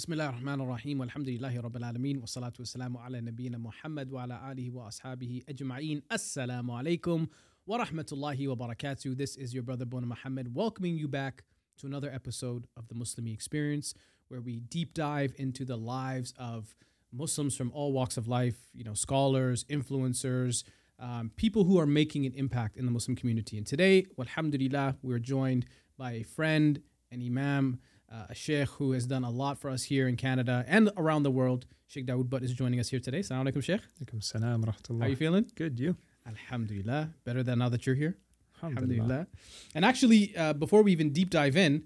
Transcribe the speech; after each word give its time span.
بسم 0.00 0.12
الله 0.12 0.28
الرحمن 0.28 0.60
الرحيم 0.60 1.00
والحمد 1.00 1.28
لله 1.28 1.60
رب 1.60 1.76
العالمين 1.76 2.18
والصلاة 2.18 2.52
والسلام 2.58 2.96
على 2.96 3.20
نبينا 3.20 3.58
محمد 3.58 4.12
وعلى 4.12 4.52
آله 4.52 4.70
وأصحابه 4.70 5.42
أجمعين 5.48 6.02
السلام 6.12 6.70
عليكم 6.70 7.26
ورحمة 7.66 8.06
الله 8.12 8.48
وبركاته 8.48 9.14
This 9.14 9.36
is 9.36 9.52
your 9.52 9.62
brother 9.62 9.84
Boonaa 9.84 10.06
Mohammed 10.06 10.54
welcoming 10.54 10.96
you 10.96 11.06
back 11.06 11.44
to 11.76 11.86
another 11.86 12.10
episode 12.10 12.66
of 12.78 12.88
the 12.88 12.94
Muslimi 12.94 13.34
Experience 13.34 13.92
where 14.28 14.40
we 14.40 14.60
deep 14.60 14.94
dive 14.94 15.34
into 15.36 15.66
the 15.66 15.76
lives 15.76 16.32
of 16.38 16.74
Muslims 17.12 17.54
from 17.54 17.70
all 17.74 17.92
walks 17.92 18.16
of 18.16 18.26
life, 18.26 18.56
you 18.72 18.84
know, 18.84 18.94
scholars, 18.94 19.64
influencers, 19.64 20.64
um, 20.98 21.30
people 21.36 21.64
who 21.64 21.78
are 21.78 21.86
making 21.86 22.24
an 22.24 22.32
impact 22.32 22.78
in 22.78 22.86
the 22.86 22.90
Muslim 22.90 23.16
community. 23.16 23.58
And 23.58 23.66
today, 23.66 24.06
alhamdulillah, 24.18 24.96
we're 25.02 25.18
joined 25.18 25.66
by 25.98 26.12
a 26.12 26.22
friend, 26.22 26.80
an 27.12 27.20
imam, 27.22 27.80
uh, 28.10 28.26
a 28.28 28.34
sheikh 28.34 28.68
who 28.70 28.92
has 28.92 29.06
done 29.06 29.24
a 29.24 29.30
lot 29.30 29.58
for 29.58 29.70
us 29.70 29.84
here 29.84 30.08
in 30.08 30.16
Canada 30.16 30.64
and 30.66 30.90
around 30.96 31.22
the 31.22 31.30
world. 31.30 31.66
Sheikh 31.86 32.06
Daood 32.06 32.28
Butt 32.30 32.42
is 32.42 32.52
joining 32.52 32.80
us 32.80 32.88
here 32.88 33.00
today. 33.00 33.20
Assalamu 33.20 33.52
alaikum, 33.52 33.62
Sheikh. 33.62 33.80
Alaikum 34.02 34.22
salam 34.22 34.62
How 34.62 35.06
are 35.06 35.08
you 35.08 35.16
feeling? 35.16 35.46
Good, 35.54 35.78
you? 35.78 35.96
Alhamdulillah. 36.26 37.10
Better 37.24 37.42
than 37.42 37.58
now 37.58 37.68
that 37.68 37.86
you're 37.86 37.96
here. 37.96 38.16
Alhamdulillah. 38.62 39.26
And 39.74 39.84
actually, 39.84 40.36
uh, 40.36 40.52
before 40.52 40.82
we 40.82 40.92
even 40.92 41.12
deep 41.12 41.30
dive 41.30 41.56
in, 41.56 41.84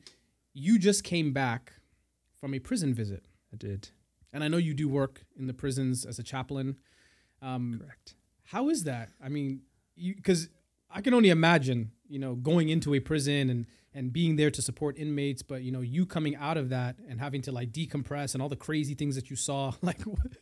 you 0.53 0.79
just 0.79 1.05
came 1.05 1.33
back 1.33 1.73
from 2.35 2.55
a 2.55 2.59
prison 2.59 2.95
visit. 2.95 3.25
I 3.53 3.57
did. 3.57 3.89
And 4.33 4.43
I 4.43 4.49
know 4.49 4.57
you 4.57 4.75
do 4.75 4.89
work 4.89 5.25
in 5.39 5.47
the 5.47 5.55
prisons 5.55 6.05
as 6.05 6.19
a 6.19 6.23
chaplain. 6.23 6.77
Um, 7.41 7.81
Correct. 7.81 8.15
how 8.45 8.69
is 8.69 8.85
that? 8.85 9.11
I 9.23 9.29
mean, 9.29 9.63
because 9.97 10.49
I 10.91 11.01
can 11.01 11.15
only 11.15 11.31
imagine, 11.31 11.93
you 12.09 12.19
know, 12.19 12.35
going 12.35 12.69
into 12.69 12.95
a 12.95 13.01
prison 13.01 13.49
and 13.51 13.67
and 13.95 14.13
being 14.13 14.35
there 14.37 14.51
to 14.51 14.61
support 14.61 14.99
inmates, 14.99 15.41
but 15.43 15.63
you 15.63 15.71
know, 15.71 15.81
you 15.81 16.05
coming 16.05 16.35
out 16.37 16.57
of 16.57 16.69
that 16.71 16.97
and 17.09 17.21
having 17.21 17.41
to 17.43 17.53
like 17.53 17.71
decompress 17.71 18.35
and 18.35 18.43
all 18.43 18.49
the 18.49 18.57
crazy 18.57 18.95
things 18.95 19.15
that 19.15 19.31
you 19.31 19.37
saw. 19.37 19.73
Like, 19.83 20.01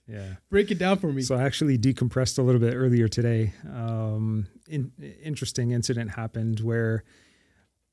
Yeah. 0.08 0.34
break 0.50 0.70
it 0.70 0.78
down 0.78 0.98
for 0.98 1.12
me. 1.12 1.22
So 1.22 1.34
I 1.36 1.42
actually 1.42 1.76
decompressed 1.78 2.38
a 2.38 2.42
little 2.42 2.60
bit 2.60 2.74
earlier 2.74 3.08
today. 3.08 3.52
Um, 3.70 4.46
in, 4.68 4.90
interesting 5.22 5.72
incident 5.72 6.12
happened 6.12 6.60
where, 6.60 7.04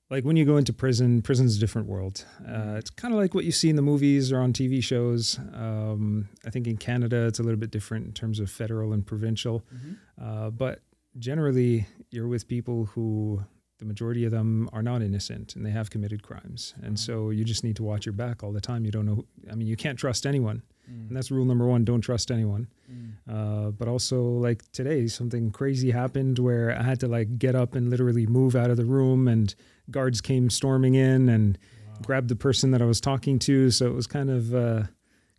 like, 0.09 0.23
when 0.23 0.37
you 0.37 0.45
go 0.45 0.57
into 0.57 0.73
prison, 0.73 1.21
prison's 1.21 1.57
a 1.57 1.59
different 1.59 1.87
world. 1.87 2.25
Uh, 2.47 2.75
it's 2.77 2.89
kind 2.89 3.13
of 3.13 3.19
like 3.19 3.33
what 3.35 3.43
you 3.45 3.51
see 3.51 3.69
in 3.69 3.75
the 3.75 3.81
movies 3.81 4.31
or 4.31 4.39
on 4.39 4.53
TV 4.53 4.81
shows. 4.81 5.37
Um, 5.53 6.29
I 6.45 6.49
think 6.49 6.65
in 6.67 6.77
Canada, 6.77 7.25
it's 7.27 7.39
a 7.39 7.43
little 7.43 7.59
bit 7.59 7.69
different 7.71 8.05
in 8.07 8.13
terms 8.13 8.39
of 8.39 8.49
federal 8.49 8.93
and 8.93 9.05
provincial. 9.05 9.63
Mhm. 9.75 9.97
Uh, 10.19 10.49
but 10.51 10.81
generally, 11.17 11.85
you're 12.11 12.27
with 12.27 12.47
people 12.47 12.85
who 12.85 13.43
the 13.79 13.85
majority 13.85 14.25
of 14.25 14.31
them 14.31 14.69
are 14.73 14.83
not 14.83 15.01
innocent 15.01 15.55
and 15.55 15.65
they 15.65 15.71
have 15.71 15.89
committed 15.89 16.21
crimes. 16.21 16.73
And 16.83 16.95
Mhm. 16.95 16.99
so 16.99 17.29
you 17.31 17.43
just 17.45 17.63
need 17.63 17.75
to 17.77 17.83
watch 17.83 18.05
your 18.05 18.13
back 18.13 18.43
all 18.43 18.51
the 18.51 18.61
time. 18.61 18.85
You 18.85 18.91
don't 18.91 19.05
know, 19.05 19.25
I 19.49 19.55
mean, 19.55 19.67
you 19.67 19.75
can't 19.77 19.97
trust 19.97 20.25
anyone. 20.27 20.61
Mm, 20.91 21.07
And 21.07 21.15
that's 21.17 21.31
rule 21.31 21.45
number 21.45 21.65
one 21.65 21.85
don't 21.85 22.01
trust 22.01 22.29
anyone. 22.31 22.67
mm, 22.91 23.11
Uh, 23.27 23.71
but 23.71 23.87
also, 23.87 24.21
like 24.23 24.69
today, 24.71 25.07
something 25.07 25.51
crazy 25.51 25.91
happened 25.91 26.39
where 26.39 26.77
I 26.77 26.83
had 26.83 26.99
to 27.01 27.07
like 27.07 27.37
get 27.39 27.55
up 27.55 27.73
and 27.75 27.89
literally 27.89 28.25
move 28.27 28.55
out 28.55 28.69
of 28.69 28.77
the 28.77 28.85
room, 28.85 29.27
and 29.27 29.53
guards 29.91 30.19
came 30.19 30.49
storming 30.49 30.95
in 30.95 31.29
and 31.29 31.57
wow. 31.87 31.99
grabbed 32.05 32.27
the 32.29 32.35
person 32.35 32.71
that 32.71 32.81
I 32.81 32.85
was 32.85 32.99
talking 32.99 33.39
to. 33.39 33.69
So 33.71 33.85
it 33.87 33.93
was 33.93 34.07
kind 34.07 34.29
of, 34.29 34.53
uh, 34.53 34.83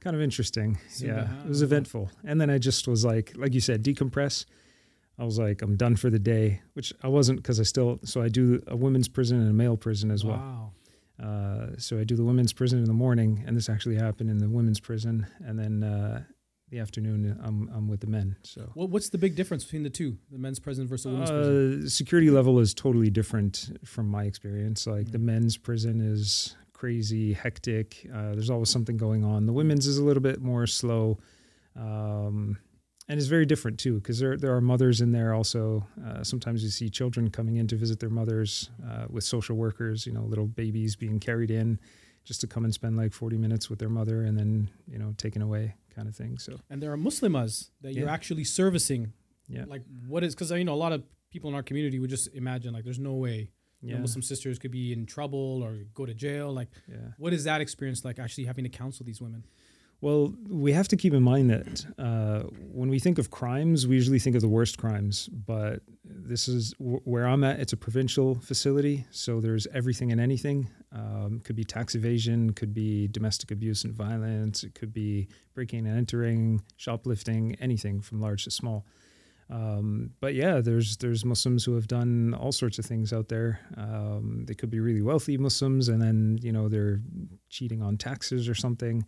kind 0.00 0.14
of 0.16 0.22
interesting. 0.22 0.78
Yeah, 0.98 1.42
it 1.44 1.48
was 1.48 1.60
eventful. 1.62 2.10
And 2.24 2.40
then 2.40 2.48
I 2.48 2.58
just 2.58 2.86
was 2.88 3.04
like, 3.04 3.32
like 3.36 3.52
you 3.52 3.60
said, 3.60 3.82
decompress. 3.82 4.46
I 5.20 5.24
was 5.24 5.38
like, 5.38 5.60
I'm 5.62 5.76
done 5.76 5.96
for 5.96 6.08
the 6.10 6.18
day, 6.18 6.62
which 6.72 6.92
I 7.02 7.08
wasn't 7.08 7.38
because 7.42 7.60
I 7.60 7.64
still. 7.64 7.98
So 8.04 8.22
I 8.22 8.28
do 8.28 8.62
a 8.66 8.74
women's 8.76 9.08
prison 9.08 9.38
and 9.40 9.50
a 9.50 9.52
male 9.52 9.76
prison 9.76 10.10
as 10.10 10.24
well. 10.24 10.38
Wow. 10.38 10.72
Uh, 11.22 11.66
so 11.76 11.98
I 12.00 12.04
do 12.04 12.16
the 12.16 12.24
women's 12.24 12.52
prison 12.54 12.78
in 12.78 12.86
the 12.86 12.94
morning, 12.94 13.44
and 13.46 13.54
this 13.56 13.68
actually 13.68 13.96
happened 13.96 14.30
in 14.30 14.38
the 14.38 14.48
women's 14.48 14.80
prison, 14.80 15.26
and 15.46 15.58
then 15.58 15.84
uh, 15.84 16.22
the 16.70 16.78
afternoon 16.78 17.38
I'm 17.44 17.68
I'm 17.76 17.86
with 17.86 18.00
the 18.00 18.06
men. 18.06 18.36
So 18.42 18.70
What, 18.72 18.88
what's 18.88 19.10
the 19.10 19.18
big 19.18 19.34
difference 19.36 19.62
between 19.64 19.82
the 19.82 19.90
two, 19.90 20.16
the 20.32 20.38
men's 20.38 20.58
prison 20.58 20.88
versus 20.88 21.04
the 21.04 21.10
women's 21.10 21.30
prison? 21.30 21.82
uh, 21.84 21.88
security 21.90 22.30
level 22.30 22.58
is 22.58 22.72
totally 22.72 23.10
different 23.10 23.78
from 23.84 24.08
my 24.08 24.24
experience. 24.24 24.86
Like 24.86 25.10
the 25.12 25.18
Mm. 25.18 25.24
men's 25.32 25.58
prison 25.58 26.00
is 26.00 26.56
crazy, 26.72 27.34
hectic. 27.34 28.06
Uh, 28.14 28.32
there's 28.32 28.48
always 28.48 28.70
something 28.70 28.96
going 28.96 29.22
on. 29.22 29.44
The 29.44 29.52
women's 29.52 29.86
is 29.86 29.98
a 29.98 30.04
little 30.04 30.22
bit 30.22 30.40
more 30.40 30.66
slow. 30.66 31.18
Um, 31.76 32.56
and 33.10 33.18
it's 33.18 33.26
very 33.26 33.44
different 33.44 33.76
too, 33.76 33.94
because 33.94 34.20
there 34.20 34.36
there 34.36 34.54
are 34.54 34.60
mothers 34.60 35.00
in 35.00 35.10
there 35.10 35.34
also. 35.34 35.84
Uh, 36.06 36.22
sometimes 36.22 36.62
you 36.62 36.70
see 36.70 36.88
children 36.88 37.28
coming 37.28 37.56
in 37.56 37.66
to 37.66 37.74
visit 37.74 37.98
their 37.98 38.08
mothers 38.08 38.70
uh, 38.88 39.06
with 39.10 39.24
social 39.24 39.56
workers. 39.56 40.06
You 40.06 40.12
know, 40.12 40.22
little 40.22 40.46
babies 40.46 40.94
being 40.94 41.18
carried 41.18 41.50
in 41.50 41.80
just 42.24 42.40
to 42.42 42.46
come 42.46 42.64
and 42.64 42.72
spend 42.72 42.96
like 42.96 43.12
40 43.12 43.36
minutes 43.36 43.68
with 43.68 43.80
their 43.80 43.88
mother, 43.88 44.22
and 44.22 44.38
then 44.38 44.70
you 44.86 44.96
know 44.96 45.12
taken 45.16 45.42
away, 45.42 45.74
kind 45.92 46.06
of 46.06 46.14
thing. 46.14 46.38
So 46.38 46.60
And 46.70 46.80
there 46.80 46.92
are 46.92 46.96
Muslimas 46.96 47.70
that 47.80 47.94
you're 47.94 48.08
actually 48.08 48.44
servicing. 48.44 49.12
yeah, 49.48 49.64
Like, 49.66 49.82
what 50.06 50.22
is, 50.22 50.36
because, 50.36 50.52
you 50.52 50.64
know, 50.64 50.74
a 50.74 50.82
lot 50.86 50.92
of 50.92 51.02
people 51.32 51.50
in 51.50 51.56
our 51.56 51.64
community 51.64 51.98
would 51.98 52.10
just 52.10 52.32
imagine, 52.32 52.72
like, 52.72 52.84
there's 52.84 53.00
no 53.00 53.14
way 53.14 53.50
you 53.82 53.94
know, 53.94 54.00
Muslim 54.00 54.22
sisters 54.22 54.58
could 54.58 54.70
be 54.70 54.92
in 54.92 55.06
trouble 55.06 55.62
or 55.62 55.84
go 55.94 56.04
to 56.04 56.14
jail. 56.14 56.52
Like, 56.52 56.68
yeah. 56.86 56.96
what 57.18 57.32
is 57.32 57.44
that 57.44 57.60
experience 57.60 58.04
like 58.04 58.18
actually 58.18 58.44
having 58.44 58.64
to 58.64 58.70
counsel 58.70 59.06
these 59.06 59.20
women? 59.20 59.44
Well, 60.02 60.32
we 60.48 60.72
have 60.72 60.88
to 60.88 60.96
keep 60.96 61.12
in 61.12 61.22
mind 61.22 61.50
that 61.50 61.86
uh, 61.98 62.40
when 62.72 62.88
we 62.88 62.98
think 62.98 63.18
of 63.18 63.30
crimes, 63.30 63.86
we 63.86 63.96
usually 63.96 64.18
think 64.18 64.34
of 64.34 64.40
the 64.40 64.48
worst 64.48 64.78
crimes. 64.78 65.28
But 65.28 65.82
this 66.04 66.48
is 66.48 66.72
w- 66.78 67.00
where 67.04 67.26
I'm 67.26 67.44
at. 67.44 67.60
It's 67.60 67.74
a 67.74 67.76
provincial 67.76 68.36
facility, 68.36 69.04
so 69.10 69.40
there's 69.40 69.66
everything 69.74 70.10
and 70.10 70.20
anything. 70.20 70.70
Um, 70.92 71.40
could 71.44 71.54
be 71.54 71.64
tax 71.64 71.94
evasion, 71.94 72.52
could 72.54 72.72
be 72.72 73.08
domestic 73.08 73.50
abuse 73.50 73.84
and 73.84 73.92
violence, 73.92 74.64
it 74.64 74.74
could 74.74 74.92
be 74.92 75.28
breaking 75.54 75.86
and 75.86 75.96
entering, 75.96 76.62
shoplifting, 76.78 77.56
anything 77.60 78.00
from 78.00 78.20
large 78.20 78.44
to 78.44 78.50
small. 78.50 78.86
Um, 79.50 80.10
but 80.20 80.34
yeah, 80.34 80.60
there's 80.60 80.96
there's 80.98 81.24
Muslims 81.24 81.64
who 81.64 81.74
have 81.74 81.88
done 81.88 82.34
all 82.34 82.52
sorts 82.52 82.78
of 82.78 82.84
things 82.86 83.12
out 83.12 83.28
there. 83.28 83.58
Um, 83.76 84.44
they 84.46 84.54
could 84.54 84.70
be 84.70 84.78
really 84.78 85.02
wealthy 85.02 85.36
Muslims, 85.36 85.88
and 85.88 86.00
then 86.00 86.38
you 86.40 86.52
know 86.52 86.68
they're 86.68 87.00
cheating 87.48 87.82
on 87.82 87.96
taxes 87.96 88.48
or 88.48 88.54
something. 88.54 89.04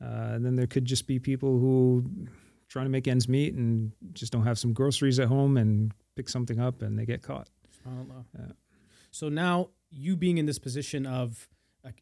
Uh, 0.00 0.34
and 0.34 0.44
then 0.46 0.56
there 0.56 0.66
could 0.66 0.86
just 0.86 1.06
be 1.06 1.18
people 1.18 1.58
who 1.58 2.04
trying 2.68 2.86
to 2.86 2.90
make 2.90 3.06
ends 3.06 3.28
meet 3.28 3.52
and 3.54 3.92
just 4.14 4.32
don't 4.32 4.44
have 4.46 4.58
some 4.58 4.72
groceries 4.72 5.20
at 5.20 5.28
home 5.28 5.58
and 5.58 5.92
pick 6.16 6.26
something 6.28 6.58
up 6.58 6.80
and 6.80 6.98
they 6.98 7.04
get 7.04 7.22
caught. 7.22 7.50
Yeah. 8.38 8.52
So 9.10 9.28
now 9.28 9.68
you 9.90 10.16
being 10.16 10.38
in 10.38 10.46
this 10.46 10.58
position 10.58 11.04
of 11.04 11.48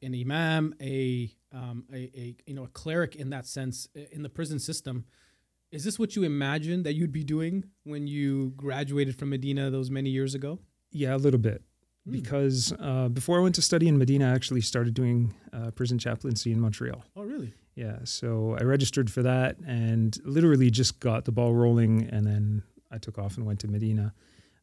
an 0.01 0.15
imam, 0.15 0.75
a, 0.81 1.35
um, 1.53 1.85
a, 1.93 1.97
a 1.97 2.37
you 2.47 2.55
know 2.55 2.65
a 2.65 2.69
cleric 2.69 3.17
in 3.17 3.31
that 3.31 3.47
sense 3.47 3.89
in 4.13 4.23
the 4.23 4.29
prison 4.29 4.61
system, 4.61 5.07
is 5.73 5.85
this 5.85 5.99
what 5.99 6.17
you 6.17 6.25
imagined 6.25 6.85
that 6.85 6.95
you'd 6.95 7.13
be 7.13 7.25
doing 7.25 7.65
when 7.85 8.07
you 8.07 8.53
graduated 8.57 9.17
from 9.19 9.31
Medina 9.31 9.71
those 9.71 9.91
many 9.91 10.11
years 10.11 10.35
ago? 10.35 10.59
Yeah, 10.91 11.15
a 11.15 11.19
little 11.19 11.41
bit. 11.41 11.63
Hmm. 12.07 12.13
Because 12.13 12.73
uh, 12.81 13.09
before 13.09 13.39
I 13.39 13.43
went 13.43 13.55
to 13.57 13.63
study 13.63 13.87
in 13.89 13.99
Medina, 13.99 14.31
I 14.31 14.35
actually 14.35 14.63
started 14.63 14.95
doing 14.95 15.35
uh, 15.53 15.71
prison 15.73 15.99
chaplaincy 15.99 16.51
in 16.53 16.61
Montreal. 16.61 17.05
Oh, 17.17 17.23
really? 17.23 17.53
Yeah, 17.77 17.99
so 18.05 18.57
I 18.61 18.65
registered 18.65 19.11
for 19.11 19.23
that 19.23 19.57
and 19.67 20.17
literally 20.25 20.71
just 20.71 20.99
got 21.01 21.25
the 21.25 21.33
ball 21.33 21.55
rolling, 21.55 22.09
and 22.11 22.27
then 22.27 22.63
I 22.91 22.99
took 22.99 23.19
off 23.19 23.37
and 23.37 23.47
went 23.47 23.61
to 23.61 23.69
Medina. 23.69 24.13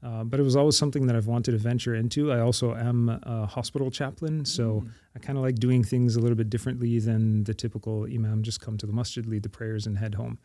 Uh, 0.03 0.23
but 0.23 0.39
it 0.39 0.43
was 0.43 0.55
always 0.55 0.77
something 0.77 1.07
that 1.07 1.15
I've 1.15 1.25
wanted 1.25 1.53
to 1.53 1.57
venture 1.57 1.95
into. 1.95 2.31
I 2.31 2.39
also 2.41 2.75
am 2.75 3.09
a 3.09 3.47
hospital 3.47 3.89
chaplain, 3.89 4.45
so 4.45 4.81
Mm. 4.81 4.89
I 5.15 5.19
kind 5.19 5.37
of 5.39 5.43
like 5.43 5.55
doing 5.55 5.83
things 5.83 6.15
a 6.15 6.19
little 6.19 6.35
bit 6.35 6.51
differently 6.51 6.99
than 6.99 7.43
the 7.45 7.53
typical 7.55 8.03
imam. 8.03 8.43
Just 8.43 8.61
come 8.61 8.77
to 8.77 8.85
the 8.85 8.93
masjid, 8.93 9.25
lead 9.25 9.41
the 9.41 9.49
prayers, 9.49 9.87
and 9.87 9.97
head 9.97 10.13
home. 10.13 10.37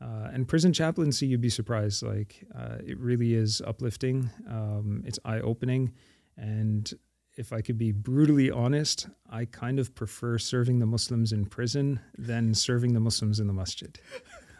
Uh, 0.00 0.28
and 0.32 0.46
prison 0.46 0.72
chaplaincy, 0.72 1.26
you'd 1.26 1.40
be 1.40 1.50
surprised. 1.50 2.02
Like 2.02 2.44
uh, 2.56 2.76
it 2.86 2.98
really 2.98 3.34
is 3.34 3.60
uplifting. 3.66 4.30
Um, 4.48 5.02
it's 5.06 5.18
eye 5.24 5.40
opening, 5.40 5.92
and 6.36 6.92
if 7.36 7.52
I 7.52 7.60
could 7.60 7.78
be 7.78 7.92
brutally 7.92 8.50
honest, 8.50 9.08
I 9.30 9.44
kind 9.44 9.78
of 9.78 9.94
prefer 9.94 10.38
serving 10.38 10.78
the 10.78 10.86
Muslims 10.86 11.32
in 11.32 11.46
prison 11.46 12.00
than 12.16 12.54
serving 12.54 12.94
the 12.94 13.00
Muslims 13.00 13.40
in 13.40 13.46
the 13.46 13.52
masjid. 13.52 13.98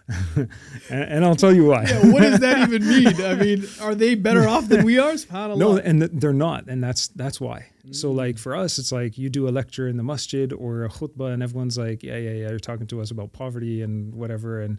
and, 0.37 0.49
and 0.89 1.25
I'll 1.25 1.37
tell 1.37 1.55
you 1.55 1.67
why. 1.67 1.85
Yeah, 1.85 2.11
what 2.13 2.23
does 2.23 2.41
that 2.41 2.59
even 2.69 2.89
mean? 2.89 3.21
I 3.23 3.35
mean, 3.35 3.65
are 3.81 3.95
they 3.95 4.15
better 4.15 4.49
off 4.49 4.67
than 4.69 4.85
we 4.85 4.99
are? 4.99 5.15
No, 5.31 5.77
and 5.77 6.01
th- 6.01 6.13
they're 6.15 6.33
not, 6.33 6.67
and 6.69 6.83
that's 6.83 7.09
that's 7.09 7.41
why. 7.41 7.67
So 7.91 8.13
Mm. 8.13 8.17
like 8.17 8.39
for 8.39 8.55
us, 8.57 8.79
it's 8.79 8.93
like 8.93 9.19
you 9.19 9.29
do 9.31 9.49
a 9.49 9.51
lecture 9.51 9.87
in 9.89 9.97
the 9.97 10.03
masjid 10.03 10.53
or 10.53 10.85
a 10.85 10.89
khutbah, 10.89 11.33
and 11.33 11.43
everyone's 11.43 11.77
like, 11.79 12.03
yeah, 12.03 12.17
yeah, 12.17 12.31
yeah, 12.33 12.49
you're 12.51 12.59
talking 12.59 12.87
to 12.89 13.01
us 13.01 13.11
about 13.11 13.33
poverty 13.33 13.83
and 13.83 14.15
whatever, 14.15 14.61
and 14.63 14.79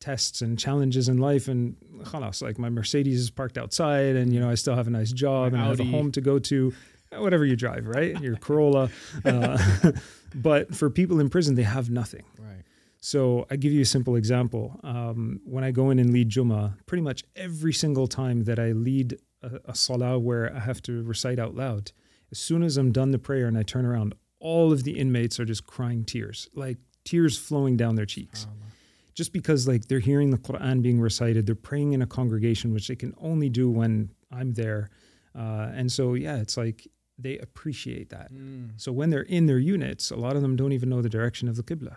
tests 0.00 0.40
and 0.42 0.58
challenges 0.58 1.08
in 1.08 1.18
life, 1.18 1.48
and 1.48 1.76
khalas, 2.02 2.42
like 2.42 2.58
my 2.58 2.68
Mercedes 2.68 3.20
is 3.20 3.30
parked 3.30 3.58
outside, 3.58 4.16
and 4.16 4.32
you 4.32 4.40
know 4.40 4.50
I 4.50 4.54
still 4.54 4.74
have 4.74 4.86
a 4.86 4.90
nice 4.90 5.12
job 5.12 5.52
My 5.52 5.58
and 5.58 5.66
I 5.66 5.68
have 5.68 5.80
a 5.80 5.84
home 5.84 6.12
to 6.12 6.20
go 6.20 6.38
to, 6.38 6.72
whatever 7.12 7.44
you 7.44 7.56
drive, 7.56 7.86
right? 7.86 8.18
Your 8.20 8.36
Corolla. 8.36 8.90
Uh, 9.24 9.58
but 10.34 10.74
for 10.74 10.90
people 10.90 11.20
in 11.20 11.28
prison, 11.28 11.54
they 11.54 11.62
have 11.62 11.90
nothing. 11.90 12.24
right. 12.38 12.62
So 13.00 13.46
I 13.50 13.56
give 13.56 13.72
you 13.72 13.82
a 13.82 13.86
simple 13.86 14.16
example. 14.16 14.78
Um, 14.82 15.40
when 15.44 15.62
I 15.64 15.70
go 15.70 15.90
in 15.90 15.98
and 15.98 16.12
lead 16.12 16.30
Jummah, 16.30 16.74
pretty 16.86 17.02
much 17.02 17.24
every 17.36 17.72
single 17.72 18.06
time 18.08 18.44
that 18.44 18.58
I 18.58 18.72
lead 18.72 19.18
a, 19.42 19.60
a 19.66 19.74
salah 19.74 20.18
where 20.18 20.54
I 20.54 20.58
have 20.60 20.82
to 20.82 21.02
recite 21.02 21.38
out 21.38 21.54
loud, 21.54 21.92
as 22.32 22.38
soon 22.38 22.62
as 22.62 22.76
I'm 22.76 22.90
done 22.92 23.12
the 23.12 23.18
prayer 23.18 23.46
and 23.46 23.56
I 23.56 23.62
turn 23.62 23.86
around, 23.86 24.14
all 24.40 24.72
of 24.72 24.82
the 24.82 24.98
inmates 24.98 25.38
are 25.38 25.44
just 25.44 25.66
crying 25.66 26.04
tears, 26.04 26.48
like 26.54 26.78
tears 27.04 27.38
flowing 27.38 27.76
down 27.76 27.94
their 27.94 28.06
cheeks 28.06 28.46
just 29.18 29.32
because 29.32 29.66
like 29.66 29.88
they're 29.88 29.98
hearing 29.98 30.30
the 30.30 30.38
Quran 30.38 30.80
being 30.80 31.00
recited, 31.00 31.44
they're 31.44 31.56
praying 31.56 31.92
in 31.92 32.02
a 32.02 32.06
congregation, 32.06 32.72
which 32.72 32.86
they 32.86 32.94
can 32.94 33.12
only 33.18 33.48
do 33.48 33.68
when 33.68 34.10
I'm 34.30 34.52
there. 34.52 34.90
Uh, 35.36 35.72
and 35.74 35.90
so, 35.90 36.14
yeah, 36.14 36.36
it's 36.36 36.56
like 36.56 36.86
they 37.18 37.36
appreciate 37.38 38.10
that. 38.10 38.32
Mm. 38.32 38.70
So 38.76 38.92
when 38.92 39.10
they're 39.10 39.22
in 39.22 39.46
their 39.46 39.58
units, 39.58 40.12
a 40.12 40.16
lot 40.16 40.36
of 40.36 40.42
them 40.42 40.54
don't 40.54 40.70
even 40.70 40.88
know 40.88 41.02
the 41.02 41.08
direction 41.08 41.48
of 41.48 41.56
the 41.56 41.64
Qibla. 41.64 41.96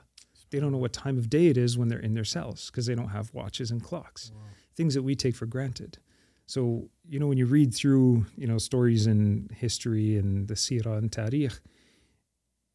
They 0.49 0.59
don't 0.59 0.71
know 0.71 0.79
what 0.79 0.93
time 0.93 1.19
of 1.19 1.29
day 1.29 1.45
it 1.45 1.57
is 1.57 1.77
when 1.77 1.89
they're 1.89 1.99
in 1.99 2.15
their 2.15 2.25
cells 2.25 2.71
because 2.71 2.87
they 2.87 2.95
don't 2.95 3.09
have 3.09 3.31
watches 3.35 3.69
and 3.69 3.83
clocks, 3.83 4.31
Wow. 4.33 4.41
things 4.75 4.95
that 4.95 5.03
we 5.03 5.13
take 5.13 5.35
for 5.35 5.45
granted. 5.45 5.99
So, 6.47 6.89
you 7.07 7.19
know, 7.19 7.27
when 7.27 7.37
you 7.37 7.45
read 7.45 7.71
through, 7.71 8.25
you 8.35 8.47
know, 8.47 8.57
stories 8.57 9.05
in 9.05 9.47
history 9.55 10.17
and 10.17 10.47
the 10.47 10.55
seerah 10.55 10.97
and 10.97 11.11
tariq, 11.11 11.59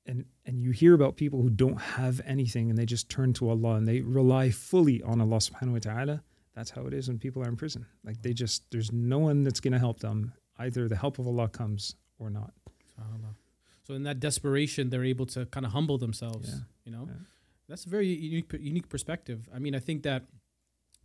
and, 0.06 0.24
and 0.46 0.60
you 0.62 0.70
hear 0.70 0.94
about 0.94 1.16
people 1.16 1.42
who 1.42 1.50
don't 1.50 1.80
have 1.80 2.20
anything 2.24 2.70
and 2.70 2.78
they 2.78 2.86
just 2.86 3.08
turn 3.10 3.32
to 3.34 3.50
Allah 3.50 3.74
and 3.74 3.86
they 3.86 4.00
rely 4.00 4.50
fully 4.50 5.02
on 5.02 5.20
Allah 5.20 5.38
subhanahu 5.38 5.72
wa 5.72 5.78
ta'ala, 5.80 6.22
that's 6.54 6.70
how 6.70 6.86
it 6.86 6.94
is 6.94 7.08
when 7.08 7.18
people 7.18 7.42
are 7.42 7.48
in 7.48 7.56
prison. 7.56 7.84
Like 8.04 8.22
they 8.22 8.32
just, 8.32 8.62
there's 8.70 8.92
no 8.92 9.18
one 9.18 9.42
that's 9.44 9.60
going 9.60 9.72
to 9.72 9.78
help 9.78 9.98
them. 10.00 10.32
Either 10.58 10.88
the 10.88 10.96
help 10.96 11.18
of 11.18 11.26
Allah 11.26 11.48
comes 11.48 11.96
or 12.18 12.30
not. 12.30 12.52
So 13.86 13.94
in 13.94 14.02
that 14.04 14.18
desperation, 14.20 14.90
they're 14.90 15.04
able 15.04 15.26
to 15.26 15.46
kind 15.46 15.64
of 15.66 15.72
humble 15.72 15.98
themselves. 15.98 16.48
Yeah. 16.48 16.60
You 16.84 16.92
know, 16.92 17.04
Yeah. 17.08 17.14
that's 17.68 17.84
a 17.84 17.88
very 17.88 18.08
unique 18.08 18.52
unique 18.58 18.88
perspective. 18.88 19.48
I 19.54 19.58
mean, 19.60 19.74
I 19.76 19.78
think 19.78 20.02
that 20.02 20.24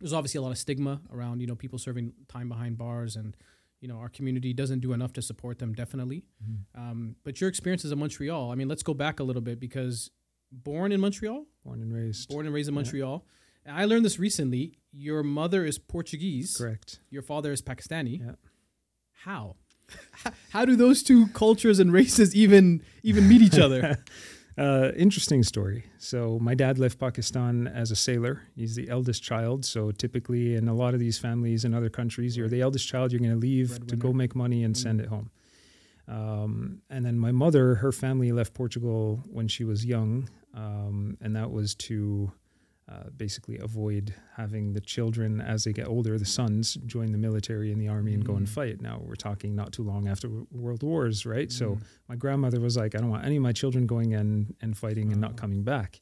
there's 0.00 0.12
obviously 0.12 0.38
a 0.38 0.42
lot 0.42 0.50
of 0.50 0.58
stigma 0.58 1.00
around 1.12 1.40
you 1.40 1.46
know 1.46 1.54
people 1.54 1.78
serving 1.78 2.12
time 2.28 2.48
behind 2.48 2.78
bars, 2.78 3.14
and 3.14 3.36
you 3.82 3.88
know 3.88 3.98
our 3.98 4.08
community 4.08 4.54
doesn't 4.54 4.80
do 4.80 4.94
enough 4.94 5.12
to 5.14 5.20
support 5.22 5.58
them. 5.58 5.74
Definitely, 5.74 6.24
um, 6.74 7.16
but 7.24 7.40
your 7.40 7.48
experiences 7.50 7.92
in 7.92 7.98
Montreal. 7.98 8.50
I 8.50 8.54
mean, 8.54 8.68
let's 8.68 8.82
go 8.82 8.94
back 8.94 9.20
a 9.20 9.24
little 9.24 9.42
bit 9.42 9.60
because 9.60 10.10
born 10.50 10.92
in 10.92 11.00
Montreal, 11.00 11.44
Born 11.64 11.82
and 11.82 11.92
raised. 11.92 12.28
born 12.30 12.46
and 12.46 12.54
raised 12.54 12.68
in 12.70 12.74
Montreal. 12.74 13.26
And 13.66 13.76
I 13.76 13.84
learned 13.84 14.04
this 14.04 14.18
recently. 14.18 14.78
Your 14.92 15.22
mother 15.22 15.64
is 15.64 15.78
Portuguese. 15.78 16.56
Correct. 16.56 17.00
Your 17.10 17.22
father 17.22 17.52
is 17.52 17.60
Pakistani. 17.62 18.20
Yeah. 18.20 18.32
How? 19.24 19.56
How 20.50 20.64
do 20.64 20.74
those 20.74 21.02
two 21.02 21.26
cultures 21.28 21.78
and 21.78 21.92
races 21.92 22.34
even 22.34 22.82
even 23.02 23.28
meet 23.28 23.42
each 23.42 23.58
other? 23.66 23.98
Uh, 24.58 24.90
interesting 24.96 25.42
story. 25.42 25.84
So 25.98 26.38
my 26.40 26.54
dad 26.54 26.78
left 26.78 26.98
Pakistan 26.98 27.66
as 27.66 27.90
a 27.90 27.96
sailor. 27.96 28.42
He's 28.54 28.74
the 28.74 28.88
eldest 28.90 29.22
child. 29.22 29.64
So 29.64 29.90
typically, 29.90 30.56
in 30.56 30.68
a 30.68 30.74
lot 30.74 30.94
of 30.94 31.00
these 31.00 31.18
families 31.18 31.64
in 31.64 31.72
other 31.72 31.88
countries, 31.88 32.36
you're 32.36 32.48
the 32.48 32.60
eldest 32.60 32.86
child. 32.86 33.12
You're 33.12 33.20
going 33.20 33.32
to 33.32 33.36
leave 33.38 33.86
to 33.86 33.96
go 33.96 34.12
make 34.12 34.34
money 34.34 34.62
and 34.64 34.76
send 34.76 35.00
it 35.00 35.08
home. 35.08 35.30
Um, 36.08 36.82
and 36.90 37.04
then 37.04 37.18
my 37.18 37.32
mother, 37.32 37.76
her 37.76 37.92
family 37.92 38.32
left 38.32 38.54
Portugal 38.54 39.22
when 39.30 39.48
she 39.48 39.64
was 39.64 39.84
young, 39.84 40.28
um, 40.54 41.16
and 41.20 41.34
that 41.36 41.50
was 41.50 41.74
to 41.76 42.32
uh, 42.92 43.08
basically 43.16 43.56
avoid 43.58 44.14
having 44.36 44.72
the 44.74 44.80
children 44.80 45.40
as 45.40 45.64
they 45.64 45.72
get 45.72 45.88
older, 45.88 46.18
the 46.18 46.24
sons, 46.40 46.74
join 46.94 47.08
the 47.12 47.18
military 47.28 47.72
and 47.72 47.80
the 47.80 47.88
army 47.88 48.12
and 48.12 48.24
go 48.24 48.34
and 48.36 48.46
Mm. 48.46 48.50
fight. 48.58 48.76
Now 48.82 49.00
we're 49.06 49.14
talking 49.28 49.54
not 49.54 49.72
too 49.72 49.82
long 49.92 50.08
after 50.08 50.28
w- 50.28 50.46
World 50.64 50.82
Wars, 50.82 51.24
right? 51.24 51.50
So 51.50 51.66
Mm. 51.76 51.82
my 52.08 52.16
grandmother 52.16 52.60
was 52.60 52.76
like, 52.76 52.94
I 52.94 52.98
don't 52.98 53.08
want 53.10 53.24
any 53.24 53.36
of 53.36 53.42
my 53.42 53.52
children 53.52 53.86
going 53.86 54.14
and, 54.14 54.54
and 54.60 54.76
fighting 54.76 55.10
and 55.12 55.20
not 55.20 55.36
coming 55.36 55.62
back. 55.62 56.00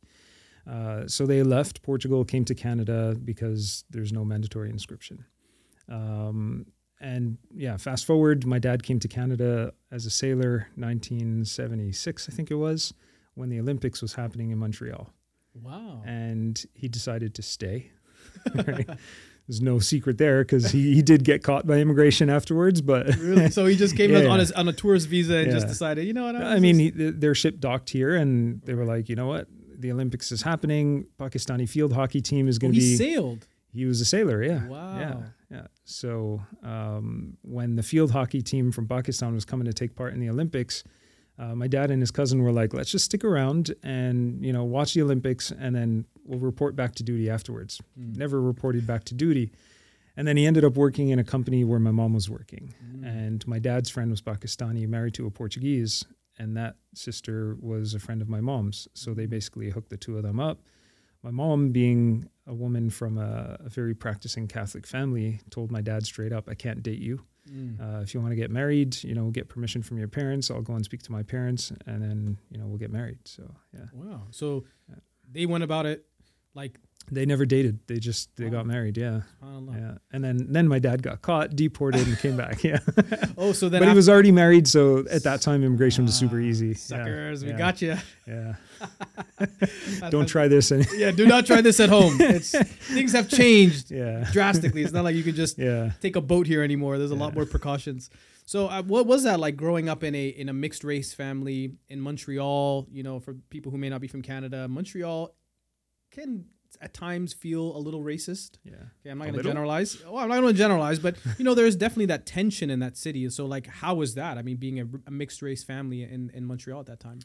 Uh, 0.67 1.07
so 1.07 1.27
they 1.27 1.43
left 1.43 1.83
Portugal, 1.83 2.25
came 2.25 2.45
to 2.47 2.55
Canada 2.55 3.17
because 3.25 3.85
there's 3.91 4.13
no 4.13 4.25
mandatory 4.25 4.71
inscription. 4.71 5.25
Um, 5.89 6.67
and 7.01 7.39
yeah, 7.55 7.77
fast 7.77 8.05
forward, 8.05 8.47
my 8.47 8.59
dad 8.59 8.83
came 8.83 8.99
to 9.01 9.09
Canada 9.09 9.73
as 9.91 10.07
a 10.07 10.11
sailor, 10.11 10.69
1976, 10.77 12.29
I 12.29 12.33
think 12.33 12.51
it 12.51 12.57
was, 12.57 12.93
when 13.35 13.49
the 13.49 13.59
Olympics 13.61 14.03
was 14.03 14.15
happening 14.15 14.51
in 14.51 14.59
Montreal. 14.59 15.11
Wow. 15.55 16.03
And 16.07 16.63
he 16.75 16.89
decided 16.89 17.35
to 17.37 17.43
stay. 17.43 17.91
Right? 18.55 18.89
There's 19.49 19.61
no 19.61 19.81
secret 19.81 20.17
there 20.17 20.45
because 20.45 20.71
he, 20.71 20.95
he 20.95 21.03
did 21.03 21.25
get 21.25 21.43
caught 21.43 21.67
by 21.67 21.79
immigration 21.79 22.31
afterwards, 22.31 22.81
but 22.81 23.07
really? 23.19 23.51
So 23.51 23.67
he 23.67 23.75
just 23.75 23.97
came 23.97 24.11
Yeah, 24.13 24.19
on 24.19 24.25
yeah. 24.25 24.39
his 24.39 24.53
on 24.53 24.69
a 24.69 24.73
tourist 24.73 25.09
visa 25.09 25.39
and 25.39 25.51
just 25.51 25.67
decided, 25.67 26.07
you 26.07 26.13
know 26.13 26.25
what? 26.25 26.37
I 26.37 26.61
mean, 26.61 26.79
he, 26.79 26.91
their 26.91 27.35
ship 27.35 27.59
docked 27.59 27.91
here, 27.91 28.15
and 28.15 28.63
they 28.63 28.75
were 28.75 28.85
like, 28.85 29.09
you 29.09 29.17
know 29.17 29.27
what? 29.27 29.49
The 29.77 29.91
Olympics 29.91 30.31
is 30.31 30.43
happening. 30.43 31.07
Pakistani 31.19 31.69
field 31.69 31.93
hockey 31.93 32.21
team 32.21 32.47
is 32.47 32.59
oh, 32.59 32.61
going 32.61 32.75
to 32.75 32.81
he 32.81 32.93
be. 32.93 32.97
sailed. 32.97 33.47
he 33.73 33.85
was 33.87 34.01
a 34.01 34.05
sailor, 34.05 34.41
yeah. 34.43 34.67
Wow. 34.69 34.99
Yeah, 34.99 35.17
yeah. 35.51 35.67
So 35.85 36.41
um, 36.63 37.37
when 37.43 37.75
the 37.75 37.83
field 37.83 38.13
hockey 38.13 38.43
team 38.43 38.71
from 38.71 38.87
Pakistan 38.87 39.35
was 39.35 39.45
coming 39.45 39.67
to 39.67 39.73
take 39.73 39.97
part 39.97 40.13
in 40.15 40.21
the 40.21 40.31
Olympics, 40.31 40.85
uh, 41.41 41.55
my 41.55 41.67
dad 41.67 41.91
and 41.91 42.01
his 42.03 42.11
cousin 42.11 42.43
were 42.43 42.53
like, 42.53 42.75
"Let's 42.75 42.91
just 42.93 43.07
stick 43.07 43.25
around 43.25 43.75
and 43.83 44.45
you 44.45 44.53
know 44.53 44.65
watch 44.65 44.95
the 44.95 45.03
Olympics, 45.03 45.51
and 45.51 45.75
then 45.75 46.05
we'll 46.25 46.39
report 46.51 46.77
back 46.77 46.95
to 46.97 47.03
duty 47.03 47.31
afterwards." 47.31 47.81
Mm. 47.99 48.17
Never 48.17 48.41
reported 48.53 48.87
back 48.87 49.05
to 49.05 49.15
duty, 49.15 49.51
and 50.17 50.29
then 50.29 50.37
he 50.37 50.45
ended 50.47 50.65
up 50.65 50.77
working 50.77 51.09
in 51.09 51.19
a 51.19 51.25
company 51.25 51.65
where 51.65 51.81
my 51.81 51.91
mom 52.01 52.13
was 52.15 52.29
working, 52.29 52.75
Mm. 52.85 53.05
and 53.07 53.49
my 53.49 53.59
dad's 53.59 53.89
friend 53.91 54.11
was 54.11 54.21
Pakistani, 54.23 54.87
married 54.87 55.15
to 55.15 55.27
a 55.27 55.31
Portuguese, 55.31 56.05
and 56.39 56.57
that 56.57 56.77
sister 56.95 57.57
was 57.61 57.95
a 57.95 57.99
friend 57.99 58.21
of 58.23 58.29
my 58.29 58.41
mom's. 58.41 58.89
So 58.95 59.15
they 59.15 59.27
basically 59.27 59.71
hooked 59.71 59.91
the 59.91 59.97
two 59.97 60.17
of 60.19 60.23
them 60.23 60.39
up. 60.41 60.59
My 61.23 61.31
mom, 61.31 61.71
being 61.71 62.29
a 62.47 62.55
woman 62.55 62.89
from 62.91 63.19
a, 63.19 63.57
a 63.61 63.69
very 63.69 63.95
practicing 63.95 64.47
Catholic 64.49 64.87
family, 64.87 65.41
told 65.51 65.71
my 65.71 65.83
dad 65.83 66.05
straight 66.07 66.33
up, 66.33 66.49
"I 66.49 66.55
can't 66.55 66.83
date 66.83 66.99
you. 67.01 67.25
Mm. 67.51 67.81
Uh, 67.81 68.01
if 68.03 68.15
you 68.15 68.21
want 68.21 68.33
to 68.33 68.37
get 68.37 68.51
married, 68.51 69.03
you 69.03 69.15
know, 69.15 69.31
get 69.31 69.49
permission 69.49 69.83
from 69.83 69.99
your 69.99 70.09
parents. 70.09 70.51
I'll 70.51 70.63
go 70.63 70.75
and 70.75 70.85
speak 70.85 71.03
to 71.03 71.13
my 71.13 71.23
parents, 71.23 71.73
and 71.87 72.01
then 72.03 72.39
you 72.51 72.59
know 72.59 72.67
we'll 72.67 72.79
get 72.79 72.91
married." 72.93 73.19
So 73.27 73.43
yeah, 73.75 73.87
Wow. 73.93 74.29
So 74.31 74.65
Yeah. 74.89 74.97
they 75.31 75.47
went 75.47 75.65
about 75.65 75.87
it 75.87 76.07
like, 76.55 76.79
they 77.13 77.27
never 77.27 77.45
dated. 77.45 77.81
They 77.89 77.99
just 77.99 78.35
they 78.37 78.45
Wow. 78.45 78.51
got 78.51 78.67
married. 78.67 78.97
Yeah, 78.97 79.23
yeah. 79.43 79.95
And 80.13 80.23
then 80.23 80.47
then 80.53 80.69
my 80.69 80.79
dad 80.79 81.03
got 81.03 81.23
caught, 81.23 81.57
deported, 81.57 82.07
and 82.07 82.19
came 82.19 82.37
back. 82.37 82.63
Yeah, 82.65 82.79
Oh, 83.37 83.53
so 83.53 83.69
then 83.69 83.81
but 83.81 83.89
he 83.89 83.95
was 83.95 84.09
already 84.09 84.31
married, 84.33 84.69
so 84.69 85.05
at 85.11 85.23
that 85.25 85.41
time 85.41 85.65
immigration 85.65 86.05
was 86.05 86.15
super 86.15 86.37
Ah, 86.37 86.45
easy. 86.51 86.69
Yeah, 86.69 86.75
Suckers, 86.75 87.45
we 87.45 87.51
yeah, 87.51 87.59
got 87.59 87.83
you. 87.83 87.97
Yeah, 88.27 88.55
don't 90.11 90.27
try 90.27 90.49
this. 90.49 90.71
Any- 90.73 90.85
Yeah, 90.97 91.11
do 91.11 91.27
not 91.27 91.47
try 91.47 91.61
this 91.61 91.81
at 91.81 91.89
home. 91.89 92.17
It's 92.21 92.53
things 92.95 93.13
have 93.13 93.29
changed 93.29 93.91
yeah, 93.91 94.29
drastically. 94.33 94.83
It's 94.83 94.93
not 94.93 95.05
like 95.05 95.17
you 95.17 95.23
can 95.25 95.35
just 95.35 95.59
yeah. 95.59 95.93
take 96.01 96.17
a 96.17 96.21
boat 96.21 96.47
here 96.47 96.63
anymore. 96.63 96.99
There's 96.99 97.11
a 97.11 97.17
lot 97.17 97.35
more 97.35 97.47
precautions. 97.47 98.11
So, 98.47 98.67
uh, 98.67 98.83
what 98.83 99.07
was 99.07 99.23
that 99.25 99.39
like 99.41 99.57
growing 99.57 99.89
up 99.89 100.03
in 100.05 100.15
a 100.15 100.29
in 100.29 100.49
a 100.49 100.53
mixed 100.53 100.85
race 100.85 101.13
family 101.15 101.73
in 101.89 102.01
Montreal? 102.01 102.87
You 102.91 103.03
know, 103.03 103.21
for 103.21 103.35
people 103.51 103.71
who 103.73 103.79
may 103.79 103.89
not 103.89 104.01
be 104.01 104.09
from 104.09 104.23
Canada, 104.23 104.67
Montreal 104.69 105.35
can 106.11 106.45
at 106.81 106.95
times 106.95 107.33
feel 107.33 107.77
a 107.77 107.79
little 107.79 108.03
racist. 108.03 108.59
Yeah. 108.65 108.75
Okay, 109.01 109.11
I'm 109.11 109.19
not 109.19 109.25
going 109.27 109.37
to 109.39 109.43
generalize. 109.43 110.03
Well, 110.05 110.19
I'm 110.19 110.29
not 110.29 110.41
going 110.41 110.55
to 110.55 110.59
generalize, 110.59 110.99
but 110.99 111.17
you 111.39 111.45
know, 111.45 111.55
there's 111.55 111.77
definitely 111.77 112.07
that 112.07 112.27
tension 112.27 112.71
in 112.71 112.81
that 112.81 112.97
city. 112.97 113.29
So, 113.31 113.47
like, 113.47 113.67
how 113.67 113.95
was 113.95 114.15
that? 114.15 114.39
I 114.39 114.43
mean, 114.43 114.57
being 114.57 114.81
a, 114.81 114.87
a 115.07 115.11
mixed 115.11 115.43
race 115.43 115.63
family 115.65 116.03
in 116.03 116.31
in 116.35 116.45
Montreal 116.47 116.81
at 116.81 116.87
that 116.87 117.01
time. 117.01 117.21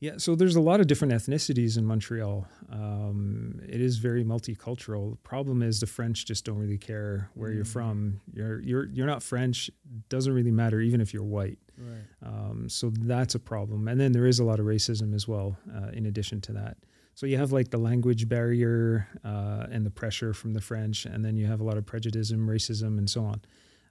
Yeah, 0.00 0.14
so 0.18 0.34
there's 0.34 0.56
a 0.56 0.60
lot 0.60 0.80
of 0.80 0.86
different 0.86 1.14
ethnicities 1.14 1.78
in 1.78 1.86
Montreal. 1.86 2.46
Um, 2.70 3.60
it 3.66 3.80
is 3.80 3.96
very 3.96 4.22
multicultural. 4.22 5.12
The 5.12 5.16
problem 5.18 5.62
is 5.62 5.80
the 5.80 5.86
French 5.86 6.26
just 6.26 6.44
don't 6.44 6.58
really 6.58 6.76
care 6.76 7.30
where 7.34 7.52
you're 7.52 7.64
Mm. 7.64 7.72
from. 7.72 8.20
You're 8.34 8.60
you're 8.60 8.86
you're 8.86 9.06
not 9.06 9.22
French. 9.22 9.70
Doesn't 10.10 10.32
really 10.34 10.50
matter, 10.50 10.80
even 10.80 11.00
if 11.00 11.14
you're 11.14 11.22
white. 11.24 11.58
Right. 11.78 12.04
Um, 12.22 12.68
so 12.68 12.90
that's 12.90 13.34
a 13.34 13.40
problem. 13.40 13.88
And 13.88 13.98
then 13.98 14.12
there 14.12 14.26
is 14.26 14.38
a 14.40 14.44
lot 14.44 14.60
of 14.60 14.66
racism 14.66 15.14
as 15.14 15.26
well. 15.26 15.56
Uh, 15.74 15.88
in 15.92 16.06
addition 16.06 16.40
to 16.42 16.52
that, 16.52 16.76
so 17.14 17.26
you 17.26 17.36
have 17.36 17.52
like 17.52 17.70
the 17.70 17.78
language 17.78 18.28
barrier 18.28 19.08
uh, 19.24 19.66
and 19.70 19.86
the 19.86 19.90
pressure 19.90 20.34
from 20.34 20.52
the 20.52 20.60
French, 20.60 21.04
and 21.04 21.24
then 21.24 21.36
you 21.36 21.46
have 21.46 21.60
a 21.60 21.64
lot 21.64 21.76
of 21.76 21.86
prejudice, 21.86 22.30
and 22.30 22.48
racism, 22.48 22.98
and 22.98 23.08
so 23.08 23.24
on. 23.24 23.40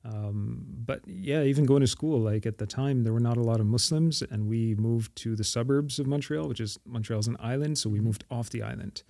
Um, 0.06 0.66
but 0.68 1.02
yeah, 1.08 1.44
even 1.44 1.66
going 1.66 1.80
to 1.80 1.88
school, 1.88 2.20
like 2.20 2.46
at 2.46 2.58
the 2.58 2.66
time, 2.66 3.04
there 3.04 3.14
were 3.14 3.22
not 3.22 3.38
a 3.38 3.42
lot 3.42 3.60
of 3.60 3.66
Muslims, 3.66 4.22
and 4.22 4.48
we 4.48 4.76
moved 4.76 5.16
to 5.18 5.36
the 5.36 5.46
suburbs 5.46 5.98
of 5.98 6.08
Montreal, 6.08 6.48
which 6.48 6.60
is 6.60 6.78
Montreal's 6.86 7.28
an 7.28 7.38
island, 7.40 7.78
so 7.78 7.90
we 7.90 8.02
moved 8.02 8.26
off 8.30 8.50
the 8.50 8.62
island. 8.62 9.04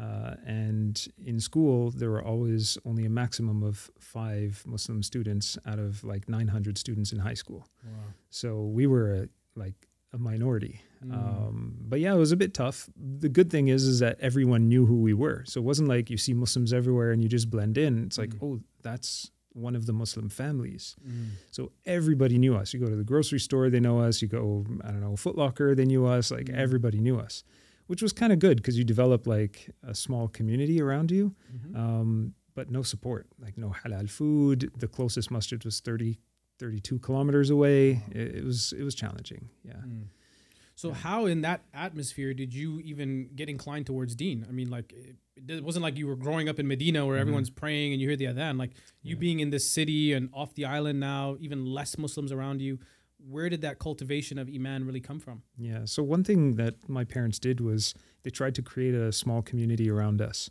Uh, 0.00 0.36
and 0.46 1.08
in 1.26 1.40
school, 1.40 1.90
there 1.90 2.10
were 2.10 2.22
always 2.22 2.78
only 2.84 3.04
a 3.04 3.10
maximum 3.10 3.64
of 3.64 3.90
five 3.98 4.62
Muslim 4.64 5.02
students 5.02 5.58
out 5.66 5.80
of 5.80 6.04
like 6.04 6.28
900 6.28 6.78
students 6.78 7.10
in 7.12 7.18
high 7.18 7.34
school. 7.34 7.66
Wow. 7.84 7.90
So 8.30 8.62
we 8.62 8.86
were 8.86 9.12
a, 9.12 9.28
like 9.56 9.87
a 10.12 10.18
minority. 10.18 10.80
Mm. 11.04 11.12
Um, 11.14 11.74
but 11.80 12.00
yeah, 12.00 12.14
it 12.14 12.18
was 12.18 12.32
a 12.32 12.36
bit 12.36 12.54
tough. 12.54 12.88
The 12.96 13.28
good 13.28 13.50
thing 13.50 13.68
is, 13.68 13.84
is 13.84 13.98
that 14.00 14.18
everyone 14.20 14.68
knew 14.68 14.86
who 14.86 15.00
we 15.00 15.14
were. 15.14 15.44
So 15.46 15.60
it 15.60 15.64
wasn't 15.64 15.88
like 15.88 16.10
you 16.10 16.16
see 16.16 16.32
Muslims 16.34 16.72
everywhere 16.72 17.10
and 17.12 17.22
you 17.22 17.28
just 17.28 17.50
blend 17.50 17.76
in. 17.78 18.04
It's 18.04 18.18
like, 18.18 18.30
Mm. 18.30 18.42
oh, 18.42 18.60
that's 18.82 19.30
one 19.52 19.74
of 19.76 19.86
the 19.86 19.92
Muslim 19.92 20.28
families. 20.28 20.96
Mm. 21.06 21.30
So 21.50 21.72
everybody 21.84 22.38
knew 22.38 22.54
us. 22.56 22.72
You 22.72 22.80
go 22.80 22.86
to 22.88 22.96
the 22.96 23.04
grocery 23.04 23.40
store, 23.40 23.68
they 23.70 23.80
know 23.80 24.00
us. 24.00 24.22
You 24.22 24.28
go, 24.28 24.64
I 24.82 24.88
don't 24.92 25.00
know, 25.00 25.16
Foot 25.16 25.36
Locker, 25.36 25.74
they 25.74 25.84
knew 25.84 26.06
us. 26.06 26.30
Like 26.30 26.46
Mm. 26.46 26.54
everybody 26.56 27.00
knew 27.00 27.18
us, 27.18 27.44
which 27.86 28.02
was 28.02 28.12
kind 28.12 28.32
of 28.32 28.38
good 28.38 28.56
because 28.58 28.78
you 28.78 28.84
develop 28.84 29.26
like 29.26 29.70
a 29.82 29.94
small 29.94 30.28
community 30.28 30.80
around 30.80 31.10
you, 31.10 31.34
Mhm. 31.54 31.76
um, 31.76 32.34
but 32.54 32.70
no 32.70 32.82
support, 32.82 33.26
like 33.40 33.56
no 33.58 33.70
halal 33.84 34.08
food. 34.08 34.70
The 34.78 34.88
closest 34.88 35.30
masjid 35.30 35.62
was 35.64 35.80
30, 35.80 36.18
32 36.58 36.98
kilometers 36.98 37.50
away. 37.50 37.94
Wow. 37.94 38.00
It, 38.12 38.36
it 38.36 38.44
was 38.44 38.72
it 38.78 38.82
was 38.82 38.94
challenging. 38.94 39.48
Yeah. 39.64 39.74
Mm. 39.74 40.04
So 40.74 40.92
how 40.92 41.26
in 41.26 41.40
that 41.40 41.62
atmosphere 41.74 42.32
did 42.34 42.54
you 42.54 42.78
even 42.80 43.30
get 43.34 43.48
inclined 43.48 43.86
towards 43.86 44.14
Deen? 44.14 44.46
I 44.48 44.52
mean, 44.52 44.70
like 44.70 44.92
it, 44.92 45.16
it 45.50 45.64
wasn't 45.64 45.82
like 45.82 45.96
you 45.96 46.06
were 46.06 46.14
growing 46.16 46.48
up 46.48 46.60
in 46.60 46.68
Medina 46.68 47.04
where 47.04 47.16
Mhm. 47.16 47.20
everyone's 47.22 47.50
praying 47.50 47.92
and 47.92 48.00
you 48.00 48.08
hear 48.08 48.16
the 48.16 48.26
adhan. 48.26 48.58
Like 48.58 48.72
you 49.02 49.16
Yeah. 49.16 49.20
being 49.20 49.40
in 49.40 49.50
this 49.50 49.68
city 49.68 50.12
and 50.12 50.28
off 50.32 50.54
the 50.54 50.64
island 50.66 51.00
now, 51.00 51.36
even 51.40 51.64
less 51.66 51.98
Muslims 51.98 52.30
around 52.30 52.60
you. 52.62 52.78
Where 53.28 53.48
did 53.48 53.60
that 53.62 53.80
cultivation 53.80 54.38
of 54.38 54.48
iman 54.48 54.84
really 54.86 55.00
come 55.00 55.18
from? 55.18 55.42
Yeah. 55.56 55.84
So 55.84 56.04
one 56.04 56.22
thing 56.22 56.54
that 56.54 56.88
my 56.88 57.02
parents 57.02 57.40
did 57.40 57.60
was 57.60 57.92
they 58.22 58.30
tried 58.30 58.54
to 58.54 58.62
create 58.62 58.94
a 58.94 59.10
small 59.12 59.42
community 59.42 59.90
around 59.90 60.20
us. 60.22 60.48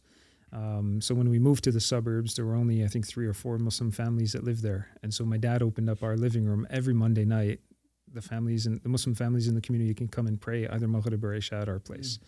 Um, 0.54 1.02
so 1.02 1.14
when 1.14 1.30
we 1.30 1.40
moved 1.40 1.64
to 1.66 1.72
the 1.72 1.80
suburbs, 1.82 2.36
there 2.36 2.46
were 2.46 2.56
only 2.56 2.84
I 2.84 2.88
think 2.88 3.06
three 3.06 3.28
or 3.28 3.34
four 3.34 3.58
Muslim 3.58 3.92
families 3.92 4.32
that 4.34 4.44
lived 4.44 4.64
there, 4.64 4.88
and 5.04 5.14
so 5.14 5.26
my 5.26 5.38
dad 5.38 5.62
opened 5.62 5.90
up 5.90 6.04
our 6.04 6.16
living 6.16 6.46
room 6.46 6.66
every 6.70 6.94
Monday 6.94 7.26
night. 7.26 7.60
The 8.14 8.22
families 8.22 8.66
and 8.66 8.82
the 8.82 8.90
Muslim 8.90 9.14
families 9.16 9.48
in 9.50 9.56
the 9.56 9.62
community 9.62 9.94
can 9.94 10.08
come 10.08 10.28
and 10.28 10.40
pray 10.40 10.66
either 10.68 10.88
Maghrib 10.88 11.24
or 11.24 11.34
Isha 11.34 11.56
at 11.56 11.68
our 11.70 11.80
place. 11.80 12.20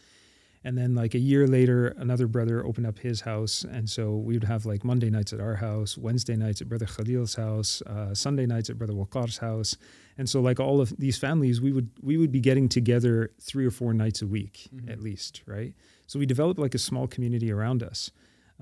And 0.61 0.77
then 0.77 0.93
like 0.93 1.13
a 1.15 1.19
year 1.19 1.47
later, 1.47 1.87
another 1.97 2.27
brother 2.27 2.65
opened 2.65 2.85
up 2.85 2.99
his 2.99 3.21
house, 3.21 3.63
and 3.63 3.89
so 3.89 4.17
we 4.17 4.33
would 4.33 4.43
have 4.43 4.65
like 4.65 4.83
Monday 4.83 5.09
nights 5.09 5.31
at 5.31 5.39
our 5.39 5.55
house, 5.55 5.97
Wednesday 5.97 6.35
nights 6.35 6.59
at 6.59 6.67
Brother 6.67 6.85
Khalil's 6.85 7.35
house, 7.35 7.81
uh, 7.87 8.13
Sunday 8.13 8.45
nights 8.45 8.69
at 8.69 8.77
Brother 8.77 8.91
Waqar's 8.93 9.37
house, 9.37 9.77
and 10.17 10.29
so 10.29 10.41
like 10.41 10.59
all 10.59 10.81
of 10.81 10.93
these 10.99 11.17
families, 11.17 11.61
we 11.61 11.71
would 11.71 11.89
we 12.03 12.17
would 12.17 12.33
be 12.33 12.41
getting 12.41 12.67
together 12.67 13.31
three 13.39 13.65
or 13.65 13.71
four 13.71 13.93
nights 13.93 14.21
a 14.21 14.27
week 14.27 14.67
Mhm. 14.75 14.91
at 14.91 14.99
least, 14.99 15.41
right? 15.45 15.73
So 16.09 16.17
we 16.21 16.25
developed 16.25 16.59
like 16.65 16.75
a 16.75 16.79
small 16.89 17.05
community 17.15 17.49
around 17.57 17.79
us. 17.91 17.99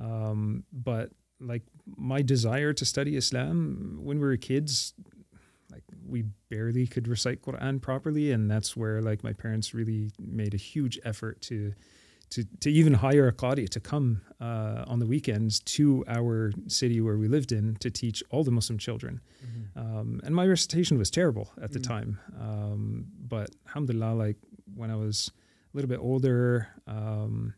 Um, 0.07 0.65
but 0.89 1.07
like 1.51 1.63
my 2.13 2.21
desire 2.21 2.73
to 2.73 2.85
study 2.93 3.15
Islam 3.15 3.99
when 4.07 4.19
we 4.19 4.25
were 4.31 4.37
kids, 4.37 4.93
like 5.71 5.83
we 6.13 6.19
barely 6.49 6.85
could 6.93 7.07
recite 7.07 7.37
Quran 7.41 7.81
properly, 7.81 8.25
and 8.33 8.51
that's 8.51 8.75
where 8.81 9.01
like 9.09 9.23
my 9.23 9.33
parents 9.33 9.73
really 9.79 10.11
made 10.41 10.53
a 10.53 10.61
huge 10.73 10.95
effort 11.11 11.35
to 11.49 11.57
to 12.33 12.39
to 12.63 12.69
even 12.79 12.93
hire 13.05 13.27
a 13.29 13.35
qari 13.43 13.67
to 13.69 13.79
come 13.79 14.07
uh, 14.47 14.83
on 14.91 14.99
the 14.99 15.05
weekends 15.15 15.53
to 15.77 16.03
our 16.17 16.51
city 16.67 16.99
where 17.05 17.17
we 17.23 17.27
lived 17.37 17.51
in 17.59 17.65
to 17.83 17.89
teach 17.89 18.17
all 18.31 18.43
the 18.43 18.51
Muslim 18.59 18.77
children. 18.87 19.21
Um, 19.83 20.19
and 20.25 20.35
my 20.35 20.45
recitation 20.55 20.97
was 20.97 21.09
terrible 21.09 21.47
at 21.65 21.71
the 21.71 21.79
Mm. 21.79 21.87
time. 21.93 22.09
Um, 22.47 23.05
but 23.33 23.47
alhamdulillah, 23.67 24.13
like 24.25 24.37
when 24.79 24.89
I 24.91 24.97
was 25.05 25.31
a 25.73 25.77
little 25.77 25.89
bit 25.89 25.99
older, 25.99 26.67
um, 26.87 27.53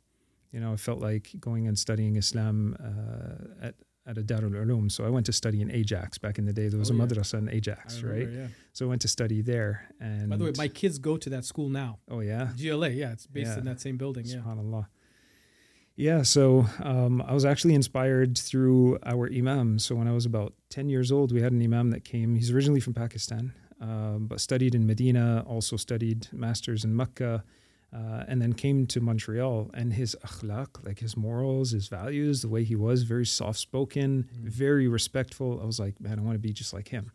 you 0.52 0.60
know, 0.60 0.74
I 0.74 0.78
felt 0.78 1.00
like 1.00 1.32
going 1.40 1.68
and 1.68 1.78
studying 1.78 2.16
Islam 2.16 2.76
uh, 2.80 3.68
at 3.68 3.76
at 4.08 4.18
a 4.18 4.24
Darul 4.24 4.52
Uloom. 4.56 4.92
So 4.92 5.06
I 5.06 5.10
went 5.10 5.28
to 5.28 5.32
study 5.34 5.62
in 5.62 5.70
Ajax 5.70 6.18
back 6.18 6.40
in 6.40 6.46
the 6.46 6.54
day. 6.54 6.68
There 6.68 6.80
was 6.80 6.90
Oh, 6.90 6.96
a 6.96 6.98
yeah. 6.98 7.04
madrasa 7.06 7.38
in 7.38 7.48
Ajax, 7.50 8.02
right? 8.02 8.28
Yeah. 8.28 8.48
So 8.74 8.86
I 8.86 8.90
went 8.90 9.02
to 9.04 9.08
study 9.08 9.44
there. 9.44 9.86
And 10.00 10.30
By 10.32 10.38
the 10.38 10.46
way, 10.46 10.52
my 10.58 10.68
kids 10.68 10.98
go 10.98 11.16
to 11.18 11.30
that 11.30 11.46
school 11.46 11.70
now. 11.70 12.00
oh 12.10 12.22
yeah, 12.22 12.50
GLA, 12.58 12.90
yeah, 12.90 13.12
it's 13.12 13.28
based 13.28 13.56
in 13.58 13.66
that 13.66 13.80
same 13.80 13.98
building. 13.98 14.26
Yeah. 14.26 14.38
Subhanallah. 14.38 14.88
Yeah, 15.96 16.22
so 16.24 16.66
um, 16.82 17.22
I 17.22 17.34
was 17.34 17.44
actually 17.44 17.74
inspired 17.76 18.38
through 18.38 19.00
our 19.06 19.28
imam. 19.32 19.80
So 19.80 19.96
when 19.96 20.08
I 20.08 20.14
was 20.14 20.26
about 20.26 20.54
10 20.70 20.88
years 20.90 21.12
old, 21.12 21.34
we 21.34 21.42
had 21.42 21.52
an 21.52 21.62
imam 21.62 21.90
that 21.92 22.06
came. 22.06 22.36
He's 22.36 22.52
originally 22.52 22.80
from 22.80 22.94
Pakistan, 22.94 23.52
um, 23.82 24.26
but 24.30 24.40
studied 24.40 24.74
in 24.76 24.88
Medina, 24.88 25.44
also 25.46 25.76
studied 25.76 26.28
masters 26.32 26.86
in 26.86 26.96
Mecca, 26.96 27.44
uh, 27.94 28.24
and 28.28 28.42
then 28.42 28.54
came 28.54 28.86
to 28.88 29.00
Montreal. 29.02 29.70
And 29.74 29.94
his 29.94 30.16
akhlaq, 30.26 30.86
like 30.86 31.00
his 31.00 31.16
morals, 31.18 31.72
his 31.72 31.88
values, 31.88 32.42
the 32.42 32.50
way 32.50 32.64
he 32.64 32.76
was, 32.76 33.04
very 33.04 33.26
soft 33.26 33.60
spoken, 33.60 34.10
Mm. 34.30 34.48
very 34.50 34.88
respectful. 34.88 35.60
I 35.62 35.66
was 35.66 35.80
like, 35.80 36.00
man, 36.00 36.20
I 36.20 36.22
want 36.22 36.36
to 36.36 36.40
be 36.40 36.54
just 36.54 36.74
like 36.74 36.90
him. 36.90 37.12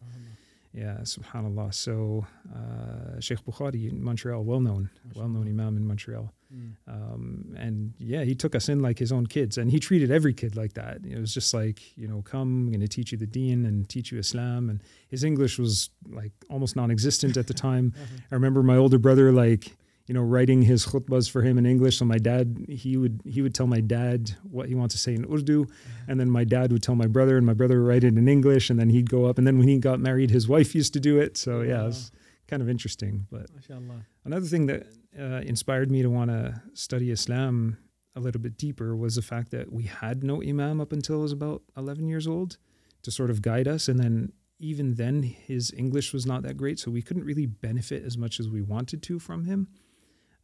Yeah, 0.73 0.97
subhanallah. 1.05 1.73
So 1.73 2.27
uh, 2.53 3.21
Sheikh 3.21 3.45
Bukhari 3.45 3.89
in 3.91 4.03
Montreal, 4.03 4.43
well 4.43 4.59
known, 4.61 4.91
well 5.15 5.29
known 5.29 5.47
imam 5.47 5.77
in 5.77 5.87
Montreal. 5.87 6.33
Mm. 6.53 6.73
Um, 6.89 7.55
and 7.57 7.95
yeah, 7.99 8.25
he 8.25 8.35
took 8.35 8.57
us 8.57 8.69
in 8.69 8.81
like 8.81 8.99
his 8.99 9.13
own 9.13 9.27
kids, 9.29 9.57
and 9.57 9.71
he 9.71 9.79
treated 9.79 10.11
every 10.11 10.35
kid 10.35 10.57
like 10.57 10.73
that. 10.75 10.99
It 11.09 11.19
was 11.21 11.33
just 11.33 11.55
like, 11.55 11.97
you 11.97 12.09
know, 12.09 12.23
come, 12.23 12.65
I'm 12.67 12.69
going 12.71 12.81
to 12.81 12.89
teach 12.89 13.13
you 13.13 13.19
the 13.19 13.27
Deen 13.27 13.65
and 13.65 13.89
teach 13.89 14.11
you 14.11 14.19
Islam. 14.19 14.69
And 14.69 14.81
his 15.09 15.23
English 15.23 15.61
was 15.61 15.91
like 16.11 16.33
almost 16.51 16.75
non-existent 16.75 17.37
at 17.37 17.47
the 17.47 17.55
time. 17.55 17.93
I 18.33 18.35
remember 18.35 18.63
my 18.65 18.77
older 18.77 18.99
brother 18.99 19.31
like, 19.31 19.77
you 20.07 20.15
know, 20.15 20.21
writing 20.21 20.63
his 20.63 20.87
khutbas 20.87 21.31
for 21.31 21.43
him 21.43 21.57
in 21.57 21.65
English. 21.65 21.99
So 21.99 22.05
my 22.05 22.19
dad, 22.19 22.67
he 22.69 22.97
would 22.97 23.23
he 23.25 23.41
would 23.41 23.55
tell 23.55 23.67
my 23.67 23.81
dad 23.81 24.37
what 24.43 24.69
he 24.69 24.75
wants 24.75 24.95
to 24.95 25.01
say 25.01 25.15
in 25.15 25.25
Urdu, 25.33 25.67
and 26.09 26.21
then 26.21 26.31
my 26.31 26.45
dad 26.45 26.73
would 26.73 26.83
tell 26.83 26.95
my 26.95 27.07
brother, 27.07 27.37
and 27.37 27.47
my 27.47 27.55
brother 27.55 27.81
would 27.81 27.89
write 27.89 28.05
it 28.05 28.17
in 28.17 28.29
English, 28.29 28.71
and 28.71 28.79
then 28.79 28.91
he'd 28.91 29.09
go 29.09 29.25
up. 29.25 29.39
And 29.39 29.47
then 29.47 29.59
when 29.59 29.69
he 29.69 29.79
got 29.79 30.01
married, 30.01 30.31
his 30.31 30.47
wife 30.47 30.75
used 30.75 30.93
to 30.95 31.01
do 31.01 31.19
it. 31.19 31.37
So 31.37 31.63
yeah, 31.63 31.83
it 31.83 31.87
was 31.87 32.13
kind 32.49 32.63
of 32.63 32.69
interesting. 32.69 33.27
But 33.31 33.47
MashaAllah. 33.57 34.05
Another 34.25 34.47
thing 34.47 34.67
that 34.67 34.87
uh, 35.19 35.41
inspired 35.47 35.91
me 35.91 36.03
to 36.03 36.11
want 36.11 36.31
to 36.31 36.61
study 36.75 37.11
Islam 37.11 37.79
a 38.17 38.21
little 38.21 38.41
bit 38.41 38.57
deeper 38.57 38.95
was 38.95 39.17
the 39.17 39.23
fact 39.23 39.51
that 39.51 39.73
we 39.73 39.85
had 39.85 40.23
no 40.23 40.43
imam 40.43 40.81
up 40.81 40.93
until 40.93 41.21
I 41.21 41.23
was 41.23 41.33
about 41.33 41.63
11 41.77 42.09
years 42.09 42.27
old 42.27 42.59
to 43.03 43.11
sort 43.11 43.31
of 43.31 43.43
guide 43.43 43.69
us. 43.69 43.89
And 43.89 43.99
then, 43.99 44.33
even 44.61 44.95
then, 44.95 45.23
his 45.23 45.73
English 45.77 46.13
was 46.13 46.27
not 46.27 46.43
that 46.43 46.57
great. 46.57 46.79
So 46.79 46.91
we 46.91 47.03
couldn't 47.03 47.25
really 47.25 47.47
benefit 47.47 48.05
as 48.05 48.17
much 48.17 48.39
as 48.39 48.49
we 48.49 48.63
wanted 48.63 49.03
to 49.03 49.19
from 49.19 49.47
him. 49.47 49.69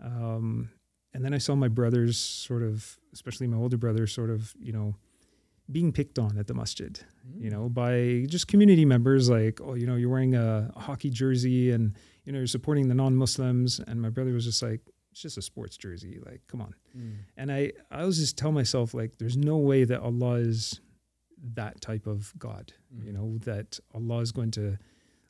Um, 0.01 0.71
and 1.13 1.25
then 1.25 1.35
I 1.35 1.39
saw 1.39 1.55
my 1.55 1.69
brothers 1.69 2.17
sort 2.19 2.63
of, 2.63 2.99
especially 3.13 3.47
my 3.49 3.57
older 3.57 3.77
brother, 3.77 4.07
sort 4.07 4.31
of, 4.31 4.55
you 4.61 4.73
know, 4.73 4.95
being 5.71 5.93
picked 5.93 6.19
on 6.19 6.37
at 6.39 6.47
the 6.49 6.55
masjid 6.55 6.99
Mm. 7.29 7.43
you 7.45 7.51
know, 7.51 7.69
by 7.69 8.25
just 8.29 8.49
community 8.49 8.85
members 8.85 9.29
like, 9.29 9.61
oh, 9.61 9.75
you 9.75 9.87
know, 9.87 9.95
you're 9.97 10.09
wearing 10.09 10.35
a, 10.35 10.73
hockey 10.77 11.11
jersey 11.11 11.71
and, 11.71 11.95
you 12.25 12.33
know, 12.33 12.39
you're 12.39 12.47
supporting 12.47 12.89
the 12.89 12.95
non 12.95 13.15
Muslims. 13.15 13.79
And 13.87 14.01
my 14.01 14.09
brother 14.09 14.33
was 14.33 14.45
just 14.47 14.63
like, 14.63 14.81
it's 15.13 15.21
just 15.23 15.37
a 15.39 15.43
sports 15.43 15.77
jersey. 15.77 16.19
Like, 16.25 16.41
come 16.49 16.61
on. 16.63 16.75
Mm. 16.97 17.17
And 17.37 17.53
I, 17.53 17.73
I 17.91 18.05
was 18.05 18.19
just 18.19 18.39
tell 18.39 18.53
myself, 18.53 18.95
like, 18.95 19.19
there's 19.19 19.37
no 19.37 19.59
way 19.59 19.85
that 19.85 20.01
Allah 20.01 20.37
is 20.37 20.81
that 21.55 21.81
type 21.81 22.07
of 22.07 22.33
God, 22.39 22.73
you 23.05 23.13
Mhm. 23.13 23.15
know, 23.15 23.39
that 23.45 23.79
Allah 23.95 24.21
is 24.21 24.33
going 24.33 24.51
to 24.53 24.79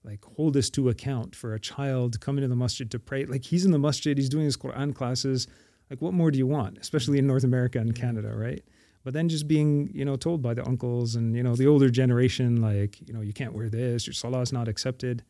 like 0.04 0.24
hold 0.36 0.56
us 0.56 0.70
to 0.70 0.88
account 0.88 1.34
for 1.36 1.54
a 1.54 1.60
child 1.60 2.20
coming 2.20 2.42
to 2.42 2.48
the 2.48 2.56
masjid 2.56 2.90
to 2.90 2.98
pray. 2.98 3.24
Like, 3.26 3.44
he's 3.44 3.64
in 3.64 3.70
the 3.70 3.78
masjid, 3.78 4.16
he's 4.16 4.28
doing 4.30 4.44
his 4.46 4.56
Quran 4.56 4.94
classes. 4.94 5.46
Like, 5.90 6.00
what 6.00 6.14
more 6.14 6.30
do 6.30 6.38
you 6.38 6.46
want, 6.46 6.78
especially 6.78 7.18
in 7.18 7.26
North 7.26 7.44
America 7.44 7.78
and. 7.78 7.94
Canada, 7.94 8.34
right? 8.34 8.64
but 9.02 9.14
then 9.14 9.30
just 9.30 9.48
being 9.48 9.90
you 9.94 10.04
know 10.04 10.14
told 10.14 10.42
by 10.42 10.52
the 10.52 10.62
uncles 10.66 11.14
and 11.14 11.34
you 11.34 11.42
know 11.42 11.56
the 11.56 11.66
older 11.66 11.88
generation 11.88 12.60
like 12.60 13.00
you 13.08 13.14
know 13.14 13.22
you 13.22 13.32
can't 13.32 13.54
wear 13.54 13.70
this 13.70 14.06
your 14.06 14.12
salah 14.12 14.42
is 14.42 14.52
not 14.52 14.68
accepted 14.68 15.24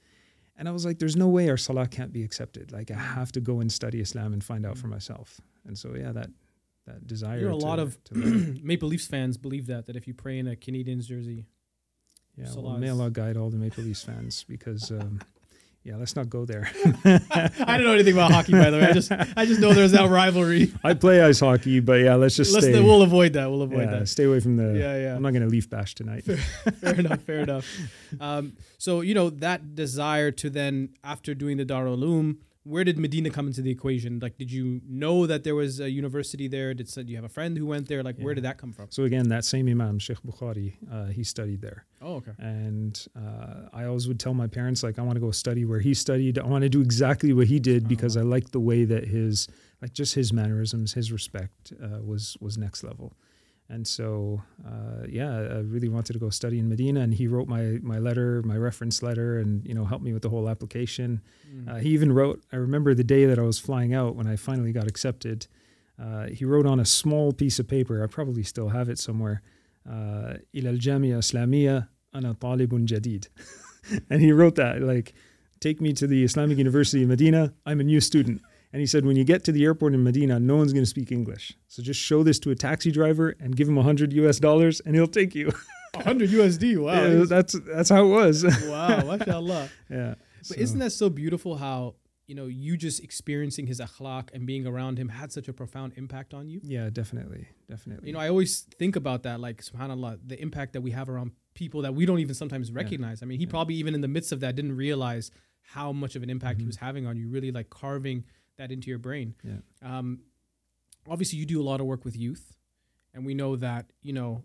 and 0.56 0.68
i 0.68 0.72
was 0.72 0.84
like 0.84 0.98
there's 0.98 1.14
no 1.14 1.28
way 1.28 1.48
our 1.48 1.56
salah 1.56 1.86
can't 1.86 2.12
be 2.12 2.24
accepted 2.24 2.72
like 2.72 2.90
i 2.90 2.94
have 2.96 3.30
to 3.30 3.40
go 3.40 3.60
and 3.60 3.70
study 3.70 4.00
islam 4.00 4.32
and 4.32 4.42
find 4.42 4.66
out 4.66 4.76
for 4.76 4.88
myself 4.88 5.40
and 5.68 5.78
so 5.78 5.94
yeah 5.94 6.10
that 6.10 6.30
that 6.84 7.06
desire 7.06 7.38
You 7.38 7.48
know, 7.50 7.56
a 7.58 7.60
to- 7.60 7.66
lot 7.66 7.78
of. 7.78 7.96
Maple 8.12 8.88
Leafs 8.88 9.06
fans 9.06 9.36
believe 9.36 9.68
that 9.68 9.86
that 9.86 9.94
if 9.94 10.08
you 10.08 10.14
pray 10.14 10.40
in 10.40 10.48
a 10.48 10.56
Canadians 10.56 11.06
jersey, 11.06 11.46
yeah 12.40 12.46
well, 12.56 12.82
is- 12.82 12.90
allah 12.90 13.10
guide 13.10 13.36
all 13.36 13.50
the 13.50 13.56
maple 13.56 13.84
leafs 13.84 14.02
fans 14.02 14.44
because 14.48 14.90
um 14.90 15.20
yeah 15.84 15.96
let's 15.96 16.14
not 16.16 16.28
go 16.28 16.44
there 16.44 16.70
I 17.04 17.76
don't 17.76 17.84
know 17.86 17.94
anything 17.94 18.12
about 18.14 18.32
hockey, 18.32 18.52
by 18.52 18.68
the 18.70 18.78
way. 18.78 18.86
I 18.88 18.92
just 18.92 19.10
I 19.12 19.46
just 19.46 19.60
know 19.60 19.72
there's 19.72 19.92
that 19.92 20.10
rivalry. 20.10 20.72
i 20.84 20.92
play 20.92 21.22
ice 21.22 21.40
hockey 21.40 21.80
but 21.80 22.00
yeah 22.00 22.16
let's 22.16 22.36
just 22.36 22.52
Let's 22.52 22.66
stay 22.66 22.80
we'll 22.80 23.00
avoid 23.02 23.32
that. 23.32 23.48
We'll 23.50 23.62
avoid 23.62 23.88
yeah, 23.88 24.00
that. 24.00 24.08
stay 24.08 24.24
away 24.24 24.40
from 24.40 24.56
the 24.56 24.78
Yeah, 24.78 24.96
yeah. 24.98 25.16
i'm 25.16 25.22
not 25.22 25.32
going 25.32 25.42
to 25.42 25.48
leaf 25.48 25.70
bash 25.70 25.94
tonight 25.94 26.24
fair 26.24 26.94
enough. 26.94 27.22
Fair 27.22 27.40
enough. 27.40 27.66
Um, 28.20 28.52
so 28.76 29.00
you 29.00 29.14
know 29.14 29.30
that 29.30 29.74
desire 29.74 30.30
to 30.32 30.50
then, 30.50 30.90
after 31.02 31.32
doing 31.34 31.56
the 31.56 31.64
Darul 31.64 31.96
Uloom, 31.98 32.36
where 32.64 32.84
did 32.84 32.98
Medina 32.98 33.30
come 33.30 33.46
into 33.46 33.62
the 33.62 33.70
equation? 33.70 34.18
Like, 34.20 34.36
did 34.36 34.52
you 34.52 34.82
know 34.86 35.26
that 35.26 35.44
there 35.44 35.54
was 35.54 35.80
a 35.80 35.90
university 35.90 36.46
there? 36.46 36.74
Did 36.74 36.88
do 36.94 37.02
you 37.04 37.16
have 37.16 37.24
a 37.24 37.28
friend 37.28 37.56
who 37.56 37.66
went 37.66 37.88
there? 37.88 38.02
Like, 38.02 38.18
where 38.18 38.34
did 38.34 38.44
that 38.44 38.58
come 38.58 38.72
from? 38.72 38.86
so 38.90 39.04
again 39.04 39.28
that 39.28 39.44
same 39.44 39.66
imam 39.68 39.98
sheikh 39.98 40.20
bukhari 40.22 40.74
uh, 40.92 41.06
he 41.06 41.24
studied 41.24 41.60
there 41.62 41.84
Oh, 42.02 42.14
okay. 42.16 42.32
and 42.38 42.94
uh, 43.16 43.68
I 43.72 43.84
always 43.84 44.06
would 44.08 44.20
tell 44.20 44.34
my 44.34 44.46
parents 44.46 44.82
like 44.82 44.98
I 44.98 45.02
want 45.02 45.16
to 45.16 45.20
go 45.20 45.30
study 45.30 45.64
where 45.64 45.80
he 45.80 45.92
studied. 45.94 46.38
I 46.38 46.46
want 46.46 46.62
to 46.62 46.68
do 46.68 46.80
exactly 46.80 47.32
what 47.32 47.46
he 47.46 47.58
did 47.60 47.86
because 47.88 48.16
I 48.16 48.22
liked 48.22 48.52
the 48.52 48.60
way 48.70 48.84
that 48.84 49.04
his 49.08 49.48
like 49.82 49.92
just 49.92 50.14
his 50.14 50.32
mannerisms, 50.32 50.92
his 50.94 51.10
respect 51.12 51.72
uh, 51.82 52.00
was 52.10 52.36
was 52.40 52.56
next 52.58 52.82
level. 52.84 53.08
And 53.69 53.87
so 53.87 54.41
uh, 54.65 55.07
yeah, 55.09 55.31
I 55.33 55.59
really 55.59 55.89
wanted 55.89 56.13
to 56.13 56.19
go 56.19 56.29
study 56.29 56.59
in 56.59 56.69
Medina, 56.69 56.99
and 56.99 57.13
he 57.13 57.27
wrote 57.27 57.47
my 57.47 57.79
my 57.81 57.97
letter, 57.97 58.43
my 58.43 58.57
reference 58.57 59.01
letter, 59.01 59.39
and 59.39 59.65
you 59.65 59.73
know 59.73 59.85
helped 59.85 60.03
me 60.03 60.13
with 60.13 60.21
the 60.21 60.29
whole 60.29 60.47
application. 60.49 61.21
Mm. 61.51 61.71
Uh, 61.71 61.75
he 61.77 61.89
even 61.89 62.11
wrote. 62.11 62.43
I 62.53 62.57
remember 62.57 62.93
the 62.93 63.03
day 63.03 63.25
that 63.25 63.39
I 63.39 63.41
was 63.41 63.57
flying 63.57 63.93
out 63.93 64.15
when 64.15 64.27
I 64.27 64.35
finally 64.35 64.71
got 64.71 64.87
accepted. 64.87 65.47
Uh, 65.99 66.27
he 66.27 66.45
wrote 66.45 66.67
on 66.67 66.79
a 66.79 66.85
small 66.85 67.31
piece 67.31 67.57
of 67.57 67.67
paper. 67.67 68.03
I 68.03 68.07
probably 68.07 68.43
still 68.43 68.69
have 68.69 68.87
it 68.89 68.99
somewhere. 68.99 69.41
Uh, 69.89 70.37
إلى 70.55 70.69
الجامعة 70.69 71.13
الإسلامية 71.19 71.89
أنا 72.15 72.33
طالب 72.33 72.85
جديد. 72.85 73.27
and 74.09 74.21
he 74.21 74.31
wrote 74.31 74.55
that 74.55 74.81
like, 74.81 75.13
take 75.59 75.79
me 75.81 75.93
to 75.93 76.07
the 76.07 76.23
Islamic 76.23 76.57
University 76.57 77.03
of 77.03 77.09
Medina. 77.09 77.53
I'm 77.65 77.79
a 77.79 77.83
new 77.83 78.01
student. 78.01 78.41
And 78.72 78.78
he 78.80 78.86
said, 78.86 79.04
when 79.04 79.16
you 79.16 79.24
get 79.24 79.42
to 79.44 79.52
the 79.52 79.64
airport 79.64 79.94
in 79.94 80.02
Medina, 80.04 80.38
no 80.38 80.56
one's 80.56 80.72
going 80.72 80.84
to 80.84 80.88
speak 80.90 81.10
English. 81.10 81.54
So 81.66 81.82
just 81.82 82.00
show 82.00 82.22
this 82.22 82.38
to 82.40 82.50
a 82.50 82.54
taxi 82.54 82.90
driver 82.92 83.34
and 83.40 83.56
give 83.56 83.68
him 83.68 83.74
100 83.76 84.12
US 84.12 84.38
dollars 84.38 84.80
and 84.80 84.94
he'll 84.94 85.08
take 85.08 85.34
you. 85.34 85.50
100 85.94 86.30
USD. 86.30 86.76
Wow. 86.82 87.04
Yeah, 87.04 87.24
that's 87.24 87.58
that's 87.66 87.88
how 87.90 88.04
it 88.04 88.08
was. 88.08 88.44
wow. 88.68 89.02
Mashallah. 89.04 89.68
yeah. 89.90 90.14
But 90.38 90.46
So- 90.46 90.54
isn't 90.56 90.78
that 90.78 90.92
so 90.92 91.10
beautiful 91.10 91.56
how 91.56 91.96
you 92.28 92.36
know 92.36 92.46
you 92.46 92.76
just 92.76 93.02
experiencing 93.02 93.66
his 93.66 93.80
akhlaq 93.80 94.28
and 94.32 94.46
being 94.46 94.64
around 94.64 94.98
him 94.98 95.08
had 95.08 95.32
such 95.32 95.48
a 95.48 95.52
profound 95.52 95.94
impact 95.96 96.32
on 96.32 96.48
you 96.48 96.60
Yeah, 96.62 96.88
definitely, 96.88 97.48
definitely. 97.68 98.06
you 98.06 98.12
know 98.14 98.20
i 98.20 98.28
always 98.28 98.60
think 98.78 98.94
about 98.94 99.24
that 99.24 99.40
like 99.40 99.62
subhanallah 99.64 100.20
the 100.24 100.40
impact 100.40 100.74
that 100.74 100.80
we 100.82 100.92
have 100.92 101.08
around 101.08 101.32
people 101.54 101.82
that 101.82 101.92
we 101.92 102.06
don't 102.06 102.20
even 102.20 102.36
sometimes 102.36 102.70
recognize 102.70 103.20
i 103.20 103.26
mean 103.26 103.38
he 103.40 103.46
Yeah. 103.46 103.50
probably 103.50 103.74
even 103.74 103.96
in 103.96 104.00
the 104.00 104.06
midst 104.16 104.30
of 104.30 104.38
that 104.40 104.54
didn't 104.54 104.76
realize 104.76 105.32
how 105.62 105.90
much 105.92 106.14
of 106.14 106.22
an 106.22 106.30
impact 106.30 106.60
he 106.60 106.64
Mhm. 106.64 106.68
was 106.68 106.76
having 106.76 107.04
on 107.04 107.16
you 107.16 107.28
really 107.28 107.50
like 107.50 107.68
carving 107.68 108.22
that 108.60 108.70
into 108.70 108.88
your 108.90 108.98
brain. 108.98 109.34
Yeah. 109.42 109.60
um 109.82 110.20
obviously 111.08 111.38
you 111.38 111.46
do 111.46 111.60
a 111.60 111.64
lot 111.70 111.80
of 111.80 111.86
work 111.86 112.04
with 112.04 112.16
youth 112.16 112.52
and 113.14 113.24
we 113.26 113.34
know 113.34 113.56
that 113.56 113.86
you 114.02 114.12
know 114.12 114.44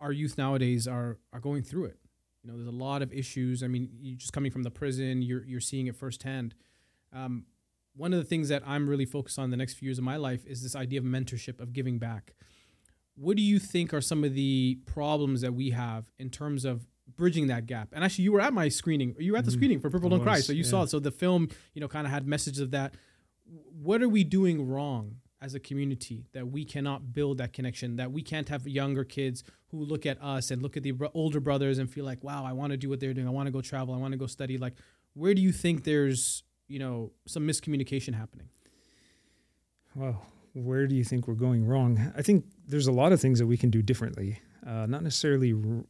our 0.00 0.12
youth 0.12 0.36
nowadays 0.38 0.88
are 0.88 1.18
are 1.32 1.40
going 1.40 1.62
through 1.62 1.84
it. 1.86 1.98
You 2.42 2.50
know 2.50 2.56
there's 2.56 2.68
a 2.68 2.82
lot 2.88 3.00
of 3.02 3.12
issues. 3.12 3.62
I 3.62 3.68
mean 3.68 3.88
you're 4.00 4.16
just 4.18 4.32
coming 4.32 4.50
from 4.50 4.62
the 4.64 4.70
prison 4.70 5.22
you're 5.22 5.44
you're 5.44 5.60
seeing 5.60 5.86
it 5.86 5.96
firsthand. 5.96 6.54
Um, 7.12 7.46
one 7.96 8.12
of 8.12 8.18
the 8.18 8.24
things 8.24 8.48
that 8.48 8.62
i'm 8.66 8.88
really 8.88 9.04
focused 9.04 9.38
on 9.38 9.50
the 9.50 9.56
next 9.56 9.74
few 9.74 9.86
years 9.86 9.98
of 9.98 10.04
my 10.04 10.16
life 10.16 10.44
is 10.46 10.64
this 10.64 10.74
idea 10.74 10.98
of 10.98 11.04
mentorship 11.06 11.60
of 11.60 11.72
giving 11.72 11.98
back. 11.98 12.34
What 13.14 13.36
do 13.36 13.42
you 13.42 13.60
think 13.60 13.94
are 13.94 14.00
some 14.00 14.24
of 14.24 14.34
the 14.34 14.78
problems 14.86 15.42
that 15.42 15.54
we 15.54 15.70
have 15.70 16.10
in 16.18 16.28
terms 16.30 16.64
of 16.64 16.88
bridging 17.16 17.46
that 17.46 17.66
gap? 17.66 17.90
And 17.92 18.02
actually 18.02 18.24
you 18.24 18.32
were 18.32 18.40
at 18.40 18.52
my 18.52 18.68
screening. 18.68 19.14
You 19.20 19.32
were 19.32 19.38
at 19.38 19.44
the 19.44 19.52
Mhm. 19.52 19.58
screening 19.60 19.80
for 19.80 19.90
purple 19.90 20.10
don't 20.10 20.22
cry 20.22 20.40
so 20.40 20.52
you 20.52 20.64
yeah. 20.64 20.70
saw 20.70 20.82
it. 20.82 20.88
So 20.90 20.98
the 20.98 21.12
film 21.12 21.48
you 21.74 21.80
know 21.80 21.86
kind 21.88 22.04
of 22.06 22.12
had 22.12 22.26
messages 22.26 22.58
of 22.58 22.72
that 22.72 22.94
what 23.82 24.02
are 24.02 24.08
we 24.08 24.24
doing 24.24 24.66
wrong 24.68 25.16
as 25.40 25.54
a 25.54 25.60
community 25.60 26.26
that 26.32 26.48
we 26.48 26.64
cannot 26.64 27.12
build 27.12 27.38
that 27.38 27.52
connection 27.52 27.96
that 27.96 28.10
we 28.10 28.22
can't 28.22 28.48
have 28.48 28.66
younger 28.66 29.04
kids 29.04 29.44
who 29.68 29.84
look 29.84 30.06
at 30.06 30.20
us 30.22 30.50
and 30.50 30.62
look 30.62 30.76
at 30.76 30.82
the 30.82 30.92
older 31.12 31.40
brothers 31.40 31.78
and 31.78 31.90
feel 31.90 32.04
like 32.04 32.22
wow 32.24 32.44
i 32.44 32.52
want 32.52 32.70
to 32.70 32.76
do 32.76 32.88
what 32.88 32.98
they're 33.00 33.12
doing 33.14 33.26
i 33.26 33.30
want 33.30 33.46
to 33.46 33.52
go 33.52 33.60
travel 33.60 33.94
i 33.94 33.98
want 33.98 34.12
to 34.12 34.18
go 34.18 34.26
study 34.26 34.56
like 34.56 34.74
where 35.12 35.34
do 35.34 35.42
you 35.42 35.52
think 35.52 35.84
there's 35.84 36.42
you 36.68 36.78
know 36.78 37.12
some 37.26 37.46
miscommunication 37.46 38.14
happening 38.14 38.48
Well, 39.94 40.22
where 40.54 40.86
do 40.86 40.94
you 40.94 41.04
think 41.04 41.28
we're 41.28 41.34
going 41.34 41.64
wrong? 41.66 42.12
I 42.16 42.22
think 42.22 42.44
there's 42.66 42.86
a 42.86 42.92
lot 42.92 43.12
of 43.12 43.20
things 43.20 43.38
that 43.38 43.46
we 43.46 43.56
can 43.56 43.70
do 43.70 43.82
differently. 43.82 44.40
Uh, 44.66 44.86
not 44.86 45.02
necessarily 45.02 45.52
r- 45.52 45.84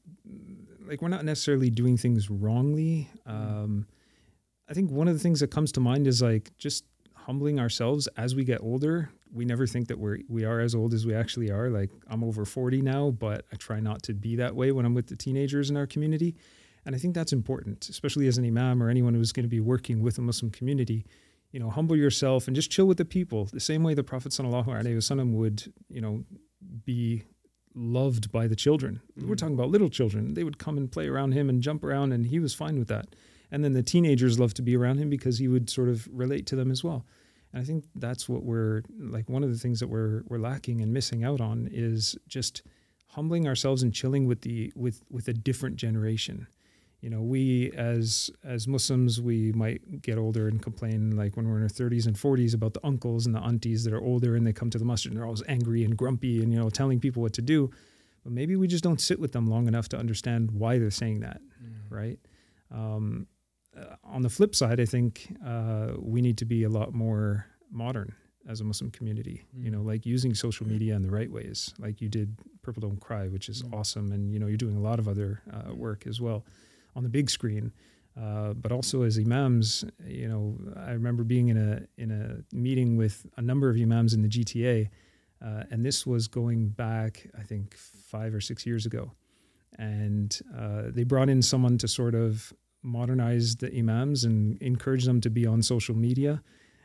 like 0.88 1.00
we're 1.00 1.08
not 1.08 1.24
necessarily 1.24 1.70
doing 1.70 1.96
things 1.96 2.28
wrongly. 2.30 3.08
Um, 3.26 3.86
I 4.68 4.74
think 4.74 4.90
one 4.90 5.08
of 5.08 5.14
the 5.14 5.20
things 5.20 5.40
that 5.40 5.50
comes 5.50 5.70
to 5.72 5.80
mind 5.80 6.06
is 6.06 6.20
like 6.22 6.52
just 6.58 6.84
humbling 7.24 7.58
ourselves 7.58 8.06
as 8.16 8.34
we 8.34 8.44
get 8.44 8.60
older. 8.60 9.10
We 9.32 9.44
never 9.44 9.66
think 9.66 9.88
that 9.88 9.98
we're 9.98 10.18
we 10.28 10.44
are 10.44 10.60
as 10.60 10.74
old 10.74 10.94
as 10.94 11.04
we 11.06 11.14
actually 11.14 11.50
are. 11.50 11.68
Like 11.70 11.90
I'm 12.08 12.22
over 12.24 12.44
40 12.44 12.80
now, 12.82 13.10
but 13.10 13.44
I 13.52 13.56
try 13.56 13.80
not 13.80 14.02
to 14.04 14.14
be 14.14 14.36
that 14.36 14.54
way 14.54 14.72
when 14.72 14.84
I'm 14.86 14.94
with 14.94 15.08
the 15.08 15.16
teenagers 15.16 15.70
in 15.70 15.76
our 15.76 15.86
community. 15.86 16.34
And 16.86 16.94
I 16.94 16.98
think 16.98 17.14
that's 17.14 17.32
important, 17.32 17.88
especially 17.88 18.26
as 18.28 18.36
an 18.38 18.44
imam 18.44 18.82
or 18.82 18.90
anyone 18.90 19.14
who's 19.14 19.32
going 19.32 19.44
to 19.44 19.48
be 19.48 19.60
working 19.60 20.02
with 20.02 20.18
a 20.18 20.22
Muslim 20.22 20.50
community 20.50 21.04
you 21.54 21.60
know, 21.60 21.70
humble 21.70 21.94
yourself 21.96 22.48
and 22.48 22.56
just 22.56 22.68
chill 22.68 22.86
with 22.86 22.98
the 22.98 23.04
people. 23.04 23.44
The 23.44 23.60
same 23.60 23.84
way 23.84 23.94
the 23.94 24.02
Prophet 24.02 24.32
wasallam 24.32 25.34
would, 25.34 25.72
you 25.88 26.00
know, 26.00 26.24
be 26.84 27.22
loved 27.76 28.32
by 28.32 28.48
the 28.48 28.56
children. 28.56 29.00
We're 29.16 29.34
Mhm. 29.34 29.38
talking 29.38 29.54
about 29.54 29.70
little 29.70 29.88
children. 29.88 30.34
They 30.34 30.42
would 30.42 30.58
come 30.58 30.76
and 30.76 30.90
play 30.90 31.06
around 31.06 31.30
him 31.30 31.48
and 31.48 31.62
jump 31.62 31.84
around, 31.84 32.12
and 32.12 32.26
he 32.26 32.40
was 32.40 32.54
fine 32.54 32.76
with 32.76 32.88
that. 32.88 33.14
And 33.54 33.62
then 33.62 33.72
the 33.72 33.84
teenagers 33.84 34.40
loved 34.40 34.56
to 34.56 34.62
be 34.62 34.76
around 34.76 34.98
him 34.98 35.08
because 35.08 35.38
he 35.38 35.46
would 35.46 35.70
sort 35.70 35.88
of 35.88 36.08
relate 36.10 36.44
to 36.46 36.56
them 36.56 36.72
as 36.72 36.82
well. 36.82 37.06
And 37.52 37.62
I 37.62 37.64
think 37.64 37.84
that's 37.94 38.28
what 38.28 38.42
we're 38.42 38.82
like. 38.98 39.28
One 39.28 39.44
of 39.44 39.50
the 39.50 39.58
things 39.58 39.78
that 39.78 39.86
we're 39.86 40.22
we're 40.26 40.38
lacking 40.38 40.80
and 40.80 40.92
missing 40.92 41.22
out 41.22 41.40
on 41.40 41.68
is 41.70 42.16
just 42.26 42.62
humbling 43.06 43.46
ourselves 43.46 43.84
and 43.84 43.94
chilling 43.94 44.26
with 44.26 44.40
the 44.40 44.72
with 44.74 45.02
with 45.08 45.28
a 45.28 45.32
different 45.32 45.76
generation 45.76 46.48
you 47.00 47.10
know 47.10 47.20
we 47.20 47.70
as 47.76 48.30
as 48.42 48.66
muslims 48.66 49.20
we 49.20 49.52
might 49.52 50.02
get 50.02 50.18
older 50.18 50.48
and 50.48 50.62
complain 50.62 51.14
like 51.14 51.36
when 51.36 51.46
we're 51.46 51.58
in 51.58 51.62
our 51.62 51.68
30s 51.68 52.06
and 52.06 52.16
40s 52.16 52.54
about 52.54 52.72
the 52.72 52.80
uncles 52.82 53.26
and 53.26 53.34
the 53.34 53.40
aunties 53.40 53.84
that 53.84 53.92
are 53.92 54.00
older 54.00 54.34
and 54.34 54.46
they 54.46 54.52
come 54.52 54.70
to 54.70 54.78
the 54.78 54.84
masjid 54.86 55.12
and 55.12 55.18
they're 55.18 55.26
always 55.26 55.42
angry 55.46 55.84
and 55.84 55.96
grumpy 55.96 56.42
and 56.42 56.50
you 56.52 56.58
know 56.58 56.70
telling 56.70 56.98
people 56.98 57.20
what 57.22 57.34
to 57.34 57.42
do 57.42 57.70
but 58.24 58.32
maybe 58.32 58.56
we 58.56 58.66
just 58.66 58.82
don't 58.82 59.02
sit 59.02 59.20
with 59.20 59.32
them 59.32 59.46
long 59.46 59.68
enough 59.68 59.88
to 59.90 59.98
understand 59.98 60.50
why 60.50 60.78
they're 60.78 60.90
saying 60.90 61.20
that 61.20 61.42
right 61.90 62.18
um, 62.72 63.26
uh, 63.76 63.96
on 64.04 64.22
the 64.22 64.28
flip 64.28 64.54
side 64.54 64.78
i 64.80 64.84
think 64.84 65.34
uh, 65.46 65.88
we 65.98 66.20
need 66.20 66.38
to 66.38 66.44
be 66.44 66.62
a 66.64 66.68
lot 66.68 66.92
more 66.94 67.46
modern 67.70 68.12
as 68.48 68.60
a 68.60 68.64
muslim 68.64 68.90
community 68.90 69.42
you 69.56 69.70
know 69.70 69.80
Mm. 69.80 69.86
like 69.92 70.06
using 70.06 70.34
social 70.34 70.66
media 70.66 70.94
in 70.94 71.02
the 71.02 71.10
right 71.10 71.30
ways 71.30 71.72
like 71.78 72.00
you 72.02 72.08
did 72.08 72.36
purple 72.62 72.80
don't 72.82 73.00
cry 73.00 73.28
which 73.28 73.48
is 73.48 73.62
Mm. 73.62 73.72
awesome 73.78 74.12
and 74.12 74.32
you 74.32 74.38
know 74.38 74.46
you're 74.46 74.64
doing 74.66 74.76
a 74.76 74.80
lot 74.90 74.98
of 74.98 75.06
other 75.08 75.40
uh, 75.52 75.74
work 75.74 76.06
as 76.06 76.20
well 76.20 76.44
on 76.96 77.02
the 77.02 77.08
big 77.08 77.28
screen. 77.30 77.72
Uh, 78.16 78.52
but 78.54 78.70
also 78.70 79.02
as 79.02 79.18
imams, 79.18 79.84
you 80.06 80.28
know, 80.28 80.56
I 80.76 80.92
remember 80.92 81.24
being 81.24 81.48
in 81.48 81.56
a 81.56 81.82
in 82.00 82.10
a 82.12 82.44
meeting 82.54 82.96
with 82.96 83.26
a 83.36 83.42
number 83.42 83.68
of 83.68 83.76
imams 83.76 84.14
in 84.14 84.22
the 84.22 84.28
GTA, 84.28 84.88
uh, 85.44 85.64
and 85.72 85.84
this 85.84 86.06
was 86.06 86.28
going 86.28 86.68
back, 86.68 87.26
I 87.36 87.42
think, 87.42 87.74
five 87.76 88.32
or 88.32 88.40
six 88.40 88.64
years 88.66 88.86
ago, 88.86 89.10
and 89.78 90.38
uh, 90.56 90.82
they 90.90 91.02
brought 91.04 91.28
in 91.28 91.42
someone 91.42 91.76
to 91.78 91.88
sort 91.88 92.14
of 92.14 92.52
modernize 92.84 93.56
the 93.56 93.76
imams 93.76 94.22
and 94.24 94.60
encourage 94.62 95.04
them 95.06 95.20
to 95.22 95.30
be 95.30 95.46
on 95.46 95.62
social 95.62 95.96
media. 95.96 96.42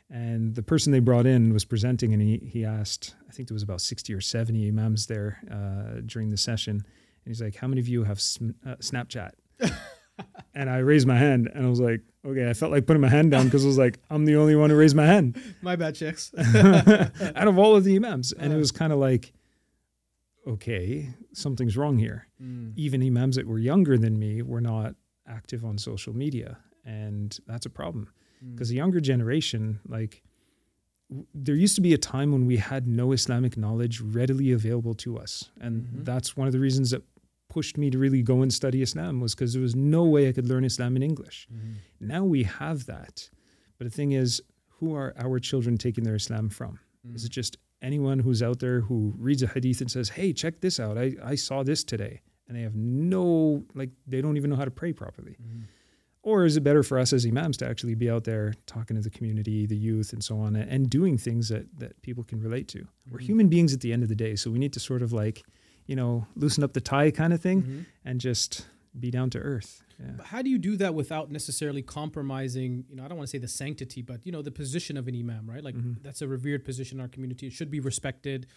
And 0.09 0.55
the 0.55 0.63
person 0.63 0.91
they 0.91 0.99
brought 1.01 1.27
in 1.27 1.53
was 1.53 1.65
presenting, 1.65 2.13
and 2.13 2.21
he 2.21 2.37
he 2.37 2.65
asked, 2.65 3.13
I 3.27 3.31
think 3.31 3.47
there 3.47 3.53
was 3.55 3.61
about 3.61 3.81
sixty 3.81 4.11
or 4.13 4.21
seventy 4.21 4.67
imams 4.67 5.05
there 5.05 5.39
uh, 5.51 6.01
during 6.03 6.29
the 6.31 6.37
session, 6.37 6.77
and 6.77 7.27
he's 7.27 7.41
like, 7.43 7.55
"How 7.57 7.67
many 7.67 7.79
of 7.79 7.87
you 7.87 8.05
have 8.05 8.19
sm- 8.19 8.51
uh, 8.65 8.75
Snapchat?" 8.77 9.31
and 10.55 10.67
I 10.69 10.77
raised 10.79 11.05
my 11.07 11.17
hand 11.17 11.49
and 11.53 11.65
I 11.65 11.69
was 11.69 11.79
like, 11.79 12.01
okay, 12.25 12.49
I 12.49 12.53
felt 12.53 12.71
like 12.73 12.85
putting 12.87 13.01
my 13.01 13.07
hand 13.09 13.31
down 13.31 13.45
because 13.45 13.63
I 13.63 13.67
was 13.67 13.77
like, 13.77 13.99
I'm 14.09 14.25
the 14.25 14.35
only 14.35 14.55
one 14.55 14.69
who 14.69 14.75
raised 14.75 14.95
my 14.95 15.05
hand 15.05 15.41
my 15.61 15.75
bad 15.77 15.95
chicks 15.95 16.31
out 16.37 17.47
of 17.47 17.57
all 17.57 17.75
of 17.75 17.83
the 17.85 17.95
imams. 17.95 18.33
And 18.33 18.51
it 18.51 18.55
Uh. 18.55 18.59
was 18.59 18.71
kind 18.71 18.91
of 18.91 18.99
like, 18.99 19.31
okay, 20.47 21.09
something's 21.33 21.77
wrong 21.77 21.97
here. 21.97 22.27
Mm. 22.41 22.73
Even 22.75 23.03
imams 23.03 23.35
that 23.35 23.47
were 23.47 23.59
younger 23.59 23.97
than 23.97 24.17
me 24.17 24.41
were 24.41 24.61
not 24.61 24.95
active 25.29 25.63
on 25.63 25.77
social 25.77 26.13
media. 26.15 26.57
And 26.85 27.37
that's 27.47 27.65
a 27.65 27.69
problem 27.69 28.09
Mm. 28.43 28.51
because 28.55 28.69
the 28.69 28.75
younger 28.75 28.99
generation, 29.01 29.79
like, 29.87 30.23
w- 31.09 31.27
there 31.33 31.55
used 31.55 31.75
to 31.75 31.81
be 31.81 31.93
a 31.93 31.97
time 31.97 32.31
when 32.31 32.45
we 32.45 32.57
had 32.57 32.87
no 32.87 33.11
Islamic 33.11 33.57
knowledge 33.57 33.99
readily 33.99 34.51
available 34.51 34.93
to 34.95 35.17
us. 35.17 35.51
And 35.59 35.83
Mhm. 35.85 36.05
that's 36.05 36.37
one 36.37 36.47
of 36.47 36.53
the 36.53 36.59
reasons 36.59 36.89
that 36.91 37.03
pushed 37.49 37.77
me 37.77 37.89
to 37.89 37.97
really 37.97 38.21
go 38.23 38.41
and 38.41 38.53
study 38.53 38.81
Islam 38.81 39.19
was 39.19 39.33
because 39.35 39.51
there 39.53 39.61
was 39.61 39.75
no 39.75 40.05
way 40.05 40.29
I 40.29 40.31
could 40.31 40.47
learn 40.47 40.63
Islam 40.63 40.95
in 40.95 41.03
English. 41.03 41.47
Mhm. 41.51 41.75
Now 41.99 42.23
we 42.23 42.43
have 42.43 42.85
that. 42.85 43.29
But 43.77 43.85
the 43.85 43.91
thing 43.91 44.11
is, 44.13 44.41
who 44.77 44.93
are 44.93 45.13
our 45.17 45.39
children 45.39 45.77
taking 45.77 46.03
their 46.05 46.15
Islam 46.15 46.49
from? 46.49 46.79
Is 47.15 47.25
it 47.25 47.31
just 47.31 47.57
anyone 47.81 48.19
who's 48.19 48.41
out 48.43 48.59
there 48.59 48.81
who 48.81 49.15
reads 49.17 49.41
a 49.43 49.47
hadith 49.47 49.81
and 49.81 49.89
says, 49.91 50.09
hey, 50.09 50.31
check 50.31 50.59
this 50.61 50.79
out. 50.79 50.97
I, 50.97 51.15
I 51.23 51.35
saw 51.35 51.63
this 51.63 51.83
today. 51.83 52.21
And 52.49 52.57
they 52.57 52.63
have 52.63 52.75
no, 52.75 53.63
like, 53.75 53.91
they 54.07 54.21
don't 54.21 54.35
even 54.35 54.49
know 54.49 54.55
how 54.55 54.65
to 54.65 54.71
pray 54.71 54.91
properly. 54.91 55.37
Mhm. 55.39 55.61
Or 56.23 56.43
is 56.45 56.57
it 56.57 56.61
better 56.61 56.81
for 56.83 56.97
us 56.99 57.13
as 57.13 57.25
imams 57.25 57.55
to 57.57 57.67
actually 57.69 57.93
be 57.95 58.09
out 58.09 58.23
there 58.25 58.53
talking 58.65 58.95
to 58.97 59.01
the 59.03 59.09
community, 59.11 59.65
the 59.67 59.77
youth, 59.77 60.11
and 60.11 60.21
so 60.23 60.39
on, 60.39 60.55
and 60.55 60.89
doing 60.89 61.17
things 61.17 61.47
that, 61.49 61.67
that 61.79 62.01
people 62.01 62.23
can 62.23 62.41
relate 62.41 62.67
to? 62.69 62.87
We're 63.09 63.19
Mhm. 63.19 63.23
human 63.23 63.47
beings 63.49 63.73
at 63.73 63.81
the 63.81 63.93
end 63.93 64.01
of 64.03 64.09
the 64.09 64.15
day. 64.15 64.35
So 64.35 64.49
we 64.51 64.57
need 64.59 64.73
to 64.73 64.79
sort 64.79 65.01
of 65.03 65.13
like, 65.13 65.43
you 65.85 65.95
know, 65.95 66.27
loosen 66.35 66.63
up 66.63 66.73
the 66.73 66.81
tie 66.81 67.11
kind 67.11 67.33
of 67.33 67.39
thing 67.39 67.61
Mhm. 67.63 67.85
and 68.03 68.19
just 68.19 68.65
be 68.99 69.11
down 69.11 69.29
to 69.29 69.37
earth. 69.39 69.81
Yeah. 69.99 70.17
How 70.23 70.41
do 70.41 70.49
you 70.49 70.57
do 70.57 70.75
that 70.77 70.95
without 70.95 71.31
necessarily 71.31 71.81
compromising, 71.83 72.85
you 72.89 72.95
know, 72.95 73.03
I 73.05 73.07
don't 73.07 73.17
want 73.17 73.27
to 73.27 73.31
say 73.31 73.37
the 73.37 73.47
sanctity, 73.47 74.01
but 74.01 74.25
you 74.25 74.31
know, 74.31 74.41
the 74.41 74.51
position 74.51 74.97
of 74.97 75.07
an 75.07 75.15
imam, 75.15 75.47
right? 75.49 75.63
Like 75.63 75.75
Mhm. 75.75 76.01
that's 76.01 76.21
a 76.23 76.27
revered 76.27 76.65
position 76.65 76.97
in 76.97 77.01
our 77.01 77.07
community. 77.07 77.45
It 77.47 77.53
should 77.53 77.69
be 77.69 77.79
respected. 77.79 78.47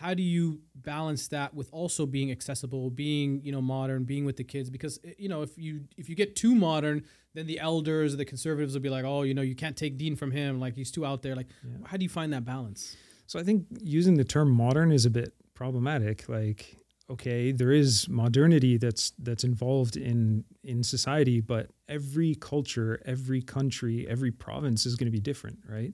How 0.00 0.14
do 0.14 0.22
you 0.22 0.60
balance 0.76 1.26
that 1.28 1.54
with 1.54 1.68
also 1.72 2.06
being 2.06 2.30
accessible, 2.30 2.88
being, 2.88 3.40
you 3.42 3.50
know, 3.50 3.60
modern, 3.60 4.04
being 4.04 4.24
with 4.24 4.36
the 4.36 4.44
kids? 4.44 4.70
Because 4.70 5.00
eh, 5.04 5.14
you 5.18 5.28
know, 5.28 5.42
if 5.42 5.58
you 5.58 5.80
if 5.96 6.08
you 6.08 6.14
get 6.14 6.36
too 6.36 6.54
modern, 6.54 7.02
then 7.34 7.46
the 7.48 7.58
elders 7.58 8.14
or 8.14 8.16
the 8.16 8.24
conservatives 8.24 8.74
will 8.74 8.80
be 8.80 8.90
like, 8.90 9.04
oh, 9.04 9.22
you 9.22 9.34
know, 9.34 9.42
you 9.42 9.56
can't 9.56 9.76
take 9.76 9.98
Deen 9.98 10.14
from 10.14 10.30
him, 10.30 10.60
like 10.60 10.76
he's 10.76 10.92
too 10.92 11.04
out 11.04 11.22
there. 11.22 11.34
Like, 11.34 11.48
Yeah. 11.64 11.78
how 11.86 11.96
do 11.96 12.04
you 12.04 12.08
find 12.08 12.32
that 12.32 12.44
balance? 12.44 12.96
So 13.26 13.40
I 13.40 13.42
think 13.42 13.66
using 13.82 14.14
the 14.14 14.24
term 14.24 14.50
modern 14.52 14.92
is 14.92 15.04
a 15.04 15.10
bit 15.10 15.34
problematic. 15.54 16.28
Like, 16.28 16.76
okay, 17.10 17.50
there 17.50 17.72
is 17.72 18.08
modernity 18.08 18.76
that's 18.76 19.10
that's 19.18 19.42
involved 19.42 19.96
in 19.96 20.44
in 20.62 20.84
society, 20.84 21.40
but 21.40 21.70
every 21.88 22.36
culture, 22.36 23.00
every 23.04 23.42
country, 23.42 24.06
every 24.08 24.30
province 24.30 24.86
is 24.86 24.94
going 24.94 25.06
to 25.06 25.16
be 25.20 25.20
different, 25.20 25.58
right? 25.68 25.92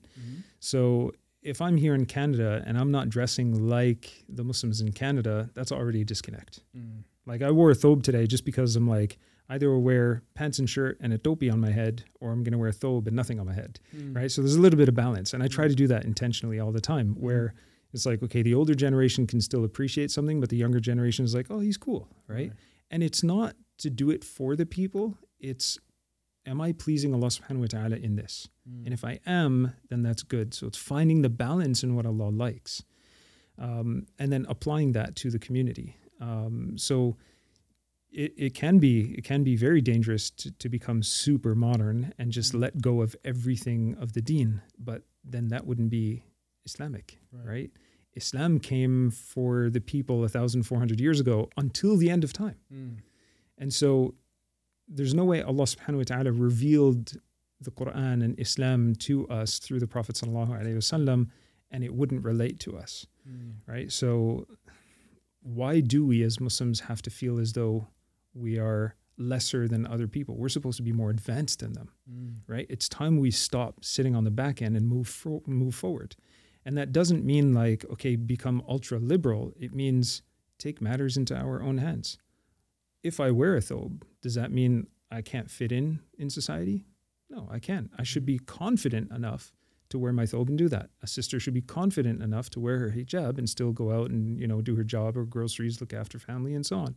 So 0.59 1.11
if 1.45 1.61
I'm 1.61 1.77
here 1.77 1.93
in 1.93 2.05
Canada 2.05 2.63
and 2.65 2.77
I'm 2.77 2.91
not 2.91 3.07
dressing 3.07 3.67
like 3.69 4.23
the 4.27 4.43
Muslims 4.43 4.81
in 4.81 4.91
Canada, 4.91 5.49
that's 5.53 5.71
already 5.71 6.01
a 6.01 6.05
disconnect. 6.05 6.61
Mm. 6.75 7.03
Like 7.25 7.41
I 7.43 7.51
wore 7.51 7.71
a 7.71 7.75
thobe 7.75 8.01
today 8.03 8.25
just 8.27 8.45
because 8.45 8.75
I'm 8.75 8.89
like 8.89 9.17
either 9.47 9.69
will 9.69 9.83
wear 9.83 10.23
pants 10.33 10.57
and 10.57 10.67
shirt 10.67 10.97
and 11.01 11.13
a 11.13 11.19
topi 11.19 11.51
on 11.51 11.61
my 11.61 11.69
head, 11.71 12.03
or 12.19 12.31
I'm 12.31 12.43
to 12.43 12.57
wear 12.57 12.69
a 12.69 12.73
thobe 12.73 13.05
and 13.05 13.15
nothing 13.15 13.39
on 13.39 13.45
my 13.45 13.53
head 13.53 13.79
Mm. 13.95 14.15
right? 14.15 14.31
So 14.31 14.41
there's 14.41 14.55
a 14.55 14.59
little 14.59 14.77
bit 14.77 14.89
of 14.89 14.95
balance, 14.95 15.33
and 15.33 15.43
I 15.43 15.47
try 15.47 15.67
to 15.67 15.75
do 15.75 15.87
that 15.87 16.03
intentionally 16.03 16.59
all 16.59 16.71
the 16.71 16.81
time. 16.81 17.15
Where 17.19 17.53
it's 17.93 18.07
like, 18.07 18.23
okay, 18.23 18.41
the 18.41 18.55
older 18.55 18.73
generation 18.73 19.27
can 19.27 19.39
still 19.39 19.63
appreciate 19.63 20.09
something, 20.11 20.39
but 20.41 20.49
the 20.49 20.57
younger 20.57 20.79
generation 20.79 21.23
is 21.23 21.33
like, 21.35 21.47
oh, 21.51 21.59
he's 21.59 21.77
cool, 21.77 22.09
right? 22.27 22.51
And 22.91 23.03
it's 23.03 23.23
not 23.23 23.55
to 23.77 23.89
do 23.89 24.09
it 24.09 24.23
for 24.23 24.55
the 24.55 24.65
people; 24.65 25.17
it's 25.39 25.77
am 26.45 26.61
I 26.61 26.71
pleasing 26.73 27.13
Allah 27.13 27.27
subhanahu 27.27 27.59
wa 27.61 27.65
ta'ala 27.67 27.95
in 27.97 28.15
this? 28.15 28.47
Mm. 28.69 28.85
And 28.85 28.93
if 28.93 29.03
I 29.03 29.19
am, 29.25 29.73
then 29.89 30.01
that's 30.03 30.23
good. 30.23 30.53
So 30.53 30.67
it's 30.67 30.77
finding 30.77 31.21
the 31.21 31.29
balance 31.29 31.83
in 31.83 31.95
what 31.95 32.05
Allah 32.05 32.29
likes. 32.29 32.83
Um, 33.57 34.05
and 34.19 34.31
then 34.33 34.45
applying 34.49 34.91
that 34.93 35.15
to 35.17 35.31
the 35.31 35.39
community. 35.39 35.95
Um, 36.19 36.77
so 36.77 37.15
it, 38.11 38.33
it 38.37 38.53
can 38.53 38.79
be 38.79 39.13
it 39.17 39.23
can 39.23 39.43
be 39.43 39.55
very 39.55 39.81
dangerous 39.81 40.29
to, 40.31 40.51
to 40.51 40.69
become 40.69 41.01
super 41.03 41.55
modern 41.55 42.13
and 42.17 42.31
just 42.31 42.53
Mm. 42.53 42.59
let 42.61 42.81
go 42.81 43.01
of 43.01 43.15
everything 43.23 43.95
of 43.99 44.13
the 44.13 44.21
deen. 44.21 44.61
But 44.77 45.03
then 45.23 45.47
that 45.49 45.65
wouldn't 45.65 45.89
be 45.89 46.23
Islamic, 46.65 47.17
Right. 47.31 47.47
right? 47.47 47.71
Islam 48.13 48.59
came 48.59 49.11
for 49.11 49.69
the 49.69 49.81
people 49.81 50.19
1,400 50.19 51.01
years 51.01 51.19
ago 51.19 51.49
until 51.57 51.97
the 51.97 52.09
end 52.09 52.23
of 52.23 52.31
time. 52.33 52.55
Mm. 52.73 52.97
And 53.57 53.73
so 53.73 54.15
there's 54.87 55.13
no 55.13 55.25
way 55.25 55.41
Allah 55.41 55.63
subhanahu 55.65 55.97
wa 55.97 56.03
ta'ala 56.03 56.31
revealed 56.31 57.13
the 57.61 57.71
Quran 57.71 58.23
and 58.23 58.39
Islam 58.39 58.95
to 58.95 59.27
us 59.29 59.59
through 59.59 59.79
the 59.79 59.87
Prophet 59.87 60.15
sallallahu 60.15 60.49
alaihi 60.49 60.75
wasallam 60.75 61.29
and 61.71 61.83
it 61.83 61.93
wouldn't 61.93 62.23
relate 62.23 62.59
to 62.61 62.77
us, 62.77 63.07
Mm. 63.27 63.53
right? 63.67 63.91
So 63.91 64.45
why 65.41 65.79
do 65.79 66.05
we 66.05 66.21
as 66.23 66.39
Muslims 66.39 66.81
have 66.81 67.01
to 67.03 67.09
feel 67.09 67.39
as 67.39 67.53
though 67.53 67.87
we 68.33 68.59
are 68.59 68.95
lesser 69.17 69.67
than 69.67 69.85
other 69.87 70.07
people? 70.07 70.35
We're 70.37 70.49
supposed 70.49 70.77
to 70.77 70.83
be 70.83 70.91
more 70.91 71.09
advanced 71.09 71.59
than 71.59 71.73
them, 71.73 71.89
Mm. 72.09 72.35
right? 72.47 72.67
It's 72.69 72.87
time 72.89 73.17
we 73.17 73.31
stop 73.31 73.83
sitting 73.83 74.15
on 74.15 74.23
the 74.25 74.31
back 74.31 74.61
end 74.61 74.75
and 74.77 74.87
move 74.87 75.07
fro- 75.07 75.43
move 75.47 75.73
forward. 75.73 76.15
And 76.65 76.77
that 76.77 76.91
doesn't 76.91 77.23
mean 77.25 77.53
like 77.53 77.85
okay, 77.91 78.15
become 78.15 78.61
ultra 78.67 78.99
liberal. 78.99 79.53
It 79.59 79.73
means 79.73 80.21
take 80.59 80.81
matters 80.81 81.17
into 81.17 81.35
our 81.35 81.61
own 81.61 81.77
hands. 81.79 82.17
If 83.05 83.19
I 83.19 83.29
wear 83.31 83.55
a 83.55 83.59
thobe, 83.61 84.01
does 84.21 84.35
that 84.35 84.51
mean 84.51 84.87
I 85.11 85.21
can't 85.21 85.49
fit 85.51 85.71
in 85.71 85.99
in 86.17 86.29
society? 86.29 86.85
No, 87.29 87.47
I 87.51 87.59
can. 87.59 87.89
I 87.97 88.03
should 88.03 88.25
be 88.25 88.39
confident 88.39 89.11
enough 89.11 89.53
to 89.89 89.99
wear 89.99 90.11
my 90.13 90.23
thobe 90.25 90.49
and 90.49 90.57
do 90.57 90.67
that. 90.69 90.89
A 91.03 91.07
sister 91.07 91.39
should 91.39 91.53
be 91.53 91.61
confident 91.61 92.23
enough 92.23 92.49
to 92.51 92.59
wear 92.59 92.77
her 92.79 92.89
hijab 92.89 93.37
and 93.37 93.47
still 93.49 93.71
go 93.71 93.91
out 93.97 94.09
and 94.09 94.39
you 94.41 94.47
know 94.47 94.59
do 94.61 94.75
her 94.75 94.83
job 94.83 95.15
or 95.17 95.25
groceries, 95.25 95.79
look 95.81 95.93
after 95.93 96.17
family, 96.17 96.53
and 96.55 96.65
so 96.65 96.77
on. 96.79 96.95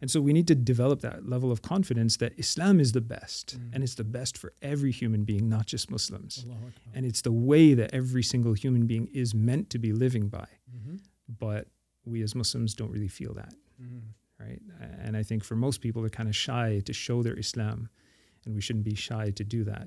And 0.00 0.10
so 0.10 0.20
we 0.20 0.32
need 0.32 0.48
to 0.48 0.56
develop 0.56 1.00
that 1.02 1.18
level 1.34 1.50
of 1.52 1.62
confidence 1.62 2.16
that 2.16 2.32
Islam 2.36 2.80
is 2.80 2.90
the 2.92 3.00
best, 3.00 3.46
Mm. 3.56 3.70
and 3.74 3.84
it's 3.84 3.94
the 3.94 4.04
best 4.18 4.36
for 4.36 4.52
every 4.60 4.90
human 4.90 5.22
being, 5.24 5.48
not 5.48 5.66
just 5.66 5.88
Muslims. 5.90 6.44
And 6.94 7.06
it's 7.06 7.22
the 7.22 7.36
way 7.50 7.74
that 7.74 7.94
every 7.94 8.24
single 8.24 8.54
human 8.54 8.86
being 8.92 9.06
is 9.22 9.34
meant 9.34 9.70
to 9.70 9.78
be 9.78 9.92
living 9.92 10.26
by. 10.28 10.48
Mhm. 10.76 10.98
But 11.44 11.68
we 12.04 12.22
as 12.22 12.34
Muslims 12.34 12.74
don't 12.74 12.90
really 12.90 13.08
feel 13.20 13.34
that, 13.34 13.54
Mhm. 13.80 14.00
Right? 14.40 14.60
And 15.02 15.16
I 15.16 15.22
think 15.22 15.44
for 15.44 15.56
most 15.56 15.80
people, 15.80 16.02
they're 16.02 16.10
kind 16.10 16.28
of 16.28 16.36
shy 16.36 16.80
to 16.84 16.92
show 16.92 17.22
their 17.22 17.38
Islam, 17.38 17.88
and 18.44 18.54
we 18.54 18.60
shouldn't 18.60 18.84
be 18.84 18.94
shy 18.94 19.30
to 19.30 19.44
do 19.44 19.64
that. 19.64 19.86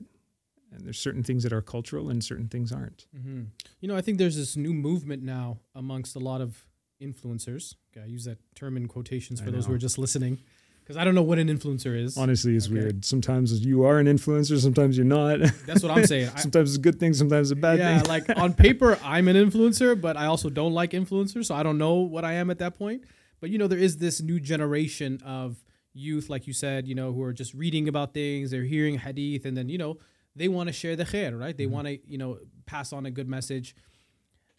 And 0.74 0.86
there's 0.86 1.00
certain 1.00 1.24
things 1.24 1.44
that 1.44 1.54
are 1.54 1.62
cultural 1.62 2.10
and 2.10 2.22
certain 2.24 2.48
things 2.50 2.72
aren't. 2.72 3.06
hmm 3.16 3.44
You 3.80 3.88
know, 3.88 3.96
I 3.96 4.02
think 4.02 4.18
there's 4.18 4.36
this 4.36 4.58
new 4.58 4.74
movement 4.74 5.24
now 5.24 5.60
amongst 5.76 6.16
a 6.16 6.20
lot 6.20 6.42
of 6.42 6.66
influencers. 7.02 7.76
Okay, 7.92 8.04
I 8.04 8.08
use 8.10 8.26
that 8.26 8.38
term 8.56 8.76
in 8.78 8.88
quotations 8.88 9.40
for 9.40 9.52
those 9.52 9.66
who 9.66 9.74
are 9.74 9.78
just 9.78 9.98
listening, 9.98 10.40
because 10.84 10.98
I 10.98 11.04
don't 11.06 11.16
know 11.16 11.22
what 11.24 11.40
an 11.40 11.48
influencer 11.48 11.98
is. 11.98 12.18
Honestly, 12.18 12.56
it's 12.56 12.68
Okay. 12.68 12.76
weird. 12.80 13.06
Sometimes 13.06 13.66
you 13.66 13.84
are 13.86 14.00
an 14.00 14.08
influencer, 14.08 14.60
sometimes 14.60 14.98
you're 14.98 15.06
not. 15.06 15.40
That's 15.66 15.84
what 15.84 15.92
I'm 15.92 16.06
saying. 16.06 16.32
Sometimes 16.38 16.72
it's 16.72 16.78
a 16.78 16.82
good 16.82 17.00
thing, 17.00 17.14
sometimes 17.14 17.52
it's 17.52 17.58
a 17.58 17.62
bad 17.62 17.80
yeah, 17.80 18.00
thing. 18.00 18.08
like 18.10 18.26
on 18.38 18.54
paper, 18.54 18.98
I'm 19.04 19.28
an 19.28 19.36
influencer, 19.36 20.00
but 20.00 20.18
I 20.18 20.26
also 20.26 20.50
don't 20.50 20.74
like 20.74 20.92
influencers, 20.92 21.46
so 21.46 21.56
I 21.56 21.64
don't 21.64 21.78
know 21.78 21.96
what 21.96 22.26
I 22.26 22.34
am 22.34 22.50
at 22.50 22.60
that 22.60 22.78
point. 22.78 23.04
But 23.40 23.50
you 23.50 23.58
know, 23.58 23.68
there 23.68 23.80
is 23.80 23.98
this 23.98 24.22
new 24.22 24.40
generation 24.40 25.20
of 25.26 25.64
youth, 25.94 26.30
like 26.30 26.48
you 26.48 26.54
said, 26.54 26.88
you 26.88 26.96
know, 26.96 27.12
who 27.14 27.22
are 27.24 27.34
just 27.34 27.54
reading 27.54 27.88
about 27.88 28.14
things, 28.14 28.52
they're 28.52 28.64
hearing 28.64 29.00
hadith, 29.00 29.46
and 29.46 29.56
then 29.58 29.70
you 29.70 29.78
know, 29.78 29.98
they 30.36 30.48
want 30.48 30.68
to 30.68 30.74
share 30.74 30.96
the 30.96 31.06
khair, 31.06 31.40
right? 31.40 31.58
They 31.58 31.66
Mhm. 31.66 31.72
want 31.72 31.88
to, 31.88 32.00
you 32.08 32.18
know, 32.18 32.40
pass 32.66 32.94
on 32.94 33.06
a 33.06 33.12
good 33.12 33.28
message. 33.28 33.76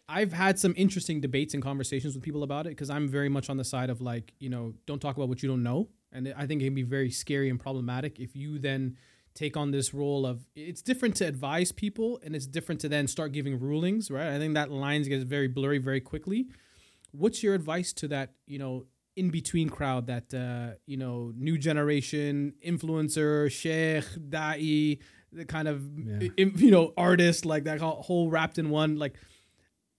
I've 0.09 0.33
had 0.33 0.57
some 0.57 0.73
interesting 0.75 1.21
debates 1.21 1.53
and 1.53 1.61
conversations 1.61 2.15
with 2.15 2.23
people 2.23 2.41
about 2.43 2.65
it 2.65 2.71
because 2.71 2.89
I'm 2.89 3.07
very 3.07 3.29
much 3.29 3.49
on 3.49 3.57
the 3.57 3.63
side 3.63 3.89
of 3.91 4.01
like, 4.01 4.33
you 4.39 4.49
know, 4.49 4.73
don't 4.87 4.99
talk 4.99 5.15
about 5.15 5.29
what 5.29 5.43
you 5.43 5.49
don't 5.49 5.61
know. 5.61 5.87
And 6.11 6.33
I 6.35 6.47
think 6.47 6.61
it 6.63 6.65
can 6.65 6.73
be 6.73 6.81
very 6.81 7.11
scary 7.11 7.47
and 7.49 7.59
problematic 7.59 8.19
if 8.19 8.35
you 8.35 8.57
then 8.57 8.97
take 9.35 9.55
on 9.55 9.69
this 9.69 9.93
role 9.93 10.25
of 10.25 10.47
it's 10.55 10.81
different 10.81 11.15
to 11.17 11.25
advise 11.25 11.71
people 11.71 12.19
and 12.23 12.35
it's 12.35 12.47
different 12.47 12.81
to 12.81 12.89
then 12.89 13.07
start 13.07 13.31
giving 13.31 13.59
rulings, 13.59 14.09
right? 14.09 14.27
I 14.33 14.39
think 14.39 14.55
that 14.55 14.71
lines 14.71 15.07
get 15.07 15.21
very 15.27 15.47
blurry 15.47 15.77
very 15.77 16.01
quickly. 16.01 16.47
What's 17.11 17.41
your 17.43 17.53
advice 17.55 17.93
to 17.93 18.07
that, 18.09 18.33
you 18.47 18.59
know, 18.59 18.85
in 19.15 19.29
between 19.31 19.69
crowd, 19.69 20.07
that 20.07 20.33
uh, 20.33 20.75
you 20.85 20.95
know, 20.97 21.33
new 21.35 21.57
generation 21.57 22.53
influencer, 22.65 23.51
sheikh, 23.51 24.05
da'i, 24.29 24.99
the 25.31 25.45
kind 25.45 25.67
of 25.67 25.83
Yeah. 26.05 26.29
you 26.37 26.71
know, 26.71 26.93
artist 26.95 27.45
like 27.45 27.63
that 27.65 27.79
whole- 27.79 28.29
wrapped 28.29 28.57
in 28.57 28.69
one, 28.69 28.97
like 28.97 29.15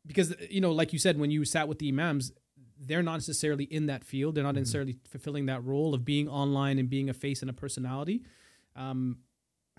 because 0.06 0.34
you 0.48 0.60
know, 0.60 0.72
like 0.72 0.92
you 0.92 0.98
said, 0.98 1.18
when 1.18 1.30
you 1.30 1.44
sat 1.44 1.68
with 1.68 1.78
the 1.78 1.88
imams, 1.88 2.32
they're 2.78 3.02
not 3.02 3.14
necessarily 3.16 3.64
in 3.64 3.86
that 3.86 4.04
field. 4.04 4.34
They're 4.34 4.44
not 4.44 4.54
Mhm. 4.54 4.58
necessarily 4.58 4.96
fulfilling 5.04 5.46
that 5.46 5.62
role 5.62 5.92
of 5.94 6.04
being 6.04 6.28
online 6.28 6.78
and 6.78 6.88
being 6.88 7.10
a 7.10 7.14
face 7.14 7.42
and 7.42 7.50
a 7.50 7.52
personality. 7.52 8.22
Um, 8.74 9.18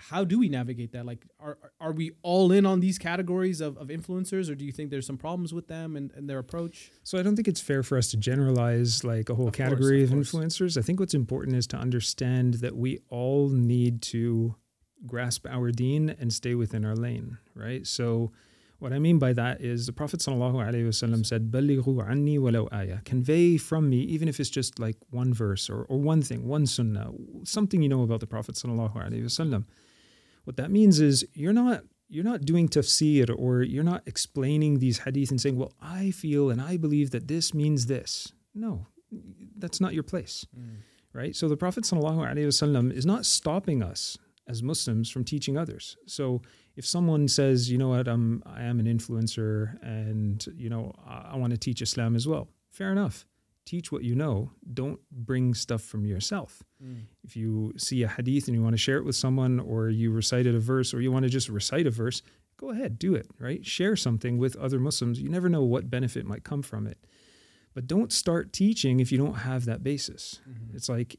how 0.09 0.23
do 0.23 0.39
we 0.39 0.49
navigate 0.49 0.91
that? 0.93 1.05
Like, 1.05 1.25
are 1.39 1.57
are 1.79 1.91
we 1.91 2.11
all 2.23 2.51
in 2.51 2.65
on 2.65 2.79
these 2.79 2.97
categories 2.97 3.61
of, 3.61 3.77
of 3.77 3.87
influencers, 3.87 4.49
or 4.49 4.55
do 4.55 4.65
you 4.65 4.71
think 4.71 4.89
there's 4.89 5.05
some 5.05 5.17
problems 5.17 5.53
with 5.53 5.67
them 5.67 5.95
and, 5.95 6.11
and 6.13 6.29
their 6.29 6.39
approach? 6.39 6.91
So 7.03 7.19
I 7.19 7.23
don't 7.23 7.35
think 7.35 7.47
it's 7.47 7.61
fair 7.61 7.83
for 7.83 7.97
us 7.97 8.09
to 8.11 8.17
generalize 8.17 9.03
like 9.03 9.29
a 9.29 9.35
whole 9.35 9.47
Of 9.47 9.53
course, 9.53 9.69
category 9.69 10.03
of 10.03 10.11
of, 10.11 10.19
influencers. 10.19 10.77
I 10.77 10.81
think 10.81 10.99
what's 10.99 11.13
important 11.13 11.55
is 11.55 11.67
to 11.67 11.77
understand 11.77 12.55
that 12.55 12.75
we 12.75 12.99
all 13.09 13.49
need 13.49 14.01
to 14.13 14.55
grasp 15.05 15.47
our 15.47 15.71
deen 15.71 16.09
and 16.19 16.31
stay 16.31 16.55
within 16.55 16.85
our 16.85 16.95
lane, 16.95 17.37
right? 17.55 17.85
So 17.87 18.31
what 18.81 18.93
I 18.93 18.99
mean 18.99 19.19
by 19.19 19.33
that 19.33 19.61
is 19.61 19.85
the 19.85 19.93
Prophet 19.93 20.21
wasallam 20.21 21.23
said, 21.23 21.51
"Balighu 21.51 22.03
anni 22.09 22.39
walau 22.39 22.67
ayah." 22.73 23.01
Convey 23.05 23.57
from 23.57 23.87
me, 23.91 23.99
even 24.01 24.27
if 24.27 24.39
it's 24.39 24.49
just 24.49 24.79
like 24.79 24.97
one 25.11 25.35
verse 25.35 25.69
or, 25.69 25.83
or 25.83 25.99
one 25.99 26.23
thing, 26.23 26.47
one 26.47 26.65
sunnah, 26.65 27.11
something 27.43 27.83
you 27.83 27.89
know 27.89 28.01
about 28.01 28.21
the 28.21 28.27
Prophet 28.27 28.55
wasallam. 28.55 29.65
What 30.43 30.57
that 30.57 30.71
means 30.71 30.99
is 30.99 31.25
you're 31.33 31.53
not 31.53 31.83
you're 32.09 32.25
not 32.25 32.41
doing 32.41 32.67
tafsir 32.67 33.33
or 33.37 33.63
you're 33.63 33.85
not 33.85 34.03
explaining 34.05 34.79
these 34.79 34.99
hadith 34.99 35.31
and 35.31 35.39
saying, 35.39 35.57
well, 35.57 35.71
I 35.81 36.11
feel 36.11 36.49
and 36.49 36.61
I 36.61 36.75
believe 36.75 37.11
that 37.11 37.27
this 37.29 37.53
means 37.53 37.85
this. 37.85 38.33
No, 38.53 38.85
that's 39.57 39.79
not 39.79 39.93
your 39.93 40.03
place, 40.03 40.45
mm. 40.57 40.77
right? 41.13 41.33
So 41.33 41.47
the 41.47 41.55
Prophet 41.55 41.85
ﷺ 41.85 42.91
is 42.91 43.05
not 43.05 43.25
stopping 43.25 43.81
us 43.81 44.17
as 44.45 44.61
Muslims 44.61 45.09
from 45.09 45.23
teaching 45.23 45.57
others. 45.57 45.95
So 46.05 46.41
if 46.75 46.85
someone 46.85 47.29
says, 47.29 47.71
you 47.71 47.77
know 47.77 47.89
what, 47.89 48.09
I'm, 48.09 48.43
I 48.45 48.63
am 48.63 48.81
an 48.81 48.87
influencer 48.87 49.81
and, 49.81 50.45
you 50.57 50.69
know, 50.69 50.93
I, 51.07 51.31
I 51.33 51.37
want 51.37 51.51
to 51.51 51.57
teach 51.57 51.81
Islam 51.81 52.15
as 52.17 52.27
well, 52.27 52.49
fair 52.71 52.91
enough. 52.91 53.25
Teach 53.71 53.89
what 53.89 54.03
you 54.03 54.15
know. 54.15 54.51
Don't 54.73 54.99
bring 55.09 55.53
stuff 55.53 55.81
from 55.81 56.05
yourself. 56.05 56.61
Mm. 56.83 57.03
If 57.23 57.37
you 57.37 57.71
see 57.77 58.03
a 58.03 58.07
hadith 58.09 58.49
and 58.49 58.53
you 58.57 58.61
want 58.61 58.73
to 58.73 58.77
share 58.77 58.97
it 58.97 59.05
with 59.05 59.15
someone 59.15 59.61
or 59.61 59.87
you 59.87 60.11
recited 60.11 60.55
a 60.55 60.59
verse 60.59 60.93
or 60.93 60.99
you 60.99 61.09
want 61.09 61.23
to 61.23 61.29
just 61.29 61.47
recite 61.47 61.87
a 61.87 61.89
verse 61.89 62.21
go 62.57 62.71
ahead 62.71 62.99
do 62.99 63.15
it 63.15 63.27
right? 63.39 63.65
Share 63.65 63.95
something 63.95 64.37
with 64.37 64.57
other 64.57 64.77
muslims. 64.77 65.21
You 65.21 65.29
never 65.29 65.47
know 65.47 65.63
what 65.63 65.89
benefit 65.89 66.25
might 66.25 66.43
come 66.43 66.61
from 66.61 66.85
it. 66.85 66.97
But 67.73 67.87
don't 67.87 68.11
start 68.11 68.51
teaching 68.51 68.99
if 68.99 69.09
you 69.09 69.17
don't 69.17 69.35
have 69.35 69.63
that 69.63 69.83
basis. 69.83 70.41
Mm-hmm. 70.49 70.75
It's 70.75 70.89
like 70.89 71.15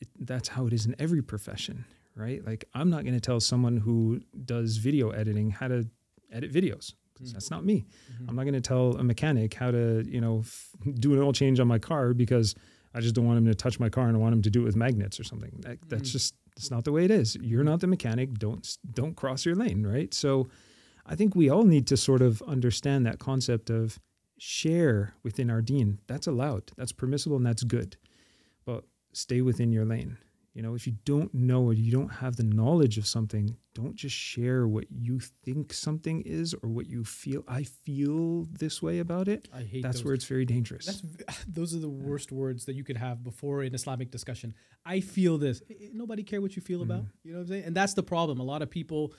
it, 0.00 0.06
that's 0.20 0.46
how 0.46 0.68
it 0.68 0.72
is 0.72 0.86
in 0.86 0.94
every 1.00 1.22
profession 1.22 1.86
right? 2.14 2.46
Like 2.46 2.66
i'm 2.72 2.88
not 2.88 3.02
going 3.02 3.14
to 3.14 3.20
tell 3.20 3.40
someone 3.40 3.78
who 3.78 4.20
does 4.44 4.76
video 4.76 5.10
editing 5.10 5.50
how 5.50 5.66
to 5.66 5.88
edit 6.32 6.52
videos 6.52 6.94
'cause 7.16 7.30
Mm. 7.30 7.32
that's 7.32 7.50
not 7.50 7.64
me 7.64 7.86
Mhm. 8.12 8.28
i'm 8.28 8.36
not 8.36 8.42
going 8.42 8.54
to 8.54 8.60
tell 8.60 8.96
a 8.96 9.02
mechanic 9.04 9.54
how 9.54 9.70
to 9.70 10.04
you 10.06 10.20
know 10.20 10.40
f- 10.40 10.74
do 10.94 11.12
an 11.14 11.18
oil 11.20 11.32
change 11.32 11.58
on 11.60 11.66
my 11.68 11.78
car 11.78 12.14
because 12.14 12.54
I 12.94 13.00
just 13.00 13.14
don't 13.14 13.26
want 13.26 13.36
him 13.36 13.44
to 13.44 13.54
touch 13.54 13.78
my 13.78 13.90
car 13.90 14.06
and 14.08 14.16
I 14.16 14.20
want 14.20 14.34
him 14.34 14.40
to 14.42 14.48
do 14.50 14.62
it 14.62 14.64
with 14.64 14.74
magnets 14.76 15.20
or 15.20 15.24
something. 15.24 15.52
That, 15.60 15.76
that's 15.86 16.08
Mhm. 16.08 16.12
just 16.12 16.34
it's 16.56 16.70
not 16.70 16.84
the 16.84 16.92
way 16.92 17.04
it 17.04 17.10
is. 17.10 17.36
You're 17.42 17.62
not 17.64 17.80
the 17.80 17.86
mechanic. 17.86 18.38
Don't 18.38 18.66
don't 18.94 19.14
cross 19.14 19.44
your 19.44 19.54
lane, 19.54 19.84
right? 19.86 20.14
So 20.14 20.48
I 21.04 21.14
think 21.14 21.34
we 21.36 21.50
all 21.50 21.64
need 21.64 21.86
to 21.88 21.96
sort 21.98 22.22
of 22.22 22.40
understand 22.42 23.04
that 23.04 23.18
concept 23.18 23.68
of 23.68 23.98
share 24.38 25.12
within 25.22 25.50
our 25.50 25.60
deen. 25.60 25.98
That's 26.06 26.26
allowed. 26.26 26.72
That's 26.78 26.92
permissible 26.92 27.36
and 27.36 27.44
that's 27.44 27.64
good. 27.64 27.96
But 28.64 28.84
stay 29.12 29.42
within 29.42 29.72
your 29.72 29.84
lane. 29.84 30.16
You 30.56 30.62
know, 30.62 30.74
if 30.74 30.86
you 30.86 30.94
don't 31.04 31.34
know 31.34 31.64
or 31.64 31.74
you 31.74 31.92
don't 31.92 32.08
have 32.08 32.36
the 32.36 32.42
knowledge 32.42 32.96
of 32.96 33.06
something, 33.06 33.54
don't 33.74 33.94
just 33.94 34.16
share 34.16 34.66
what 34.66 34.86
you 34.90 35.20
think 35.44 35.70
something 35.70 36.22
is 36.22 36.54
or 36.54 36.70
what 36.70 36.86
you 36.86 37.04
feel. 37.04 37.44
I 37.46 37.64
feel 37.64 38.46
this 38.50 38.82
way 38.82 39.00
about 39.00 39.28
it. 39.28 39.50
I 39.54 39.60
hate 39.60 39.82
That's 39.82 39.98
those. 39.98 40.04
where 40.06 40.14
it's 40.14 40.24
very 40.24 40.46
dangerous. 40.46 40.86
That's 40.86 41.44
those 41.46 41.74
are 41.74 41.78
the 41.78 41.90
worst 41.90 42.32
words 42.32 42.64
that 42.64 42.74
you 42.74 42.84
could 42.84 42.96
have 42.96 43.22
before 43.22 43.64
an 43.64 43.74
Islamic 43.74 44.10
discussion. 44.10 44.54
I 44.86 45.00
feel 45.00 45.36
this. 45.36 45.60
Nobody 45.92 46.22
care 46.22 46.40
what 46.40 46.56
you 46.56 46.62
feel 46.62 46.80
about. 46.80 47.02
Mm-hmm. 47.02 47.28
You 47.28 47.32
know 47.32 47.38
what 47.40 47.42
I'm 47.42 47.48
saying? 47.48 47.64
And 47.64 47.76
that's 47.76 47.92
the 47.92 48.02
problem. 48.02 48.40
A 48.40 48.44
lot 48.44 48.62
of 48.62 48.70
people 48.70 49.12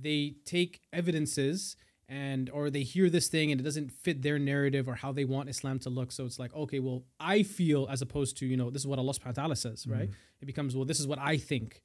they 0.00 0.36
take 0.44 0.80
evidences 0.92 1.76
and 2.08 2.50
or 2.50 2.70
they 2.70 2.82
hear 2.82 3.08
this 3.08 3.28
thing 3.28 3.50
and 3.50 3.60
it 3.60 3.64
doesn't 3.64 3.90
fit 3.90 4.22
their 4.22 4.38
narrative 4.38 4.88
or 4.88 4.94
how 4.94 5.12
they 5.12 5.24
want 5.24 5.48
Islam 5.48 5.78
to 5.80 5.90
look. 5.90 6.12
So 6.12 6.24
it's 6.24 6.38
like, 6.38 6.54
okay, 6.54 6.78
well, 6.78 7.04
I 7.18 7.42
feel 7.42 7.88
as 7.90 8.02
opposed 8.02 8.36
to, 8.38 8.46
you 8.46 8.56
know, 8.56 8.70
this 8.70 8.82
is 8.82 8.86
what 8.86 8.98
Allah 8.98 9.12
subhanahu 9.12 9.26
wa 9.26 9.32
ta'ala 9.32 9.56
says, 9.56 9.86
right? 9.86 10.10
It 10.40 10.44
becomes, 10.46 10.76
well, 10.76 10.84
this 10.84 11.00
is 11.00 11.06
what 11.06 11.18
I 11.18 11.36
think. 11.36 11.82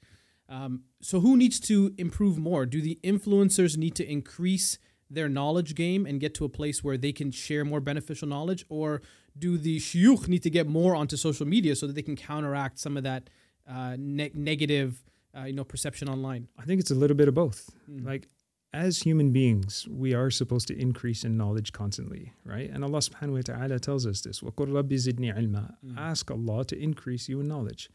Um, 0.50 0.84
so 1.02 1.20
who 1.20 1.38
needs 1.38 1.60
to 1.62 1.94
improve 1.98 2.38
more? 2.38 2.66
Do 2.66 2.82
the 2.82 3.00
influencers 3.04 3.78
need 3.78 3.96
to 3.96 4.12
increase 4.12 4.78
their 5.10 5.30
knowledge 5.30 5.74
game 5.76 6.06
and 6.06 6.20
get 6.20 6.34
to 6.36 6.46
a 6.46 6.50
place 6.50 6.84
where 6.84 6.98
they 6.98 7.12
can 7.12 7.32
share 7.32 7.64
more 7.64 7.80
beneficial 7.80 8.28
knowledge, 8.28 8.66
or 8.70 9.02
do 9.38 9.58
the 9.58 9.78
shuyukh 9.78 10.28
need 10.28 10.44
to 10.44 10.50
get 10.50 10.68
more 10.68 10.96
onto 10.96 11.18
social 11.18 11.48
media 11.48 11.76
so 11.76 11.88
that 11.88 11.94
they 11.94 12.02
can 12.02 12.16
counteract 12.16 12.78
some 12.80 12.98
of 12.98 13.04
that 13.04 13.30
uh, 13.68 13.96
ne- 13.98 14.32
negative, 14.34 15.04
uh, 15.38 15.44
you 15.44 15.54
know, 15.54 15.64
perception 15.64 16.10
online? 16.10 16.48
I 16.60 16.66
think 16.66 16.80
it's 16.82 16.92
a 16.92 16.96
little 16.96 17.16
bit 17.16 17.28
of 17.28 17.34
both. 17.34 17.70
Mm. 17.90 18.06
Like 18.06 18.28
as 18.75 19.03
human 19.03 19.31
beings, 19.31 19.87
we 19.89 20.15
are 20.15 20.31
supposed 20.31 20.67
to 20.67 20.77
increase 20.79 21.25
in 21.25 21.37
knowledge 21.37 21.73
constantly, 21.73 22.33
right? 22.45 22.69
And 22.69 22.83
Allah 22.83 22.99
subhanahu 22.99 23.35
wa 23.35 23.41
ta'ala 23.43 23.79
tells 23.79 24.05
us 24.05 24.21
this. 24.23 24.41
وَقُلْ 24.41 24.69
رَبِّ 24.69 24.89
زِدْنِي 24.89 25.33
عِلْمًا 25.37 25.75
Mm. 25.87 25.97
Ask 25.97 26.31
Allah 26.31 26.65
to 26.65 26.77
increase 26.77 27.29
you 27.29 27.41
in 27.41 27.47
knowledge. 27.47 27.89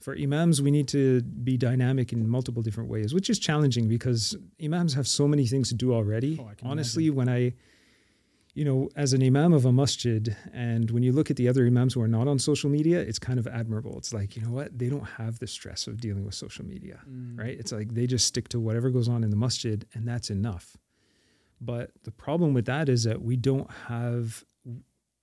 For 0.00 0.16
imams, 0.16 0.60
we 0.60 0.70
need 0.70 0.88
to 0.88 1.20
be 1.22 1.56
dynamic 1.56 2.12
in 2.12 2.26
multiple 2.28 2.62
different 2.62 2.90
ways, 2.90 3.14
which 3.14 3.30
is 3.30 3.38
challenging 3.38 3.86
because 3.86 4.36
imams 4.62 4.94
have 4.94 5.06
so 5.06 5.28
many 5.28 5.46
things 5.46 5.68
to 5.68 5.74
do 5.74 5.92
already. 5.94 6.38
Oh, 6.40 6.48
I 6.50 6.54
can 6.54 6.66
Honestly, 6.68 7.08
when 7.10 7.28
I, 7.28 7.52
you 8.55 8.65
know, 8.65 8.89
as 8.95 9.13
an 9.13 9.21
imam 9.21 9.53
of 9.53 9.65
a 9.65 9.71
masjid, 9.71 10.35
and 10.53 10.89
when 10.89 11.03
you 11.03 11.11
look 11.11 11.29
at 11.29 11.35
the 11.35 11.47
other 11.47 11.67
imams 11.67 11.93
who 11.93 12.01
are 12.01 12.07
not 12.07 12.27
on 12.27 12.39
social 12.39 12.69
media, 12.69 12.99
it's 13.01 13.19
kind 13.19 13.37
of 13.37 13.45
admirable. 13.47 13.97
It's 13.97 14.13
like, 14.13 14.35
you 14.35 14.41
know 14.41 14.49
what? 14.51 14.79
They 14.79 14.89
don't 14.89 15.03
have 15.17 15.37
the 15.39 15.47
stress 15.47 15.85
of 15.87 15.99
dealing 15.99 16.25
with 16.25 16.35
social 16.35 16.65
media 16.65 17.01
Mm. 17.07 17.37
right? 17.37 17.59
It's 17.59 17.71
like 17.71 17.93
they 17.93 18.07
just 18.07 18.25
stick 18.25 18.47
to 18.49 18.59
whatever 18.59 18.89
goes 18.89 19.07
on 19.09 19.23
in 19.23 19.29
the 19.29 19.35
masjid 19.35 19.85
and 19.93 20.07
that's 20.07 20.29
enough. 20.29 20.77
But 21.61 21.91
the 22.03 22.11
problem 22.11 22.53
with 22.53 22.65
that 22.65 22.89
is 22.89 23.03
that 23.03 23.21
we 23.21 23.35
don't 23.35 23.69
have 23.87 24.43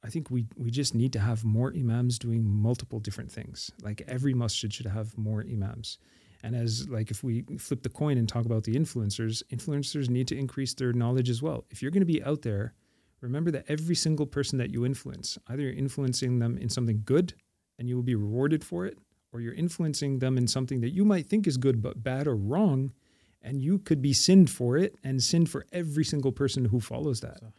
I 0.04 0.08
think 0.10 0.30
we 0.30 0.46
we 0.56 0.70
just 0.70 0.94
need 0.94 1.12
to 1.12 1.20
have 1.20 1.44
more 1.44 1.72
imams 1.74 2.18
doing 2.18 2.44
multiple 2.44 2.98
different 3.00 3.30
things. 3.30 3.70
Like 3.82 4.02
every 4.08 4.34
masjid 4.34 4.72
should 4.72 4.86
have 4.86 5.16
more 5.16 5.42
imams. 5.42 5.98
And 6.42 6.56
as 6.56 6.88
like 6.88 7.10
if 7.10 7.22
we 7.22 7.44
flip 7.58 7.82
the 7.82 7.88
coin 7.88 8.18
and 8.18 8.28
talk 8.28 8.44
about 8.44 8.64
the 8.64 8.74
influencers, 8.74 9.42
influencers 9.50 10.08
need 10.10 10.26
to 10.28 10.36
increase 10.36 10.74
their 10.74 10.92
knowledge 10.92 11.30
as 11.30 11.40
well. 11.40 11.64
If 11.70 11.80
you're 11.80 11.92
going 11.92 12.00
to 12.00 12.14
be 12.14 12.22
out 12.24 12.42
there, 12.42 12.74
remember 13.22 13.50
that 13.52 13.64
every 13.68 13.94
single 13.94 14.26
person 14.26 14.58
that 14.58 14.70
you 14.70 14.84
influence, 14.84 15.38
either 15.48 15.62
you're 15.62 15.72
influencing 15.72 16.38
them 16.40 16.58
in 16.58 16.68
something 16.68 17.02
good 17.04 17.34
and 17.78 17.88
you 17.88 17.96
will 17.96 18.02
be 18.02 18.14
rewarded 18.14 18.62
for 18.62 18.84
it, 18.84 18.98
or 19.32 19.40
you're 19.40 19.54
influencing 19.54 20.18
them 20.18 20.36
in 20.36 20.46
something 20.46 20.80
that 20.82 20.90
you 20.90 21.04
might 21.04 21.26
think 21.26 21.46
is 21.46 21.56
good 21.56 21.80
but 21.80 22.02
bad 22.02 22.26
or 22.26 22.36
wrong, 22.36 22.92
and 23.40 23.62
you 23.62 23.78
could 23.78 24.02
be 24.02 24.12
sinned 24.12 24.50
for 24.50 24.76
it 24.76 24.94
and 25.02 25.22
sinned 25.22 25.48
for 25.48 25.64
every 25.72 26.04
single 26.04 26.32
person 26.32 26.66
who 26.66 26.80
follows 26.80 27.20
that. 27.20 27.38
So- 27.40 27.52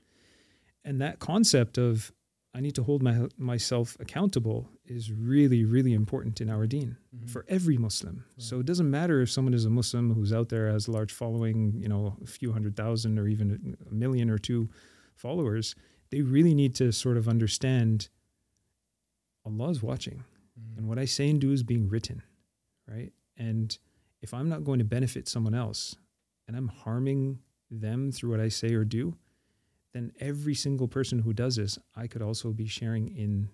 And 0.86 1.02
that 1.02 1.20
concept 1.20 1.78
of 1.78 2.12
I 2.56 2.60
need 2.60 2.76
to 2.76 2.84
hold 2.84 3.02
my, 3.02 3.28
myself 3.36 3.98
accountable 4.00 4.70
is 4.86 5.12
really, 5.12 5.66
really 5.66 5.94
important 5.94 6.40
in 6.40 6.50
our 6.52 6.68
deen 6.68 6.98
Mhm. 7.16 7.28
for 7.28 7.46
every 7.48 7.78
Muslim. 7.80 8.26
So 8.38 8.60
it 8.60 8.68
doesn't 8.68 8.92
matter 8.92 9.22
if 9.22 9.32
someone 9.32 9.56
is 9.56 9.66
a 9.66 9.72
Muslim 9.72 10.14
who's 10.14 10.32
out 10.32 10.50
there 10.50 10.70
has 10.70 10.88
a 10.88 10.92
large 10.92 11.12
following, 11.12 11.82
you 11.82 11.88
know, 11.90 12.16
a 12.22 12.28
few 12.28 12.52
hundred 12.52 12.76
thousand 12.76 13.18
or 13.18 13.28
even 13.28 13.76
a 13.90 13.94
million 13.94 14.30
or 14.30 14.38
two 14.38 14.70
followers. 15.16 15.76
They 16.10 16.22
really 16.22 16.54
need 16.54 16.76
to 16.76 16.92
sort 16.92 17.18
of 17.18 17.28
understand 17.28 18.10
Allah 19.46 19.70
is 19.70 19.82
watching, 19.84 20.24
Mm. 20.60 20.78
and 20.78 20.88
what 20.88 21.00
I 21.00 21.06
say 21.06 21.30
and 21.30 21.42
do 21.42 21.52
is 21.52 21.64
being 21.64 21.90
written, 21.90 22.22
right? 22.88 23.12
And 23.36 23.78
if 24.22 24.34
I'm 24.34 24.48
not 24.50 24.64
going 24.64 24.80
to 24.80 24.86
benefit 24.86 25.28
someone 25.28 25.56
else, 25.56 25.96
and 26.48 26.56
I'm 26.56 26.68
harming 26.68 27.40
them 27.72 28.12
through 28.12 28.30
what 28.32 28.40
I 28.40 28.50
say 28.50 28.74
or 28.74 28.86
do, 28.86 29.18
then 29.94 30.12
every 30.20 30.54
single 30.56 30.88
person 30.88 31.20
who 31.20 31.34
does 31.34 31.56
this, 31.56 31.78
I 31.96 32.08
could 32.08 32.22
also 32.22 32.52
be 32.52 32.68
sharing 32.68 33.08
in 33.16 33.50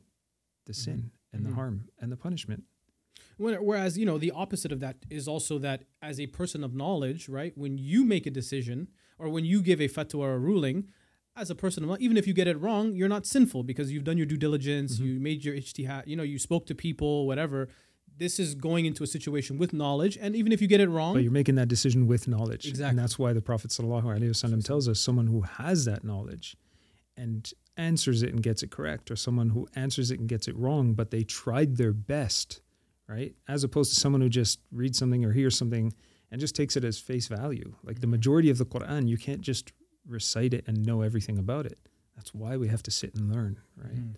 the 0.66 0.74
sin 0.74 1.12
and 1.32 1.42
Mhm. 1.44 1.50
the 1.50 1.54
harm 1.56 1.90
and 2.00 2.12
the 2.12 2.18
punishment. 2.18 2.66
Whereas, 3.38 3.98
you 3.98 4.06
know, 4.06 4.18
the 4.18 4.32
opposite 4.32 4.72
of 4.72 4.80
that 4.82 5.06
is 5.10 5.28
also 5.28 5.58
that 5.60 5.86
as 6.02 6.20
a 6.20 6.28
person 6.28 6.64
of 6.64 6.74
knowledge, 6.76 7.30
right, 7.30 7.58
when 7.58 7.78
you 7.78 8.04
make 8.04 8.26
a 8.26 8.32
decision 8.32 8.90
or 9.18 9.30
when 9.30 9.46
you 9.46 9.62
give 9.62 9.80
a 9.80 9.88
fatwa 9.88 10.20
or 10.20 10.34
a 10.34 10.40
ruling, 10.40 10.90
as 11.40 11.50
a 11.50 11.56
person 11.56 11.90
even 12.00 12.18
if 12.18 12.28
you 12.28 12.34
get 12.34 12.48
it 12.48 12.60
wrong, 12.60 12.94
you're 12.94 13.08
not 13.10 13.26
sinful 13.26 13.64
because 13.64 13.92
you've 13.92 14.04
done 14.04 14.18
your 14.18 14.26
due 14.26 14.38
diligence, 14.38 15.00
Mhm. 15.00 15.06
you 15.06 15.20
made 15.20 15.46
your 15.46 15.56
ijtihad, 15.56 16.06
you 16.08 16.16
know, 16.16 16.24
you 16.24 16.38
spoke 16.38 16.66
to 16.68 16.76
people, 16.76 17.26
whatever. 17.28 17.70
This 18.18 18.40
is 18.40 18.54
going 18.56 18.86
into 18.86 19.04
a 19.04 19.08
situation 19.08 19.58
with 19.58 19.72
knowledge. 19.72 20.18
And 20.20 20.36
even 20.36 20.52
if 20.52 20.62
you 20.62 20.68
get 20.68 20.82
it 20.82 20.90
wrong, 20.90 21.14
But 21.14 21.24
you're 21.24 21.32
making 21.32 21.56
that 21.56 21.70
decision 21.70 22.06
with 22.08 22.28
knowledge. 22.28 22.68
Exactly. 22.68 22.90
And 22.90 23.00
that's 23.00 23.18
why 23.18 23.32
the 23.34 23.42
Prophet 23.42 23.72
ﷺ 23.72 24.62
tells 24.62 24.88
us 24.90 25.00
someone 25.00 25.28
who 25.28 25.42
has 25.42 25.86
that 25.86 26.04
knowledge 26.04 26.58
and 27.16 27.52
answers 27.78 28.22
it 28.24 28.30
and 28.34 28.44
gets 28.44 28.62
it 28.62 28.72
correct, 28.72 29.10
or 29.10 29.16
someone 29.16 29.50
who 29.52 29.68
answers 29.76 30.12
it 30.12 30.20
and 30.20 30.28
gets 30.28 30.48
it 30.50 30.56
wrong, 30.58 30.94
but 30.94 31.12
they 31.12 31.24
tried 31.24 31.78
their 31.78 31.94
best, 31.94 32.62
right? 33.08 33.36
As 33.48 33.64
opposed 33.64 33.94
to 33.94 34.00
someone 34.00 34.20
who 34.22 34.30
just 34.30 34.60
reads 34.72 34.98
something 34.98 35.24
or 35.24 35.32
hears 35.32 35.58
something 35.58 35.94
and 36.30 36.42
just 36.42 36.56
takes 36.56 36.76
it 36.76 36.84
as 36.84 37.00
face 37.00 37.28
value. 37.28 37.74
Like 37.84 38.02
the 38.02 38.08
majority 38.08 38.50
of 38.50 38.58
the 38.58 38.66
Quran, 38.66 39.08
you 39.08 39.18
can't 39.18 39.42
just 39.42 39.72
recite 40.10 40.54
it 40.54 40.64
and 40.68 40.86
know 40.86 41.02
everything 41.02 41.38
about 41.38 41.66
it. 41.66 41.78
That's 42.16 42.34
why 42.34 42.58
we 42.58 42.68
have 42.68 42.84
to 42.84 42.92
sit 42.92 43.16
and 43.16 43.32
learn, 43.34 43.60
right? 43.78 43.96
Mhm. 43.96 44.16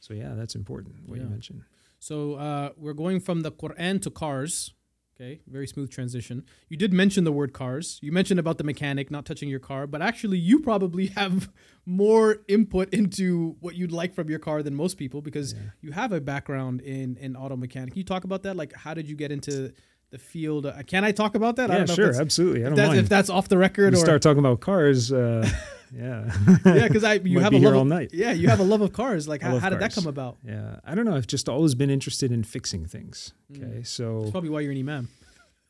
So 0.00 0.14
yeah, 0.14 0.34
that's 0.34 0.54
important. 0.54 1.08
What 1.08 1.18
Yeah. 1.18 1.24
you 1.24 1.30
mentioned. 1.30 1.62
So 2.00 2.34
uh, 2.34 2.70
we're 2.76 2.94
going 2.94 3.20
from 3.20 3.42
the 3.42 3.52
Quran 3.52 4.00
to 4.02 4.10
cars. 4.10 4.74
Okay, 5.16 5.40
very 5.46 5.68
smooth 5.68 5.90
transition. 5.90 6.44
You 6.68 6.76
did 6.76 6.92
mention 6.92 7.22
the 7.22 7.30
word 7.30 7.52
cars. 7.52 8.00
You 8.02 8.10
mentioned 8.10 8.40
about 8.40 8.58
the 8.58 8.64
mechanic 8.64 9.12
not 9.12 9.24
touching 9.24 9.48
your 9.48 9.60
car, 9.60 9.86
but 9.86 10.02
actually, 10.02 10.38
you 10.38 10.58
probably 10.58 11.06
have 11.20 11.52
more 11.86 12.38
input 12.48 12.92
into 12.92 13.54
what 13.60 13.76
you'd 13.76 13.92
like 13.92 14.12
from 14.12 14.28
your 14.28 14.40
car 14.40 14.60
than 14.64 14.74
most 14.74 14.96
people 14.98 15.22
because 15.22 15.52
Yeah. 15.52 15.60
you 15.82 15.92
have 15.92 16.10
a 16.10 16.20
background 16.20 16.80
in 16.80 17.16
in 17.18 17.36
auto 17.36 17.56
mechanic. 17.56 17.90
Can 17.92 17.98
you 17.98 18.04
talk 18.04 18.24
about 18.24 18.42
that? 18.42 18.56
Like, 18.56 18.72
how 18.74 18.92
did 18.92 19.08
you 19.08 19.14
get 19.14 19.30
into 19.30 19.72
the 20.14 20.18
field? 20.18 20.64
Uh, 20.66 20.82
can 20.86 21.02
I 21.04 21.12
talk 21.12 21.34
about 21.34 21.56
that? 21.56 21.70
I 21.70 21.74
Yeah, 21.74 21.78
don't 21.80 21.88
know 21.88 21.92
if 21.92 21.96
sure, 21.96 22.06
that's- 22.06 22.20
absolutely. 22.20 22.60
I 22.60 22.64
If 22.64 22.68
don't 22.70 22.76
that's, 22.76 22.88
mind. 22.88 23.00
if 23.00 23.08
that's 23.08 23.30
off 23.30 23.48
the 23.48 23.58
record 23.58 23.92
we 23.94 23.98
or 24.00 24.04
start 24.08 24.22
talking 24.22 24.38
about 24.38 24.60
cars. 24.60 25.12
Uh, 25.12 25.46
yeah, 25.92 26.32
yeah, 26.64 26.86
because 26.88 27.04
I 27.04 27.14
you 27.34 27.40
have 27.40 27.52
a 27.52 27.58
love 27.58 27.74
all 27.74 27.82
of, 27.82 27.88
night. 27.88 28.10
Yeah, 28.12 28.32
you 28.32 28.48
have 28.48 28.60
a 28.60 28.64
love 28.72 28.80
of 28.80 28.92
cars. 28.92 29.26
Like, 29.28 29.42
how, 29.46 29.58
how 29.58 29.68
did 29.70 29.80
that 29.80 29.92
come 29.94 30.06
about? 30.06 30.36
Yeah, 30.44 30.76
I 30.84 30.94
don't 30.94 31.04
know. 31.04 31.16
I've 31.16 31.26
just 31.26 31.48
always 31.48 31.74
been 31.74 31.90
interested 31.90 32.30
in 32.32 32.44
fixing 32.44 32.86
things. 32.86 33.32
Mm. 33.52 33.56
Okay, 33.62 33.74
That's 33.78 33.90
so 33.90 34.28
probably 34.30 34.50
why 34.50 34.60
you're 34.60 34.72
an 34.72 34.78
imam. 34.78 35.08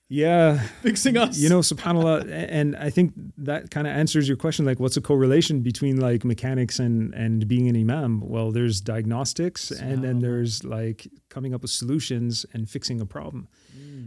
yeah, 0.09 0.61
Fixing 0.83 1.17
us. 1.17 1.39
you 1.39 1.49
know, 1.49 1.61
Subhanallah, 1.61 2.29
and 2.51 2.77
I 2.77 2.91
think 2.91 3.13
that 3.39 3.71
kind 3.71 3.87
of 3.87 3.93
answers 3.97 4.29
your 4.29 4.37
question. 4.37 4.65
Like, 4.67 4.79
what's 4.79 4.97
a 4.99 5.01
correlation 5.01 5.61
between 5.63 5.97
like 5.99 6.25
mechanics 6.25 6.79
and 6.79 7.15
and 7.15 7.49
being 7.49 7.69
an 7.69 7.77
imam? 7.77 8.21
Well, 8.21 8.53
there's 8.53 8.81
diagnostics, 8.83 9.71
and 9.71 10.05
then 10.05 10.21
there's 10.21 10.63
like 10.65 11.07
coming 11.31 11.55
up 11.55 11.63
with 11.63 11.71
solutions 11.71 12.45
and 12.53 12.69
fixing 12.69 13.01
a 13.01 13.07
problem. 13.07 13.49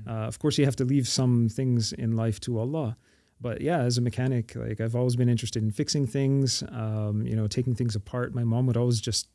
Mm. 0.05 0.07
Uh, 0.07 0.27
of 0.27 0.39
course, 0.39 0.57
you 0.57 0.65
have 0.65 0.75
to 0.77 0.85
leave 0.85 1.07
some 1.07 1.49
things 1.49 1.93
in 1.93 2.15
life 2.15 2.39
to 2.41 2.59
Allah. 2.59 2.97
But 3.39 3.61
yeah, 3.61 3.79
as 3.79 3.97
a 3.97 4.01
mechanic, 4.01 4.55
like 4.55 4.81
I've 4.81 4.95
always 4.95 5.15
been 5.15 5.29
interested 5.29 5.61
in 5.61 5.71
fixing 5.71 6.07
things, 6.07 6.63
um, 6.69 7.21
you 7.25 7.35
know, 7.35 7.47
taking 7.47 7.75
things 7.75 7.95
apart. 7.95 8.33
My 8.33 8.43
mom 8.43 8.65
would 8.67 8.77
always 8.77 8.99
just 8.99 9.27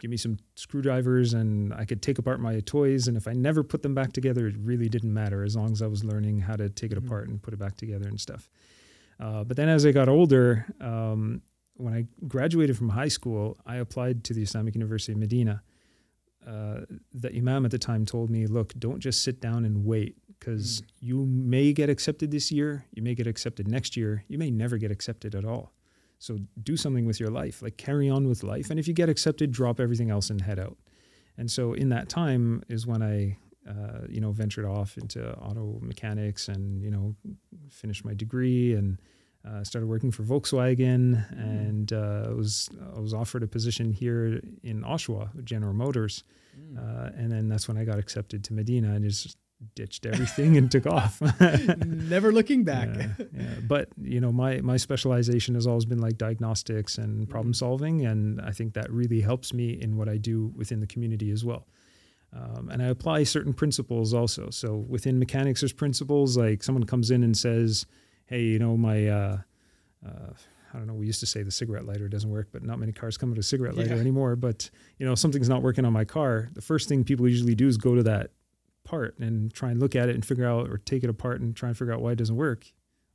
give 0.00 0.10
me 0.10 0.16
some 0.16 0.38
screwdrivers 0.56 1.34
and 1.34 1.72
I 1.74 1.84
could 1.84 2.02
take 2.02 2.18
apart 2.18 2.40
my 2.40 2.60
toys. 2.60 3.06
And 3.06 3.16
if 3.16 3.28
I 3.28 3.32
never 3.32 3.62
put 3.62 3.82
them 3.82 3.94
back 3.94 4.12
together, 4.12 4.46
it 4.46 4.56
really 4.58 4.88
didn't 4.88 5.12
matter 5.12 5.44
as 5.44 5.54
long 5.56 5.72
as 5.72 5.82
I 5.82 5.86
was 5.86 6.02
learning 6.04 6.40
how 6.40 6.56
to 6.56 6.68
take 6.68 6.90
it 6.90 6.98
Mhm. 6.98 7.06
apart 7.06 7.28
and 7.28 7.40
put 7.42 7.52
it 7.54 7.58
back 7.58 7.76
together 7.76 8.08
and 8.08 8.18
stuff. 8.18 8.48
Uh, 9.20 9.44
but 9.44 9.56
then 9.56 9.68
as 9.68 9.84
I 9.86 9.92
got 9.92 10.08
older, 10.08 10.66
um, 10.80 11.42
when 11.76 11.92
I 11.94 12.06
graduated 12.26 12.76
from 12.76 12.88
high 12.90 13.08
school, 13.08 13.56
I 13.66 13.76
applied 13.76 14.24
to 14.24 14.34
the 14.34 14.42
Islamic 14.42 14.74
University 14.74 15.12
of 15.12 15.18
Medina. 15.18 15.62
Uh, 16.46 16.80
the 17.12 17.34
imam 17.34 17.64
at 17.64 17.70
the 17.70 17.78
time 17.78 18.04
told 18.04 18.30
me, 18.30 18.46
look, 18.46 18.74
don't 18.78 19.00
just 19.00 19.22
sit 19.22 19.40
down 19.40 19.64
and 19.64 19.84
wait 19.84 20.16
because 20.38 20.82
you 21.00 21.24
may 21.24 21.72
get 21.72 21.88
accepted 21.88 22.30
this 22.30 22.52
year, 22.52 22.84
you 22.92 23.02
may 23.02 23.14
get 23.14 23.26
accepted 23.26 23.66
next 23.66 23.96
year, 23.96 24.24
you 24.28 24.36
may 24.36 24.50
never 24.50 24.76
get 24.76 24.90
accepted 24.90 25.34
at 25.34 25.44
all. 25.44 25.72
So 26.18 26.38
do 26.62 26.76
something 26.76 27.06
with 27.06 27.18
your 27.18 27.30
life, 27.30 27.62
like 27.62 27.76
carry 27.76 28.08
on 28.08 28.28
with 28.28 28.42
life. 28.42 28.70
And 28.70 28.78
if 28.78 28.86
you 28.86 28.94
get 28.94 29.08
accepted, 29.08 29.52
drop 29.52 29.80
everything 29.80 30.10
else 30.10 30.30
and 30.30 30.40
head 30.40 30.58
out. 30.58 30.76
And 31.36 31.50
so 31.50 31.72
in 31.72 31.88
that 31.90 32.08
time 32.08 32.62
is 32.68 32.86
when 32.86 33.02
I, 33.02 33.38
uh, 33.68 34.06
you 34.08 34.20
know, 34.20 34.32
ventured 34.32 34.64
off 34.64 34.96
into 34.96 35.34
auto 35.36 35.78
mechanics 35.82 36.48
and, 36.48 36.82
you 36.82 36.90
know, 36.90 37.16
finished 37.70 38.04
my 38.04 38.14
degree 38.14 38.74
and 38.74 38.98
uh, 39.46 39.62
started 39.64 39.86
working 39.86 40.10
for 40.10 40.22
Volkswagen. 40.22 41.24
And 41.38 41.92
uh, 41.92 42.30
was 42.34 42.68
I 42.96 43.00
was 43.00 43.12
offered 43.14 43.42
a 43.42 43.46
position 43.46 43.92
here 43.92 44.40
in 44.62 44.82
Oshawa, 44.82 45.44
General 45.44 45.74
Motors. 45.74 46.24
Mm. 46.58 46.78
Uh, 46.78 47.10
and 47.16 47.30
then 47.32 47.48
that's 47.48 47.66
when 47.68 47.76
I 47.76 47.84
got 47.84 47.98
accepted 47.98 48.44
to 48.44 48.52
Medina 48.54 48.94
and 48.94 49.04
just 49.04 49.36
ditched 49.76 50.04
everything 50.04 50.56
and 50.56 50.70
took 50.70 50.86
off. 50.98 51.20
Never 51.86 52.32
looking 52.32 52.64
back. 52.72 52.88
Yeah, 52.96 53.08
yeah. 53.36 53.46
But 53.66 53.88
you 54.00 54.20
know, 54.20 54.32
my 54.32 54.60
my 54.60 54.76
specialization 54.76 55.54
has 55.54 55.66
always 55.66 55.84
been 55.84 56.00
like 56.00 56.16
diagnostics 56.18 56.98
and 56.98 57.28
problem 57.28 57.52
Mhm. 57.52 57.56
solving, 57.56 58.06
and 58.06 58.40
I 58.40 58.50
think 58.50 58.74
that 58.74 58.90
really 58.90 59.20
helps 59.20 59.52
me 59.52 59.70
in 59.80 59.96
what 59.96 60.08
I 60.08 60.16
do 60.16 60.52
within 60.56 60.80
the 60.80 60.86
community 60.86 61.30
as 61.30 61.44
well. 61.44 61.66
Um, 62.32 62.68
and 62.68 62.82
I 62.82 62.86
apply 62.86 63.22
certain 63.24 63.52
principles 63.54 64.12
also. 64.12 64.50
So 64.50 64.74
within 64.76 65.18
mechanics, 65.20 65.60
there's 65.60 65.72
principles 65.72 66.36
like 66.36 66.62
someone 66.64 66.84
comes 66.84 67.10
in 67.12 67.22
and 67.22 67.36
says, 67.36 67.86
"Hey, 68.26 68.42
you 68.42 68.58
know, 68.58 68.76
my 68.76 69.06
uh, 69.08 69.38
uh, 70.06 70.32
I 70.72 70.78
don't 70.78 70.86
know. 70.86 70.94
We 70.94 71.06
used 71.06 71.20
to 71.20 71.26
say 71.26 71.42
the 71.42 71.50
cigarette 71.50 71.84
lighter 71.86 72.08
doesn't 72.08 72.30
work, 72.30 72.48
but 72.52 72.62
not 72.64 72.78
many 72.78 72.92
cars 72.92 73.16
come 73.16 73.30
with 73.30 73.38
a 73.38 73.42
cigarette 73.42 73.76
lighter 73.76 73.94
Yeah. 73.94 74.00
anymore. 74.00 74.34
But 74.36 74.70
you 74.98 75.06
know, 75.06 75.14
something's 75.14 75.48
not 75.48 75.62
working 75.62 75.84
on 75.84 75.92
my 75.92 76.04
car. 76.04 76.50
The 76.54 76.60
first 76.62 76.88
thing 76.88 77.04
people 77.04 77.28
usually 77.28 77.54
do 77.54 77.68
is 77.68 77.76
go 77.76 77.94
to 77.94 78.02
that 78.04 78.30
part 78.84 79.18
and 79.18 79.52
try 79.52 79.70
and 79.70 79.80
look 79.80 79.96
at 79.96 80.08
it 80.10 80.14
and 80.14 80.24
figure 80.26 80.46
out 80.46 80.68
or 80.68 80.76
take 80.78 81.02
it 81.04 81.08
apart 81.10 81.40
and 81.40 81.56
try 81.56 81.68
and 81.70 81.78
figure 81.78 81.94
out 81.94 82.02
why 82.02 82.12
it 82.12 82.16
doesn't 82.16 82.36
work 82.36 82.70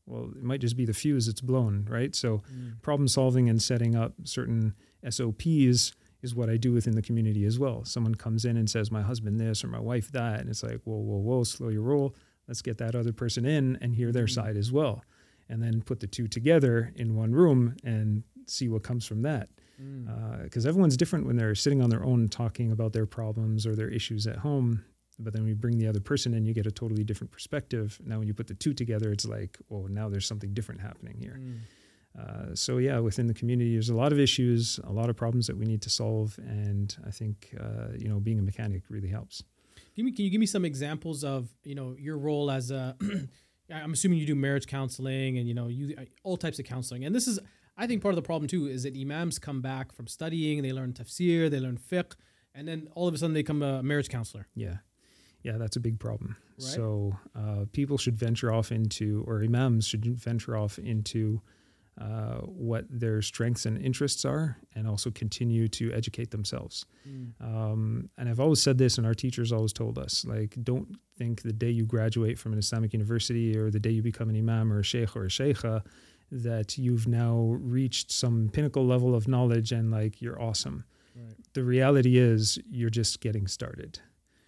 well 0.08 0.32
it 0.36 0.42
might 0.42 0.60
just 0.60 0.76
be 0.76 0.84
the 0.84 0.96
fuse 0.96 1.28
that's 1.28 1.42
blown 1.42 1.86
right 1.88 2.16
so 2.16 2.42
Mm. 2.52 2.82
problem 2.82 3.08
solving 3.08 3.48
and 3.48 3.62
setting 3.62 3.96
up 3.96 4.16
certain 4.24 4.74
SOPs 5.08 5.94
is 6.24 6.34
what 6.36 6.50
I 6.50 6.58
do 6.58 6.72
within 6.74 6.96
the 6.96 7.02
community 7.04 7.46
as 7.46 7.58
well. 7.60 7.86
Someone 7.86 8.16
comes 8.16 8.44
in 8.46 8.58
and 8.58 8.70
says, 8.70 8.90
My 8.92 9.02
husband 9.04 9.40
this 9.40 9.64
or 9.64 9.68
my 9.68 9.80
wife 9.80 10.12
that. 10.12 10.40
And 10.42 10.50
it's 10.50 10.64
like, 10.64 10.82
Whoa, 10.84 10.98
whoa, 10.98 11.18
whoa, 11.20 11.44
slow 11.44 11.70
your 11.70 11.84
roll. 11.84 12.16
Let's 12.50 12.62
get 12.64 12.80
that 12.80 12.96
other 12.96 13.14
person 13.14 13.46
in 13.46 13.78
and 13.80 13.96
hear 13.96 14.12
their 14.12 14.26
Mhm. 14.26 14.34
side 14.34 14.58
as 14.58 14.72
well. 14.72 15.06
And 15.48 15.62
then 15.64 15.82
put 15.82 16.00
the 16.02 16.08
two 16.08 16.28
together 16.28 16.92
in 16.96 17.16
one 17.16 17.32
room 17.32 17.76
and 17.84 18.24
see 18.48 18.68
what 18.68 18.84
comes 18.84 19.06
from 19.06 19.22
that. 19.22 19.50
Mm. 19.82 20.44
Because 20.44 20.66
everyone's 20.66 20.98
different 20.98 21.26
when 21.28 21.38
they're 21.38 21.56
sitting 21.56 21.82
on 21.82 21.90
their 21.90 22.04
own 22.04 22.28
talking 22.28 22.72
about 22.72 22.92
their 22.94 23.06
problems 23.06 23.66
or 23.66 23.76
their 23.76 23.88
issues 23.90 24.28
at 24.28 24.38
home. 24.38 24.84
But 25.20 25.34
then 25.34 25.44
when 25.44 25.50
you 25.50 25.56
bring 25.56 25.78
the 25.78 25.88
other 25.88 26.00
person 26.02 26.34
in, 26.34 26.46
you 26.46 26.54
get 26.54 26.66
a 26.66 26.72
totally 26.72 27.04
different 27.04 27.32
perspective. 27.32 28.00
Now, 28.06 28.20
when 28.20 28.28
you 28.28 28.34
put 28.34 28.48
the 28.48 28.56
two 28.56 28.74
together, 28.74 29.12
it's 29.12 29.26
like, 29.26 29.58
oh, 29.70 29.86
now 29.88 30.10
there's 30.10 30.26
something 30.26 30.54
different 30.54 30.82
happening 30.82 31.18
here. 31.20 31.40
Mm. 31.40 31.58
Uh, 32.20 32.56
so 32.56 32.78
yeah, 32.80 33.00
within 33.00 33.28
the 33.28 33.34
community, 33.34 33.74
there's 33.74 33.90
a 33.90 33.96
lot 33.96 34.12
of 34.12 34.20
issues, 34.20 34.80
a 34.84 34.92
lot 34.92 35.10
of 35.10 35.16
problems 35.16 35.46
that 35.48 35.56
we 35.58 35.66
need 35.66 35.82
to 35.84 35.90
solve, 35.90 36.38
and 36.40 36.98
I 37.06 37.12
think 37.12 37.54
uh, 37.60 37.90
you 37.98 38.10
know 38.10 38.20
being 38.20 38.40
a 38.40 38.42
mechanic 38.42 38.84
really 38.90 39.10
helps. 39.10 39.44
Give 40.00 40.06
me, 40.06 40.14
can 40.14 40.24
you 40.24 40.32
give 40.32 40.40
me 40.40 40.46
some 40.46 40.64
examples 40.64 41.26
of 41.26 41.50
you 41.66 41.76
know 41.76 41.94
your 42.00 42.18
role 42.18 42.50
as 42.50 42.72
a? 42.72 42.96
I'm 43.70 43.92
assuming 43.92 44.18
you 44.18 44.26
do 44.26 44.34
marriage 44.34 44.66
counseling 44.66 45.38
and 45.38 45.46
you 45.46 45.54
know 45.54 45.68
you 45.68 45.94
all 46.24 46.38
types 46.38 46.58
of 46.58 46.64
counseling. 46.64 47.04
And 47.04 47.14
this 47.14 47.28
is, 47.28 47.38
I 47.76 47.86
think, 47.86 48.02
part 48.02 48.14
of 48.14 48.16
the 48.16 48.22
problem 48.22 48.48
too 48.48 48.68
is 48.68 48.84
that 48.84 48.96
imams 48.96 49.40
come 49.40 49.62
back 49.62 49.92
from 49.92 50.08
studying, 50.08 50.62
they 50.62 50.72
learn 50.72 50.94
tafsir, 50.94 51.52
they 51.52 51.60
learn 51.60 51.78
fiqh, 51.78 52.14
and 52.56 52.66
then 52.66 52.88
all 52.96 53.10
of 53.10 53.14
a 53.14 53.18
sudden 53.18 53.34
they 53.34 53.42
become 53.42 53.62
a 53.62 53.84
marriage 53.84 54.08
counselor. 54.08 54.48
Yeah, 54.56 54.78
yeah, 55.44 55.58
that's 55.58 55.76
a 55.76 55.82
big 55.82 56.00
problem. 56.00 56.38
Right. 56.58 56.62
So 56.62 57.18
uh, 57.36 57.66
people 57.74 57.98
should 57.98 58.16
venture 58.16 58.54
off 58.54 58.72
into, 58.72 59.26
or 59.28 59.44
imams 59.44 59.86
should 59.86 60.06
venture 60.06 60.56
off 60.56 60.80
into. 60.80 61.42
Uh, 62.00 62.38
what 62.46 62.86
their 62.90 63.22
strengths 63.22 63.66
and 63.66 63.78
interests 63.78 64.24
are, 64.24 64.58
and 64.74 64.88
also 64.88 65.12
continue 65.12 65.68
to 65.68 65.92
educate 65.92 66.32
themselves. 66.32 66.86
Um, 67.42 68.10
and 68.18 68.30
I've 68.30 68.40
always 68.40 68.62
said 68.62 68.78
this, 68.78 68.98
and 68.98 69.06
our 69.06 69.14
teachers 69.14 69.52
always 69.52 69.74
told 69.74 69.98
us, 69.98 70.24
like, 70.26 70.56
don't 70.64 70.88
think 71.18 71.42
the 71.42 71.52
day 71.54 71.70
you 71.70 71.86
graduate 71.86 72.40
from 72.40 72.54
an 72.54 72.60
Islamic 72.60 72.94
university 72.94 73.58
or 73.58 73.70
the 73.70 73.80
day 73.82 73.90
you 73.90 74.02
become 74.02 74.30
an 74.30 74.38
imam 74.38 74.72
or 74.72 74.80
a 74.80 74.84
sheikh 74.84 75.14
or 75.16 75.26
a 75.26 75.28
sheikha 75.30 75.84
that 76.32 76.78
you've 76.78 77.08
now 77.08 77.38
reached 77.60 78.12
some 78.12 78.50
pinnacle 78.54 78.86
level 78.86 79.14
of 79.14 79.28
knowledge 79.28 79.72
and 79.74 79.92
like 79.92 80.22
you're 80.22 80.42
awesome. 80.42 80.86
Right. 81.16 81.36
The 81.54 81.64
reality 81.64 82.18
is 82.18 82.60
you're 82.70 82.90
just 82.92 83.20
getting 83.20 83.48
started, 83.48 84.00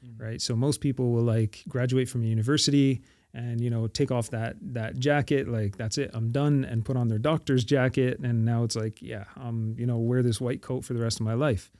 Mm. 0.06 0.20
right? 0.20 0.42
So 0.42 0.56
most 0.56 0.80
people 0.80 1.12
will 1.12 1.24
like 1.24 1.64
graduate 1.68 2.08
from 2.10 2.24
a 2.24 2.28
university 2.28 3.02
and 3.34 3.62
you 3.62 3.70
know 3.70 3.88
take 3.88 4.12
off 4.12 4.30
that 4.30 4.56
that 4.62 5.00
jacket 5.00 5.48
like 5.48 5.78
that's 5.78 5.98
it 5.98 6.10
i'm 6.14 6.32
done 6.32 6.66
and 6.66 6.84
put 6.84 6.98
on 6.98 7.08
their 7.08 7.18
doctor's 7.18 7.64
jacket 7.64 8.20
and 8.20 8.44
now 8.44 8.64
it's 8.64 8.76
like 8.76 9.02
yeah 9.02 9.24
i'm 9.38 9.74
you 9.78 9.86
know 9.86 9.98
wear 9.98 10.22
this 10.22 10.42
white 10.42 10.62
coat 10.62 10.84
for 10.84 10.94
the 10.94 11.02
rest 11.02 11.20
of 11.20 11.26
my 11.26 11.34
life. 11.34 11.72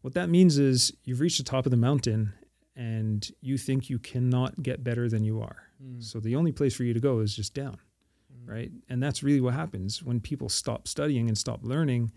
What 0.00 0.14
that 0.14 0.28
means 0.28 0.58
is 0.58 0.92
you've 1.04 1.20
reached 1.20 1.38
the 1.38 1.44
top 1.44 1.66
of 1.66 1.70
the 1.70 1.76
mountain 1.76 2.32
and 2.76 3.28
you 3.40 3.58
think 3.58 3.90
you 3.90 3.98
cannot 3.98 4.62
get 4.62 4.84
better 4.84 5.08
than 5.08 5.24
you 5.24 5.40
are. 5.42 5.64
Mm. 5.82 6.02
so 6.02 6.18
the 6.20 6.34
only 6.36 6.52
place 6.52 6.74
for 6.74 6.84
you 6.84 6.94
to 6.94 7.00
go 7.00 7.20
is 7.20 7.34
just 7.34 7.54
down 7.54 7.78
Mm. 8.32 8.48
right? 8.54 8.72
And 8.88 9.02
that's 9.02 9.22
really 9.22 9.40
what 9.40 9.54
happens. 9.54 10.02
When 10.02 10.20
people 10.20 10.48
stop 10.48 10.86
studying 10.86 11.28
and 11.28 11.38
stop 11.38 11.60
learning 11.62 12.12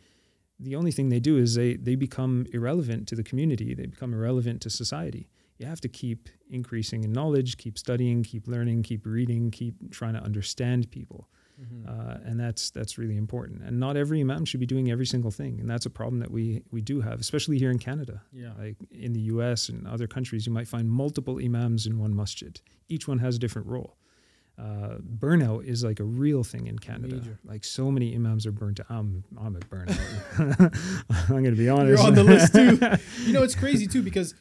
the 0.59 0.75
only 0.75 0.91
thing 0.91 1.09
they 1.09 1.19
do 1.19 1.37
is 1.37 1.55
they 1.55 1.75
they 1.75 1.95
become 1.95 2.45
irrelevant 2.53 3.07
to 3.07 3.15
the 3.15 3.23
community. 3.23 3.73
They 3.73 3.87
become 3.87 4.13
irrelevant 4.13 4.61
to 4.61 4.69
society 4.69 5.27
you 5.61 5.67
have 5.67 5.79
to 5.81 5.87
keep 5.89 6.27
increasing 6.49 7.03
in 7.03 7.11
knowledge 7.13 7.57
keep 7.57 7.77
studying 7.77 8.23
keep 8.23 8.47
learning 8.47 8.81
keep 8.83 9.05
reading 9.05 9.51
keep 9.51 9.75
trying 9.91 10.13
to 10.13 10.19
understand 10.21 10.89
people 10.91 11.29
Mhm. 11.61 11.87
uh, 11.87 12.17
and 12.25 12.39
that's 12.39 12.71
that's 12.71 12.97
really 12.97 13.17
important 13.17 13.61
and 13.61 13.79
not 13.79 13.95
every 13.95 14.19
imam 14.21 14.45
should 14.45 14.59
be 14.59 14.65
doing 14.65 14.89
every 14.89 15.05
single 15.05 15.29
thing 15.29 15.59
and 15.59 15.69
that's 15.69 15.85
a 15.85 15.89
problem 15.91 16.19
that 16.19 16.31
we 16.31 16.63
we 16.71 16.81
do 16.81 17.01
have 17.01 17.19
especially 17.19 17.59
here 17.59 17.69
in 17.69 17.77
canada 17.77 18.23
yeah. 18.33 18.53
like 18.57 18.77
in 18.89 19.13
the 19.13 19.21
us 19.21 19.69
and 19.69 19.85
other 19.87 20.07
countries 20.07 20.47
you 20.47 20.51
might 20.51 20.67
find 20.67 20.89
multiple 20.89 21.39
imams 21.43 21.85
in 21.85 21.99
one 21.99 22.15
masjid 22.15 22.59
each 22.89 23.07
one 23.07 23.19
has 23.19 23.35
a 23.35 23.39
different 23.39 23.67
role 23.67 23.95
uh, 24.57 24.97
burnout 25.17 25.65
is 25.65 25.83
like 25.83 25.99
a 25.99 26.03
real 26.03 26.43
thing 26.43 26.67
in 26.67 26.77
Canada. 26.77 27.15
Major. 27.15 27.39
Like 27.43 27.63
so 27.63 27.89
many 27.89 28.13
imams 28.13 28.45
are 28.45 28.51
burnt 28.51 28.79
out. 28.79 28.85
I'm 28.89 29.23
I'm 29.39 29.55
at 29.55 29.67
burnout. 29.69 29.97
I'm 31.09 31.27
going 31.29 31.45
to 31.45 31.51
be 31.51 31.69
honest. 31.69 31.97
You're 31.97 32.07
on 32.07 32.13
the 32.13 32.23
list 32.23 32.53
too. 32.53 32.77
you 33.25 33.33
know, 33.33 33.41
it's 33.43 33.55
crazy 33.55 33.87
too 33.87 34.03
because, 34.03 34.35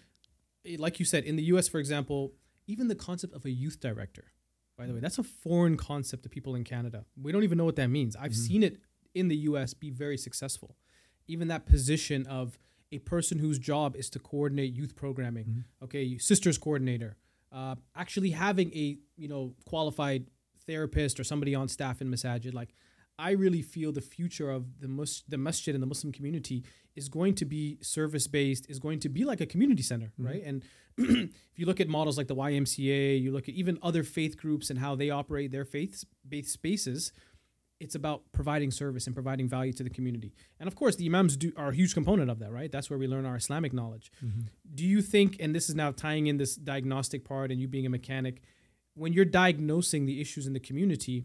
like 0.78 0.98
you 0.98 1.04
said, 1.06 1.24
in 1.24 1.36
the 1.36 1.42
U.S., 1.44 1.68
for 1.68 1.78
example, 1.78 2.32
even 2.66 2.88
the 2.88 2.94
concept 2.94 3.34
of 3.34 3.44
a 3.44 3.50
youth 3.50 3.80
director, 3.80 4.32
by 4.76 4.86
the 4.86 4.94
way, 4.94 5.00
that's 5.00 5.18
a 5.18 5.22
foreign 5.22 5.76
concept 5.76 6.22
to 6.22 6.28
people 6.28 6.54
in 6.54 6.64
Canada. 6.64 7.04
We 7.20 7.32
don't 7.32 7.44
even 7.44 7.58
know 7.58 7.64
what 7.64 7.76
that 7.76 7.88
means. 7.88 8.16
I've 8.16 8.32
Mhm. 8.32 8.46
seen 8.46 8.62
it 8.62 8.78
in 9.14 9.28
the 9.28 9.36
U.S. 9.50 9.74
be 9.74 9.90
very 9.90 10.16
successful. 10.16 10.76
Even 11.26 11.48
that 11.48 11.66
position 11.66 12.26
of 12.26 12.58
a 12.92 12.98
person 13.00 13.38
whose 13.38 13.58
job 13.58 13.94
is 13.94 14.08
to 14.10 14.18
coordinate 14.18 14.72
youth 14.72 14.96
programming, 14.96 15.44
Mhm. 15.46 15.64
okay, 15.82 16.18
sisters 16.18 16.58
coordinator, 16.58 17.16
uh, 17.52 17.76
actually 17.94 18.30
having 18.30 18.72
a 18.74 18.98
you 19.16 19.28
know 19.28 19.54
qualified 19.64 20.30
therapist 20.66 21.18
or 21.20 21.24
somebody 21.24 21.54
on 21.54 21.68
staff 21.68 22.00
in 22.00 22.08
masajid, 22.08 22.54
like. 22.54 22.74
I 23.28 23.30
really 23.44 23.62
feel 23.62 23.90
the 23.92 24.00
future 24.16 24.50
of 24.50 24.62
the 24.80 24.88
mus- 24.88 25.22
the 25.28 25.38
masjid 25.38 25.74
and 25.76 25.82
the 25.82 25.86
Muslim 25.94 26.10
community 26.12 26.58
is 26.96 27.08
going 27.08 27.34
to 27.36 27.44
be 27.56 27.78
service 27.82 28.26
based, 28.26 28.64
is 28.68 28.78
going 28.86 29.00
to 29.00 29.08
be 29.08 29.22
like 29.30 29.40
a 29.40 29.46
community 29.46 29.82
center, 29.82 30.10
Mhm. 30.18 30.24
right? 30.30 30.42
And 30.44 30.56
if 30.98 31.56
you 31.60 31.66
look 31.66 31.80
at 31.80 31.88
models 31.88 32.16
like 32.18 32.26
the 32.28 32.34
YMCA, 32.48 33.20
you 33.24 33.30
look 33.32 33.48
at 33.48 33.54
even 33.54 33.78
other 33.82 34.02
faith 34.02 34.34
groups 34.42 34.70
and 34.70 34.78
how 34.78 34.92
they 34.96 35.10
operate 35.10 35.50
their 35.52 35.64
faith 35.64 36.04
based 36.28 36.50
spaces, 36.60 37.12
it's 37.84 37.94
about 37.94 38.18
providing 38.32 38.70
service 38.70 39.06
and 39.06 39.14
providing 39.14 39.48
value 39.48 39.72
to 39.72 39.82
the 39.82 39.88
community. 39.98 40.34
And 40.58 40.66
of 40.66 40.74
course, 40.74 40.96
the 40.96 41.06
imams 41.06 41.36
do, 41.36 41.52
are 41.56 41.70
a 41.70 41.74
huge 41.74 41.94
component 41.94 42.28
of 42.30 42.38
that, 42.40 42.52
right? 42.52 42.70
That's 42.70 42.90
where 42.90 42.98
we 42.98 43.06
learn 43.06 43.24
our 43.24 43.36
Islamic 43.36 43.72
knowledge. 43.72 44.10
Mhm. 44.24 44.48
Do 44.74 44.84
you 44.84 45.00
think, 45.00 45.36
and 45.40 45.54
this 45.54 45.68
is 45.70 45.74
now 45.74 45.90
tying 45.92 46.26
in 46.26 46.36
this 46.36 46.56
diagnostic 46.56 47.24
part 47.24 47.50
and 47.50 47.58
you 47.60 47.68
being 47.68 47.86
a 47.86 47.90
mechanic, 47.90 48.42
when 48.94 49.12
you're 49.14 49.24
diagnosing 49.44 50.04
the 50.06 50.20
issues 50.20 50.46
in 50.46 50.52
the 50.52 50.60
community, 50.60 51.24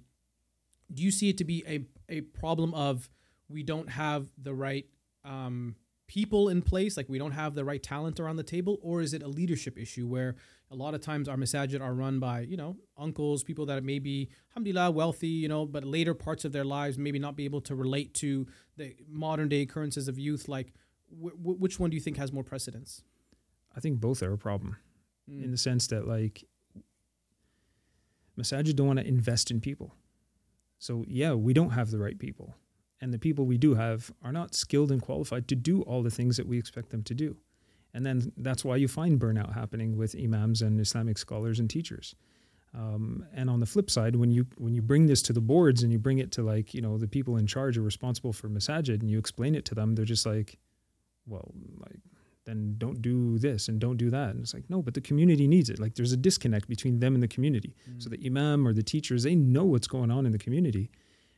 do 0.93 1.03
you 1.03 1.11
see 1.11 1.29
it 1.29 1.37
to 1.39 1.43
be 1.43 1.63
a, 1.67 1.85
a 2.09 2.21
problem 2.21 2.73
of 2.73 3.09
we 3.49 3.63
don't 3.63 3.89
have 3.89 4.27
the 4.37 4.53
right 4.53 4.85
um, 5.23 5.75
people 6.07 6.49
in 6.49 6.61
place, 6.61 6.97
like 6.97 7.09
we 7.09 7.17
don't 7.17 7.31
have 7.31 7.55
the 7.55 7.65
right 7.65 7.81
talent 7.81 8.19
around 8.19 8.35
the 8.35 8.43
table, 8.43 8.77
or 8.81 9.01
is 9.01 9.13
it 9.13 9.23
a 9.23 9.27
leadership 9.27 9.77
issue 9.77 10.07
where 10.07 10.35
a 10.71 10.75
lot 10.75 10.93
of 10.93 11.01
times 11.01 11.27
our 11.27 11.35
masajid 11.37 11.81
are 11.81 11.93
run 11.93 12.19
by, 12.19 12.41
you 12.41 12.57
know, 12.57 12.75
uncles, 12.97 13.43
people 13.43 13.65
that 13.67 13.83
may 13.83 13.99
be, 13.99 14.29
alhamdulillah, 14.51 14.91
wealthy, 14.91 15.27
you 15.27 15.47
know, 15.47 15.65
but 15.65 15.83
later 15.83 16.13
parts 16.13 16.45
of 16.45 16.51
their 16.51 16.63
lives 16.65 16.97
maybe 16.97 17.19
not 17.19 17.35
be 17.35 17.45
able 17.45 17.61
to 17.61 17.75
relate 17.75 18.13
to 18.15 18.47
the 18.77 18.95
modern 19.07 19.47
day 19.49 19.61
occurrences 19.61 20.07
of 20.07 20.17
youth? 20.19 20.47
Like, 20.47 20.73
wh- 21.09 21.29
wh- 21.43 21.59
which 21.59 21.79
one 21.79 21.89
do 21.89 21.95
you 21.95 22.01
think 22.01 22.17
has 22.17 22.31
more 22.31 22.43
precedence? 22.43 23.03
I 23.75 23.79
think 23.79 23.99
both 23.99 24.21
are 24.23 24.31
a 24.33 24.37
problem 24.37 24.77
Mm. 25.29 25.43
in 25.45 25.49
the 25.51 25.57
sense 25.57 25.87
that 25.87 26.07
like 26.07 26.43
masajid 28.39 28.75
don't 28.75 28.87
want 28.87 28.99
to 28.99 29.07
invest 29.07 29.49
in 29.49 29.59
people. 29.59 29.95
So 30.79 31.05
yeah, 31.07 31.33
we 31.33 31.53
don't 31.53 31.71
have 31.71 31.91
the 31.91 31.99
right 31.99 32.17
people. 32.17 32.55
And 33.01 33.13
the 33.13 33.19
people 33.19 33.45
we 33.45 33.57
do 33.57 33.75
have 33.75 34.11
are 34.23 34.31
not 34.31 34.55
skilled 34.55 34.91
and 34.91 35.01
qualified 35.01 35.47
to 35.49 35.55
do 35.55 35.81
all 35.81 36.01
the 36.01 36.09
things 36.09 36.37
that 36.37 36.47
we 36.47 36.57
expect 36.57 36.89
them 36.89 37.03
to 37.03 37.13
do. 37.13 37.37
And 37.93 38.05
then 38.05 38.31
that's 38.37 38.65
why 38.65 38.75
you 38.75 38.87
find 38.87 39.19
burnout 39.19 39.53
happening 39.53 39.97
with 39.97 40.15
imams 40.21 40.61
and 40.61 40.79
Islamic 40.79 41.17
scholars 41.17 41.59
and 41.59 41.69
teachers. 41.69 42.15
Um, 42.73 43.25
and 43.33 43.49
on 43.49 43.61
the 43.61 43.65
flip 43.65 43.89
side, 43.89 44.17
when 44.17 44.31
you 44.31 44.47
when 44.57 44.73
you 44.73 44.81
bring 44.81 45.05
this 45.05 45.21
to 45.23 45.33
the 45.33 45.39
boards 45.41 45.81
and 45.81 45.93
you 45.93 45.99
bring 45.99 46.19
it 46.19 46.31
to 46.33 46.43
like 46.43 46.73
you 46.73 46.81
know 46.81 46.97
the 46.97 47.07
people 47.07 47.37
in 47.37 47.47
charge 47.47 47.77
are 47.77 47.81
responsible 47.81 48.33
for 48.33 48.49
masajid 48.49 48.99
and 48.99 49.09
you 49.09 49.17
explain 49.17 49.55
it 49.55 49.63
to 49.65 49.75
them, 49.75 49.95
they're 49.95 50.03
just 50.03 50.25
like, 50.25 50.57
well, 51.25 51.53
like 51.79 51.99
then 52.45 52.75
don't 52.77 53.01
do 53.01 53.37
this 53.39 53.67
and 53.67 53.79
don't 53.79 53.97
do 53.97 54.09
that. 54.11 54.29
And 54.31 54.39
it's 54.41 54.53
like, 54.53 54.69
no, 54.69 54.81
but 54.81 54.93
the 54.93 55.01
community 55.01 55.47
needs 55.47 55.69
it. 55.69 55.79
Like 55.79 55.95
there's 55.95 56.11
a 56.13 56.17
disconnect 56.17 56.67
between 56.67 56.99
them 56.99 57.13
and 57.15 57.23
the 57.23 57.27
community. 57.27 57.75
So 57.97 58.09
the 58.09 58.19
imam 58.25 58.67
or 58.67 58.73
the 58.73 58.83
teachers, 58.83 59.23
they 59.23 59.35
know 59.35 59.65
what's 59.65 59.87
going 59.87 60.11
on 60.11 60.25
in 60.25 60.31
the 60.31 60.37
community 60.37 60.89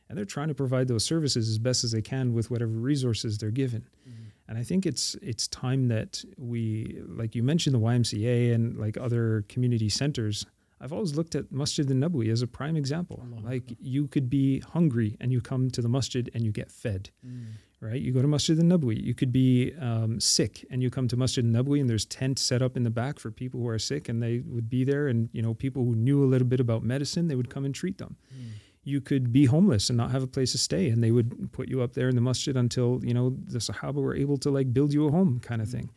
and 0.08 0.16
they're 0.16 0.24
trying 0.24 0.48
to 0.48 0.54
provide 0.54 0.88
those 0.88 1.04
services 1.04 1.48
as 1.48 1.58
best 1.58 1.84
as 1.84 1.90
they 1.92 2.00
can 2.02 2.32
with 2.32 2.50
whatever 2.50 2.72
resources 2.72 3.36
they're 3.38 3.50
given. 3.50 3.82
Mhm. 4.08 4.12
And 4.48 4.56
I 4.58 4.62
think 4.62 4.86
it's 4.86 5.14
it's 5.20 5.46
time 5.48 5.88
that 5.88 6.24
we 6.38 7.00
like 7.06 7.34
you 7.34 7.42
mentioned 7.42 7.74
the 7.74 7.80
YMCA 7.80 8.54
and 8.54 8.78
like 8.78 8.96
other 8.96 9.44
community 9.48 9.88
centers. 9.90 10.46
I've 10.80 10.92
always 10.92 11.14
looked 11.16 11.34
at 11.34 11.50
Masjid 11.52 11.90
al-Nabawi 11.90 12.30
as 12.30 12.40
a 12.40 12.46
prime 12.46 12.76
example. 12.76 13.26
Like 13.42 13.64
you 13.80 14.06
could 14.08 14.30
be 14.30 14.60
hungry 14.60 15.16
and 15.20 15.32
you 15.32 15.40
come 15.42 15.70
to 15.72 15.82
the 15.82 15.88
masjid 15.88 16.30
and 16.34 16.44
you 16.44 16.52
get 16.52 16.70
fed 16.70 17.10
Mm. 17.26 17.46
Right? 17.80 18.00
You 18.00 18.12
go 18.12 18.22
to 18.22 18.28
Masjid 18.28 18.58
al-Nabawi. 18.58 19.02
You 19.02 19.14
could 19.14 19.32
be 19.32 19.72
um, 19.80 20.20
sick 20.20 20.64
and 20.70 20.82
you 20.82 20.90
come 20.90 21.06
to 21.08 21.16
Masjid 21.16 21.44
al-Nabawi 21.44 21.80
and 21.80 21.88
there's 21.88 22.04
tents 22.06 22.42
set 22.42 22.62
up 22.62 22.76
in 22.76 22.82
the 22.82 22.90
back 22.90 23.18
for 23.18 23.30
people 23.30 23.60
who 23.60 23.68
are 23.68 23.78
sick 23.78 24.08
and 24.08 24.22
they 24.22 24.40
would 24.46 24.68
be 24.68 24.84
there 24.84 25.08
and, 25.08 25.28
you 25.32 25.42
know, 25.42 25.54
people 25.54 25.84
who 25.84 25.94
knew 25.94 26.22
a 26.24 26.26
little 26.26 26.46
bit 26.46 26.60
about 26.60 26.82
medicine, 26.82 27.28
they 27.28 27.34
would 27.36 27.50
come 27.50 27.64
and 27.64 27.74
treat 27.74 27.98
them. 27.98 28.16
Mm. 28.34 28.50
You 28.84 29.00
could 29.00 29.32
be 29.32 29.44
homeless 29.44 29.90
and 29.90 29.96
not 29.96 30.10
have 30.10 30.22
a 30.22 30.26
place 30.26 30.52
to 30.52 30.58
stay 30.58 30.88
and 30.88 31.04
they 31.04 31.10
would 31.10 31.52
put 31.52 31.68
you 31.68 31.82
up 31.82 31.92
there 31.92 32.08
in 32.08 32.14
the 32.14 32.22
masjid 32.22 32.56
until, 32.56 33.00
you 33.04 33.14
know, 33.14 33.36
the 33.46 33.58
Sahaba 33.58 33.94
were 33.94 34.16
able 34.16 34.38
to 34.38 34.50
like 34.50 34.72
build 34.72 34.92
you 34.92 35.06
a 35.06 35.10
home 35.10 35.40
kind 35.40 35.60
of 35.62 35.68
Mm. 35.68 35.72
thing. 35.72 35.90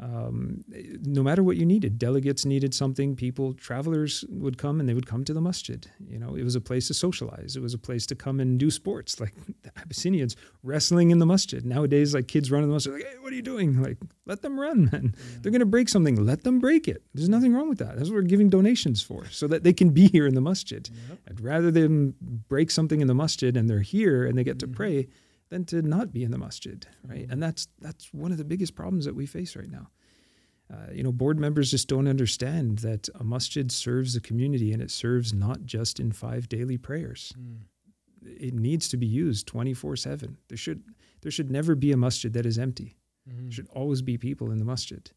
Um, 0.00 0.64
no 1.02 1.22
matter 1.22 1.42
what 1.42 1.56
you 1.56 1.66
needed, 1.66 1.98
delegates 1.98 2.46
needed 2.46 2.72
something, 2.72 3.14
people, 3.16 3.52
travelers 3.52 4.24
would 4.30 4.56
come 4.56 4.80
and 4.80 4.88
they 4.88 4.94
would 4.94 5.06
come 5.06 5.24
to 5.24 5.34
the 5.34 5.42
masjid. 5.42 5.86
You 6.08 6.18
know, 6.18 6.36
it 6.36 6.42
was 6.42 6.54
a 6.54 6.60
place 6.60 6.86
to 6.88 6.94
socialize. 6.94 7.54
It 7.54 7.60
was 7.60 7.74
a 7.74 7.78
place 7.78 8.06
to 8.06 8.14
come 8.14 8.40
and 8.40 8.58
do 8.58 8.70
sports, 8.70 9.20
like 9.20 9.34
the 9.62 9.70
Abyssinians 9.76 10.36
wrestling 10.62 11.10
in 11.10 11.18
the 11.18 11.26
masjid. 11.26 11.64
Nowadays, 11.64 12.14
like 12.14 12.28
kids 12.28 12.50
run 12.50 12.62
in 12.62 12.70
the 12.70 12.74
masjid, 12.74 12.94
like, 12.94 13.04
hey, 13.04 13.18
what 13.20 13.32
are 13.32 13.36
you 13.36 13.42
doing? 13.42 13.80
Like, 13.90 13.96
let 14.26 14.42
them 14.42 14.60
run, 14.60 14.90
man. 14.92 15.14
Yeah. 15.16 15.38
They're 15.40 15.52
going 15.52 15.60
to 15.60 15.66
break 15.66 15.88
something. 15.88 16.22
Let 16.24 16.44
them 16.44 16.60
break 16.60 16.86
it. 16.86 17.02
There's 17.14 17.30
nothing 17.30 17.54
wrong 17.54 17.68
with 17.68 17.78
that. 17.78 17.96
That's 17.96 18.10
what 18.10 18.16
we're 18.16 18.22
giving 18.22 18.50
donations 18.50 19.02
for, 19.02 19.26
so 19.30 19.46
that 19.48 19.64
they 19.64 19.72
can 19.72 19.90
be 19.90 20.08
here 20.08 20.26
in 20.26 20.34
the 20.34 20.40
masjid. 20.40 20.88
Yep. 21.08 21.18
I'd 21.28 21.40
rather 21.40 21.70
them 21.70 22.14
break 22.20 22.70
something 22.70 23.00
in 23.00 23.06
the 23.06 23.14
masjid 23.14 23.56
and 23.56 23.70
they're 23.70 23.80
here 23.80 24.26
and 24.26 24.36
they 24.36 24.44
get 24.44 24.58
to 24.60 24.66
mm-hmm. 24.66 24.76
pray 24.76 25.08
than 25.50 25.64
to 25.66 25.82
not 25.82 26.12
be 26.12 26.24
in 26.24 26.30
the 26.30 26.38
masjid, 26.38 26.86
right? 27.04 27.22
Mm-hmm. 27.22 27.32
And 27.32 27.42
that's 27.42 27.68
that's 27.80 28.12
one 28.14 28.32
of 28.32 28.38
the 28.38 28.44
biggest 28.44 28.74
problems 28.74 29.04
that 29.04 29.14
we 29.14 29.26
face 29.26 29.54
right 29.56 29.70
now. 29.70 29.90
Uh, 30.72 30.92
you 30.92 31.02
know, 31.02 31.10
board 31.10 31.38
members 31.38 31.72
just 31.72 31.88
don't 31.88 32.06
understand 32.06 32.78
that 32.78 33.08
a 33.18 33.24
masjid 33.24 33.72
serves 33.72 34.14
the 34.14 34.20
community 34.20 34.72
and 34.72 34.80
it 34.80 34.90
serves 34.90 35.34
not 35.34 35.66
just 35.66 35.98
in 35.98 36.12
five 36.12 36.48
daily 36.48 36.78
prayers. 36.78 37.32
Mm. 37.38 37.56
It 38.22 38.54
needs 38.54 38.88
to 38.88 38.96
be 38.96 39.06
used 39.06 39.48
24 39.48 39.96
7. 39.96 40.36
There 40.48 40.56
should, 40.56 40.84
there 41.22 41.32
should 41.32 41.50
never 41.50 41.74
be 41.74 41.90
a 41.90 41.96
masjid 41.96 42.32
that 42.34 42.46
is 42.46 42.58
empty. 42.58 42.96
Mm-hmm. 43.28 43.42
There 43.44 43.52
should 43.52 43.68
always 43.72 44.00
be 44.00 44.16
people 44.16 44.52
in 44.52 44.58
the 44.58 44.64
masjid, 44.64 45.10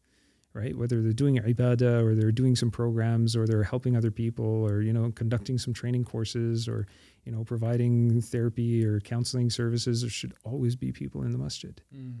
right? 0.54 0.76
Whether 0.76 1.02
they're 1.02 1.12
doing 1.12 1.36
ibadah 1.36 2.02
or 2.02 2.16
they're 2.16 2.32
doing 2.32 2.56
some 2.56 2.72
programs 2.72 3.36
or 3.36 3.46
they're 3.46 3.62
helping 3.62 3.96
other 3.96 4.10
people 4.10 4.44
or, 4.44 4.82
you 4.82 4.92
know, 4.92 5.12
conducting 5.12 5.58
some 5.58 5.72
training 5.74 6.04
courses 6.04 6.66
or, 6.66 6.88
you 7.24 7.32
know, 7.32 7.44
providing 7.44 8.20
therapy 8.20 8.84
or 8.84 9.00
counseling 9.00 9.50
services, 9.50 10.02
there 10.02 10.10
should 10.10 10.34
always 10.44 10.76
be 10.76 10.92
people 10.92 11.22
in 11.22 11.32
the 11.32 11.38
masjid. 11.38 11.80
Mm. 11.94 12.20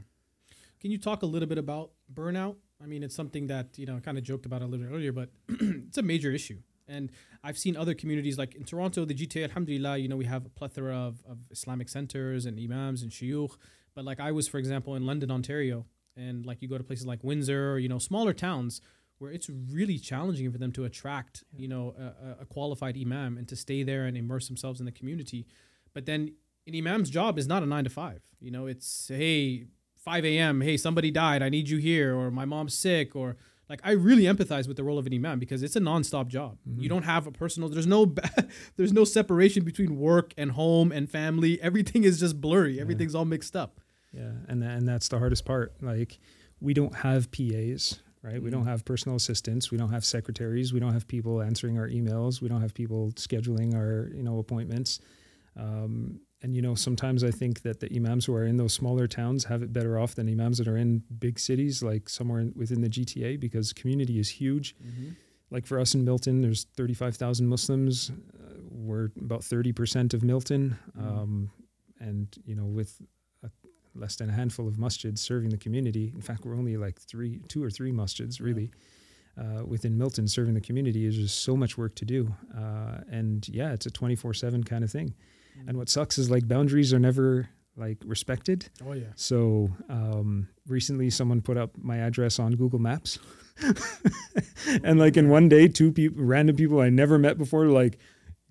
Can 0.80 0.90
you 0.90 0.98
talk 0.98 1.22
a 1.22 1.26
little 1.26 1.48
bit 1.48 1.58
about 1.58 1.90
burnout? 2.12 2.56
I 2.82 2.86
mean, 2.86 3.02
it's 3.02 3.14
something 3.14 3.46
that, 3.46 3.78
you 3.78 3.86
know, 3.86 3.96
I 3.96 4.00
kind 4.00 4.18
of 4.18 4.24
joked 4.24 4.46
about 4.46 4.62
a 4.62 4.66
little 4.66 4.86
bit 4.86 4.92
earlier, 4.92 5.12
but 5.12 5.30
it's 5.48 5.98
a 5.98 6.02
major 6.02 6.30
issue. 6.30 6.58
And 6.86 7.10
I've 7.42 7.56
seen 7.56 7.76
other 7.76 7.94
communities 7.94 8.36
like 8.36 8.54
in 8.54 8.64
Toronto, 8.64 9.04
the 9.04 9.14
GTA, 9.14 9.44
alhamdulillah, 9.44 9.98
you 9.98 10.08
know, 10.08 10.16
we 10.16 10.26
have 10.26 10.44
a 10.44 10.50
plethora 10.50 10.94
of, 10.94 11.22
of 11.26 11.38
Islamic 11.50 11.88
centers 11.88 12.44
and 12.44 12.58
imams 12.58 13.02
and 13.02 13.10
shuyukh. 13.10 13.56
But 13.94 14.04
like 14.04 14.20
I 14.20 14.32
was, 14.32 14.48
for 14.48 14.58
example, 14.58 14.94
in 14.94 15.06
London, 15.06 15.30
Ontario, 15.30 15.86
and 16.16 16.44
like 16.44 16.60
you 16.60 16.68
go 16.68 16.76
to 16.76 16.84
places 16.84 17.06
like 17.06 17.24
Windsor, 17.24 17.72
or, 17.72 17.78
you 17.78 17.88
know, 17.88 17.98
smaller 17.98 18.32
towns 18.32 18.80
where 19.24 19.32
it's 19.32 19.48
really 19.48 19.98
challenging 19.98 20.52
for 20.52 20.58
them 20.58 20.70
to 20.72 20.84
attract, 20.84 21.44
you 21.56 21.66
know, 21.66 21.94
a, 21.98 22.42
a 22.42 22.44
qualified 22.44 22.94
imam 23.00 23.38
and 23.38 23.48
to 23.48 23.56
stay 23.56 23.82
there 23.82 24.04
and 24.04 24.18
immerse 24.18 24.48
themselves 24.48 24.80
in 24.80 24.86
the 24.86 24.92
community. 24.92 25.46
But 25.94 26.04
then 26.04 26.34
an 26.66 26.74
imam's 26.74 27.08
job 27.08 27.38
is 27.38 27.46
not 27.46 27.62
a 27.62 27.66
nine 27.66 27.84
to 27.84 27.90
five. 27.90 28.20
You 28.38 28.50
know, 28.50 28.66
it's 28.66 29.08
hey, 29.08 29.68
5 29.96 30.26
a.m. 30.26 30.60
Hey, 30.60 30.76
somebody 30.76 31.10
died. 31.10 31.42
I 31.42 31.48
need 31.48 31.70
you 31.70 31.78
here, 31.78 32.14
or 32.14 32.30
my 32.30 32.44
mom's 32.44 32.74
sick, 32.74 33.16
or 33.16 33.36
like 33.70 33.80
I 33.82 33.92
really 33.92 34.24
empathize 34.24 34.68
with 34.68 34.76
the 34.76 34.84
role 34.84 34.98
of 34.98 35.06
an 35.06 35.14
imam 35.14 35.38
because 35.38 35.62
it's 35.62 35.76
a 35.76 35.80
nonstop 35.80 36.28
job. 36.28 36.58
Mm-hmm. 36.68 36.82
You 36.82 36.90
don't 36.90 37.04
have 37.04 37.26
a 37.26 37.32
personal. 37.32 37.70
There's 37.70 37.86
no 37.86 38.14
there's 38.76 38.92
no 38.92 39.04
separation 39.04 39.64
between 39.64 39.98
work 39.98 40.34
and 40.36 40.52
home 40.52 40.92
and 40.92 41.08
family. 41.08 41.58
Everything 41.62 42.04
is 42.04 42.20
just 42.20 42.42
blurry. 42.42 42.78
Everything's 42.78 43.14
all 43.14 43.24
mixed 43.24 43.56
up. 43.56 43.80
Yeah, 44.12 44.32
and 44.48 44.62
and 44.62 44.86
that's 44.86 45.08
the 45.08 45.18
hardest 45.18 45.46
part. 45.46 45.72
Like 45.80 46.18
we 46.60 46.74
don't 46.74 46.96
have 46.96 47.30
PAs, 47.30 48.00
right? 48.24 48.36
Mm-hmm. 48.36 48.44
We 48.44 48.50
don't 48.50 48.62
mm-hmm. 48.62 48.70
have 48.70 48.84
personal 48.84 49.16
assistants. 49.16 49.70
We 49.70 49.78
don't 49.78 49.90
have 49.90 50.04
secretaries. 50.04 50.72
We 50.72 50.80
don't 50.80 50.92
have 50.92 51.06
people 51.06 51.42
answering 51.42 51.78
our 51.78 51.88
emails. 51.88 52.40
We 52.40 52.48
don't 52.48 52.62
have 52.62 52.74
people 52.74 53.12
scheduling 53.16 53.74
our 53.74 54.10
you 54.14 54.22
know 54.22 54.38
appointments. 54.38 55.00
Um, 55.56 56.20
and 56.42 56.54
you 56.54 56.60
know 56.60 56.74
sometimes 56.74 57.24
i 57.24 57.30
think 57.30 57.62
that 57.62 57.80
the 57.80 57.88
imams 57.96 58.26
who 58.26 58.34
are 58.34 58.44
in 58.44 58.56
those 58.56 58.74
smaller 58.74 59.06
towns 59.08 59.44
have 59.44 59.62
it 59.62 59.72
better 59.72 59.98
off 59.98 60.14
than 60.14 60.28
imams 60.28 60.58
that 60.58 60.68
are 60.68 60.76
in 60.76 61.02
big 61.18 61.38
cities 61.38 61.82
like 61.82 62.08
somewhere 62.08 62.46
within 62.54 62.82
the 62.82 62.88
gta 62.88 63.40
because 63.40 63.72
community 63.72 64.18
is 64.18 64.28
huge 64.28 64.76
mm-hmm. 64.76 65.10
like 65.50 65.66
for 65.66 65.80
us 65.80 65.94
in 65.94 66.04
milton 66.04 66.42
there's 66.42 66.64
35000 66.76 67.46
muslims 67.46 68.10
uh, 68.10 68.54
we're 68.70 69.10
about 69.20 69.40
30% 69.40 70.12
of 70.12 70.22
milton 70.22 70.76
mm-hmm. 70.96 71.08
um, 71.08 71.50
and 71.98 72.36
you 72.44 72.54
know 72.54 72.66
with 72.66 73.00
less 73.94 74.16
than 74.16 74.28
a 74.28 74.32
handful 74.32 74.66
of 74.68 74.74
masjids 74.74 75.18
serving 75.18 75.50
the 75.50 75.58
community 75.58 76.12
in 76.14 76.20
fact 76.20 76.44
we're 76.44 76.56
only 76.56 76.76
like 76.76 77.00
three 77.00 77.40
two 77.48 77.62
or 77.62 77.70
three 77.70 77.92
masjids 77.92 78.40
really 78.40 78.70
uh, 79.38 79.64
within 79.64 79.98
milton 79.98 80.28
serving 80.28 80.54
the 80.54 80.60
community 80.60 81.06
is 81.06 81.16
just 81.16 81.42
so 81.42 81.56
much 81.56 81.76
work 81.76 81.94
to 81.94 82.04
do 82.04 82.34
uh, 82.56 82.98
and 83.10 83.48
yeah 83.48 83.72
it's 83.72 83.86
a 83.86 83.90
24-7 83.90 84.64
kind 84.64 84.84
of 84.84 84.90
thing 84.90 85.14
Mm. 85.58 85.68
And 85.68 85.78
what 85.78 85.88
sucks 85.88 86.18
is 86.18 86.30
like 86.30 86.46
boundaries 86.46 86.92
are 86.92 86.98
never 86.98 87.48
like 87.76 87.98
respected. 88.04 88.68
Oh 88.86 88.92
yeah. 88.92 89.06
So 89.16 89.70
um, 89.88 90.48
recently, 90.66 91.10
someone 91.10 91.40
put 91.40 91.56
up 91.56 91.72
my 91.76 91.98
address 91.98 92.38
on 92.38 92.52
Google 92.54 92.78
Maps, 92.78 93.18
and 94.84 94.98
like 94.98 95.16
in 95.16 95.28
one 95.28 95.48
day, 95.48 95.68
two 95.68 95.92
people, 95.92 96.22
random 96.22 96.56
people 96.56 96.80
I 96.80 96.90
never 96.90 97.18
met 97.18 97.38
before, 97.38 97.66
like, 97.66 97.98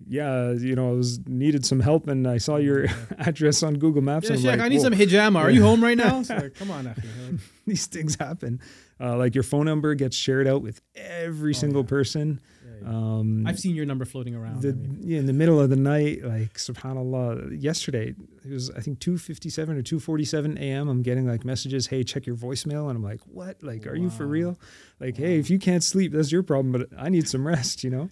yeah, 0.06 0.52
you 0.52 0.74
know, 0.74 0.90
I 0.90 0.92
was 0.92 1.20
needed 1.26 1.64
some 1.64 1.80
help, 1.80 2.08
and 2.08 2.26
I 2.26 2.38
saw 2.38 2.56
your 2.56 2.86
address 3.18 3.62
on 3.62 3.74
Google 3.74 4.02
Maps. 4.02 4.28
Yeah, 4.28 4.36
and 4.36 4.44
like, 4.44 4.60
I 4.60 4.68
need 4.68 4.80
some 4.80 4.92
hijama. 4.92 5.40
Are 5.40 5.50
you 5.50 5.62
home 5.62 5.82
right 5.82 5.96
now? 5.96 6.22
So 6.22 6.50
come 6.50 6.70
on, 6.70 6.94
These 7.66 7.86
things 7.86 8.16
happen. 8.16 8.60
Uh, 9.00 9.16
like 9.16 9.34
your 9.34 9.44
phone 9.44 9.64
number 9.66 9.94
gets 9.94 10.16
shared 10.16 10.46
out 10.46 10.62
with 10.62 10.80
every 10.94 11.50
oh, 11.50 11.58
single 11.58 11.82
yeah. 11.82 11.88
person. 11.88 12.40
Um, 12.84 13.46
I've 13.46 13.58
seen 13.58 13.74
your 13.74 13.86
number 13.86 14.04
floating 14.04 14.34
around. 14.34 14.60
The, 14.62 14.70
I 14.70 14.72
mean. 14.72 14.98
Yeah, 15.00 15.18
in 15.18 15.26
the 15.26 15.32
middle 15.32 15.58
of 15.58 15.70
the 15.70 15.76
night, 15.76 16.22
like 16.22 16.54
Subhanallah. 16.54 17.62
Yesterday, 17.62 18.14
it 18.44 18.50
was 18.50 18.70
I 18.70 18.80
think 18.80 19.00
two 19.00 19.16
fifty 19.16 19.48
seven 19.48 19.76
or 19.76 19.82
two 19.82 19.98
forty 19.98 20.24
seven 20.24 20.58
a.m. 20.58 20.88
I'm 20.88 21.02
getting 21.02 21.26
like 21.26 21.44
messages, 21.44 21.86
"Hey, 21.86 22.04
check 22.04 22.26
your 22.26 22.36
voicemail," 22.36 22.88
and 22.88 22.96
I'm 22.96 23.02
like, 23.02 23.20
"What? 23.26 23.62
Like, 23.62 23.86
wow. 23.86 23.92
are 23.92 23.96
you 23.96 24.10
for 24.10 24.26
real? 24.26 24.58
Like, 25.00 25.18
wow. 25.18 25.24
hey, 25.24 25.38
if 25.38 25.48
you 25.48 25.58
can't 25.58 25.82
sleep, 25.82 26.12
that's 26.12 26.30
your 26.30 26.42
problem, 26.42 26.72
but 26.72 26.88
I 26.98 27.08
need 27.08 27.28
some 27.28 27.46
rest," 27.46 27.84
you 27.84 27.90
know. 27.90 28.10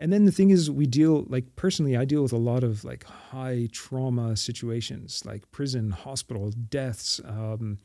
And 0.00 0.10
then 0.12 0.24
the 0.24 0.32
thing 0.32 0.50
is, 0.50 0.70
we 0.70 0.86
deal 0.86 1.26
like 1.28 1.54
personally, 1.56 1.96
I 1.96 2.06
deal 2.06 2.22
with 2.22 2.32
a 2.32 2.38
lot 2.38 2.64
of 2.64 2.84
like 2.84 3.04
high 3.04 3.68
trauma 3.70 4.34
situations, 4.36 5.22
like 5.26 5.48
prison, 5.52 5.90
hospital, 5.90 6.50
deaths. 6.50 7.20
Um, 7.24 7.78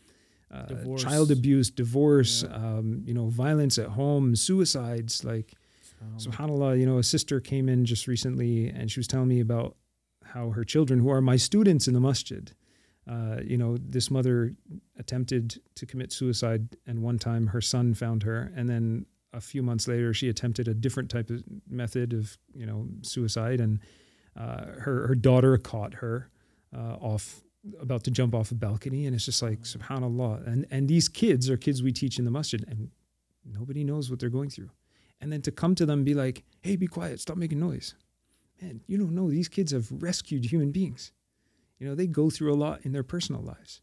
uh, 0.53 0.95
child 0.95 1.32
abuse, 1.32 1.70
divorce, 1.70 2.43
yeah. 2.43 2.55
um, 2.55 3.03
you 3.05 3.13
know, 3.13 3.28
violence 3.28 3.78
at 3.78 3.88
home, 3.88 4.36
suicides, 4.36 5.26
like 5.26 5.53
um, 6.01 6.18
SubhanAllah, 6.18 6.80
you 6.80 6.86
know, 6.86 6.97
a 6.97 7.03
sister 7.03 7.41
came 7.41 7.68
in 7.68 7.84
just 7.84 8.07
recently 8.07 8.70
and 8.70 8.89
she 8.89 8.99
was 8.99 9.07
telling 9.07 9.28
me 9.28 9.41
about 9.41 9.76
how 10.24 10.51
her 10.51 10.63
children, 10.63 10.99
who 10.99 11.09
are 11.09 11.20
my 11.20 11.36
students 11.36 11.88
in 11.88 11.93
the 11.93 11.99
masjid, 11.99 12.53
uh, 13.09 13.38
you 13.43 13.57
know, 13.57 13.78
this 13.78 14.09
mother 14.09 14.55
attempted 14.97 15.59
to 15.76 15.86
commit 15.86 16.11
suicide, 16.11 16.76
and 16.88 17.01
one 17.01 17.20
time 17.20 17.47
her 17.47 17.61
son 17.61 17.93
found 17.93 18.24
her, 18.24 18.51
and 18.55 18.68
then 18.70 19.05
a 19.36 19.41
few 19.41 19.61
months 19.61 19.88
later 19.88 20.13
she 20.13 20.29
attempted 20.29 20.67
a 20.67 20.73
different 20.73 21.09
type 21.09 21.29
of 21.29 21.43
method 21.69 22.13
of, 22.13 22.38
you 22.53 22.65
know, 22.65 22.88
suicide, 23.01 23.59
and 23.59 23.79
uh, 24.39 24.65
her 24.79 25.07
her 25.07 25.15
daughter 25.15 25.57
caught 25.57 25.95
her 25.95 26.29
uh, 26.75 26.95
off 26.95 27.41
about 27.79 28.03
to 28.03 28.11
jump 28.11 28.36
off 28.36 28.51
a 28.51 28.55
balcony, 28.55 29.05
and 29.05 29.15
it's 29.15 29.25
just 29.25 29.41
like 29.41 29.61
Subhanallah, 29.61 30.45
and 30.47 30.65
and 30.71 30.88
these 30.88 31.07
kids 31.07 31.49
are 31.49 31.57
kids 31.57 31.83
we 31.83 31.91
teach 31.91 32.19
in 32.19 32.25
the 32.25 32.31
masjid, 32.31 32.63
and 32.67 32.89
nobody 33.43 33.83
knows 33.83 34.09
what 34.09 34.19
they're 34.19 34.29
going 34.29 34.49
through 34.49 34.69
and 35.21 35.31
then 35.31 35.41
to 35.41 35.51
come 35.51 35.75
to 35.75 35.86
them 35.86 35.99
and 35.99 36.05
be 36.05 36.13
like, 36.13 36.43
hey, 36.61 36.75
be 36.75 36.88
quiet, 36.88 37.19
stop 37.19 37.38
making 37.38 37.59
noise. 37.59 37.95
Man, 38.61 38.81
you 38.88 38.97
don't 38.97 39.15
know 39.15 39.29
these 39.29 39.49
kids 39.49 39.71
have 39.71 39.91
rescued 39.91 40.45
human 40.45 40.71
beings. 40.71 41.11
You 41.79 41.88
know, 41.88 41.95
they 41.95 42.07
go 42.07 42.29
through 42.29 42.53
a 42.53 42.55
lot 42.55 42.81
in 42.83 42.91
their 42.91 43.03
personal 43.03 43.41
lives. 43.41 43.81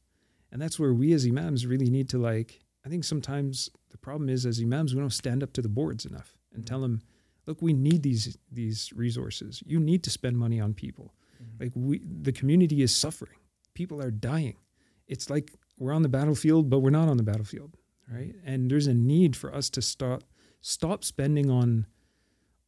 And 0.51 0.61
that's 0.61 0.79
where 0.79 0.93
we 0.93 1.13
as 1.13 1.27
imams 1.27 1.67
really 1.67 1.91
need 1.91 2.09
to 2.11 2.19
like, 2.19 2.61
I 2.85 2.89
think 2.89 3.05
sometimes 3.05 3.71
the 3.91 3.99
problem 3.99 4.29
is 4.29 4.45
as 4.45 4.61
imams, 4.61 4.95
we 4.95 5.01
don't 5.01 5.11
stand 5.11 5.43
up 5.43 5.53
to 5.55 5.63
the 5.63 5.69
boards 5.69 6.05
enough 6.05 6.37
and 6.53 6.67
tell 6.67 6.81
them, 6.81 7.03
look, 7.47 7.63
we 7.63 7.73
need 7.73 8.03
these 8.03 8.37
these 8.51 8.93
resources. 8.95 9.63
You 9.67 9.81
need 9.81 10.03
to 10.05 10.11
spend 10.11 10.39
money 10.39 10.61
on 10.61 10.75
people. 10.75 11.15
Mm-hmm. 11.43 11.63
Like 11.63 11.73
we 11.75 12.01
the 12.05 12.33
community 12.33 12.83
is 12.83 12.95
suffering. 12.95 13.39
People 13.75 14.03
are 14.03 14.11
dying. 14.11 14.57
It's 15.07 15.31
like 15.31 15.53
we're 15.79 15.93
on 15.93 16.03
the 16.03 16.09
battlefield, 16.09 16.71
but 16.71 16.81
we're 16.81 16.91
not 16.91 17.09
on 17.09 17.17
the 17.17 17.23
battlefield. 17.23 17.77
Right. 18.13 18.35
And 18.45 18.71
there's 18.71 18.87
a 18.87 18.95
need 18.95 19.37
for 19.37 19.55
us 19.55 19.71
to 19.71 19.83
start 19.83 20.25
stop 20.61 21.05
spending 21.05 21.51
on 21.51 21.87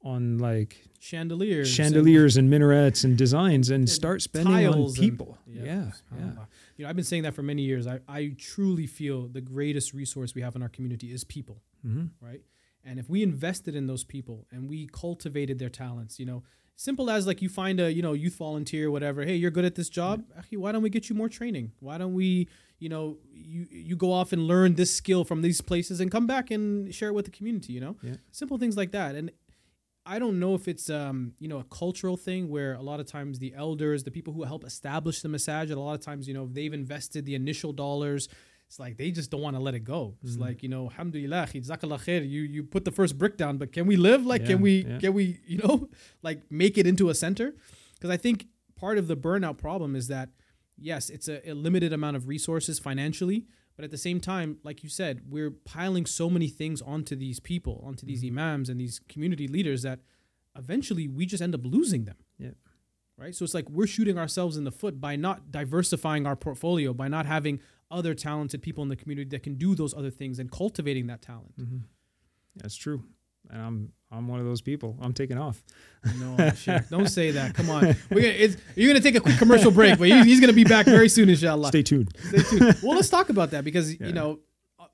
on 0.05 0.39
like 0.39 0.85
chandeliers 1.01 1.69
chandeliers 1.69 2.37
and, 2.37 2.45
and 2.45 2.51
minarets 2.51 3.05
and 3.05 3.17
designs 3.17 3.71
and, 3.71 3.81
and 3.81 3.91
start 3.91 4.21
spending 4.21 4.67
on 4.67 4.93
people 4.93 5.39
and, 5.47 5.57
yeah. 5.57 5.65
Yeah, 5.65 5.91
yeah. 6.19 6.31
you 6.77 6.85
know 6.85 6.91
i've 6.91 6.97
been 6.97 7.05
saying 7.05 7.23
that 7.23 7.35
for 7.35 7.43
many 7.43 7.63
years. 7.63 7.87
I, 7.87 8.01
I 8.07 8.35
truly 8.39 8.87
feel 8.87 9.27
the 9.29 9.41
greatest 9.41 9.95
resource 9.95 10.35
we 10.35 10.43
have 10.43 10.55
in 10.55 10.63
our 10.63 10.69
community 10.69 11.13
is 11.13 11.25
people 11.25 11.63
mm-hmm. 11.87 12.07
right? 12.21 12.43
And 12.87 12.99
if 12.99 13.09
we 13.09 13.23
invested 13.23 13.75
in 13.75 13.87
those 13.87 14.05
people 14.05 14.47
and 14.53 14.69
we 14.69 14.87
cultivated 14.87 15.59
their 15.59 15.71
talents 15.71 16.21
you 16.21 16.27
know 16.27 16.43
simple 16.77 17.09
as 17.09 17.27
like 17.27 17.41
you 17.41 17.49
find 17.49 17.81
a 17.81 17.93
you 17.93 18.03
know 18.03 18.13
youth 18.13 18.37
volunteer 18.37 18.91
whatever 18.91 19.25
hey 19.25 19.37
you're 19.37 19.51
good 19.51 19.65
at 19.65 19.75
this 19.75 19.89
job? 19.89 20.25
Yeah. 20.51 20.59
why 20.59 20.73
don't 20.73 20.83
we 20.83 20.91
get 20.91 21.09
you 21.09 21.15
more 21.15 21.29
training? 21.29 21.73
Why 21.81 21.97
don't 21.99 22.15
we 22.15 22.49
you 22.79 22.89
know 22.89 23.17
you 23.33 23.67
you 23.71 23.97
go 23.97 24.13
off 24.13 24.33
and 24.33 24.47
learn 24.47 24.75
this 24.75 24.95
skill 24.95 25.25
from 25.25 25.41
these 25.41 25.61
places 25.61 26.01
and 26.01 26.11
come 26.11 26.27
back 26.27 26.51
and 26.51 26.95
share 26.95 27.09
it 27.09 27.15
with 27.15 27.25
the 27.25 27.31
community 27.31 27.73
you 27.73 27.81
know? 27.81 27.97
Yeah. 28.03 28.17
simple 28.33 28.59
things 28.59 28.77
like 28.77 28.93
that. 28.93 29.15
And 29.15 29.31
i 30.07 30.19
don't 30.19 30.39
know 30.39 30.55
if 30.55 30.69
it's 30.69 30.89
um 30.91 31.33
you 31.39 31.49
know 31.49 31.59
a 31.59 31.65
cultural 31.65 32.17
thing 32.17 32.49
where 32.49 32.75
a 32.75 32.83
lot 32.83 33.01
of 33.01 33.07
times 33.07 33.39
the 33.39 33.55
elders 33.55 34.05
the 34.05 34.11
people 34.11 34.33
who 34.33 34.43
help 34.45 34.65
establish 34.65 35.21
the 35.23 35.29
masajid 35.29 35.73
a 35.77 35.81
lot 35.81 35.95
of 35.95 36.01
times 36.01 36.27
you 36.29 36.35
know 36.35 36.47
they've 36.51 36.75
invested 36.75 37.25
the 37.25 37.35
initial 37.35 37.73
dollars 37.73 38.29
it's 38.67 38.79
like 38.79 38.97
they 38.97 39.11
just 39.11 39.31
don't 39.31 39.43
want 39.43 39.55
to 39.55 39.61
let 39.63 39.75
it 39.75 39.85
go. 39.85 40.17
It's 40.23 40.37
Mhm. 40.37 40.41
like 40.41 40.63
you 40.63 40.71
know, 40.71 40.85
alhamdulillah, 40.87 41.47
khair, 41.53 42.29
you 42.29 42.43
you 42.43 42.63
put 42.65 42.87
the 42.87 42.91
first 42.91 43.19
brick 43.19 43.37
down, 43.37 43.59
but 43.59 43.73
can 43.73 43.87
we 43.87 43.97
live? 43.97 44.25
Like, 44.25 44.41
Yeah, 44.41 44.47
can 44.49 44.61
we 44.63 44.85
yeah. 44.87 44.99
can 44.99 45.13
we 45.13 45.39
you 45.47 45.59
know 45.59 45.91
like 46.23 46.51
make 46.51 46.79
it 46.79 46.87
into 46.87 47.11
a 47.11 47.15
center? 47.15 47.55
Because 47.95 48.09
I 48.11 48.17
think 48.17 48.47
part 48.75 48.97
of 48.97 49.07
the 49.07 49.17
burnout 49.19 49.59
problem 49.59 49.95
is 49.95 50.09
that 50.09 50.31
yes, 50.79 51.11
it's 51.11 51.29
a, 51.29 51.37
a 51.49 51.53
limited 51.53 51.93
amount 51.93 52.17
of 52.17 52.27
resources 52.27 52.79
financially, 52.79 53.47
but 53.77 53.85
at 53.85 53.91
the 53.91 53.99
same 53.99 54.21
time, 54.21 54.59
like 54.63 54.83
you 54.83 54.89
said, 54.89 55.23
we're 55.29 55.51
piling 55.51 56.07
so 56.07 56.31
many 56.31 56.49
things 56.49 56.81
onto 56.83 57.17
these 57.17 57.41
people, 57.41 57.83
onto 57.85 58.07
these 58.07 58.23
Mhm. 58.23 58.29
imams 58.29 58.69
and 58.69 58.81
these 58.81 58.99
community 59.09 59.49
leaders 59.49 59.83
that 59.83 60.01
eventually 60.57 61.09
we 61.09 61.27
just 61.27 61.43
end 61.43 61.55
up 61.55 61.65
losing 61.65 62.05
them. 62.05 62.17
Yeah. 62.39 62.53
Right. 63.17 63.35
So 63.35 63.45
it's 63.45 63.55
like 63.55 63.69
we're 63.71 63.87
shooting 63.87 64.19
ourselves 64.19 64.57
in 64.57 64.65
the 64.65 64.73
foot 64.73 65.01
by 65.01 65.15
not 65.17 65.51
diversifying 65.53 66.27
our 66.27 66.37
portfolio, 66.37 66.93
by 66.93 67.09
not 67.09 67.27
having 67.27 67.61
other 67.91 68.15
talented 68.15 68.61
people 68.63 68.83
in 68.83 68.89
the 68.89 68.97
community 68.97 69.29
that 69.31 69.43
can 69.43 69.55
do 69.55 69.75
those 69.75 69.95
other 69.95 70.11
things 70.11 70.39
and 70.39 70.51
cultivating 70.51 71.07
that 71.07 71.23
talent. 71.23 71.55
hmm 71.57 71.79
That's 72.57 72.77
true. 72.77 73.05
And 73.51 73.61
I'm 73.63 73.93
I'm 74.15 74.29
one 74.29 74.39
of 74.41 74.47
those 74.47 74.61
people. 74.61 74.97
I'm 75.03 75.13
taking 75.13 75.39
off. 75.39 75.63
No, 76.21 76.51
Sheikh, 76.51 76.89
don't 76.91 77.07
say 77.09 77.31
that. 77.31 77.55
Come 77.55 77.71
on. 77.71 77.83
We're 78.11 78.21
gonna, 78.21 78.35
it's, 78.35 78.59
you're 78.77 78.91
going 78.93 79.01
to 79.01 79.03
take 79.03 79.15
a 79.17 79.21
quick 79.21 79.39
commercial 79.39 79.71
break, 79.71 79.99
but 79.99 80.07
he- 80.09 80.23
he's 80.25 80.39
going 80.39 80.51
to 80.51 80.55
be 80.55 80.65
back 80.65 80.85
very 80.85 81.09
soon, 81.09 81.31
inshallah. 81.31 81.69
Stay 81.69 81.83
tuned. 81.83 82.15
Stay 82.29 82.43
tuned. 82.43 82.77
Well, 82.83 82.95
let's 82.95 83.09
talk 83.09 83.31
about 83.31 83.53
that 83.53 83.65
because 83.65 83.99
Yeah. 83.99 84.09
you 84.09 84.13
know, 84.13 84.41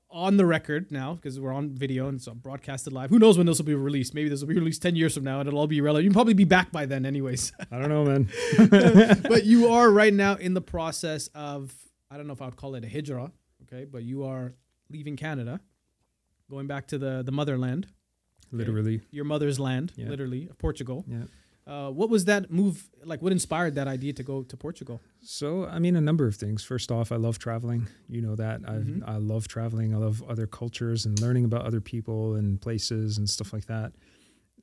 on 0.09 0.37
the 0.37 0.45
record 0.45 0.89
now 0.89 1.15
because 1.15 1.37
we're 1.37 1.51
on 1.53 1.69
video 1.75 2.07
and 2.07 2.15
it's 2.17 2.27
broadcasted 2.29 2.93
live. 2.93 3.09
Who 3.09 3.19
knows 3.19 3.37
when 3.37 3.45
this 3.45 3.57
will 3.57 3.65
be 3.65 3.75
released? 3.75 4.13
Maybe 4.13 4.29
this 4.29 4.39
will 4.41 4.47
be 4.47 4.55
released 4.55 4.81
ten 4.81 4.95
years 4.95 5.13
from 5.13 5.23
now 5.25 5.39
and 5.41 5.47
it'll 5.47 5.59
all 5.59 5.67
be 5.67 5.81
relevant. 5.81 6.05
You'll 6.05 6.13
probably 6.13 6.33
be 6.33 6.45
back 6.45 6.71
by 6.71 6.85
then, 6.85 7.05
anyways. 7.05 7.51
I 7.71 7.79
don't 7.79 7.89
know, 7.89 8.05
man. 8.05 9.21
but 9.27 9.43
you 9.45 9.67
are 9.67 9.89
right 9.91 10.13
now 10.13 10.35
in 10.35 10.53
the 10.53 10.61
process 10.61 11.27
of 11.35 11.73
I 12.09 12.15
don't 12.17 12.27
know 12.27 12.33
if 12.33 12.41
I 12.41 12.45
would 12.45 12.55
call 12.57 12.75
it 12.75 12.85
a 12.85 12.89
hijrah, 12.89 13.31
okay, 13.63 13.85
but 13.85 14.03
you 14.03 14.23
are 14.23 14.53
leaving 14.89 15.15
Canada, 15.17 15.59
going 16.49 16.67
back 16.67 16.87
to 16.87 16.97
the 16.97 17.21
the 17.23 17.31
motherland, 17.33 17.87
Literally. 18.51 19.01
your 19.11 19.25
mother's 19.25 19.59
land, 19.59 19.93
Yeah. 19.95 20.09
literally, 20.09 20.47
of 20.49 20.57
Portugal. 20.57 21.05
Yeah. 21.07 21.23
Uh, 21.67 21.89
what 21.91 22.09
was 22.09 22.25
that 22.25 22.49
move 22.51 22.89
like? 23.05 23.21
What 23.21 23.31
inspired 23.31 23.75
that 23.75 23.87
idea 23.87 24.13
to 24.13 24.23
go 24.23 24.41
to 24.43 24.57
Portugal? 24.57 24.99
So, 25.21 25.65
I 25.67 25.77
mean, 25.79 25.95
a 25.95 26.01
number 26.01 26.25
of 26.25 26.35
things. 26.35 26.63
First 26.63 26.91
off, 26.91 27.11
I 27.11 27.17
love 27.17 27.37
traveling. 27.37 27.87
You 28.09 28.21
know 28.21 28.35
that. 28.35 28.61
I 28.67 28.77
Mhm. 28.77 29.03
I 29.07 29.17
love 29.17 29.47
traveling. 29.47 29.93
I 29.93 29.97
love 29.97 30.23
other 30.27 30.47
cultures 30.47 31.05
and 31.05 31.19
learning 31.21 31.45
about 31.45 31.63
other 31.65 31.79
people 31.79 32.33
and 32.35 32.59
places 32.59 33.17
and 33.19 33.29
stuff 33.29 33.53
like 33.53 33.67
that. 33.67 33.93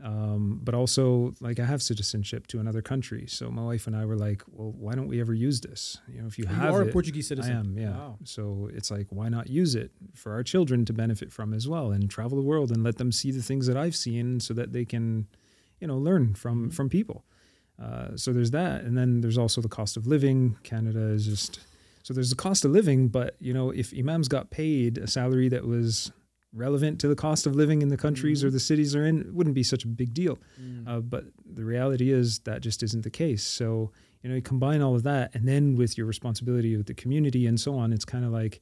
Um, 0.00 0.60
but 0.62 0.74
also, 0.76 1.34
like, 1.40 1.58
I 1.58 1.64
have 1.64 1.82
citizenship 1.82 2.46
to 2.48 2.60
another 2.60 2.80
country. 2.82 3.26
So 3.26 3.50
my 3.50 3.62
wife 3.62 3.86
and 3.88 3.96
I 3.96 4.04
were 4.04 4.16
like, 4.16 4.42
well, 4.46 4.70
why 4.72 4.94
don't 4.94 5.08
we 5.08 5.20
ever 5.20 5.34
use 5.34 5.60
this? 5.60 5.98
You 6.06 6.20
know, 6.20 6.28
if 6.28 6.38
you 6.38 6.44
You 6.48 6.54
have 6.54 6.72
are 6.74 6.82
it, 6.84 6.90
a 6.90 6.92
Portuguese 6.92 7.26
citizen. 7.26 7.56
I 7.56 7.58
am, 7.58 7.76
yeah. 7.76 7.90
Wow. 7.90 8.18
So 8.24 8.70
it's 8.72 8.90
like, 8.92 9.06
why 9.10 9.28
not 9.28 9.50
use 9.50 9.74
it 9.74 9.90
for 10.14 10.32
our 10.34 10.44
children 10.44 10.84
to 10.84 10.92
benefit 10.92 11.32
from 11.32 11.52
as 11.52 11.66
well 11.66 11.90
and 11.90 12.08
travel 12.08 12.36
the 12.36 12.44
world 12.44 12.70
and 12.70 12.84
let 12.84 12.96
them 12.98 13.10
see 13.10 13.32
the 13.32 13.42
things 13.42 13.66
that 13.66 13.76
I've 13.76 13.96
seen 13.96 14.38
so 14.38 14.54
that 14.54 14.72
they 14.72 14.84
can, 14.84 15.26
you 15.80 15.88
know, 15.88 15.98
learn 15.98 16.34
from 16.34 16.68
Mhm. 16.70 16.74
from 16.74 16.88
people. 16.88 17.24
Uh, 17.80 18.16
so 18.16 18.32
there's 18.32 18.50
that, 18.52 18.82
and 18.84 18.96
then 18.96 19.20
there's 19.20 19.38
also 19.38 19.60
the 19.60 19.68
cost 19.68 19.96
of 19.96 20.06
living. 20.06 20.56
Canada 20.64 21.08
is 21.08 21.24
just 21.26 21.60
so 22.04 22.14
there's 22.14 22.30
the 22.30 22.36
cost 22.36 22.64
of 22.64 22.70
living, 22.70 23.08
but 23.08 23.34
you 23.40 23.52
know, 23.52 23.70
if 23.70 23.92
imams 23.96 24.28
got 24.28 24.50
paid 24.50 24.96
a 24.98 25.06
salary 25.06 25.48
that 25.48 25.64
was 25.64 26.10
relevant 26.52 26.98
to 27.00 27.08
the 27.08 27.14
cost 27.14 27.46
of 27.46 27.54
living 27.54 27.82
in 27.82 27.88
the 27.88 27.96
countries 27.96 28.42
or 28.42 28.48
Mhm. 28.48 28.52
the 28.52 28.60
cities 28.60 28.92
they're 28.92 29.06
in, 29.06 29.20
it 29.20 29.34
wouldn't 29.34 29.54
be 29.54 29.62
such 29.62 29.84
a 29.84 29.88
big 29.88 30.14
deal. 30.14 30.38
Mm. 30.60 30.88
Uh, 30.88 31.00
but 31.00 31.26
the 31.44 31.64
reality 31.64 32.10
is 32.10 32.38
that 32.40 32.62
just 32.62 32.82
isn't 32.82 33.02
the 33.02 33.10
case. 33.10 33.42
So, 33.44 33.92
you 34.22 34.30
know, 34.30 34.36
you 34.36 34.42
combine 34.42 34.80
all 34.80 34.94
of 34.94 35.02
that 35.02 35.34
and 35.34 35.46
then 35.46 35.76
with 35.76 35.98
your 35.98 36.06
responsibility 36.06 36.76
with 36.76 36.86
the 36.86 36.94
community 36.94 37.46
and 37.46 37.60
so 37.60 37.74
on, 37.76 37.92
it's 37.92 38.04
kind 38.06 38.24
of 38.24 38.32
like, 38.32 38.60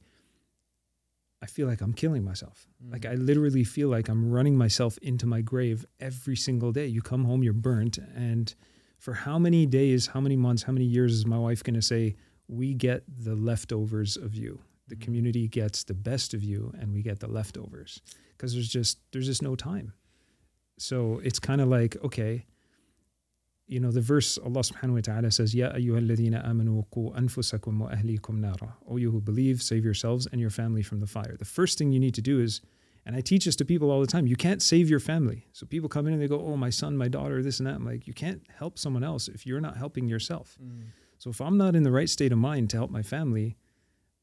I 1.41 1.45
feel 1.45 1.67
like 1.67 1.81
I'm 1.81 1.93
killing 1.93 2.23
myself. 2.23 2.67
Like, 2.89 3.03
Mm. 3.03 3.11
I 3.11 3.15
literally 3.15 3.63
feel 3.63 3.89
like 3.89 4.09
I'm 4.09 4.29
running 4.31 4.57
myself 4.57 4.97
into 4.99 5.25
my 5.27 5.41
grave 5.41 5.85
every 5.99 6.35
single 6.35 6.71
day. 6.71 6.87
You 6.87 7.01
come 7.01 7.25
home, 7.25 7.43
you're 7.43 7.53
burnt. 7.53 7.99
And 8.15 8.53
for 8.97 9.13
how 9.13 9.37
many 9.37 9.65
days, 9.67 10.07
how 10.07 10.19
many 10.19 10.35
months, 10.35 10.63
how 10.63 10.73
many 10.73 10.85
years 10.85 11.13
is 11.13 11.25
my 11.25 11.37
wife 11.37 11.63
going 11.63 11.75
to 11.75 11.81
say, 11.81 12.15
We 12.49 12.73
get 12.73 13.03
the 13.07 13.35
leftovers 13.35 14.15
of 14.17 14.33
you? 14.33 14.61
The 14.87 14.95
community 14.95 15.47
gets 15.47 15.83
the 15.83 15.93
best 15.93 16.33
of 16.33 16.43
you, 16.43 16.73
and 16.79 16.93
we 16.93 17.01
get 17.01 17.19
the 17.19 17.27
leftovers 17.27 18.01
because 18.35 18.53
there's 18.53 18.69
just 18.69 18.99
there's 19.11 19.25
just 19.25 19.41
no 19.41 19.55
time. 19.55 19.93
So 20.77 21.19
it's 21.23 21.39
kind 21.39 21.61
of 21.61 21.67
like 21.67 21.97
okay, 22.03 22.45
you 23.67 23.79
know, 23.81 23.91
the 23.91 24.01
verse 24.01 24.37
Allah 24.37 24.61
Subhanahu 24.61 24.93
wa 24.93 24.99
Taala 24.99 25.33
says, 25.33 25.53
"Ya 25.53 25.71
ayyuhalladhina 25.71 26.45
amanu 26.47 26.85
qu 26.89 27.11
anfusakum 27.11 27.79
wa 27.79 27.89
ahlikum 27.89 28.39
nara." 28.39 28.77
O 28.87 28.95
you 28.95 29.11
who 29.11 29.19
believe, 29.19 29.61
save 29.61 29.83
yourselves 29.83 30.27
and 30.31 30.39
your 30.39 30.49
family 30.49 30.81
from 30.81 31.01
the 31.01 31.07
fire. 31.07 31.35
The 31.37 31.45
first 31.45 31.77
thing 31.77 31.91
you 31.91 31.99
need 31.99 32.13
to 32.15 32.21
do 32.21 32.39
is, 32.39 32.61
and 33.05 33.15
I 33.15 33.21
teach 33.21 33.43
this 33.45 33.57
to 33.57 33.65
people 33.65 33.91
all 33.91 33.99
the 33.99 34.07
time, 34.07 34.25
you 34.25 34.37
can't 34.37 34.61
save 34.61 34.89
your 34.89 34.99
family. 35.01 35.47
So 35.51 35.65
people 35.65 35.89
come 35.89 36.07
in 36.07 36.13
and 36.13 36.21
they 36.21 36.27
go, 36.27 36.39
"Oh, 36.39 36.55
my 36.55 36.69
son, 36.69 36.95
my 36.95 37.09
daughter, 37.09 37.43
this 37.43 37.59
and 37.59 37.67
that." 37.67 37.75
I'm 37.75 37.85
like, 37.85 38.07
you 38.07 38.13
can't 38.13 38.41
help 38.57 38.79
someone 38.79 39.03
else 39.03 39.27
if 39.27 39.45
you're 39.45 39.61
not 39.61 39.75
helping 39.75 40.07
yourself. 40.07 40.57
Mm. 40.63 40.83
So 41.17 41.29
if 41.29 41.41
I'm 41.41 41.57
not 41.57 41.75
in 41.75 41.83
the 41.83 41.91
right 41.91 42.09
state 42.09 42.31
of 42.31 42.37
mind 42.37 42.69
to 42.69 42.77
help 42.77 42.91
my 42.91 43.01
family, 43.01 43.57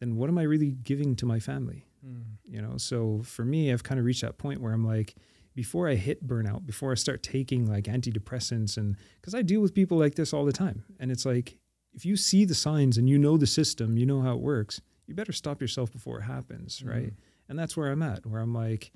then 0.04 0.16
what 0.16 0.28
am 0.28 0.36
I 0.38 0.42
really 0.42 0.72
giving 0.72 1.16
to 1.16 1.26
my 1.26 1.40
family? 1.40 1.86
Mm. 2.06 2.24
You 2.44 2.60
know, 2.60 2.76
so 2.76 3.22
for 3.24 3.44
me, 3.44 3.72
I've 3.72 3.82
kind 3.82 3.98
of 3.98 4.04
reached 4.04 4.20
that 4.22 4.36
point 4.38 4.60
where 4.60 4.72
I'm 4.72 4.84
like, 4.86 5.14
before 5.54 5.88
I 5.88 5.94
hit 5.94 6.26
burnout, 6.26 6.66
before 6.66 6.92
I 6.92 6.94
start 6.96 7.22
taking 7.22 7.66
like 7.66 7.84
antidepressants, 7.84 8.76
and 8.76 8.96
because 9.20 9.34
I 9.34 9.42
deal 9.42 9.60
with 9.60 9.72
people 9.72 9.96
like 9.98 10.14
this 10.16 10.32
all 10.34 10.44
the 10.44 10.52
time, 10.52 10.84
and 11.00 11.10
it's 11.10 11.24
like, 11.24 11.56
if 11.94 12.04
you 12.04 12.16
see 12.16 12.44
the 12.44 12.54
signs 12.54 12.98
and 12.98 13.08
you 13.08 13.18
know 13.18 13.36
the 13.36 13.46
system, 13.46 13.96
you 13.96 14.04
know 14.04 14.20
how 14.20 14.34
it 14.34 14.40
works, 14.40 14.80
you 15.06 15.14
better 15.14 15.32
stop 15.32 15.60
yourself 15.60 15.92
before 15.92 16.18
it 16.18 16.22
happens, 16.24 16.82
right? 16.84 17.12
Mm. 17.12 17.16
And 17.48 17.58
that's 17.58 17.76
where 17.76 17.90
I'm 17.90 18.02
at, 18.02 18.26
where 18.26 18.40
I'm 18.40 18.52
like, 18.52 18.90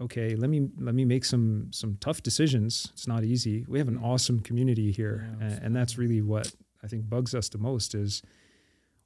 okay, 0.00 0.36
let 0.36 0.48
me 0.48 0.68
let 0.78 0.94
me 0.94 1.04
make 1.04 1.24
some 1.24 1.68
some 1.72 1.96
tough 2.00 2.22
decisions. 2.22 2.88
It's 2.92 3.08
not 3.08 3.24
easy. 3.24 3.64
We 3.68 3.78
have 3.78 3.88
an 3.88 3.98
Mm. 3.98 4.04
awesome 4.04 4.40
community 4.40 4.90
here, 4.92 5.28
Yeah, 5.40 5.46
and, 5.46 5.62
and 5.64 5.76
that's 5.76 5.98
really 5.98 6.22
what 6.22 6.54
I 6.82 6.86
think 6.86 7.08
bugs 7.10 7.34
us 7.34 7.48
the 7.48 7.58
most 7.58 7.94
is 7.94 8.22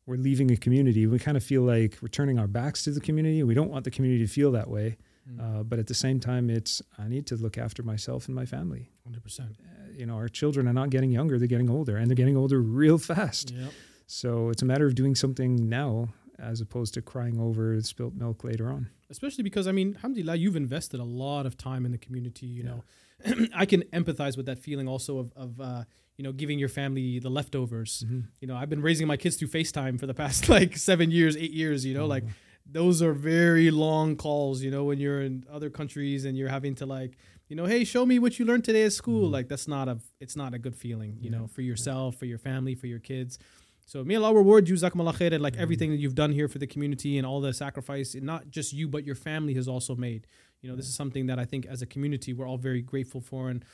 we're 0.08 0.16
leaving 0.16 0.50
a 0.50 0.56
community. 0.56 1.06
We 1.06 1.18
kind 1.18 1.36
of 1.36 1.44
feel 1.44 1.62
like 1.62 1.98
we're 2.00 2.08
turning 2.08 2.38
our 2.38 2.46
backs 2.46 2.82
to 2.84 2.90
the 2.90 3.00
community. 3.00 3.42
We 3.42 3.52
don't 3.52 3.70
want 3.70 3.84
the 3.84 3.90
community 3.90 4.26
to 4.26 4.32
feel 4.32 4.50
that 4.52 4.68
way. 4.68 4.96
Mm. 5.30 5.60
Uh, 5.60 5.62
but 5.62 5.78
at 5.78 5.86
the 5.86 5.94
same 5.94 6.18
time, 6.18 6.48
it's 6.48 6.80
I 6.98 7.06
need 7.08 7.26
to 7.26 7.36
look 7.36 7.58
after 7.58 7.82
myself 7.82 8.26
and 8.26 8.34
my 8.34 8.46
family. 8.46 8.90
100%. 9.08 9.40
Uh, 9.40 9.44
you 9.92 10.06
know, 10.06 10.14
our 10.14 10.28
children 10.28 10.66
are 10.66 10.72
not 10.72 10.88
getting 10.88 11.12
younger; 11.12 11.38
they're 11.38 11.46
getting 11.46 11.68
older, 11.68 11.98
and 11.98 12.08
they're 12.08 12.16
getting 12.16 12.38
older 12.38 12.60
real 12.62 12.96
fast. 12.98 13.50
Yep. 13.50 13.70
So 14.06 14.48
it's 14.48 14.62
a 14.62 14.64
matter 14.64 14.86
of 14.86 14.94
doing 14.94 15.14
something 15.14 15.68
now, 15.68 16.08
as 16.38 16.62
opposed 16.62 16.94
to 16.94 17.02
crying 17.02 17.38
over 17.38 17.78
spilt 17.82 18.14
milk 18.14 18.44
later 18.44 18.70
on. 18.70 18.88
especially 19.10 19.44
because 19.44 19.66
I 19.66 19.72
mean, 19.72 19.94
alhamdulillah, 19.96 20.36
you've 20.36 20.56
invested 20.56 21.00
a 21.00 21.04
lot 21.04 21.44
of 21.44 21.58
time 21.58 21.84
in 21.84 21.92
the 21.92 21.98
community. 21.98 22.46
You 22.46 22.62
know, 22.62 22.84
I 23.54 23.66
can 23.66 23.82
empathize 23.92 24.36
with 24.36 24.46
that 24.46 24.58
feeling 24.58 24.88
also 24.88 25.18
of, 25.18 25.32
of 25.36 25.60
uh, 25.60 25.84
you 26.16 26.22
know, 26.24 26.32
giving 26.32 26.58
your 26.58 26.68
family 26.68 27.18
the 27.18 27.30
leftovers. 27.30 28.04
You 28.40 28.46
know, 28.48 28.56
I've 28.56 28.68
been 28.70 28.82
raising 28.82 29.06
my 29.06 29.16
kids 29.16 29.36
through 29.36 29.48
FaceTime 29.48 29.98
for 29.98 30.06
the 30.06 30.14
past 30.14 30.48
like 30.56 30.76
seven 30.76 31.10
years, 31.10 31.36
eight 31.36 31.52
years. 31.52 31.84
You 31.84 31.94
know, 31.94 32.06
like 32.06 32.24
those 32.70 33.02
are 33.02 33.12
very 33.12 33.70
long 33.70 34.16
calls. 34.16 34.62
You 34.62 34.70
know, 34.70 34.84
when 34.84 34.98
you're 34.98 35.22
in 35.22 35.44
other 35.50 35.70
countries 35.70 36.24
and 36.24 36.36
you're 36.36 36.48
having 36.48 36.74
to 36.76 36.86
like, 36.86 37.16
you 37.48 37.56
know, 37.56 37.64
hey, 37.64 37.84
show 37.84 38.04
me 38.04 38.18
what 38.18 38.38
you 38.38 38.44
learned 38.44 38.64
today 38.64 38.84
at 38.84 38.92
school. 38.92 39.28
Mhm. 39.28 39.32
Like 39.32 39.48
that's 39.48 39.66
not 39.68 39.88
a, 39.88 39.98
it's 40.20 40.36
not 40.36 40.54
a 40.54 40.58
good 40.58 40.76
feeling. 40.76 41.18
You 41.20 41.30
Yeah. 41.30 41.38
know, 41.38 41.46
for 41.46 41.62
yourself, 41.62 42.16
for 42.16 42.26
your 42.26 42.38
family, 42.38 42.74
for 42.74 42.86
your 42.86 42.98
kids. 43.00 43.38
So 43.86 44.04
may 44.04 44.16
Allah 44.16 44.34
reward 44.34 44.68
you, 44.68 44.74
Zakum 44.74 45.00
khair, 45.14 45.32
and 45.32 45.42
like 45.42 45.56
everything 45.56 45.90
that 45.92 45.96
you've 45.96 46.14
done 46.14 46.30
here 46.32 46.46
for 46.46 46.58
the 46.58 46.66
community 46.66 47.16
and 47.16 47.26
all 47.26 47.40
the 47.40 47.54
sacrifice, 47.54 48.14
and 48.14 48.22
not 48.24 48.50
just 48.50 48.74
you, 48.74 48.86
but 48.86 49.06
your 49.06 49.14
family 49.14 49.54
has 49.54 49.66
also 49.66 49.96
made. 49.96 50.26
You 50.62 50.68
know, 50.70 50.76
this 50.76 50.88
is 50.88 50.94
something 50.94 51.26
that 51.26 51.38
I 51.38 51.44
think 51.44 51.66
as 51.66 51.82
a 51.82 51.86
community 51.86 52.32
we're 52.32 52.46
all 52.46 52.58
very 52.58 52.82
grateful 52.82 53.20
for, 53.20 53.48
and 53.48 53.64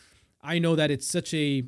I 0.42 0.58
know 0.58 0.76
that 0.76 0.90
it's 0.90 1.06
such 1.06 1.32
a, 1.32 1.64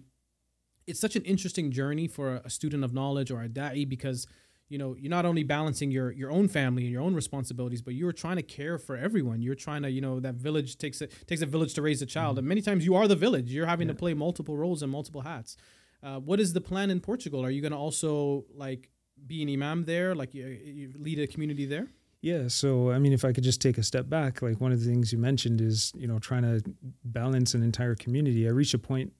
it's 0.86 1.00
such 1.00 1.16
an 1.16 1.22
interesting 1.22 1.70
journey 1.70 2.06
for 2.06 2.42
a, 2.44 2.50
student 2.50 2.84
of 2.84 2.92
knowledge 2.92 3.30
or 3.30 3.42
a 3.42 3.48
da'i 3.48 3.88
because, 3.88 4.26
you 4.68 4.76
know, 4.78 4.94
you're 4.98 5.10
not 5.10 5.24
only 5.24 5.42
balancing 5.42 5.90
your 5.90 6.12
your 6.12 6.30
own 6.30 6.48
family 6.48 6.82
and 6.84 6.92
your 6.92 7.02
own 7.02 7.14
responsibilities, 7.14 7.80
but 7.80 7.94
you're 7.94 8.12
trying 8.12 8.36
to 8.36 8.42
care 8.42 8.78
for 8.78 8.94
everyone. 8.96 9.40
You're 9.40 9.54
trying 9.54 9.82
to, 9.82 9.90
you 9.90 10.00
know, 10.02 10.20
that 10.20 10.34
village 10.34 10.76
takes 10.76 11.00
a 11.00 11.06
takes 11.30 11.40
a 11.40 11.46
village 11.46 11.72
to 11.74 11.82
raise 11.82 12.02
a 12.02 12.06
child, 12.06 12.36
Mhm. 12.36 12.40
and 12.40 12.48
many 12.48 12.60
times 12.60 12.84
you 12.84 12.94
are 12.94 13.08
the 13.08 13.16
village. 13.16 13.50
You're 13.52 13.66
having 13.74 13.88
to 13.88 13.94
play 13.94 14.12
multiple 14.14 14.56
roles 14.56 14.82
and 14.82 14.92
multiple 14.92 15.22
hats. 15.22 15.56
Uh, 16.02 16.20
what 16.20 16.38
is 16.40 16.52
the 16.52 16.60
plan 16.60 16.90
in 16.90 17.00
Portugal? 17.00 17.42
Are 17.44 17.50
you 17.50 17.62
going 17.62 17.72
to 17.72 17.78
also 17.78 18.44
like 18.54 18.90
be 19.26 19.42
an 19.42 19.48
imam 19.48 19.84
there, 19.86 20.14
like 20.14 20.34
you, 20.34 20.46
you 20.46 20.92
lead 20.98 21.18
a 21.20 21.26
community 21.26 21.64
there? 21.64 21.88
Yeah. 22.26 22.48
So, 22.48 22.90
I 22.90 22.98
mean, 22.98 23.12
if 23.12 23.24
I 23.24 23.30
could 23.32 23.44
just 23.44 23.60
take 23.60 23.78
a 23.78 23.84
step 23.84 24.08
back, 24.08 24.42
like 24.42 24.60
one 24.60 24.72
of 24.72 24.80
the 24.82 24.90
things 24.90 25.12
you 25.12 25.18
mentioned 25.18 25.60
is, 25.60 25.92
you 25.94 26.08
know, 26.08 26.18
trying 26.18 26.42
to 26.42 26.60
balance 27.04 27.54
an 27.54 27.62
entire 27.62 27.94
community. 27.94 28.48
I 28.48 28.50
reach 28.50 28.74
a 28.74 28.80
point 28.80 29.12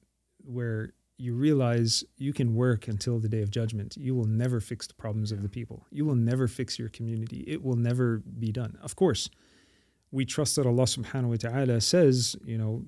where 0.43 0.91
you 1.17 1.33
realize 1.33 2.03
you 2.17 2.33
can 2.33 2.53
work 2.53 2.89
until 2.89 3.17
the 3.17 3.29
day 3.29 3.41
of 3.41 3.49
judgment. 3.49 3.95
You 3.95 4.13
will 4.13 4.25
never 4.25 4.59
fix 4.59 4.87
the 4.87 4.93
problems 4.93 5.31
of 5.31 5.41
the 5.41 5.47
people. 5.47 5.85
You 5.89 6.03
will 6.03 6.15
never 6.15 6.49
fix 6.49 6.77
your 6.77 6.89
community. 6.89 7.45
It 7.47 7.63
will 7.63 7.77
never 7.77 8.17
be 8.17 8.51
done. 8.51 8.77
Of 8.83 8.97
course, 8.97 9.29
we 10.11 10.25
trust 10.25 10.57
that 10.57 10.65
Allah 10.65 10.83
subhanahu 10.83 11.29
wa 11.29 11.35
ta'ala 11.37 11.79
says, 11.79 12.35
you 12.43 12.57
know, 12.57 12.83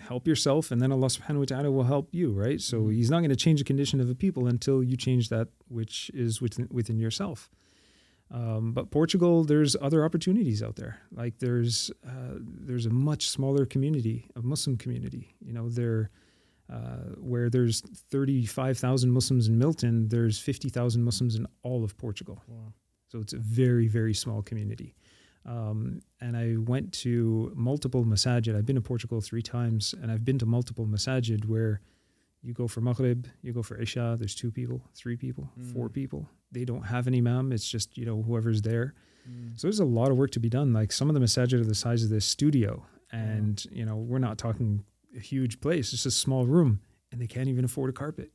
help 0.00 0.26
yourself 0.26 0.72
and 0.72 0.82
then 0.82 0.90
Allah 0.90 1.06
subhanahu 1.06 1.38
wa 1.38 1.44
ta'ala 1.44 1.70
will 1.70 1.84
help 1.84 2.08
you, 2.10 2.32
right? 2.32 2.60
So 2.60 2.76
Mhm. 2.82 2.94
he's 2.96 3.10
not 3.10 3.20
going 3.20 3.30
to 3.30 3.36
change 3.36 3.60
the 3.60 3.64
condition 3.72 4.00
of 4.00 4.08
the 4.08 4.16
people 4.16 4.48
until 4.48 4.82
you 4.82 4.96
change 4.96 5.28
that 5.28 5.48
which 5.68 6.10
is 6.14 6.40
within, 6.40 6.66
within 6.68 6.98
yourself. 6.98 7.48
Um, 8.30 8.72
but 8.72 8.90
Portugal, 8.90 9.44
there's 9.44 9.76
other 9.80 10.04
opportunities 10.04 10.62
out 10.62 10.76
there. 10.76 10.98
Like 11.12 11.38
there's 11.38 11.90
uh, 12.06 12.38
there's 12.40 12.86
a 12.86 12.90
much 12.90 13.28
smaller 13.28 13.64
community, 13.66 14.28
a 14.34 14.42
Muslim 14.42 14.76
community. 14.76 15.34
You 15.40 15.52
know, 15.52 15.68
there 15.68 16.10
uh, 16.72 17.14
where 17.18 17.48
there's 17.48 17.82
35,000 18.10 19.10
Muslims 19.10 19.46
in 19.46 19.56
Milton, 19.56 20.08
there's 20.08 20.40
50,000 20.40 21.04
Muslims 21.04 21.36
in 21.36 21.46
all 21.62 21.84
of 21.84 21.96
Portugal. 21.96 22.42
Wow. 22.48 22.72
So 23.08 23.20
it's 23.20 23.32
a 23.32 23.38
very 23.38 23.86
very 23.86 24.14
small 24.14 24.42
community. 24.42 24.96
Um, 25.44 26.00
and 26.20 26.36
I 26.36 26.56
went 26.56 26.92
to 26.94 27.52
multiple 27.54 28.04
masajid. 28.04 28.56
I've 28.56 28.66
been 28.66 28.74
to 28.74 28.82
Portugal 28.82 29.20
three 29.20 29.42
times, 29.42 29.94
and 30.02 30.10
I've 30.10 30.24
been 30.24 30.40
to 30.40 30.46
multiple 30.46 30.86
masajid 30.86 31.44
where 31.44 31.80
you 32.46 32.54
go 32.54 32.68
for 32.68 32.80
Maghrib, 32.80 33.26
you 33.42 33.52
go 33.52 33.62
for 33.62 33.76
Isha, 33.76 34.16
there's 34.18 34.34
two 34.34 34.50
people, 34.50 34.80
three 34.94 35.16
people, 35.16 35.50
four 35.72 35.88
Mm. 35.88 35.92
people. 35.92 36.28
They 36.52 36.64
don't 36.64 36.82
have 36.82 37.06
an 37.08 37.14
imam. 37.14 37.52
It's 37.52 37.68
just, 37.68 37.98
you 37.98 38.06
know, 38.06 38.22
whoever's 38.22 38.62
there. 38.62 38.94
Mm. 39.28 39.58
So 39.58 39.66
there's 39.66 39.80
a 39.80 39.84
lot 39.84 40.10
of 40.12 40.16
work 40.16 40.30
to 40.32 40.40
be 40.40 40.48
done. 40.48 40.72
Like 40.72 40.92
some 40.92 41.08
of 41.10 41.14
the 41.14 41.20
masajid 41.20 41.54
are 41.60 41.64
the 41.64 41.74
size 41.74 42.04
of 42.04 42.10
this 42.10 42.24
studio. 42.24 42.86
And, 43.10 43.64
you 43.72 43.84
know, 43.84 43.96
we're 43.96 44.18
not 44.20 44.38
talking 44.38 44.84
a 45.16 45.20
huge 45.20 45.60
place. 45.60 45.92
It's 45.92 46.06
a 46.06 46.10
small 46.10 46.46
room 46.46 46.80
and 47.10 47.20
they 47.20 47.26
can't 47.26 47.48
even 47.48 47.64
afford 47.64 47.90
a 47.90 47.92
carpet. 47.92 48.30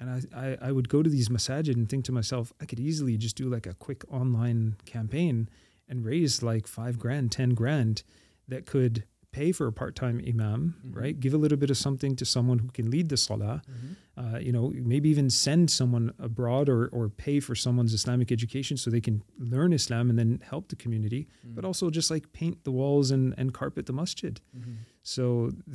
And 0.00 0.10
I, 0.10 0.20
I, 0.36 0.58
I 0.68 0.72
would 0.72 0.88
go 0.88 1.02
to 1.02 1.08
these 1.08 1.28
masajid 1.28 1.74
and 1.74 1.88
think 1.88 2.04
to 2.06 2.12
myself, 2.12 2.52
I 2.60 2.66
could 2.66 2.80
easily 2.80 3.16
just 3.16 3.36
do 3.36 3.48
like 3.48 3.66
a 3.66 3.74
quick 3.74 4.02
online 4.12 4.76
campaign 4.84 5.48
and 5.88 6.04
raise 6.04 6.42
like 6.42 6.66
five 6.66 6.98
grand, 6.98 7.30
10 7.32 7.50
grand 7.54 8.02
that 8.48 8.66
could 8.66 9.04
pay 9.38 9.50
for 9.58 9.66
a 9.66 9.72
part-time 9.80 10.16
imam, 10.32 10.60
Mhm. 10.76 10.94
right? 11.00 11.14
Give 11.24 11.34
a 11.38 11.40
little 11.44 11.58
bit 11.64 11.70
of 11.74 11.76
something 11.86 12.12
to 12.20 12.24
someone 12.24 12.58
who 12.62 12.68
can 12.78 12.86
lead 12.94 13.06
the 13.08 13.16
salah. 13.16 13.58
Mhm. 13.66 13.90
Uh, 14.22 14.38
you 14.46 14.52
know, 14.56 14.64
maybe 14.92 15.08
even 15.14 15.28
send 15.46 15.64
someone 15.80 16.06
abroad 16.28 16.66
or, 16.74 16.80
or 16.96 17.04
pay 17.26 17.40
for 17.46 17.54
someone's 17.64 17.92
Islamic 18.00 18.28
education 18.38 18.76
so 18.76 18.84
they 18.90 19.00
can 19.08 19.16
learn 19.54 19.72
Islam 19.80 20.04
and 20.10 20.16
then 20.20 20.30
help 20.52 20.64
the 20.68 20.76
community, 20.84 21.22
Mm. 21.26 21.54
but 21.56 21.64
also 21.64 21.84
just 21.98 22.08
like 22.14 22.24
paint 22.40 22.56
the 22.66 22.70
walls 22.80 23.10
and, 23.10 23.34
and 23.40 23.52
carpet 23.60 23.86
the 23.86 23.92
masjid. 24.02 24.34
Mhm. 24.56 24.74
So 25.02 25.24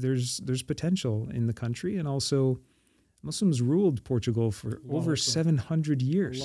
there's 0.03 0.27
there's 0.47 0.63
potential 0.73 1.15
in 1.37 1.43
the 1.51 1.53
country, 1.63 1.93
and 1.99 2.07
also 2.07 2.59
Muslims 3.29 3.57
ruled 3.61 3.97
Portugal 4.13 4.51
for 4.59 4.69
over 4.97 5.11
Akbar. 5.11 5.15
700 5.17 6.01
years. 6.01 6.39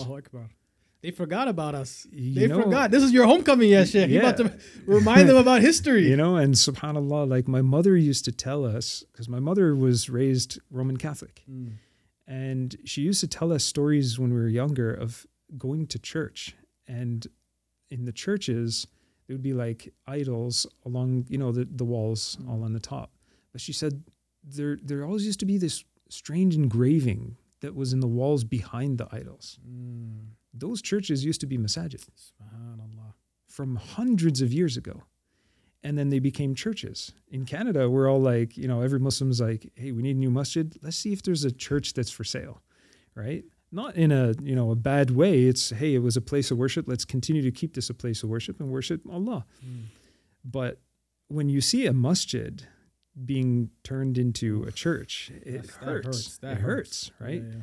They 1.04 1.10
forgot 1.10 1.48
about 1.48 1.74
us. 1.74 2.06
You 2.10 2.34
They 2.40 2.46
know- 2.46 2.62
forgot. 2.62 2.90
This 2.90 3.02
is 3.02 3.12
your 3.12 3.26
homecoming, 3.26 3.68
yeah, 3.68 3.84
Sheikh. 3.84 4.08
You're 4.10 4.22
about 4.22 4.38
to 4.38 4.58
remind 4.86 5.28
them 5.28 5.36
about 5.36 5.60
history. 5.60 6.08
You 6.08 6.16
know, 6.16 6.36
and 6.36 6.54
subhanallah, 6.54 7.28
like 7.28 7.46
my 7.46 7.60
mother 7.60 7.94
used 7.94 8.24
to 8.24 8.32
tell 8.32 8.64
us, 8.64 9.04
because 9.12 9.28
my 9.28 9.38
mother 9.38 9.76
was 9.76 10.08
raised 10.08 10.58
Roman 10.70 10.96
Catholic, 10.96 11.42
Mm. 11.46 11.72
and 12.26 12.76
she 12.86 13.02
used 13.02 13.20
to 13.20 13.28
tell 13.28 13.52
us 13.52 13.62
stories 13.64 14.18
when 14.18 14.32
we 14.32 14.40
were 14.40 14.48
younger 14.48 14.90
of 14.94 15.26
going 15.58 15.86
to 15.88 15.98
church, 15.98 16.56
and 16.88 17.26
in 17.90 18.06
the 18.06 18.12
churches 18.12 18.86
there 19.26 19.34
would 19.36 19.42
be 19.42 19.52
like 19.66 19.92
idols 20.06 20.66
along, 20.86 21.26
you 21.28 21.36
know, 21.38 21.52
the 21.52 21.64
the 21.80 21.84
walls 21.84 22.38
Mm. 22.40 22.48
all 22.48 22.62
on 22.62 22.72
the 22.72 22.80
top. 22.94 23.10
But 23.52 23.60
she 23.60 23.74
said 23.80 24.04
there 24.42 24.78
there 24.82 25.04
always 25.04 25.26
used 25.26 25.40
to 25.40 25.46
be 25.46 25.58
this 25.58 25.84
strange 26.08 26.54
engraving 26.56 27.36
that 27.60 27.74
was 27.74 27.92
in 27.92 28.00
the 28.00 28.12
walls 28.20 28.42
behind 28.58 28.96
the 28.96 29.08
idols. 29.20 29.58
Mm. 29.68 30.28
Those 30.56 30.80
churches 30.80 31.24
used 31.24 31.40
to 31.40 31.46
be 31.46 31.58
masajid 31.58 32.04
SubhanAllah. 32.16 33.12
from 33.48 33.76
hundreds 33.76 34.40
of 34.40 34.52
years 34.52 34.76
ago. 34.76 35.02
And 35.82 35.98
then 35.98 36.08
they 36.08 36.18
became 36.20 36.54
churches. 36.54 37.12
In 37.28 37.44
Canada, 37.44 37.90
we're 37.90 38.08
all 38.10 38.20
like, 38.20 38.56
you 38.56 38.66
know, 38.66 38.80
every 38.80 38.98
Muslim's 38.98 39.40
like, 39.40 39.70
hey, 39.74 39.92
we 39.92 40.00
need 40.02 40.16
a 40.16 40.18
new 40.18 40.30
masjid. 40.30 40.74
Let's 40.80 40.96
see 40.96 41.12
if 41.12 41.22
there's 41.22 41.44
a 41.44 41.52
church 41.52 41.92
that's 41.92 42.10
for 42.10 42.24
sale, 42.24 42.62
right? 43.14 43.44
Not 43.70 43.94
in 43.96 44.10
a, 44.10 44.32
you 44.40 44.54
know, 44.54 44.70
a 44.70 44.76
bad 44.76 45.10
way. 45.10 45.42
It's, 45.42 45.70
hey, 45.70 45.94
it 45.94 45.98
was 45.98 46.16
a 46.16 46.22
place 46.22 46.50
of 46.50 46.56
worship. 46.56 46.86
Let's 46.88 47.04
continue 47.04 47.42
to 47.42 47.50
keep 47.50 47.74
this 47.74 47.90
a 47.90 47.94
place 47.94 48.22
of 48.22 48.30
worship 48.30 48.60
and 48.60 48.70
worship 48.70 49.02
Allah. 49.10 49.44
Mm. 49.62 49.82
But 50.42 50.80
when 51.28 51.48
you 51.50 51.60
see 51.60 51.84
a 51.86 51.92
masjid 51.92 52.66
being 53.24 53.70
turned 53.82 54.16
into 54.16 54.62
a 54.64 54.72
church, 54.72 55.30
it 55.44 55.44
That's- 55.44 55.66
that 55.76 55.84
hurts. 55.84 56.06
hurts. 56.06 56.38
That 56.38 56.52
it 56.52 56.60
hurts, 56.60 57.10
right? 57.20 57.42
Yeah, 57.42 57.56
yeah. 57.58 57.62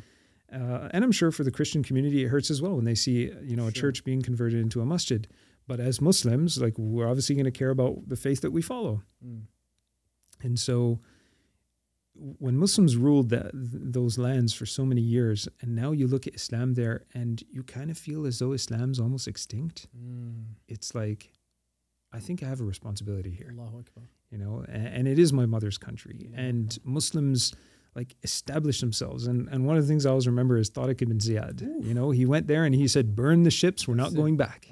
Uh, 0.52 0.90
and 0.92 1.04
I'm 1.04 1.12
sure 1.14 1.32
for 1.32 1.44
the 1.44 1.52
Christian 1.52 1.82
community, 1.84 2.24
it 2.24 2.28
hurts 2.28 2.52
as 2.52 2.62
well 2.62 2.76
when 2.76 2.86
they 2.86 2.96
see, 2.96 3.32
you 3.44 3.56
know, 3.56 3.68
a 3.68 3.72
Sure. 3.74 3.84
church 3.92 4.04
being 4.04 4.22
converted 4.22 4.60
into 4.60 4.82
a 4.82 4.86
masjid. 4.86 5.28
But 5.68 5.80
as 5.80 6.02
Muslims, 6.02 6.58
like 6.60 6.78
we're 6.78 7.08
obviously 7.08 7.36
going 7.36 7.46
to 7.46 7.52
care 7.52 7.70
about 7.70 8.10
the 8.10 8.16
faith 8.18 8.42
that 8.42 8.52
we 8.52 8.62
follow. 8.62 9.04
Mm. 9.26 9.44
And 10.44 10.60
so 10.60 11.00
when 12.14 12.58
Muslims 12.58 12.98
ruled 12.98 13.30
that 13.30 13.52
those 13.54 14.18
lands 14.18 14.54
for 14.54 14.66
so 14.66 14.86
many 14.86 15.02
years, 15.02 15.48
and 15.62 15.76
now 15.76 15.92
you 15.92 16.08
look 16.08 16.28
at 16.28 16.36
Islam 16.36 16.74
there 16.74 17.06
and 17.14 17.42
you 17.50 17.64
kind 17.64 17.90
of 17.90 17.98
feel 17.98 18.26
as 18.26 18.40
though 18.40 18.52
Islam's 18.52 19.00
almost 19.00 19.28
extinct, 19.28 19.88
Mm. 19.98 20.44
it's 20.68 20.94
like, 20.94 21.32
I 22.12 22.20
think 22.20 22.44
I 22.44 22.48
have 22.48 22.60
a 22.60 22.66
responsibility 22.66 23.32
here 23.32 23.54
Allahu 23.58 23.80
Akbar. 23.80 24.04
you 24.30 24.38
know 24.38 24.66
and, 24.68 24.88
and 24.88 25.08
it 25.08 25.18
is 25.18 25.32
my 25.32 25.46
mother's 25.46 25.78
country 25.78 26.28
Yeah. 26.32 26.42
and 26.42 26.78
muslims 26.84 27.54
like 27.96 28.16
establish 28.24 28.80
themselves 28.80 29.28
and 29.28 29.50
and 29.50 29.66
one 29.66 29.76
of 29.76 29.84
the 29.84 29.88
things 29.88 30.06
i 30.06 30.10
always 30.10 30.26
remember 30.26 30.56
is 30.58 30.70
tariq 30.70 31.02
ibn 31.02 31.18
ziyad 31.20 31.62
Oof. 31.62 31.86
you 31.86 31.94
know 31.94 32.10
he 32.12 32.26
went 32.26 32.48
there 32.48 32.64
and 32.64 32.74
he 32.74 32.88
said 32.88 33.16
burn 33.18 33.44
the 33.44 33.52
ships 33.52 33.86
we're 33.88 33.96
not 33.96 34.14
going 34.14 34.38
back 34.38 34.68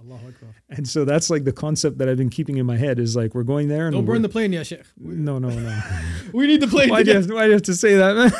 and 0.69 0.87
so 0.87 1.03
that's 1.03 1.29
like 1.29 1.43
the 1.43 1.51
concept 1.51 1.97
that 1.97 2.07
i've 2.07 2.17
been 2.17 2.29
keeping 2.29 2.57
in 2.57 2.65
my 2.65 2.77
head 2.77 2.97
is 2.97 3.15
like 3.17 3.35
we're 3.35 3.43
going 3.43 3.67
there 3.67 3.87
and 3.87 3.93
Don't 3.93 4.05
burn 4.05 4.21
the 4.21 4.29
plane, 4.29 4.53
yeah, 4.53 4.63
Sheikh. 4.63 4.83
No 4.97 5.37
no 5.37 5.49
no 5.49 5.81
we 6.33 6.47
need 6.47 6.61
the 6.61 6.67
plane. 6.67 6.89
why 6.89 7.03
do, 7.03 7.11
you 7.11 7.17
have, 7.17 7.29
why 7.29 7.41
do 7.43 7.47
you 7.47 7.53
have 7.53 7.63
to 7.63 7.75
say 7.75 7.95
that 7.95 8.15
man 8.15 8.31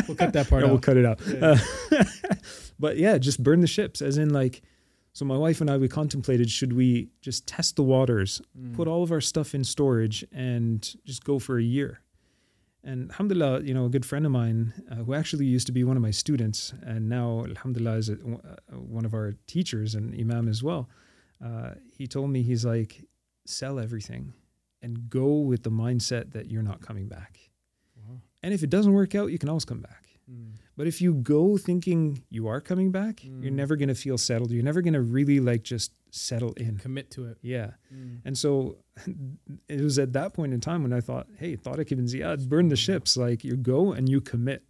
We'll 0.08 0.16
cut 0.16 0.32
that 0.34 0.48
part 0.48 0.60
no, 0.62 0.68
out. 0.68 0.70
we'll 0.72 0.80
cut 0.80 0.96
it 0.96 1.04
out 1.04 1.20
Yeah. 1.26 1.56
Uh, 1.92 2.04
but 2.78 2.96
yeah 2.96 3.18
just 3.18 3.42
burn 3.42 3.60
the 3.60 3.66
ships 3.66 4.00
as 4.02 4.16
in 4.18 4.30
like 4.30 4.62
so 5.12 5.24
my 5.24 5.36
wife 5.36 5.60
and 5.60 5.70
i 5.70 5.76
we 5.76 5.88
contemplated 5.88 6.50
should 6.50 6.72
we 6.72 7.08
just 7.20 7.46
test 7.46 7.76
the 7.76 7.82
waters 7.82 8.40
Mm. 8.58 8.74
put 8.74 8.88
all 8.88 9.02
of 9.02 9.12
our 9.12 9.20
stuff 9.20 9.54
in 9.54 9.62
storage 9.64 10.24
and 10.32 10.94
just 11.04 11.22
go 11.24 11.38
for 11.38 11.58
a 11.58 11.62
year. 11.62 12.00
And 12.86 13.10
alhamdulillah, 13.10 13.62
you 13.62 13.74
know, 13.74 13.86
a 13.86 13.88
good 13.88 14.06
friend 14.06 14.24
of 14.24 14.30
mine 14.30 14.72
uh, 14.90 15.02
who 15.04 15.12
actually 15.12 15.44
used 15.44 15.66
to 15.66 15.72
be 15.72 15.82
one 15.82 15.96
of 15.96 16.02
my 16.02 16.12
students 16.12 16.72
and 16.82 17.08
now 17.08 17.44
alhamdulillah 17.44 17.96
is 17.96 18.08
a, 18.10 18.12
uh, 18.12 18.76
one 18.76 19.04
of 19.04 19.12
our 19.12 19.34
teachers 19.48 19.96
and 19.96 20.14
imam 20.14 20.46
as 20.48 20.62
well. 20.62 20.88
Uh, 21.44 21.70
he 21.92 22.06
told 22.06 22.30
me 22.30 22.42
he's 22.42 22.64
like, 22.64 23.04
sell 23.44 23.80
everything 23.80 24.32
and 24.82 25.10
go 25.10 25.26
with 25.40 25.64
the 25.64 25.70
mindset 25.70 26.32
that 26.32 26.48
you're 26.48 26.62
not 26.62 26.80
coming 26.80 27.08
back. 27.08 27.40
Wow. 27.96 28.20
And 28.44 28.54
if 28.54 28.62
it 28.62 28.70
doesn't 28.70 28.92
work 28.92 29.16
out, 29.16 29.32
you 29.32 29.38
can 29.38 29.48
always 29.48 29.64
come 29.64 29.80
back. 29.80 30.06
Mm. 30.30 30.52
But 30.76 30.86
if 30.86 31.00
you 31.00 31.14
go 31.14 31.56
thinking 31.56 32.22
you 32.30 32.46
are 32.48 32.60
coming 32.60 32.90
back, 32.92 33.24
you're 33.24 33.50
Mm. 33.52 33.52
never 33.62 33.76
going 33.76 33.88
to 33.88 33.94
feel 33.94 34.18
settled. 34.18 34.50
You're 34.50 34.62
never 34.62 34.82
going 34.82 34.94
to 34.94 35.00
really 35.00 35.40
like 35.40 35.62
just 35.62 35.92
settle 36.10 36.52
in. 36.54 36.76
Commit 36.78 37.10
to 37.12 37.24
it. 37.26 37.38
Yeah. 37.42 37.72
Mm. 37.94 38.20
And 38.24 38.36
so 38.38 38.76
it 39.68 39.80
was 39.80 39.98
at 39.98 40.12
that 40.12 40.34
point 40.34 40.52
in 40.54 40.60
time 40.60 40.82
when 40.82 40.92
I 40.92 41.00
thought, 41.00 41.26
hey, 41.38 41.56
Tariq 41.56 41.92
ibn 41.92 42.04
Ziyad, 42.06 42.48
burn 42.48 42.68
the 42.68 42.76
ships. 42.76 43.16
Like 43.16 43.42
you 43.44 43.56
go 43.56 43.92
and 43.92 44.08
you 44.08 44.20
commit. 44.20 44.62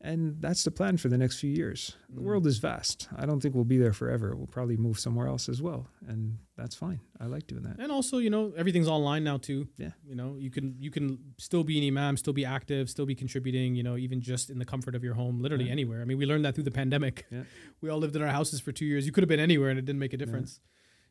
And 0.00 0.40
that's 0.40 0.62
the 0.62 0.70
plan 0.70 0.96
for 0.96 1.08
the 1.08 1.18
next 1.18 1.40
few 1.40 1.50
years. 1.50 1.96
The 2.08 2.20
Mm. 2.20 2.24
world 2.24 2.46
is 2.46 2.58
vast. 2.58 3.08
I 3.16 3.26
don't 3.26 3.40
think 3.40 3.56
we'll 3.56 3.64
be 3.64 3.78
there 3.78 3.92
forever. 3.92 4.36
We'll 4.36 4.46
probably 4.46 4.76
move 4.76 4.96
somewhere 4.98 5.26
else 5.26 5.48
as 5.48 5.60
well. 5.60 5.88
And 6.06 6.38
that's 6.56 6.76
fine. 6.76 7.00
I 7.18 7.26
like 7.26 7.48
doing 7.48 7.62
that. 7.64 7.80
And 7.80 7.90
also, 7.90 8.18
you 8.18 8.30
know, 8.30 8.52
everything's 8.56 8.86
online 8.86 9.24
now 9.24 9.38
too. 9.38 9.66
Yeah. 9.76 9.90
You 10.06 10.14
know, 10.14 10.36
you 10.38 10.50
can 10.50 10.76
you 10.78 10.92
can 10.92 11.18
still 11.36 11.64
be 11.64 11.78
an 11.78 11.84
imam, 11.88 12.16
still 12.16 12.32
be 12.32 12.44
active, 12.44 12.88
still 12.88 13.06
be 13.06 13.16
contributing. 13.16 13.74
You 13.74 13.82
know, 13.82 13.96
even 13.96 14.20
just 14.20 14.50
in 14.50 14.58
the 14.60 14.64
comfort 14.64 14.94
of 14.94 15.02
your 15.02 15.14
home, 15.14 15.40
literally 15.40 15.64
Yeah. 15.66 15.72
anywhere. 15.72 16.00
I 16.00 16.04
mean, 16.04 16.18
we 16.18 16.26
learned 16.26 16.44
that 16.44 16.54
through 16.54 16.64
the 16.64 16.70
pandemic. 16.82 17.26
Yeah. 17.30 17.42
We 17.80 17.88
all 17.90 17.98
lived 17.98 18.14
in 18.14 18.22
our 18.22 18.28
houses 18.28 18.60
for 18.60 18.70
two 18.72 18.86
years. 18.86 19.04
You 19.04 19.10
could 19.12 19.22
have 19.24 19.28
been 19.28 19.40
anywhere, 19.40 19.70
and 19.70 19.78
it 19.80 19.84
didn't 19.84 19.98
make 20.00 20.12
a 20.12 20.16
difference. 20.16 20.60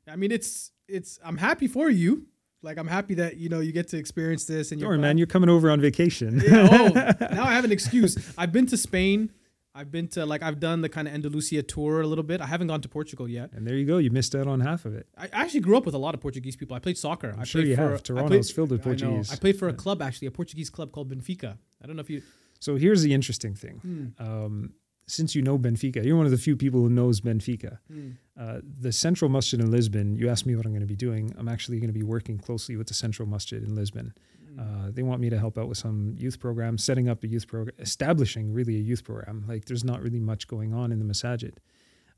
I 0.08 0.16
mean, 0.16 0.32
it's 0.32 0.72
it's. 0.88 1.20
I'm 1.26 1.38
happy 1.38 1.68
for 1.68 1.90
you. 1.90 2.28
Like, 2.64 2.78
I'm 2.78 2.88
happy 2.88 3.14
that 3.16 3.38
you 3.38 3.50
know 3.50 3.60
you 3.60 3.72
get 3.72 3.88
to 3.90 3.98
experience 3.98 4.46
this. 4.46 4.72
And 4.72 4.82
you're 4.82 4.98
man. 4.98 5.18
You're 5.18 5.28
coming 5.28 5.50
over 5.50 5.70
on 5.70 5.80
vacation. 5.82 6.42
Yeah, 6.44 6.68
oh, 6.72 6.88
now 7.34 7.44
I 7.44 7.54
have 7.54 7.66
an 7.66 7.72
excuse. 7.72 8.18
I've 8.38 8.52
been 8.52 8.66
to 8.68 8.78
Spain. 8.78 9.32
I've 9.76 9.92
been 9.92 10.08
to 10.10 10.26
like 10.26 10.42
I've 10.42 10.60
done 10.60 10.82
the 10.82 10.90
kind 10.90 11.08
of 11.08 11.14
Andalusia 11.14 11.62
tour 11.62 12.02
a 12.02 12.08
little 12.08 12.24
bit. 12.24 12.42
I 12.42 12.48
haven't 12.48 12.66
gone 12.68 12.82
to 12.82 12.90
Portugal 12.90 13.28
yet. 13.30 13.52
and 13.54 13.68
there 13.68 13.76
you 13.76 13.86
go. 13.86 14.00
You 14.00 14.10
missed 14.10 14.34
out 14.34 14.48
on 14.48 14.60
half 14.60 14.86
of 14.86 14.96
it. 14.96 15.08
I 15.16 15.30
actually 15.32 15.60
grew 15.60 15.78
up 15.78 15.86
with 15.86 15.94
a 15.94 16.00
lot 16.00 16.16
of 16.16 16.20
Portuguese 16.20 16.56
people. 16.56 16.76
I 16.76 16.80
played 16.80 16.98
soccer. 16.98 17.30
I'm 17.36 17.42
I 17.42 17.44
sure 17.44 17.62
played 17.62 17.70
you 17.70 17.76
for, 17.76 17.82
have. 17.84 17.94
I 17.94 17.98
Toronto's 17.98 18.50
filled 18.50 18.72
with 18.72 18.82
Portuguese. 18.82 19.32
I, 19.32 19.36
played 19.36 19.60
for 19.60 19.68
a 19.68 19.74
club 19.74 20.02
actually, 20.02 20.28
a 20.28 20.32
Portuguese 20.32 20.72
club 20.72 20.92
called 20.92 21.12
Benfica. 21.12 21.58
I 21.84 21.86
don't 21.86 21.96
know 21.96 22.02
if 22.02 22.10
you. 22.10 22.24
So 22.60 22.76
here's 22.76 23.04
the 23.04 23.14
interesting 23.14 23.54
thing. 23.54 24.14
Hmm, 24.18 24.24
Um, 24.24 24.74
since 25.08 25.36
you 25.36 25.42
know 25.42 25.58
Benfica, 25.58 26.04
you're 26.06 26.18
one 26.18 26.26
of 26.26 26.32
the 26.32 26.38
few 26.38 26.56
people 26.58 26.82
who 26.82 26.90
knows 26.90 27.22
Benfica. 27.22 27.80
hmm, 27.92 28.10
Uh, 28.38 28.60
the 28.82 28.92
Central 28.92 29.30
Masjid 29.30 29.60
in 29.60 29.72
Lisbon, 29.72 30.16
you 30.16 30.30
asked 30.30 30.46
me 30.46 30.56
what 30.56 30.66
I'm 30.66 30.72
going 30.72 30.82
to 30.82 30.94
be 30.96 30.96
doing. 30.96 31.34
I'm 31.40 31.48
actually 31.48 31.80
going 31.80 31.88
to 31.94 32.00
be 32.00 32.04
working 32.04 32.38
closely 32.38 32.76
with 32.76 32.88
the 32.88 32.94
Central 32.94 33.28
Masjid 33.28 33.64
in 33.64 33.74
Lisbon. 33.74 34.14
hmm. 34.54 34.60
Uh, 34.60 34.92
they 34.92 35.04
want 35.04 35.20
me 35.22 35.30
to 35.30 35.40
help 35.40 35.58
out 35.58 35.68
with 35.70 35.78
some 35.78 36.14
youth 36.18 36.40
programs, 36.40 36.84
setting 36.84 37.08
up 37.10 37.24
a 37.24 37.28
youth 37.28 37.48
program, 37.48 37.76
establishing 37.80 38.54
really 38.54 38.76
a 38.76 38.80
youth 38.90 39.04
program. 39.04 39.44
Like 39.48 39.66
there's 39.66 39.84
not 39.84 40.02
really 40.02 40.20
much 40.20 40.48
going 40.48 40.74
on 40.74 40.92
in 40.92 41.00
the 41.00 41.06
masajid. 41.06 41.56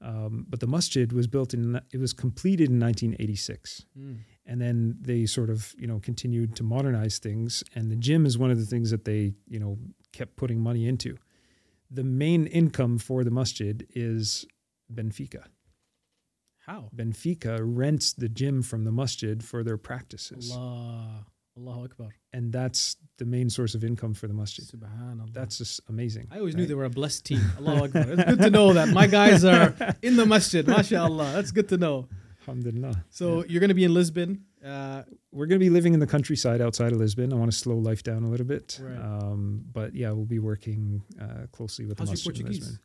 Um, 0.01 0.45
but 0.49 0.59
the 0.61 0.67
masjid 0.67 1.11
was 1.11 1.27
built 1.27 1.53
in, 1.53 1.79
it 1.91 1.99
was 1.99 2.13
completed 2.13 2.69
in 2.69 2.79
1986. 2.79 3.85
Hmm. 3.97 4.13
And 4.45 4.59
then 4.61 4.97
they 4.99 5.25
sort 5.27 5.49
of, 5.49 5.75
you 5.77 5.85
know, 5.87 5.99
continued 5.99 6.55
to 6.55 6.63
modernize 6.63 7.19
things. 7.19 7.63
And 7.75 7.91
the 7.91 7.95
gym 7.95 8.25
is 8.25 8.37
one 8.37 8.49
of 8.49 8.57
the 8.59 8.65
things 8.65 8.89
that 8.91 9.05
they, 9.05 9.33
you 9.47 9.59
know, 9.59 9.77
kept 10.11 10.35
putting 10.37 10.59
money 10.59 10.87
into. 10.87 11.17
The 11.91 12.03
main 12.03 12.45
income 12.45 12.97
for 12.99 13.23
the 13.23 13.31
masjid 13.31 13.87
is 13.95 14.45
Benfica. 14.93 15.43
How? 16.65 16.89
Benfica 16.95 17.59
rents 17.61 18.13
the 18.13 18.29
gym 18.29 18.61
from 18.61 18.83
the 18.83 18.91
masjid 18.91 19.43
for 19.43 19.63
their 19.63 19.77
practices. 19.77 20.51
Allah. 20.53 21.25
Allahu 21.57 21.85
Akbar. 21.85 22.15
And 22.31 22.53
that's 22.53 22.95
the 23.17 23.25
main 23.25 23.49
source 23.49 23.75
of 23.75 23.83
income 23.83 24.13
for 24.13 24.27
the 24.27 24.33
masjid. 24.33 24.65
Subhanallah. 24.65 25.33
That's 25.33 25.57
just 25.57 25.81
amazing. 25.89 26.27
I 26.31 26.37
always 26.37 26.55
knew 26.55 26.65
they 26.65 26.75
were 26.75 26.85
a 26.85 26.89
blessed 26.89 27.25
team. 27.25 27.41
Allahu 27.57 27.85
Akbar. 27.85 28.03
It's 28.07 28.23
good 28.23 28.39
to 28.39 28.49
know 28.49 28.73
that 28.73 28.89
my 28.89 29.07
guys 29.07 29.43
are 29.43 29.75
in 30.01 30.15
the 30.15 30.25
masjid. 30.25 30.65
MashaAllah. 30.75 31.33
That's 31.33 31.51
good 31.51 31.67
to 31.69 31.77
know. 31.77 32.07
Alhamdulillah. 32.41 33.03
So 33.09 33.43
you're 33.45 33.59
going 33.59 33.69
to 33.69 33.75
be 33.75 33.83
in 33.83 33.93
Lisbon. 33.93 34.45
Uh, 34.65 35.03
We're 35.31 35.45
going 35.45 35.59
to 35.59 35.63
be 35.65 35.69
living 35.69 35.93
in 35.93 35.99
the 35.99 36.07
countryside 36.07 36.59
outside 36.61 36.91
of 36.91 36.97
Lisbon. 36.99 37.31
I 37.31 37.35
want 37.37 37.51
to 37.51 37.57
slow 37.57 37.77
life 37.77 38.03
down 38.03 38.23
a 38.23 38.29
little 38.29 38.45
bit. 38.45 38.79
Right. 38.81 38.97
Um, 38.97 39.63
but 39.71 39.95
yeah, 39.95 40.11
we'll 40.11 40.25
be 40.25 40.39
working 40.39 41.01
uh, 41.21 41.47
closely 41.51 41.85
with 41.85 41.99
How's 41.99 42.09
the 42.09 42.15
in 42.17 42.23
Portuguese? 42.23 42.79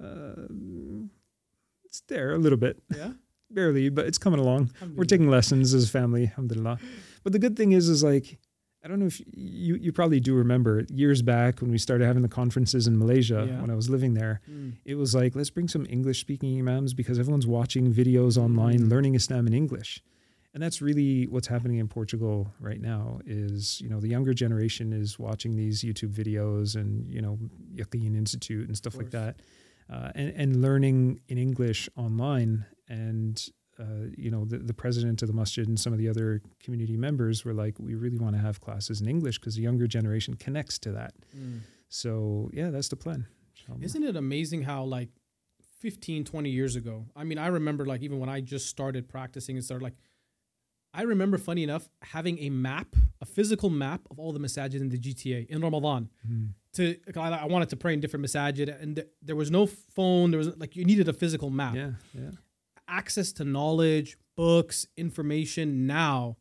Lisbon. 0.00 1.10
Uh, 1.10 1.84
it's 1.84 2.00
there 2.08 2.32
a 2.34 2.38
little 2.38 2.58
bit, 2.58 2.82
yeah. 2.94 3.12
barely, 3.50 3.88
but 3.88 4.06
it's 4.06 4.18
coming 4.18 4.38
along. 4.40 4.70
We're 4.94 5.04
taking 5.04 5.28
lessons 5.28 5.72
as 5.74 5.84
a 5.84 5.88
family, 5.88 6.24
alhamdulillah. 6.24 6.78
But 7.24 7.32
the 7.32 7.38
good 7.38 7.56
thing 7.56 7.72
is, 7.72 7.88
is 7.88 8.04
like, 8.04 8.38
I 8.84 8.88
don't 8.88 9.00
know 9.00 9.06
if 9.06 9.20
you, 9.32 9.74
you 9.76 9.92
probably 9.92 10.20
do 10.20 10.34
remember 10.34 10.84
years 10.90 11.22
back 11.22 11.60
when 11.60 11.70
we 11.72 11.78
started 11.78 12.04
having 12.06 12.22
the 12.22 12.28
conferences 12.28 12.86
in 12.86 12.98
Malaysia 12.98 13.46
Yeah. 13.48 13.60
when 13.60 13.70
I 13.70 13.74
was 13.74 13.88
living 13.90 14.14
there. 14.14 14.42
Mm. 14.48 14.74
It 14.84 14.94
was 14.96 15.14
like, 15.14 15.34
let's 15.34 15.50
bring 15.50 15.66
some 15.66 15.86
English 15.88 16.20
speaking 16.20 16.56
imams 16.58 16.92
because 16.94 17.18
everyone's 17.18 17.46
watching 17.46 17.92
videos 17.92 18.36
online, 18.36 18.80
Mm. 18.80 18.90
learning 18.90 19.14
Islam 19.16 19.46
in 19.48 19.54
English. 19.54 20.02
And 20.56 20.62
that's 20.62 20.80
really 20.80 21.26
what's 21.26 21.48
happening 21.48 21.76
in 21.76 21.86
Portugal 21.86 22.50
right 22.60 22.80
now 22.80 23.20
is, 23.26 23.78
you 23.78 23.90
know, 23.90 24.00
the 24.00 24.08
younger 24.08 24.32
generation 24.32 24.90
is 24.94 25.18
watching 25.18 25.54
these 25.54 25.82
YouTube 25.82 26.14
videos 26.14 26.76
and, 26.76 27.12
you 27.12 27.20
know, 27.20 27.38
Yaqeen 27.74 28.16
Institute 28.16 28.66
and 28.66 28.74
stuff 28.74 28.96
like 28.96 29.10
that. 29.10 29.42
Uh, 29.92 30.12
and, 30.14 30.32
and 30.34 30.62
learning 30.62 31.20
in 31.28 31.36
English 31.36 31.90
online. 31.94 32.64
And, 32.88 33.46
uh, 33.78 34.08
you 34.16 34.30
know, 34.30 34.46
the, 34.46 34.56
the 34.56 34.72
president 34.72 35.20
of 35.20 35.28
the 35.28 35.34
masjid 35.34 35.68
and 35.68 35.78
some 35.78 35.92
of 35.92 35.98
the 35.98 36.08
other 36.08 36.40
community 36.58 36.96
members 36.96 37.44
were 37.44 37.52
like, 37.52 37.78
we 37.78 37.94
really 37.94 38.16
want 38.16 38.34
to 38.34 38.40
have 38.40 38.62
classes 38.62 39.02
in 39.02 39.08
English 39.10 39.38
because 39.38 39.56
the 39.56 39.62
younger 39.62 39.86
generation 39.86 40.32
connects 40.36 40.78
to 40.78 40.92
that. 40.92 41.12
Mm. 41.36 41.60
So, 41.90 42.48
yeah, 42.54 42.70
that's 42.70 42.88
the 42.88 42.96
plan. 42.96 43.26
inshallah. 43.54 43.80
Isn't 43.82 44.04
it 44.04 44.16
amazing 44.16 44.62
how 44.62 44.84
like 44.84 45.10
15, 45.80 46.24
20 46.24 46.48
years 46.48 46.76
ago? 46.76 47.04
I 47.14 47.24
mean, 47.24 47.36
I 47.36 47.48
remember 47.48 47.84
like 47.84 48.00
even 48.00 48.18
when 48.18 48.30
I 48.30 48.40
just 48.40 48.70
started 48.70 49.06
practicing 49.06 49.56
and 49.56 49.62
started 49.62 49.84
like, 49.84 49.96
I 51.00 51.02
remember 51.02 51.36
funny 51.38 51.62
enough 51.62 51.88
having 52.02 52.36
a 52.46 52.50
map, 52.50 52.96
a 53.20 53.26
physical 53.26 53.70
map 53.70 54.00
of 54.10 54.18
all 54.18 54.32
the 54.32 54.40
masajid 54.40 54.80
in 54.80 54.88
the 54.88 54.98
GTA 54.98 55.40
in 55.48 55.60
Ramadan. 55.60 56.08
Mhm. 56.28 56.48
To 56.74 56.82
I 57.42 57.46
wanted 57.46 57.68
to 57.70 57.76
pray 57.76 57.92
in 57.94 58.00
different 58.00 58.24
masajid, 58.26 58.68
and 58.82 58.96
th- 58.96 59.08
there 59.22 59.36
was 59.36 59.50
no 59.50 59.66
phone. 59.66 60.30
There 60.30 60.38
was 60.38 60.48
like 60.62 60.76
you 60.76 60.84
needed 60.84 61.08
a 61.08 61.12
physical 61.12 61.50
map. 61.50 61.74
Yeah, 61.74 61.92
yeah. 62.14 62.30
Access 62.88 63.32
to 63.32 63.44
knowledge, 63.44 64.16
books, 64.36 64.86
information. 64.96 65.86
Now, 65.86 66.36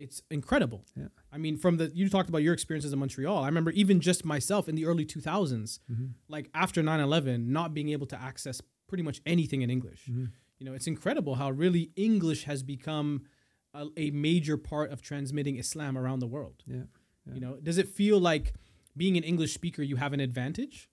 it's 0.00 0.22
incredible. 0.30 0.84
Yeah. 0.96 1.08
I 1.30 1.38
mean, 1.38 1.56
from 1.56 1.76
the 1.76 1.90
you 1.94 2.08
talked 2.08 2.28
about 2.28 2.42
your 2.42 2.52
experiences 2.54 2.92
in 2.92 2.98
Montreal. 2.98 3.42
I 3.44 3.46
remember 3.46 3.70
even 3.72 4.00
just 4.00 4.24
myself 4.24 4.68
in 4.68 4.74
the 4.74 4.86
early 4.86 5.04
2000s 5.06 5.78
Mm-hmm. 5.90 6.06
like 6.28 6.50
after 6.54 6.82
9-11 6.82 7.46
not 7.46 7.74
being 7.74 7.90
able 7.90 8.06
to 8.08 8.20
access 8.20 8.60
pretty 8.88 9.02
much 9.02 9.20
anything 9.26 9.62
in 9.62 9.70
english 9.70 10.02
Mhm. 10.10 10.30
you 10.58 10.66
know 10.66 10.72
it's 10.74 10.86
incredible 10.86 11.34
how 11.36 11.50
really 11.50 11.90
english 11.96 12.44
has 12.44 12.62
become 12.62 13.22
a, 13.74 13.86
a 13.96 14.10
major 14.10 14.56
part 14.56 14.92
of 14.92 15.02
transmitting 15.02 15.56
islam 15.56 15.96
around 15.98 16.20
the 16.20 16.26
world 16.36 16.62
Yeah, 16.66 16.76
yeah. 17.26 17.34
you 17.34 17.40
know 17.40 17.56
does 17.62 17.78
it 17.78 17.88
feel 17.88 18.18
like 18.20 18.54
being 18.96 19.16
an 19.16 19.24
english 19.24 19.52
speaker 19.54 19.82
you 19.82 19.96
have 19.96 20.12
an 20.12 20.20
advantage 20.20 20.88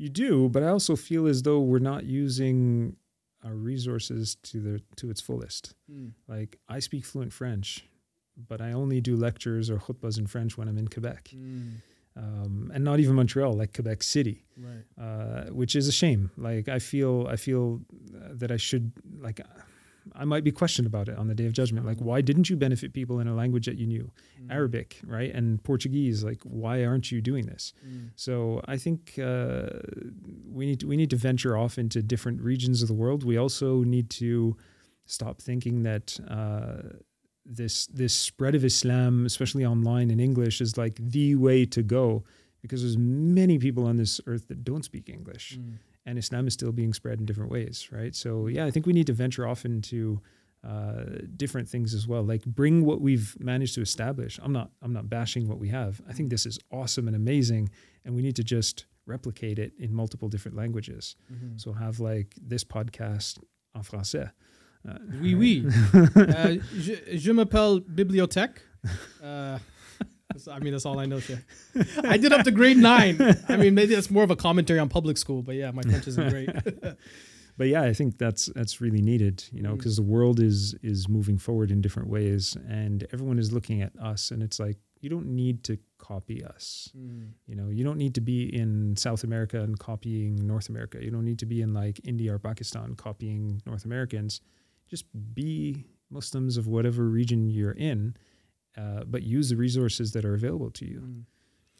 You 0.00 0.08
do, 0.26 0.48
but 0.54 0.62
I 0.62 0.68
also 0.76 0.94
feel 0.96 1.26
as 1.26 1.42
though 1.42 1.60
we're 1.70 1.86
not 1.92 2.02
using 2.04 2.96
our 3.46 3.54
resources 3.72 4.36
to 4.50 4.56
the 4.66 4.74
to 5.00 5.10
its 5.12 5.20
fullest. 5.20 5.74
Like 6.34 6.52
I 6.76 6.78
speak 6.80 7.04
fluent 7.10 7.32
French, 7.32 7.66
but 8.50 8.58
I 8.60 8.70
only 8.82 9.00
do 9.00 9.14
lectures 9.28 9.66
or 9.72 9.78
khutbas 9.84 10.16
in 10.18 10.26
French 10.34 10.52
when 10.58 10.68
I'm 10.68 10.78
in 10.78 10.88
Quebec, 10.94 11.22
um, 12.16 12.70
and 12.74 12.82
not 12.84 12.98
even 13.00 13.14
Montreal, 13.14 13.52
like 13.54 13.72
Quebec 13.74 14.02
City, 14.02 14.44
right 14.56 14.84
uh, 15.04 15.44
which 15.60 15.74
is 15.76 15.86
a 15.88 15.92
shame. 16.02 16.30
Like 16.36 16.68
I 16.68 16.78
feel 16.78 17.14
I 17.34 17.36
feel 17.36 17.80
uh, 18.14 18.34
that 18.40 18.50
I 18.50 18.56
should 18.68 18.86
like. 19.20 19.40
I 20.14 20.24
might 20.24 20.44
be 20.44 20.52
questioned 20.52 20.86
about 20.86 21.08
it 21.08 21.16
on 21.18 21.28
the 21.28 21.34
day 21.34 21.46
of 21.46 21.52
judgment. 21.52 21.86
Like, 21.86 21.98
why 21.98 22.20
didn't 22.20 22.50
you 22.50 22.56
benefit 22.56 22.92
people 22.92 23.20
in 23.20 23.28
a 23.28 23.34
language 23.34 23.66
that 23.66 23.76
you 23.76 23.86
knew? 23.86 24.10
Arabic, 24.50 25.00
right? 25.04 25.32
And 25.34 25.62
Portuguese. 25.62 26.24
Like, 26.24 26.40
why 26.44 26.84
aren't 26.84 27.10
you 27.12 27.20
doing 27.20 27.46
this? 27.46 27.72
So 28.16 28.60
I 28.66 28.76
think 28.76 29.18
uh, 29.18 29.68
we 30.50 30.66
need 30.66 30.80
to, 30.80 30.86
we 30.86 30.96
need 30.96 31.10
to 31.10 31.16
venture 31.16 31.56
off 31.56 31.78
into 31.78 32.02
different 32.02 32.40
regions 32.40 32.82
of 32.82 32.88
the 32.88 32.94
world. 32.94 33.24
We 33.24 33.36
also 33.36 33.82
need 33.84 34.10
to 34.10 34.56
stop 35.06 35.40
thinking 35.40 35.82
that 35.84 36.18
uh, 36.28 36.96
this 37.44 37.86
this 37.86 38.12
spread 38.12 38.54
of 38.54 38.64
Islam, 38.64 39.26
especially 39.26 39.64
online 39.64 40.10
in 40.10 40.20
English, 40.20 40.60
is 40.60 40.76
like 40.76 40.96
the 41.00 41.34
way 41.34 41.64
to 41.66 41.82
go 41.82 42.24
because 42.62 42.82
there's 42.82 42.98
many 42.98 43.58
people 43.58 43.86
on 43.86 43.96
this 43.96 44.20
earth 44.26 44.48
that 44.48 44.64
don't 44.64 44.84
speak 44.84 45.08
English, 45.08 45.58
and 46.06 46.18
Islam 46.18 46.46
is 46.46 46.54
still 46.54 46.72
being 46.72 46.92
spread 46.94 47.18
in 47.20 47.26
different 47.26 47.50
ways, 47.50 47.88
right? 47.92 48.14
So 48.14 48.46
yeah, 48.46 48.64
I 48.66 48.70
think 48.70 48.86
we 48.86 48.92
need 48.92 49.06
to 49.06 49.12
venture 49.12 49.46
off 49.46 49.64
into 49.64 50.20
uh, 50.64 51.04
different 51.36 51.68
things 51.68 51.94
as 51.94 52.06
well. 52.08 52.22
Like 52.22 52.44
bring 52.44 52.84
what 52.84 53.00
we've 53.00 53.36
managed 53.40 53.74
to 53.76 53.80
establish. 53.80 54.38
I'm 54.42 54.52
not 54.52 54.70
I'm 54.82 54.92
not 54.92 55.08
bashing 55.08 55.48
what 55.48 55.58
we 55.58 55.68
have. 55.68 56.00
I 56.08 56.12
think 56.12 56.30
this 56.30 56.46
is 56.46 56.58
awesome 56.70 57.06
and 57.06 57.16
amazing, 57.16 57.70
and 58.04 58.14
we 58.14 58.22
need 58.22 58.36
to 58.36 58.44
just 58.44 58.86
replicate 59.06 59.58
it 59.58 59.72
in 59.78 59.94
multiple 59.94 60.28
different 60.28 60.56
languages. 60.56 61.16
So 61.56 61.72
have 61.72 62.00
like 62.00 62.34
this 62.40 62.64
podcast 62.64 63.38
en 63.74 63.82
français. 63.82 64.30
Uh, 64.88 64.98
oui 65.20 65.34
oui 65.34 65.64
uh, 66.16 66.56
je, 66.78 66.94
je 67.18 67.32
m'appelle 67.32 67.80
bibliothèque 67.80 68.60
uh, 69.22 69.58
that's- 69.58 69.60
I 70.50 70.58
mean, 70.60 70.72
that's 70.72 70.86
all 70.86 70.98
I 70.98 71.06
know. 71.06 71.20
Shit. 71.20 71.38
I 72.04 72.16
did 72.16 72.32
up 72.32 72.44
to 72.44 72.50
grade 72.50 72.76
nine. 72.76 73.16
I 73.48 73.56
mean, 73.56 73.74
maybe 73.74 73.94
that's 73.94 74.10
more 74.10 74.22
of 74.24 74.30
a 74.30 74.36
commentary 74.36 74.78
on 74.78 74.88
public 74.88 75.18
school, 75.18 75.42
but 75.42 75.54
yeah, 75.54 75.70
my 75.70 75.82
French 75.82 76.06
isn't 76.08 76.28
great. 76.30 76.50
but 77.56 77.66
yeah, 77.68 77.82
I 77.82 77.92
think 77.92 78.18
that's 78.18 78.46
that's 78.54 78.80
really 78.80 79.00
needed, 79.00 79.44
you 79.52 79.62
know, 79.62 79.72
Mm. 79.74 79.78
because 79.78 79.96
the 79.96 80.02
world 80.02 80.38
is 80.40 80.74
is 80.82 81.08
moving 81.08 81.38
forward 81.38 81.70
in 81.70 81.80
different 81.80 82.08
ways, 82.08 82.56
and 82.68 83.06
everyone 83.12 83.38
is 83.38 83.52
looking 83.52 83.82
at 83.82 83.92
us, 83.98 84.30
and 84.30 84.42
it's 84.42 84.58
like 84.60 84.76
you 85.00 85.08
don't 85.08 85.26
need 85.26 85.62
to 85.64 85.78
copy 85.98 86.44
us. 86.44 86.90
Mm. 86.96 87.30
You 87.46 87.54
know, 87.56 87.68
you 87.68 87.84
don't 87.84 87.98
need 87.98 88.14
to 88.16 88.20
be 88.20 88.54
in 88.54 88.96
South 88.96 89.24
America 89.24 89.60
and 89.60 89.78
copying 89.78 90.36
North 90.46 90.68
America. 90.68 91.02
You 91.02 91.10
don't 91.10 91.24
need 91.24 91.38
to 91.40 91.46
be 91.46 91.62
in 91.62 91.72
like 91.72 92.00
India 92.04 92.34
or 92.34 92.38
Pakistan 92.38 92.94
copying 92.96 93.62
North 93.66 93.84
Americans. 93.84 94.40
Just 94.88 95.04
be 95.34 95.84
Muslims 96.10 96.56
of 96.56 96.66
whatever 96.66 97.04
region 97.04 97.48
you're 97.50 97.72
in, 97.72 98.16
uh, 98.78 99.02
but 99.04 99.20
use 99.22 99.46
the 99.50 99.56
resources 99.56 100.12
that 100.12 100.24
are 100.24 100.34
available 100.34 100.70
to 100.70 100.84
you. 100.86 101.00
Mm. 101.00 101.02
And 101.04 101.24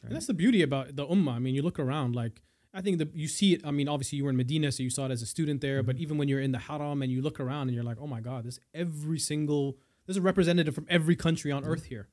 right? 0.05 0.13
that's 0.15 0.27
the 0.27 0.35
beauty 0.35 0.61
about 0.63 0.97
the 0.97 1.07
ummah. 1.07 1.35
I 1.35 1.39
mean, 1.39 1.55
you 1.55 1.63
look 1.63 1.79
around, 1.79 2.15
like 2.17 2.35
I 2.75 2.81
think 2.83 2.99
that 2.99 3.15
you 3.15 3.29
see 3.29 3.55
it. 3.55 3.61
I 3.65 3.71
mean, 3.71 3.89
obviously 3.89 4.17
you 4.19 4.25
were 4.25 4.31
in 4.31 4.37
Medina, 4.37 4.71
so 4.73 4.83
you 4.83 4.91
saw 4.91 5.07
it 5.07 5.11
as 5.13 5.23
a 5.23 5.27
student 5.27 5.61
there. 5.61 5.83
But 5.83 5.97
Mhm. 5.97 6.01
even 6.05 6.19
when 6.19 6.29
you're 6.29 6.41
in 6.49 6.53
the 6.53 6.59
Haram 6.69 7.01
and 7.03 7.11
you 7.11 7.21
look 7.23 7.39
around 7.41 7.65
and 7.69 7.75
you're 7.75 7.85
like, 7.93 7.99
oh 8.01 8.07
my 8.07 8.21
God, 8.21 8.45
there's 8.45 8.61
every 8.75 9.19
single 9.19 9.79
there's 10.07 10.17
a 10.17 10.23
representative 10.23 10.75
from 10.75 10.87
every 10.89 11.17
country 11.17 11.51
on 11.53 11.63
Yeah. 11.63 11.69
earth 11.71 11.85
here. 11.87 12.09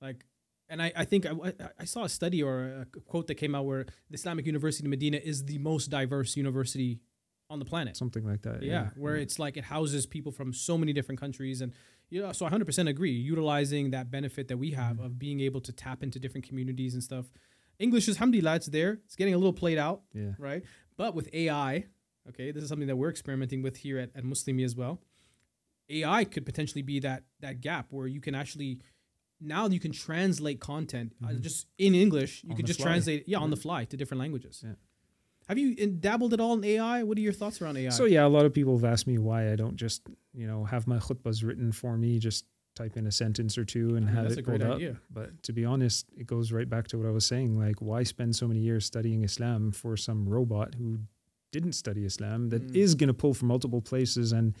Like, 0.00 0.24
and 0.68 0.80
I, 0.82 0.92
I 0.96 1.04
think 1.04 1.26
I, 1.26 1.30
I- 1.32 1.70
I 1.80 1.84
saw 1.84 2.04
a 2.04 2.08
study 2.08 2.42
or 2.42 2.54
a 2.82 3.00
quote 3.12 3.26
that 3.28 3.36
came 3.36 3.54
out 3.54 3.64
where 3.66 3.84
the 4.10 4.14
Islamic 4.14 4.46
University 4.46 4.84
in 4.84 4.90
Medina 4.90 5.18
is 5.18 5.44
the 5.44 5.58
most 5.58 5.88
diverse 5.90 6.36
university 6.36 7.00
on 7.48 7.58
the 7.60 7.64
planet. 7.64 7.96
Something 7.96 8.24
like 8.24 8.42
that. 8.42 8.62
yeah, 8.62 8.90
where 8.96 9.16
it's 9.16 9.38
like 9.38 9.56
it 9.56 9.64
houses 9.64 10.04
people 10.06 10.32
from 10.32 10.52
so 10.52 10.76
many 10.76 10.92
different 10.92 11.20
countries 11.20 11.60
and 11.60 11.72
you 12.10 12.20
know 12.22 12.32
so 12.32 12.46
I 12.46 12.50
100% 12.50 12.88
agree 12.88 13.10
utilizing 13.12 13.90
that 13.90 14.10
benefit 14.10 14.48
that 14.48 14.56
we 14.58 14.70
have 14.72 14.96
Mhm. 14.96 15.04
of 15.06 15.18
being 15.18 15.40
able 15.40 15.60
to 15.62 15.72
tap 15.72 16.02
into 16.02 16.18
different 16.18 16.46
communities 16.48 16.94
and 16.94 17.02
stuff 17.02 17.26
english 17.78 18.08
is 18.08 18.16
alhamdulillah 18.16 18.56
it's 18.56 18.66
there 18.66 18.92
it's 19.04 19.16
getting 19.16 19.34
a 19.34 19.38
little 19.38 19.52
played 19.52 19.78
out 19.78 20.02
yeah. 20.14 20.34
right 20.38 20.62
but 20.96 21.14
with 21.14 21.28
ai 21.34 21.84
okay 22.28 22.50
this 22.52 22.62
is 22.62 22.68
something 22.68 22.88
that 22.88 22.96
we're 22.96 23.10
experimenting 23.10 23.60
with 23.62 23.76
here 23.78 23.98
at, 23.98 24.10
at 24.14 24.24
muslimi 24.24 24.64
as 24.64 24.74
well 24.76 25.00
ai 25.90 26.24
could 26.24 26.44
potentially 26.46 26.82
be 26.82 27.00
that 27.00 27.24
that 27.40 27.60
gap 27.60 27.92
where 27.92 28.06
you 28.06 28.20
can 28.20 28.34
actually 28.34 28.80
now 29.40 29.66
you 29.68 29.78
can 29.78 29.92
translate 29.92 30.58
content 30.60 31.12
uh, 31.22 31.28
Mhm. 31.28 31.40
just 31.42 31.66
in 31.76 31.94
english 31.94 32.42
you 32.44 32.50
On 32.52 32.56
can 32.56 32.66
just 32.66 32.80
fly. 32.80 32.86
translate 32.90 33.28
yeah 33.28 33.38
on 33.38 33.50
the 33.50 33.56
fly 33.56 33.84
to 33.84 33.96
different 33.96 34.20
languages 34.20 34.62
Yeah. 34.64 34.74
Have 35.48 35.58
you 35.58 35.74
dabbled 35.86 36.32
at 36.34 36.40
all 36.40 36.54
in 36.54 36.64
ai 36.64 37.02
what 37.02 37.16
are 37.18 37.20
your 37.20 37.32
thoughts 37.32 37.60
around 37.60 37.76
ai 37.76 37.90
So 37.90 38.04
yeah, 38.04 38.24
a 38.26 38.32
lot 38.36 38.44
of 38.46 38.52
people 38.52 38.74
have 38.78 38.84
asked 38.84 39.06
me 39.06 39.18
why 39.18 39.52
I 39.52 39.56
don't 39.56 39.76
just 39.76 40.02
you 40.34 40.46
know 40.46 40.64
have 40.64 40.86
my 40.86 40.98
khutbas 40.98 41.44
written 41.46 41.72
for 41.72 41.96
me, 41.96 42.18
just 42.18 42.44
type 42.74 42.96
in 42.98 43.06
a 43.06 43.12
sentence 43.12 43.56
or 43.56 43.64
two 43.64 43.96
and 43.96 44.04
I 44.04 44.08
mean, 44.08 44.14
have 44.16 44.24
that's 44.24 44.36
it 44.36 44.40
a 44.40 44.42
great 44.42 44.60
pulled 44.60 44.70
up. 44.72 44.76
idea. 44.76 45.00
But 45.10 45.42
to 45.44 45.52
be 45.54 45.64
honest, 45.64 46.06
it 46.16 46.26
goes 46.26 46.52
right 46.52 46.68
back 46.68 46.88
to 46.88 46.98
what 46.98 47.06
I 47.06 47.10
was 47.10 47.24
saying. 47.24 47.58
Like, 47.58 47.80
why 47.80 48.02
spend 48.02 48.36
so 48.36 48.46
many 48.46 48.60
years 48.60 48.84
studying 48.84 49.24
Islam 49.24 49.72
for 49.72 49.96
some 49.96 50.28
robot 50.28 50.74
who 50.74 50.98
didn't 51.52 51.72
study 51.72 52.04
Islam 52.04 52.50
that 52.50 52.62
is 52.76 52.94
Mm. 52.94 52.98
going 52.98 53.08
to 53.08 53.14
pull 53.14 53.32
from 53.32 53.48
multiple 53.48 53.80
places 53.80 54.32
and 54.32 54.54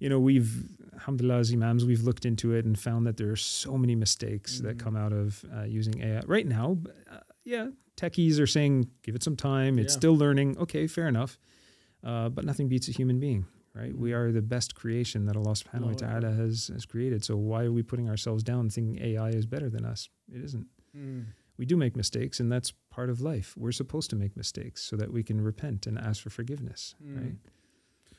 you 0.00 0.08
know, 0.08 0.20
we've, 0.20 0.52
alhamdulillah, 0.94 1.40
as 1.40 1.52
imams, 1.52 1.84
we've 1.84 2.04
looked 2.04 2.24
into 2.24 2.52
it 2.54 2.64
and 2.64 2.78
found 2.78 3.04
that 3.08 3.16
there 3.16 3.30
are 3.32 3.36
so 3.64 3.76
many 3.76 3.96
mistakes 3.96 4.60
that 4.60 4.76
Mhm. 4.76 4.80
come 4.84 4.96
out 4.96 5.12
of 5.12 5.44
uh, 5.56 5.64
using 5.64 6.00
AI. 6.00 6.20
Right 6.26 6.46
now, 6.46 6.78
uh, 7.10 7.18
yeah, 7.44 7.66
techies 7.98 8.38
are 8.40 8.46
saying, 8.46 8.88
give 9.02 9.14
it 9.14 9.22
some 9.22 9.36
time. 9.36 9.78
It's 9.78 9.92
Yeah. 9.94 9.98
still 9.98 10.16
learning. 10.16 10.56
Okay, 10.58 10.86
fair 10.86 11.08
enough. 11.08 11.38
Uh, 12.02 12.28
but 12.28 12.44
nothing 12.44 12.68
beats 12.68 12.88
a 12.88 12.92
human 12.92 13.18
being, 13.18 13.44
right? 13.74 13.94
We 14.04 14.12
are 14.12 14.30
the 14.30 14.42
best 14.56 14.74
creation 14.76 15.26
that 15.26 15.36
Allah 15.36 15.52
subhanahu 15.62 15.86
wa 15.92 15.98
ta'ala 16.04 16.30
has, 16.32 16.68
has 16.72 16.86
created. 16.86 17.24
So 17.24 17.36
why 17.36 17.64
are 17.64 17.72
we 17.72 17.82
putting 17.82 18.08
ourselves 18.08 18.42
down 18.44 18.70
thinking 18.70 19.02
AI 19.02 19.30
is 19.30 19.46
better 19.46 19.68
than 19.68 19.84
us? 19.84 20.08
It 20.32 20.42
isn't. 20.44 20.66
Mm. 20.96 21.24
We 21.56 21.66
do 21.66 21.76
make 21.76 21.96
mistakes, 21.96 22.38
and 22.38 22.52
that's 22.52 22.72
part 22.88 23.10
of 23.10 23.20
life. 23.20 23.54
We're 23.56 23.72
supposed 23.72 24.10
to 24.10 24.16
make 24.16 24.36
mistakes 24.36 24.80
so 24.82 24.94
that 24.96 25.12
we 25.12 25.24
can 25.24 25.40
repent 25.40 25.88
and 25.88 25.98
ask 25.98 26.22
for 26.22 26.30
forgiveness, 26.30 26.94
Mm. 27.04 27.16
right? 27.20 27.36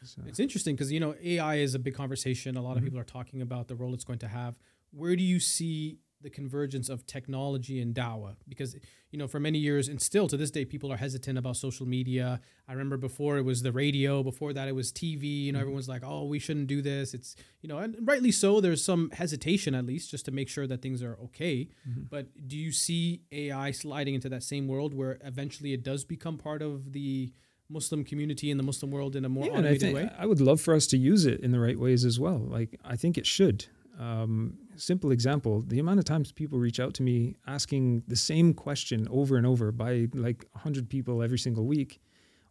So, 0.03 0.21
It's 0.27 0.39
interesting 0.39 0.75
because 0.75 0.91
you 0.91 0.99
know 0.99 1.15
AI 1.21 1.55
is 1.55 1.73
a 1.75 1.79
big 1.79 1.93
conversation. 1.93 2.55
A 2.57 2.61
lot 2.61 2.75
of 2.77 2.81
Mhm. 2.83 2.87
people 2.87 2.99
are 2.99 3.03
talking 3.17 3.41
about 3.41 3.67
the 3.69 3.75
role 3.75 3.93
it's 3.93 4.05
going 4.05 4.19
to 4.19 4.29
have. 4.29 4.55
Where 4.91 5.15
do 5.15 5.23
you 5.23 5.39
see 5.39 5.99
the 6.21 6.29
convergence 6.29 6.89
of 6.89 7.05
technology 7.05 7.79
and 7.79 7.95
dawah? 7.95 8.35
Because 8.47 8.75
you 9.11 9.17
know, 9.17 9.27
for 9.27 9.39
many 9.39 9.57
years 9.57 9.87
and 9.87 9.99
still 9.99 10.27
to 10.27 10.37
this 10.37 10.51
day, 10.51 10.65
people 10.65 10.91
are 10.93 10.97
hesitant 10.97 11.37
about 11.39 11.57
social 11.57 11.87
media. 11.87 12.39
I 12.67 12.73
remember 12.73 12.95
before 12.97 13.37
it 13.39 13.41
was 13.41 13.63
the 13.63 13.71
radio. 13.71 14.21
Before 14.21 14.53
that, 14.53 14.67
it 14.67 14.75
was 14.75 14.91
TV. 14.91 15.45
You 15.45 15.51
know, 15.51 15.57
Mhm. 15.59 15.61
everyone's 15.63 15.89
like, 15.89 16.03
"Oh, 16.05 16.25
we 16.25 16.37
shouldn't 16.37 16.67
do 16.67 16.81
this." 16.81 17.13
It's 17.15 17.35
you 17.61 17.69
know, 17.69 17.79
and 17.79 17.95
rightly 18.01 18.31
so. 18.31 18.61
There's 18.61 18.83
some 18.83 19.09
hesitation 19.11 19.73
at 19.73 19.85
least 19.85 20.11
just 20.11 20.25
to 20.25 20.31
make 20.31 20.47
sure 20.49 20.67
that 20.67 20.81
things 20.81 21.01
are 21.01 21.17
okay. 21.23 21.69
Mhm. 21.87 22.09
But 22.09 22.47
do 22.47 22.57
you 22.57 22.71
see 22.71 23.21
AI 23.31 23.71
sliding 23.71 24.13
into 24.13 24.29
that 24.29 24.43
same 24.43 24.67
world 24.67 24.93
where 24.93 25.17
eventually 25.23 25.73
it 25.73 25.83
does 25.83 26.03
become 26.05 26.37
part 26.37 26.61
of 26.61 26.91
the 26.93 27.31
Muslim 27.71 28.03
community 28.03 28.49
in 28.51 28.57
the 28.57 28.63
Muslim 28.63 28.91
world 28.91 29.15
in 29.15 29.25
a 29.25 29.29
more 29.29 29.45
yeah, 29.45 29.51
I 29.51 29.55
automated 29.55 29.81
think 29.81 29.95
way? 29.95 30.09
I 30.17 30.25
would 30.25 30.41
love 30.41 30.59
for 30.61 30.73
us 30.75 30.85
to 30.87 30.97
use 30.97 31.25
it 31.25 31.39
in 31.41 31.51
the 31.51 31.59
right 31.59 31.79
ways 31.79 32.05
as 32.05 32.19
well. 32.19 32.37
Like 32.39 32.79
I 32.83 32.95
think 32.95 33.17
it 33.17 33.25
should. 33.25 33.65
Um, 33.97 34.57
simple 34.79 35.11
example: 35.11 35.61
the 35.61 35.79
amount 35.79 35.99
of 35.99 36.05
times 36.05 36.31
people 36.31 36.57
reach 36.59 36.79
out 36.79 36.93
to 36.95 37.03
me 37.03 37.35
asking 37.45 38.03
the 38.07 38.15
same 38.15 38.53
question 38.53 39.07
over 39.11 39.37
and 39.37 39.45
over 39.45 39.71
by 39.71 40.07
like 40.13 40.45
hundred 40.55 40.89
people 40.89 41.21
every 41.21 41.37
single 41.39 41.65
week. 41.65 41.99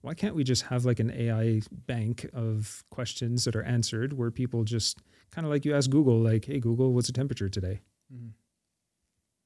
Why 0.00 0.14
can't 0.14 0.34
we 0.36 0.44
just 0.44 0.62
have 0.66 0.84
like 0.84 1.00
an 1.00 1.10
AI 1.10 1.60
bank 1.86 2.28
of 2.32 2.84
questions 2.90 3.44
that 3.44 3.56
are 3.56 3.64
answered 3.64 4.12
where 4.12 4.30
people 4.30 4.62
just 4.62 5.00
kind 5.32 5.44
of 5.44 5.50
like 5.52 5.64
you 5.64 5.74
ask 5.74 5.90
Google, 5.90 6.20
like, 6.20 6.44
"Hey 6.44 6.60
Google, 6.60 6.92
what's 6.94 7.08
the 7.08 7.12
temperature 7.12 7.48
today?" 7.48 7.80
Mhm. 8.14 8.30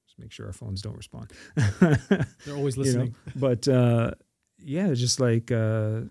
Just 0.06 0.18
make 0.18 0.30
sure 0.32 0.46
our 0.46 0.52
phones 0.52 0.82
don't 0.82 0.96
respond. 0.96 1.32
They're 2.44 2.54
always 2.54 2.76
you 2.76 2.82
know, 2.82 2.84
listening. 2.84 3.14
but 3.34 3.66
uh, 3.66 4.10
yeah, 4.58 4.92
just 4.92 5.20
like 5.20 5.50
uh, 5.50 6.02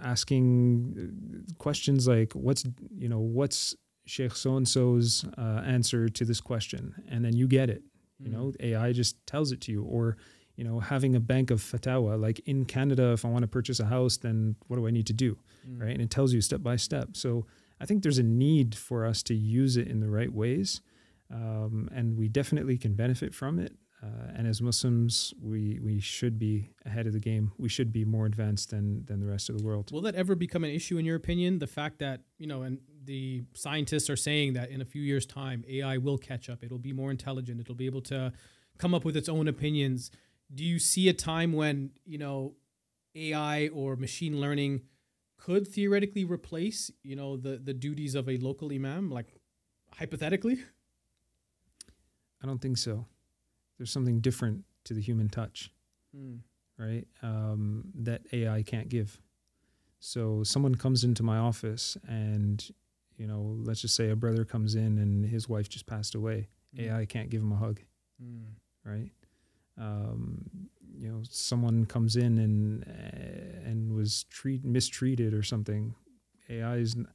asking 0.00 1.44
uh, 1.50 1.54
questions 1.58 2.06
like, 2.06 2.32
"What's 2.34 2.64
you 2.96 3.08
know 3.08 3.18
what's 3.18 3.74
Sheikh 4.08 4.34
so 4.34 4.56
and 4.56 4.66
so's 4.66 5.24
uh, 5.36 5.62
answer 5.64 6.08
to 6.08 6.24
this 6.24 6.40
question?" 6.40 6.94
And 7.08 7.24
then 7.24 7.36
you 7.36 7.46
get 7.46 7.70
it. 7.70 7.82
You 8.20 8.30
know, 8.30 8.52
AI 8.58 8.92
just 8.92 9.24
tells 9.26 9.52
it 9.52 9.60
to 9.62 9.72
you, 9.72 9.84
or 9.84 10.16
you 10.56 10.64
know, 10.64 10.80
having 10.80 11.14
a 11.14 11.20
bank 11.20 11.52
of 11.52 11.60
fatawa. 11.60 12.20
Like 12.20 12.40
in 12.46 12.64
Canada, 12.64 13.12
if 13.12 13.24
I 13.24 13.28
want 13.28 13.42
to 13.42 13.48
purchase 13.48 13.78
a 13.78 13.86
house, 13.86 14.16
then 14.16 14.56
what 14.66 14.76
do 14.76 14.88
I 14.88 14.90
need 14.90 15.06
to 15.06 15.12
do? 15.12 15.38
Mm. 15.68 15.80
right? 15.80 15.92
And 15.92 16.02
it 16.02 16.10
tells 16.10 16.32
you 16.32 16.40
step 16.40 16.62
by 16.62 16.76
step. 16.76 17.10
So 17.16 17.46
I 17.80 17.86
think 17.86 18.02
there's 18.02 18.18
a 18.18 18.24
need 18.24 18.74
for 18.74 19.06
us 19.06 19.22
to 19.24 19.34
use 19.34 19.76
it 19.76 19.86
in 19.86 20.00
the 20.00 20.10
right 20.10 20.32
ways, 20.32 20.80
um, 21.32 21.88
and 21.94 22.16
we 22.16 22.28
definitely 22.28 22.76
can 22.76 22.94
benefit 22.94 23.34
from 23.34 23.60
it. 23.60 23.72
Uh, 24.02 24.32
and 24.36 24.46
as 24.46 24.62
Muslims, 24.62 25.34
we 25.42 25.80
we 25.82 25.98
should 25.98 26.38
be 26.38 26.70
ahead 26.86 27.06
of 27.06 27.12
the 27.12 27.20
game. 27.20 27.50
We 27.58 27.68
should 27.68 27.92
be 27.92 28.04
more 28.04 28.26
advanced 28.26 28.70
than 28.70 29.04
than 29.06 29.18
the 29.18 29.26
rest 29.26 29.48
of 29.48 29.58
the 29.58 29.64
world. 29.64 29.90
Will 29.92 30.02
that 30.02 30.14
ever 30.14 30.36
become 30.36 30.62
an 30.62 30.70
issue 30.70 30.98
in 30.98 31.04
your 31.04 31.16
opinion? 31.16 31.58
The 31.58 31.66
fact 31.66 31.98
that, 31.98 32.20
you 32.38 32.46
know, 32.46 32.62
and 32.62 32.78
the 33.08 33.42
scientists 33.54 34.10
are 34.10 34.16
saying 34.16 34.52
that 34.52 34.70
in 34.70 34.82
a 34.82 34.84
few 34.84 35.00
years' 35.00 35.24
time, 35.24 35.64
AI 35.66 35.96
will 35.96 36.18
catch 36.18 36.50
up. 36.50 36.62
It'll 36.62 36.78
be 36.78 36.92
more 36.92 37.10
intelligent. 37.10 37.58
It'll 37.58 37.74
be 37.74 37.86
able 37.86 38.02
to 38.02 38.34
come 38.76 38.94
up 38.94 39.02
with 39.02 39.16
its 39.16 39.30
own 39.30 39.48
opinions. 39.48 40.10
Do 40.54 40.62
you 40.62 40.78
see 40.78 41.08
a 41.08 41.14
time 41.14 41.54
when, 41.54 41.90
you 42.04 42.18
know, 42.18 42.54
AI 43.14 43.68
or 43.68 43.96
machine 43.96 44.38
learning 44.42 44.82
could 45.38 45.66
theoretically 45.66 46.24
replace, 46.24 46.90
you 47.02 47.16
know, 47.16 47.38
the, 47.38 47.56
the 47.56 47.72
duties 47.72 48.14
of 48.14 48.28
a 48.28 48.36
local 48.36 48.70
imam, 48.70 49.10
like 49.10 49.40
hypothetically? 49.96 50.58
I 52.42 52.46
don't 52.46 52.60
think 52.60 52.76
so. 52.76 53.06
There's 53.78 53.90
something 53.90 54.20
different 54.20 54.64
to 54.84 54.92
the 54.92 55.00
human 55.00 55.30
touch. 55.30 55.72
Mm. 56.14 56.40
right? 56.78 57.06
Um, 57.22 57.84
that 57.94 58.20
AI 58.32 58.62
can't 58.62 58.90
give. 58.90 59.18
So 59.98 60.42
someone 60.44 60.74
comes 60.74 61.04
into 61.04 61.22
my 61.22 61.38
office 61.38 61.96
and, 62.06 62.62
you 63.18 63.26
know, 63.26 63.56
let's 63.64 63.80
just 63.82 63.94
say 63.94 64.08
a 64.10 64.16
brother 64.16 64.44
comes 64.46 64.74
in 64.74 64.98
and 64.98 65.26
his 65.26 65.48
wife 65.48 65.68
just 65.68 65.86
passed 65.86 66.14
away. 66.14 66.48
AI 66.78 67.04
can't 67.04 67.28
give 67.30 67.42
him 67.42 67.52
a 67.52 67.56
hug, 67.56 67.80
Mm. 68.22 68.44
right? 68.84 69.10
Um, 69.76 70.68
you 70.96 71.08
know, 71.08 71.20
someone 71.28 71.84
comes 71.86 72.16
in 72.16 72.38
and 72.38 72.84
uh, 72.84 73.68
and 73.68 73.94
was 73.94 74.24
treat 74.24 74.64
mistreated 74.64 75.34
or 75.34 75.42
something. 75.42 75.94
AI 76.48 76.76
is, 76.76 76.96
n- 76.96 77.06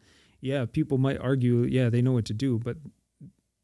yeah, 0.42 0.66
people 0.66 0.98
might 0.98 1.18
argue, 1.20 1.64
yeah, 1.64 1.90
they 1.90 2.02
know 2.02 2.12
what 2.14 2.26
to 2.26 2.34
do, 2.34 2.60
but 2.60 2.78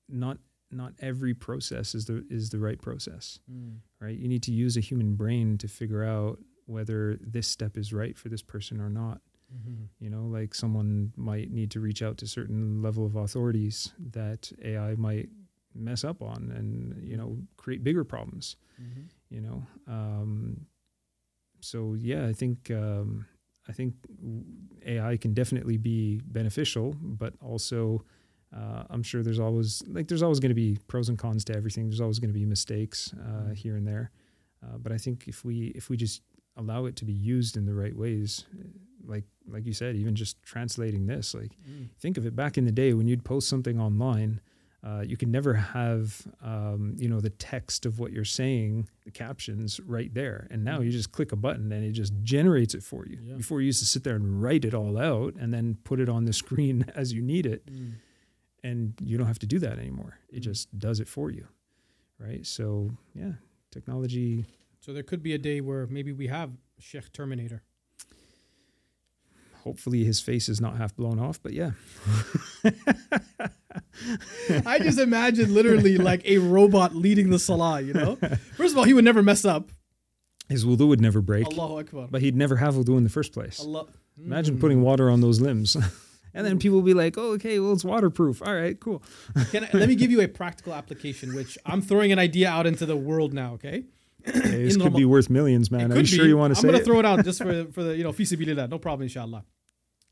not 0.08 0.38
not 0.72 0.94
every 1.00 1.34
process 1.34 1.96
is 1.96 2.06
the 2.06 2.24
is 2.30 2.52
the 2.52 2.60
right 2.60 2.80
process 2.82 3.40
Mm. 3.52 3.78
right? 4.00 4.18
You 4.18 4.28
need 4.28 4.44
to 4.44 4.52
use 4.52 4.78
a 4.78 4.82
human 4.82 5.16
brain 5.16 5.58
to 5.60 5.68
figure 5.68 6.04
out 6.04 6.40
whether 6.68 7.18
this 7.22 7.48
step 7.48 7.76
is 7.78 7.92
right 7.92 8.16
for 8.18 8.30
this 8.30 8.44
person 8.44 8.80
or 8.80 8.90
not. 8.90 9.22
Mhm. 9.54 9.88
You 10.00 10.10
know, 10.10 10.26
like 10.28 10.54
someone 10.54 11.12
might 11.16 11.52
need 11.52 11.72
to 11.72 11.80
reach 11.80 12.02
out 12.02 12.18
to 12.20 12.28
certain 12.28 12.82
level 12.82 13.06
of 13.06 13.16
authorities 13.16 13.92
that 14.12 14.52
AI 14.64 14.96
might 14.96 15.30
mess 15.76 16.04
up 16.04 16.22
on 16.22 16.52
and, 16.52 17.02
you 17.08 17.18
know, 17.18 17.38
create 17.58 17.84
bigger 17.84 18.04
problems, 18.04 18.56
Mhm. 18.82 19.10
you 19.30 19.42
know. 19.42 19.66
Um, 19.88 20.66
so 21.62 21.94
yeah, 21.94 22.26
I 22.28 22.34
think 22.34 22.72
um, 22.72 23.26
I 23.68 23.72
think 23.74 23.94
AI 24.86 25.18
can 25.18 25.34
definitely 25.34 25.78
be 25.78 26.22
beneficial, 26.26 26.96
but 27.02 27.34
also 27.42 28.04
uh, 28.56 28.84
I'm 28.90 29.04
sure 29.04 29.22
there's 29.22 29.40
always 29.40 29.84
like 29.88 30.08
there's 30.08 30.24
always 30.24 30.40
going 30.40 30.50
to 30.50 30.56
be 30.56 30.78
pros 30.88 31.10
and 31.10 31.18
cons 31.20 31.44
to 31.46 31.56
everything. 31.56 31.88
There's 31.90 32.02
always 32.02 32.20
going 32.20 32.30
to 32.34 32.40
be 32.40 32.46
mistakes 32.46 33.14
uh, 33.14 33.50
Mhm. 33.52 33.56
here 33.56 33.76
and 33.76 33.88
there, 33.88 34.12
uh, 34.64 34.78
but 34.78 34.92
I 34.92 34.98
think 34.98 35.28
if 35.28 35.44
we 35.46 35.68
if 35.76 35.90
we 35.90 35.98
just 35.98 36.22
allow 36.56 36.86
it 36.86 36.96
to 36.98 37.06
be 37.06 37.14
used 37.14 37.58
in 37.58 37.66
the 37.66 37.76
right 37.76 37.96
ways, 37.96 38.46
like 39.06 39.26
like 39.52 39.66
you 39.66 39.74
said, 39.74 39.96
even 39.96 40.16
just 40.16 40.42
translating 40.44 41.08
this, 41.08 41.34
like 41.34 41.52
Mm. 41.70 41.90
think 42.00 42.18
of 42.18 42.26
it 42.26 42.36
back 42.36 42.58
in 42.58 42.66
the 42.66 42.72
day 42.72 42.94
when 42.94 43.08
you'd 43.08 43.24
post 43.24 43.48
something 43.50 43.80
online. 43.80 44.42
Uh, 44.82 45.04
you 45.06 45.18
could 45.18 45.28
never 45.28 45.56
have, 45.56 46.26
um, 46.42 46.96
you 46.98 47.10
know, 47.10 47.20
the 47.20 47.30
text 47.32 47.86
of 47.86 48.00
what 48.00 48.14
you're 48.14 48.24
saying, 48.24 48.88
the 49.04 49.12
captions 49.12 49.78
right 49.82 50.14
there. 50.14 50.48
And 50.50 50.64
now 50.64 50.80
you 50.80 50.90
just 50.90 51.12
click 51.12 51.34
a 51.34 51.36
button 51.36 51.70
and 51.74 51.84
it 51.84 51.92
just 51.92 52.14
generates 52.24 52.74
it 52.74 52.82
for 52.82 53.06
you. 53.06 53.20
Yeah. 53.22 53.36
Before 53.36 53.60
you 53.60 53.66
used 53.66 53.80
to 53.80 53.86
sit 53.86 54.06
there 54.06 54.16
and 54.16 54.42
write 54.42 54.64
it 54.64 54.74
all 54.74 54.98
out 54.98 55.36
and 55.36 55.54
then 55.54 55.78
put 55.84 56.00
it 56.00 56.08
on 56.08 56.24
the 56.24 56.32
screen 56.44 56.86
as 56.96 57.12
you 57.12 57.22
need 57.22 57.46
it. 57.46 57.66
Mm. 57.66 57.92
And 58.64 58.94
you 59.04 59.18
don't 59.18 59.28
have 59.28 59.40
to 59.40 59.46
do 59.48 59.60
that 59.60 59.80
anymore. 59.80 60.18
It 60.30 60.40
Mm. 60.40 60.44
just 60.44 60.80
does 60.80 61.02
it 61.02 61.10
for 61.10 61.30
you. 61.30 61.48
Right. 62.18 62.46
So, 62.46 62.92
yeah, 63.14 63.34
technology. 63.72 64.46
So 64.80 64.94
there 64.94 65.04
could 65.04 65.22
be 65.24 65.34
a 65.34 65.38
day 65.38 65.60
where 65.62 65.88
maybe 65.88 66.14
we 66.14 66.28
have 66.28 66.52
Sheikh 66.80 67.12
Terminator. 67.12 67.64
Hopefully 69.64 70.04
his 70.04 70.20
face 70.22 70.48
is 70.50 70.60
not 70.62 70.78
half 70.78 70.96
blown 70.96 71.20
off, 71.20 71.42
but 71.44 71.54
yeah. 71.54 71.72
I 74.66 74.80
just 74.80 75.00
imagine 75.00 75.54
literally 75.54 75.98
like 75.98 76.22
a 76.26 76.38
robot 76.38 76.96
leading 76.96 77.30
the 77.30 77.40
salah, 77.40 77.82
you 77.82 77.94
know? 77.94 78.16
First 78.56 78.72
of 78.74 78.78
all, 78.78 78.84
he 78.86 78.94
would 78.94 79.06
never 79.06 79.22
mess 79.22 79.46
up. 79.46 79.72
His 80.48 80.66
wudu 80.66 80.88
would 80.88 81.02
never 81.02 81.22
break, 81.22 81.46
Allahu 81.46 81.80
Akbar. 81.80 82.08
but 82.10 82.22
he'd 82.22 82.36
never 82.36 82.56
have 82.56 82.74
wudu 82.76 82.98
in 82.98 83.04
the 83.04 83.10
first 83.10 83.34
place. 83.34 83.60
Allah. 83.60 83.86
Imagine 84.18 84.58
Mm. 84.58 84.60
putting 84.62 84.82
water 84.82 85.10
on 85.10 85.22
those 85.22 85.40
limbs. 85.40 85.76
and 86.34 86.46
then 86.46 86.58
people 86.60 86.78
will 86.78 86.84
be 86.86 86.94
like, 86.96 87.18
oh, 87.18 87.32
okay, 87.34 87.60
well, 87.60 87.74
it's 87.74 87.86
waterproof. 87.86 88.42
All 88.42 88.54
right, 88.56 88.80
cool. 88.80 89.04
Can 89.52 89.66
I, 89.66 89.70
let 89.74 89.88
me 89.88 89.96
give 89.96 90.10
you 90.12 90.22
a 90.22 90.28
practical 90.28 90.74
application, 90.74 91.36
which 91.36 91.58
I'm 91.66 91.82
throwing 91.82 92.12
an 92.12 92.20
idea 92.20 92.50
out 92.50 92.66
into 92.66 92.86
the 92.86 92.98
world 92.98 93.34
now, 93.34 93.54
okay? 93.54 93.84
Hey, 94.26 94.64
this 94.66 94.76
In 94.76 94.82
could 94.82 94.96
be 94.96 95.06
worth 95.06 95.30
millions, 95.30 95.72
man. 95.72 95.92
Are 95.92 95.96
could 95.96 96.10
you 96.12 96.18
sure 96.18 96.26
be. 96.26 96.30
you 96.30 96.38
want 96.38 96.52
to 96.54 96.56
say? 96.62 96.68
I'm 96.68 96.74
gonna 96.74 96.82
it? 96.82 96.86
throw 96.86 97.00
it 97.00 97.06
out 97.06 97.24
just 97.24 97.42
for 97.42 97.66
for 97.72 97.84
the 97.84 97.96
you 97.98 98.04
know 98.04 98.12
fi 98.12 98.24
sabilillah, 98.24 98.70
no 98.70 98.78
problem, 98.80 99.04
inshallah. 99.04 99.46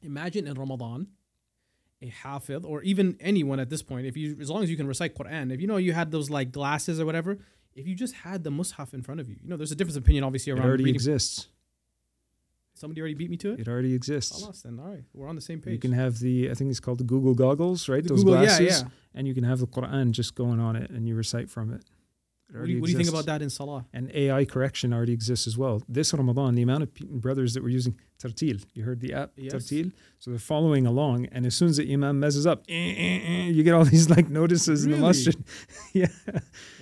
Imagine 0.02 0.48
in 0.48 0.54
Ramadan, 0.54 1.08
a 2.02 2.10
hafid 2.24 2.64
or 2.66 2.82
even 2.84 3.18
anyone 3.20 3.60
at 3.60 3.70
this 3.70 3.82
point, 3.84 4.06
if 4.08 4.16
you 4.16 4.38
as 4.40 4.50
long 4.50 4.64
as 4.64 4.70
you 4.70 4.78
can 4.78 4.88
recite 4.88 5.16
Quran, 5.16 5.52
if 5.54 5.60
you 5.60 5.68
know 5.68 5.78
you 5.78 5.94
had 5.94 6.12
those 6.12 6.30
like 6.30 6.52
glasses 6.52 7.00
or 7.00 7.06
whatever, 7.06 7.38
if 7.76 7.86
you 7.88 7.96
just 7.96 8.14
had 8.16 8.44
the 8.44 8.50
mushaf 8.50 8.94
in 8.94 9.02
front 9.04 9.20
of 9.20 9.28
you, 9.30 9.36
you 9.42 9.50
know 9.50 9.58
there's 9.58 9.72
a 9.72 9.76
difference 9.76 9.98
of 9.98 10.04
opinion 10.04 10.24
obviously 10.24 10.52
it 10.52 10.56
around 10.56 10.68
already 10.68 10.84
reading. 10.86 10.96
exists. 10.96 11.48
Somebody 12.76 13.02
already 13.02 13.16
beat 13.16 13.32
me 13.32 13.38
to 13.38 13.54
it. 13.54 13.62
It 13.62 13.68
already 13.68 13.96
exists. 13.96 14.40
Alas, 14.42 14.62
then 14.62 14.80
all 14.80 14.86
right, 14.92 15.04
we're 15.14 15.28
on 15.28 15.36
the 15.36 15.42
same 15.42 15.60
page. 15.60 15.74
You 15.74 15.80
can 15.80 15.94
have 15.94 16.20
the, 16.20 16.52
I 16.52 16.54
think 16.54 16.70
it's 16.70 16.80
called 16.80 17.00
the 17.00 17.04
Google 17.04 17.34
goggles, 17.34 17.90
right? 17.90 18.04
The 18.04 18.10
Those 18.10 18.24
Google- 18.24 18.42
yeah, 18.44 18.58
glasses. 18.60 18.82
yeah. 18.84 18.90
And 19.16 19.28
you 19.28 19.34
can 19.34 19.44
have 19.46 19.58
the 19.58 19.66
Quran 19.66 20.12
just 20.12 20.36
going 20.36 20.60
on 20.60 20.76
it 20.76 20.92
and 20.92 21.08
you 21.08 21.16
recite 21.16 21.50
from 21.50 21.74
it. 21.74 21.84
What 22.50 22.66
do, 22.66 22.72
you, 22.72 22.80
what 22.80 22.86
do 22.88 22.92
you 22.94 22.98
think 22.98 23.10
about 23.10 23.26
that 23.26 23.42
in 23.42 23.50
Salah? 23.50 23.86
And 23.94 24.10
AI 24.14 24.46
correction 24.46 24.94
already 24.94 25.12
exists 25.12 25.48
as 25.48 25.58
well. 25.58 25.82
This 25.90 26.14
Ramadan, 26.14 26.56
the 26.56 26.62
amount 26.62 26.84
of 26.84 26.94
pe- 26.94 27.06
brothers 27.06 27.54
that 27.56 27.62
were 27.62 27.68
using 27.70 27.98
Tarteel, 28.20 28.64
you 28.74 28.84
heard 28.84 29.02
the 29.02 29.14
app 29.14 29.32
Yes. 29.36 29.54
Tarteel? 29.54 29.92
So 30.20 30.32
they're 30.32 30.40
following 30.40 30.88
along, 30.88 31.26
and 31.34 31.46
as 31.46 31.56
soon 31.56 31.68
as 31.68 31.76
the 31.78 31.92
Imam 31.92 32.20
messes 32.22 32.48
up, 32.48 32.64
eh, 32.70 32.74
eh, 32.74 33.20
eh, 33.26 33.46
you 33.50 33.64
get 33.64 33.74
all 33.74 33.84
these 33.96 34.10
like 34.10 34.30
notices 34.30 34.86
in 34.86 34.92
the 34.92 34.98
Really? 34.98 35.08
masjid. 35.10 35.36
yeah. 35.94 36.08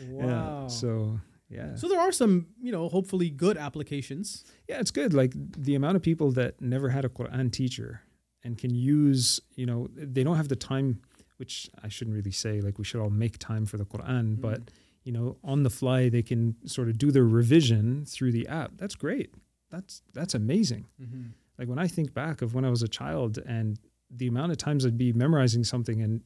Wow. 0.07 0.61
Yeah. 0.63 0.68
So, 0.68 1.20
yeah. 1.49 1.76
So 1.76 1.88
there 1.88 1.99
are 1.99 2.11
some, 2.11 2.47
you 2.61 2.72
know, 2.72 2.88
hopefully 2.89 3.30
good 3.32 3.57
applications. 3.57 4.43
Yeah, 4.68 4.80
it's 4.80 4.91
good. 4.91 5.13
Like 5.16 5.34
the 5.36 5.76
amount 5.76 5.95
of 5.95 6.01
people 6.03 6.32
that 6.34 6.61
never 6.61 6.89
had 6.89 7.05
a 7.05 7.09
Quran 7.09 7.51
teacher 7.51 8.01
and 8.43 8.57
can 8.57 8.74
use, 8.76 9.39
you 9.55 9.66
know, 9.66 9.88
they 9.95 10.24
don't 10.24 10.38
have 10.38 10.49
the 10.49 10.55
time, 10.55 11.01
which 11.38 11.70
I 11.84 11.88
shouldn't 11.89 12.16
really 12.16 12.32
say, 12.32 12.61
like 12.61 12.78
we 12.78 12.84
should 12.86 13.01
all 13.01 13.09
make 13.09 13.39
time 13.39 13.66
for 13.66 13.78
the 13.78 13.86
Quran, 13.86 14.38
Mm. 14.38 14.41
but 14.41 14.61
you 15.06 15.12
know, 15.14 15.38
on 15.43 15.64
the 15.64 15.70
fly 15.70 16.10
they 16.10 16.22
can 16.24 16.56
sort 16.66 16.89
of 16.89 16.97
do 16.97 17.12
their 17.12 17.24
revision 17.26 18.03
through 18.06 18.32
the 18.34 18.45
app. 18.47 18.72
That's 18.78 18.95
great. 18.95 19.34
That's 19.70 20.01
that's 20.14 20.34
amazing. 20.36 20.86
Mhm. 21.01 21.30
Like 21.58 21.68
when 21.70 21.80
I 21.80 21.88
think 21.88 22.14
back 22.14 22.41
of 22.41 22.53
when 22.53 22.66
I 22.66 22.70
was 22.70 22.84
a 22.84 22.88
child 22.88 23.38
and 23.45 23.80
the 24.10 24.28
amount 24.28 24.51
of 24.51 24.58
times 24.58 24.86
I'd 24.86 24.97
be 24.97 25.14
memorizing 25.14 25.64
something 25.64 26.01
and 26.01 26.22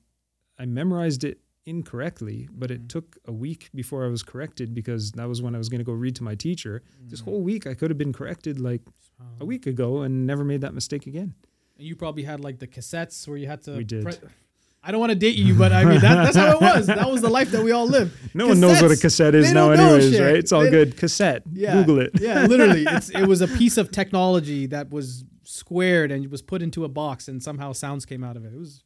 I 0.58 0.66
memorized 0.66 1.24
it 1.24 1.40
incorrectly, 1.66 2.48
but 2.52 2.70
Mhm. 2.70 2.76
it 2.76 2.90
took 2.90 3.18
a 3.26 3.32
week 3.32 3.70
before 3.76 4.04
I 4.06 4.10
was 4.10 4.24
corrected 4.24 4.74
because 4.74 5.12
that 5.14 5.28
was 5.28 5.42
when 5.42 5.54
I 5.56 5.58
was 5.58 5.70
going 5.70 5.80
to 5.80 5.86
go 5.86 5.94
read 5.94 6.16
to 6.16 6.24
my 6.24 6.36
teacher. 6.36 6.82
This 7.08 7.22
Mhm. 7.22 7.26
whole 7.26 7.42
week 7.44 7.68
I 7.68 7.74
could 7.76 7.90
have 7.92 7.98
been 7.98 8.14
corrected 8.14 8.60
like 8.60 8.82
a 9.40 9.46
week 9.46 9.68
ago 9.68 10.02
and 10.02 10.26
never 10.26 10.44
made 10.44 10.62
that 10.62 10.74
mistake 10.74 11.06
again. 11.06 11.34
And 11.78 11.86
you 11.88 11.96
probably 11.96 12.24
had 12.24 12.40
like 12.40 12.60
the 12.60 12.68
cassettes 12.68 13.28
where 13.28 13.38
you 13.38 13.48
had 13.48 13.62
to. 13.64 13.76
We 13.78 13.84
did. 13.84 14.04
I 14.82 14.92
don't 14.92 15.00
want 15.02 15.12
to 15.12 15.16
date 15.16 15.36
you, 15.36 15.54
but 15.56 15.74
I 15.74 15.84
mean 15.84 16.00
that, 16.00 16.16
that's 16.24 16.38
how 16.38 16.52
it 16.52 16.62
was. 16.62 16.88
That 16.88 17.10
was 17.12 17.22
the 17.22 17.30
life 17.30 17.52
that 17.52 17.64
we 17.64 17.72
all 17.72 17.86
lived. 17.88 18.14
No 18.34 18.48
one 18.48 18.60
knows 18.62 18.82
what 18.82 18.92
a 18.92 18.96
cassette 18.98 19.36
is 19.36 19.52
now, 19.52 19.72
anyways, 19.72 20.12
shit. 20.12 20.22
right? 20.22 20.36
It's 20.36 20.52
all 20.54 20.62
They- 20.64 20.70
good. 20.70 20.96
Cassette. 20.98 21.44
Yeah, 21.52 21.74
Google 21.74 22.00
it. 22.00 22.12
yeah, 22.20 22.46
literally, 22.46 22.84
it's, 22.88 23.10
it 23.10 23.28
was 23.28 23.42
a 23.42 23.48
piece 23.48 23.78
of 23.78 23.92
technology 23.92 24.68
that 24.68 24.90
was 24.90 25.26
squared 25.44 26.12
and 26.12 26.30
was 26.32 26.42
put 26.42 26.62
into 26.62 26.86
a 26.86 26.90
box, 26.90 27.28
and 27.28 27.44
somehow 27.44 27.74
sounds 27.74 28.06
came 28.06 28.24
out 28.24 28.38
of 28.38 28.46
it. 28.46 28.54
It 28.54 28.60
was 28.60 28.84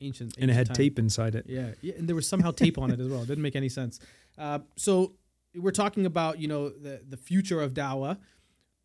ancient, 0.00 0.36
And 0.38 0.50
it 0.50 0.54
had 0.54 0.66
time. 0.68 0.76
tape 0.76 0.98
inside 0.98 1.34
it. 1.34 1.46
Yeah, 1.48 1.70
yeah, 1.80 1.94
and 1.98 2.06
there 2.08 2.14
was 2.16 2.28
somehow 2.28 2.50
tape 2.52 2.78
on 2.78 2.90
it 2.92 3.00
as 3.00 3.08
well. 3.08 3.22
It 3.22 3.26
didn't 3.28 3.42
make 3.42 3.56
any 3.56 3.68
sense. 3.68 3.98
Uh, 4.38 4.60
so 4.76 5.14
we're 5.56 5.70
talking 5.72 6.06
about 6.06 6.38
you 6.38 6.46
know 6.48 6.68
the 6.68 7.00
the 7.08 7.16
future 7.16 7.60
of 7.60 7.74
dawah. 7.74 8.18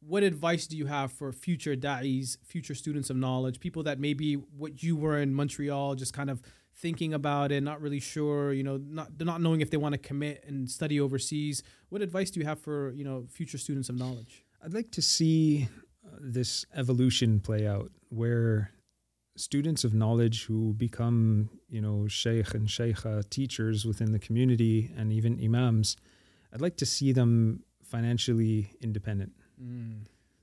What 0.01 0.23
advice 0.23 0.65
do 0.65 0.77
you 0.77 0.85
have 0.85 1.11
for 1.11 1.31
future 1.31 1.75
da'is, 1.75 2.37
future 2.43 2.73
students 2.73 3.09
of 3.09 3.17
knowledge, 3.17 3.59
people 3.59 3.83
that 3.83 3.99
maybe 3.99 4.35
what 4.35 4.81
you 4.81 4.95
were 4.95 5.19
in 5.19 5.33
Montreal, 5.33 5.95
just 5.95 6.13
kind 6.13 6.29
of 6.29 6.41
thinking 6.75 7.13
about 7.13 7.51
it, 7.51 7.61
not 7.61 7.81
really 7.81 7.99
sure, 7.99 8.53
you 8.53 8.63
know, 8.63 8.77
not 8.77 9.11
not 9.19 9.41
knowing 9.41 9.61
if 9.61 9.69
they 9.69 9.77
want 9.77 9.93
to 9.93 9.99
commit 9.99 10.43
and 10.47 10.69
study 10.69 10.99
overseas. 10.99 11.63
What 11.89 12.01
advice 12.01 12.31
do 12.31 12.39
you 12.39 12.45
have 12.45 12.59
for 12.59 12.91
you 12.91 13.03
know 13.03 13.25
future 13.29 13.57
students 13.57 13.89
of 13.89 13.97
knowledge? 13.97 14.45
I'd 14.63 14.73
like 14.73 14.91
to 14.91 15.01
see 15.01 15.67
uh, 16.05 16.17
this 16.19 16.65
evolution 16.75 17.39
play 17.39 17.67
out 17.67 17.91
where 18.09 18.71
students 19.39 19.83
of 19.83 19.93
knowledge 19.93 20.45
who 20.45 20.73
become, 20.73 21.49
you 21.69 21.81
know, 21.81 22.07
sheikh 22.07 22.53
and 22.53 22.67
sheikha 22.67 23.27
teachers 23.29 23.85
within 23.85 24.11
the 24.11 24.19
community 24.19 24.91
and 24.97 25.13
even 25.13 25.39
imams, 25.41 25.95
I'd 26.53 26.61
like 26.61 26.77
to 26.77 26.85
see 26.85 27.13
them 27.13 27.63
financially 27.83 28.73
independent. 28.81 29.31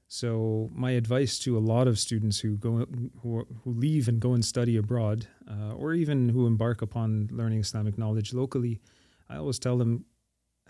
So 0.09 0.71
my 0.73 0.93
advice 0.93 1.39
to 1.41 1.59
a 1.59 1.61
lot 1.61 1.89
of 1.89 1.99
students 1.99 2.39
who 2.39 2.57
go 2.57 2.87
who, 3.23 3.47
who 3.65 3.71
leave 3.73 4.09
and 4.09 4.21
go 4.21 4.35
and 4.35 4.45
study 4.45 4.77
abroad, 4.77 5.27
uh, 5.51 5.73
or 5.75 5.95
even 5.95 6.29
who 6.29 6.47
embark 6.47 6.81
upon 6.81 7.29
learning 7.33 7.61
Islamic 7.61 7.99
knowledge 7.99 8.33
locally, 8.33 8.81
I 9.29 9.37
always 9.37 9.59
tell 9.59 9.77
them 9.77 10.05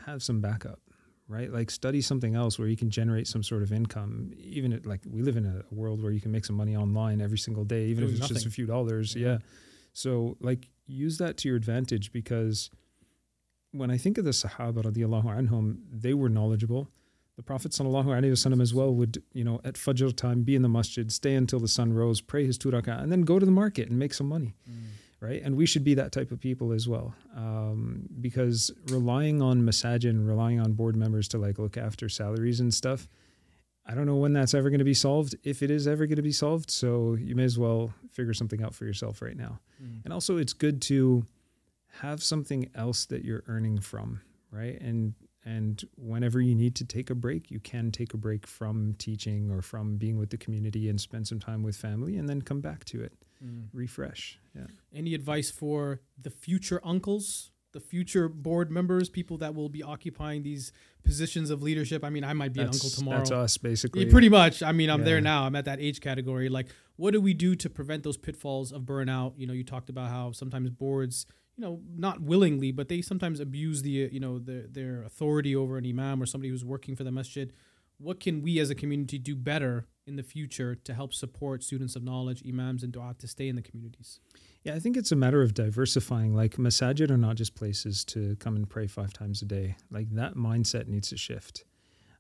have 0.07 0.22
some 0.22 0.40
backup, 0.40 0.80
right? 1.28 1.53
Like 1.53 1.70
study 1.70 2.01
something 2.01 2.34
else 2.34 2.59
where 2.59 2.68
you 2.68 2.76
can 2.76 2.88
generate 2.88 3.26
some 3.26 3.42
sort 3.42 3.62
of 3.62 3.72
income. 3.72 4.32
Even 4.38 4.72
at, 4.72 4.86
like 4.86 5.01
we 5.07 5.20
live 5.20 5.36
in 5.36 5.44
a, 5.44 5.74
world 5.74 6.03
where 6.03 6.12
you 6.12 6.20
can 6.20 6.32
make 6.32 6.44
some 6.44 6.57
money 6.57 6.74
online 6.74 7.20
every 7.20 7.38
single 7.38 7.64
day, 7.64 7.86
even 7.86 8.05
if 8.05 8.11
it's 8.11 8.28
just 8.28 8.47
a 8.47 8.51
few 8.51 8.64
dollars. 8.64 9.14
Yeah. 9.14 9.26
Yeah. 9.26 9.38
So 9.92 10.36
like 10.40 10.68
use 10.86 11.18
that 11.18 11.36
to 11.38 11.49
your 11.49 11.57
advantage 11.57 12.12
because 12.12 12.70
when 13.72 13.90
I 13.90 13.99
think 13.99 14.16
of 14.16 14.24
the 14.24 14.30
Sahaba 14.30 14.82
radiallahu 14.82 15.24
anhum, 15.24 15.78
they 15.90 16.14
were 16.14 16.28
knowledgeable. 16.28 16.88
The 17.37 17.43
Prophet 17.43 17.72
sallallahu 17.72 18.07
alaihi 18.07 18.32
wasallam 18.32 18.62
as 18.62 18.72
well 18.72 18.95
would, 18.95 19.22
you 19.34 19.45
know, 19.45 19.61
at 19.62 19.74
Fajr 19.74 20.16
time 20.16 20.43
be 20.43 20.55
in 20.55 20.62
the 20.62 20.68
masjid, 20.70 21.12
stay 21.12 21.34
until 21.34 21.61
the 21.61 21.68
sun 21.68 21.93
rose, 21.93 22.20
pray 22.22 22.47
his 22.47 22.57
two 22.57 22.70
rak'ah, 22.70 23.03
and 23.03 23.12
then 23.12 23.22
go 23.22 23.39
to 23.39 23.45
the 23.45 23.53
market 23.53 23.91
and 23.91 23.99
make 23.99 24.14
some 24.14 24.26
money, 24.26 24.55
right? 25.20 25.43
And 25.43 25.55
we 25.55 25.66
should 25.66 25.84
be 25.84 25.95
that 25.95 26.12
type 26.12 26.30
of 26.32 26.41
people 26.41 26.72
as 26.72 26.89
well, 26.89 27.14
um, 27.37 28.09
because 28.22 28.70
relying 28.89 29.43
on 29.43 29.62
masajid 29.62 30.26
relying 30.26 30.61
on 30.61 30.72
board 30.72 30.97
members 30.97 31.28
to 31.28 31.39
like 31.39 31.59
look 31.59 31.76
after 31.76 32.09
salaries 32.09 32.59
and 32.61 32.72
stuff, 32.72 33.07
I 33.84 33.95
don't 33.95 34.07
know 34.07 34.16
when 34.16 34.32
that's 34.32 34.55
ever 34.55 34.70
going 34.70 34.78
to 34.78 34.84
be 34.84 34.95
solved, 34.95 35.37
if 35.45 35.62
it 35.62 35.70
is 35.70 35.87
ever 35.87 36.07
going 36.07 36.16
to 36.16 36.22
be 36.22 36.32
solved. 36.32 36.70
So 36.70 37.14
you 37.20 37.37
may 37.37 37.45
as 37.45 37.59
well 37.59 37.93
figure 38.11 38.32
something 38.34 38.62
out 38.62 38.74
for 38.74 38.84
yourself 38.87 39.20
right 39.20 39.37
now. 39.37 39.61
And 40.05 40.12
also, 40.12 40.39
it's 40.39 40.55
good 40.55 40.80
to 40.82 41.24
have 42.01 42.22
something 42.22 42.70
else 42.74 43.05
that 43.07 43.24
you're 43.24 43.45
earning 43.47 43.78
from, 43.78 44.22
right? 44.51 44.80
And 44.80 45.14
and 45.47 45.84
whenever 45.97 46.40
you 46.40 46.57
need 46.57 46.74
to 46.74 46.84
take 46.84 47.09
a 47.09 47.14
break, 47.14 47.53
you 47.53 47.61
can 47.61 47.92
take 47.92 48.12
a 48.12 48.16
break 48.16 48.49
from 48.49 48.97
teaching 48.99 49.49
or 49.51 49.62
from 49.62 49.97
being 49.97 50.18
with 50.18 50.30
the 50.30 50.36
community 50.36 50.88
and 50.88 51.01
spend 51.01 51.28
some 51.28 51.38
time 51.38 51.62
with 51.62 51.76
family, 51.76 52.16
and 52.16 52.28
then 52.28 52.42
come 52.42 52.61
back 52.61 52.84
to 52.86 53.01
it, 53.01 53.12
mm. 53.42 53.62
refresh. 53.72 54.40
Yeah. 54.57 54.66
Any 54.92 55.14
advice 55.14 55.53
for 55.53 56.01
the 56.20 56.30
future 56.30 56.80
uncles, 56.82 57.53
the 57.70 57.78
future 57.78 58.28
board 58.28 58.72
members, 58.72 59.09
people 59.09 59.38
that 59.38 59.55
will 59.55 59.68
be 59.68 59.84
occupying 59.84 60.42
these 60.42 60.72
positions 61.05 61.51
of 61.51 61.62
leadership? 61.62 62.05
I 62.05 62.11
mean, 62.11 62.24
I 62.24 62.32
might 62.32 62.53
be 62.53 62.61
an 62.61 62.66
uncle 62.66 62.90
tomorrow. 62.90 63.18
that's 63.18 63.30
us 63.30 63.57
basically. 63.57 64.05
Yeah, 64.05 64.11
pretty 64.11 64.28
much. 64.28 64.64
I 64.64 64.72
mean, 64.72 64.90
I'm 64.90 65.05
there 65.05 65.20
now. 65.20 65.44
I'm 65.44 65.55
at 65.55 65.66
that 65.66 65.78
age 65.78 66.01
category. 66.01 66.49
Like, 66.49 66.66
what 66.97 67.12
do 67.12 67.20
we 67.20 67.34
do 67.34 67.55
to 67.55 67.70
prevent 67.70 68.03
those 68.03 68.16
pitfalls 68.16 68.72
of 68.72 68.82
burnout? 68.82 69.34
You 69.36 69.47
know, 69.47 69.53
you 69.53 69.62
talked 69.62 69.90
about 69.90 70.11
how 70.11 70.32
sometimes 70.32 70.70
boards, 70.70 71.24
you 71.57 71.65
know, 71.65 71.81
not 71.97 72.21
willingly, 72.21 72.71
but 72.71 72.89
they 72.89 73.01
sometimes 73.01 73.41
abuse 73.41 73.83
the, 73.83 74.09
you 74.13 74.21
know, 74.21 74.39
their 74.39 74.67
their 74.69 75.03
authority 75.03 75.57
over 75.57 75.79
an 75.79 75.87
imam 75.87 76.23
or 76.23 76.27
somebody 76.27 76.51
who's 76.51 76.65
working 76.65 76.95
for 76.95 77.05
the 77.05 77.13
masjid. 77.13 77.53
What 77.99 78.21
can 78.21 78.43
we 78.43 78.59
as 78.59 78.69
a 78.69 78.75
community 78.75 79.19
do 79.19 79.35
better 79.35 79.87
in 80.07 80.17
the 80.17 80.23
future 80.23 80.75
to 80.75 80.93
help 80.93 81.15
support 81.15 81.63
students 81.63 81.97
of 81.97 82.05
knowledge, 82.05 82.43
imams, 82.47 82.83
and 82.83 82.93
du'at 82.93 83.19
to 83.19 83.27
stay 83.27 83.49
in 83.49 83.57
the 83.57 83.63
communities? 83.63 84.21
Yeah, 84.65 84.75
I 84.75 84.81
think 84.81 84.97
it's 84.99 85.13
a 85.13 85.17
matter 85.17 85.41
of 85.43 85.55
diversifying. 85.55 86.35
Like 86.35 86.57
masajid 86.57 87.11
are 87.11 87.17
not 87.17 87.37
just 87.37 87.55
places 87.55 88.05
to 88.07 88.37
come 88.37 88.57
and 88.57 88.69
pray 88.69 88.87
five 88.87 89.15
times 89.15 89.41
a 89.41 89.47
day. 89.47 89.77
Like 89.91 90.11
that 90.11 90.35
mindset 90.35 90.89
needs 90.89 91.09
to 91.09 91.17
shift. 91.17 91.65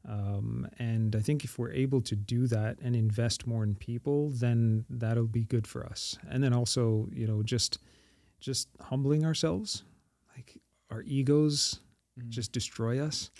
Um, 0.08 0.68
and 0.78 1.14
I 1.16 1.20
think 1.20 1.44
if 1.44 1.58
we're 1.58 1.72
able 1.72 2.00
to 2.02 2.14
do 2.14 2.46
that 2.46 2.78
and 2.80 2.94
invest 2.94 3.46
more 3.46 3.64
in 3.64 3.74
people, 3.74 4.30
then 4.30 4.84
that'll 4.88 5.26
be 5.26 5.44
good 5.44 5.66
for 5.66 5.84
us. 5.84 6.16
And 6.30 6.42
then 6.42 6.52
also, 6.52 7.08
you 7.12 7.26
know, 7.26 7.42
just 7.42 7.78
just 8.40 8.68
humbling 8.80 9.24
ourselves, 9.24 9.82
like 10.36 10.58
our 10.90 11.02
egos 11.02 11.80
mm. 12.18 12.28
just 12.28 12.52
destroy 12.52 13.00
us. 13.00 13.30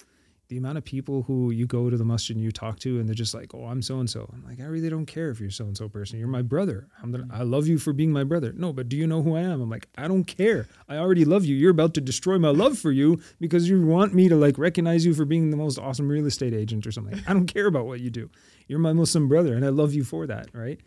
The 0.48 0.58
amount 0.58 0.78
of 0.78 0.84
people 0.84 1.22
who 1.22 1.50
you 1.50 1.66
go 1.66 1.90
to 1.90 1.96
the 1.96 2.04
masjid 2.04 2.36
and 2.36 2.44
you 2.44 2.52
talk 2.52 2.78
to, 2.80 3.00
and 3.00 3.08
they're 3.08 3.14
just 3.14 3.34
like, 3.34 3.52
"Oh, 3.52 3.64
I'm 3.64 3.82
so 3.82 3.98
and 3.98 4.08
so." 4.08 4.30
I'm 4.32 4.44
like, 4.44 4.60
I 4.60 4.64
really 4.64 4.88
don't 4.88 5.06
care 5.06 5.30
if 5.30 5.40
you're 5.40 5.50
so 5.50 5.64
and 5.64 5.76
so 5.76 5.88
person. 5.88 6.18
You're 6.18 6.28
my 6.28 6.42
brother. 6.42 6.86
I'm 7.02 7.10
gonna, 7.10 7.26
I 7.32 7.42
love 7.42 7.66
you 7.66 7.78
for 7.78 7.92
being 7.92 8.12
my 8.12 8.22
brother. 8.22 8.52
No, 8.56 8.72
but 8.72 8.88
do 8.88 8.96
you 8.96 9.06
know 9.06 9.22
who 9.22 9.34
I 9.36 9.40
am? 9.40 9.60
I'm 9.60 9.70
like, 9.70 9.88
I 9.98 10.06
don't 10.06 10.24
care. 10.24 10.68
I 10.88 10.98
already 10.98 11.24
love 11.24 11.44
you. 11.44 11.56
You're 11.56 11.72
about 11.72 11.94
to 11.94 12.00
destroy 12.00 12.38
my 12.38 12.50
love 12.50 12.78
for 12.78 12.92
you 12.92 13.20
because 13.40 13.68
you 13.68 13.84
want 13.84 14.14
me 14.14 14.28
to 14.28 14.36
like 14.36 14.56
recognize 14.56 15.04
you 15.04 15.14
for 15.14 15.24
being 15.24 15.50
the 15.50 15.56
most 15.56 15.78
awesome 15.78 16.08
real 16.08 16.26
estate 16.26 16.54
agent 16.54 16.86
or 16.86 16.92
something. 16.92 17.20
I 17.26 17.32
don't 17.32 17.46
care 17.46 17.66
about 17.66 17.86
what 17.86 18.00
you 18.00 18.10
do. 18.10 18.30
You're 18.68 18.78
my 18.80 18.92
Muslim 18.92 19.28
brother, 19.28 19.54
and 19.54 19.64
I 19.64 19.68
love 19.68 19.94
you 19.94 20.04
for 20.04 20.26
that, 20.26 20.48
right? 20.52 20.80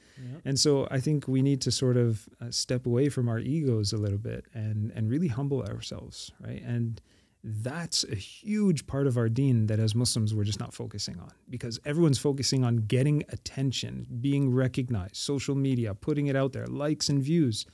And 0.45 0.59
so 0.59 0.87
I 0.91 0.99
think 0.99 1.27
we 1.27 1.41
need 1.41 1.61
to 1.61 1.71
sort 1.71 1.95
of 1.97 2.27
uh, 2.41 2.51
step 2.51 2.85
away 2.85 3.07
from 3.09 3.29
our 3.29 3.39
egos 3.39 3.93
a 3.93 3.97
little 3.97 4.17
bit 4.17 4.45
and 4.53 4.91
and 4.95 5.09
really 5.09 5.27
humble 5.29 5.63
ourselves, 5.63 6.31
right? 6.41 6.61
And 6.61 7.01
that's 7.43 8.03
a 8.03 8.15
huge 8.15 8.85
part 8.85 9.07
of 9.07 9.17
our 9.17 9.29
deen 9.29 9.67
that 9.67 9.79
as 9.79 9.95
Muslims 9.95 10.33
we're 10.33 10.43
just 10.43 10.59
not 10.59 10.73
focusing 10.73 11.17
on 11.19 11.31
because 11.49 11.79
everyone's 11.85 12.19
focusing 12.19 12.63
on 12.65 12.77
getting 12.77 13.23
attention, 13.29 14.05
being 14.19 14.53
recognized, 14.53 15.15
social 15.15 15.55
media, 15.55 15.93
putting 15.93 16.27
it 16.27 16.35
out 16.35 16.51
there, 16.51 16.67
likes 16.67 17.07
and 17.07 17.23
views. 17.23 17.65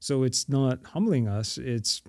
So 0.00 0.22
it's 0.22 0.48
not 0.48 0.80
humbling 0.84 1.28
us, 1.28 1.56
it's 1.56 2.02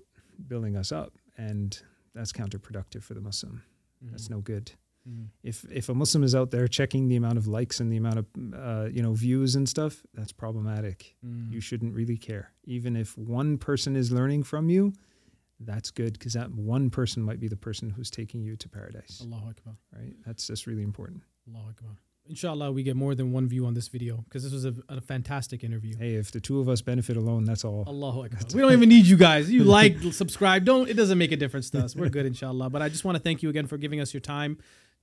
building 0.47 0.75
us 0.75 0.91
up. 0.91 1.13
And 1.37 1.79
that's 2.13 2.31
counterproductive 2.31 3.03
for 3.03 3.13
the 3.13 3.21
Muslim. 3.21 3.63
That's 4.01 4.25
mm-hmm. 4.25 4.35
no 4.35 4.41
good. 4.41 4.71
Mm-hmm. 5.07 5.25
If 5.43 5.65
if 5.71 5.89
a 5.89 5.93
Muslim 5.93 6.23
is 6.23 6.33
out 6.33 6.51
there 6.51 6.67
checking 6.67 7.07
the 7.07 7.15
amount 7.15 7.37
of 7.37 7.47
likes 7.47 7.79
and 7.79 7.91
the 7.91 7.97
amount 7.97 8.19
of 8.19 8.25
uh, 8.53 8.89
you 8.91 9.01
know 9.03 9.13
views 9.13 9.55
and 9.55 9.69
stuff, 9.69 10.01
that's 10.13 10.31
problematic. 10.31 11.15
Mm-hmm. 11.25 11.53
You 11.53 11.61
shouldn't 11.61 11.93
really 11.93 12.17
care. 12.17 12.51
Even 12.63 12.95
if 12.95 13.17
one 13.17 13.57
person 13.57 13.95
is 13.95 14.11
learning 14.11 14.43
from 14.43 14.69
you, 14.69 14.93
that's 15.59 15.91
good 15.91 16.13
because 16.13 16.33
that 16.33 16.51
one 16.51 16.89
person 16.89 17.23
might 17.23 17.39
be 17.39 17.47
the 17.47 17.55
person 17.55 17.89
who's 17.89 18.09
taking 18.09 18.41
you 18.41 18.55
to 18.57 18.69
paradise. 18.69 19.21
Allahu 19.23 19.49
Akbar. 19.49 19.75
Right? 19.95 20.13
That's 20.25 20.47
just 20.47 20.67
really 20.67 20.83
important. 20.83 21.23
Allahu 21.47 21.69
Akbar. 21.69 21.97
Inshallah, 22.27 22.71
we 22.71 22.81
get 22.81 22.95
more 22.95 23.13
than 23.13 23.31
one 23.31 23.47
view 23.47 23.67
on 23.67 23.75
this 23.75 23.87
video 23.87 24.23
because 24.27 24.43
this 24.43 24.51
was 24.51 24.65
a, 24.65 24.73
a 24.89 24.99
fantastic 24.99 25.63
interview. 25.63 25.95
Hey, 25.95 26.15
if 26.15 26.31
the 26.31 26.39
two 26.39 26.59
of 26.59 26.67
us 26.67 26.81
benefit 26.81 27.17
alone, 27.17 27.45
that's 27.45 27.63
all. 27.63 27.83
Allahu 27.87 28.25
Akbar. 28.25 28.41
We 28.53 28.61
don't 28.61 28.73
even 28.73 28.89
need 28.89 29.05
you 29.05 29.15
guys. 29.15 29.51
You 29.51 29.63
like, 29.79 29.97
subscribe. 30.11 30.65
Don't. 30.65 30.89
It 30.89 30.95
doesn't 30.95 31.19
make 31.19 31.31
a 31.31 31.37
difference 31.37 31.69
to 31.71 31.79
us. 31.79 31.95
We're 31.95 32.09
good, 32.09 32.25
inshallah. 32.25 32.71
But 32.71 32.81
I 32.81 32.89
just 32.89 33.05
want 33.05 33.15
to 33.15 33.21
thank 33.21 33.43
you 33.43 33.49
again 33.49 33.67
for 33.67 33.77
giving 33.77 33.99
us 34.01 34.11
your 34.13 34.21
time. 34.21 34.57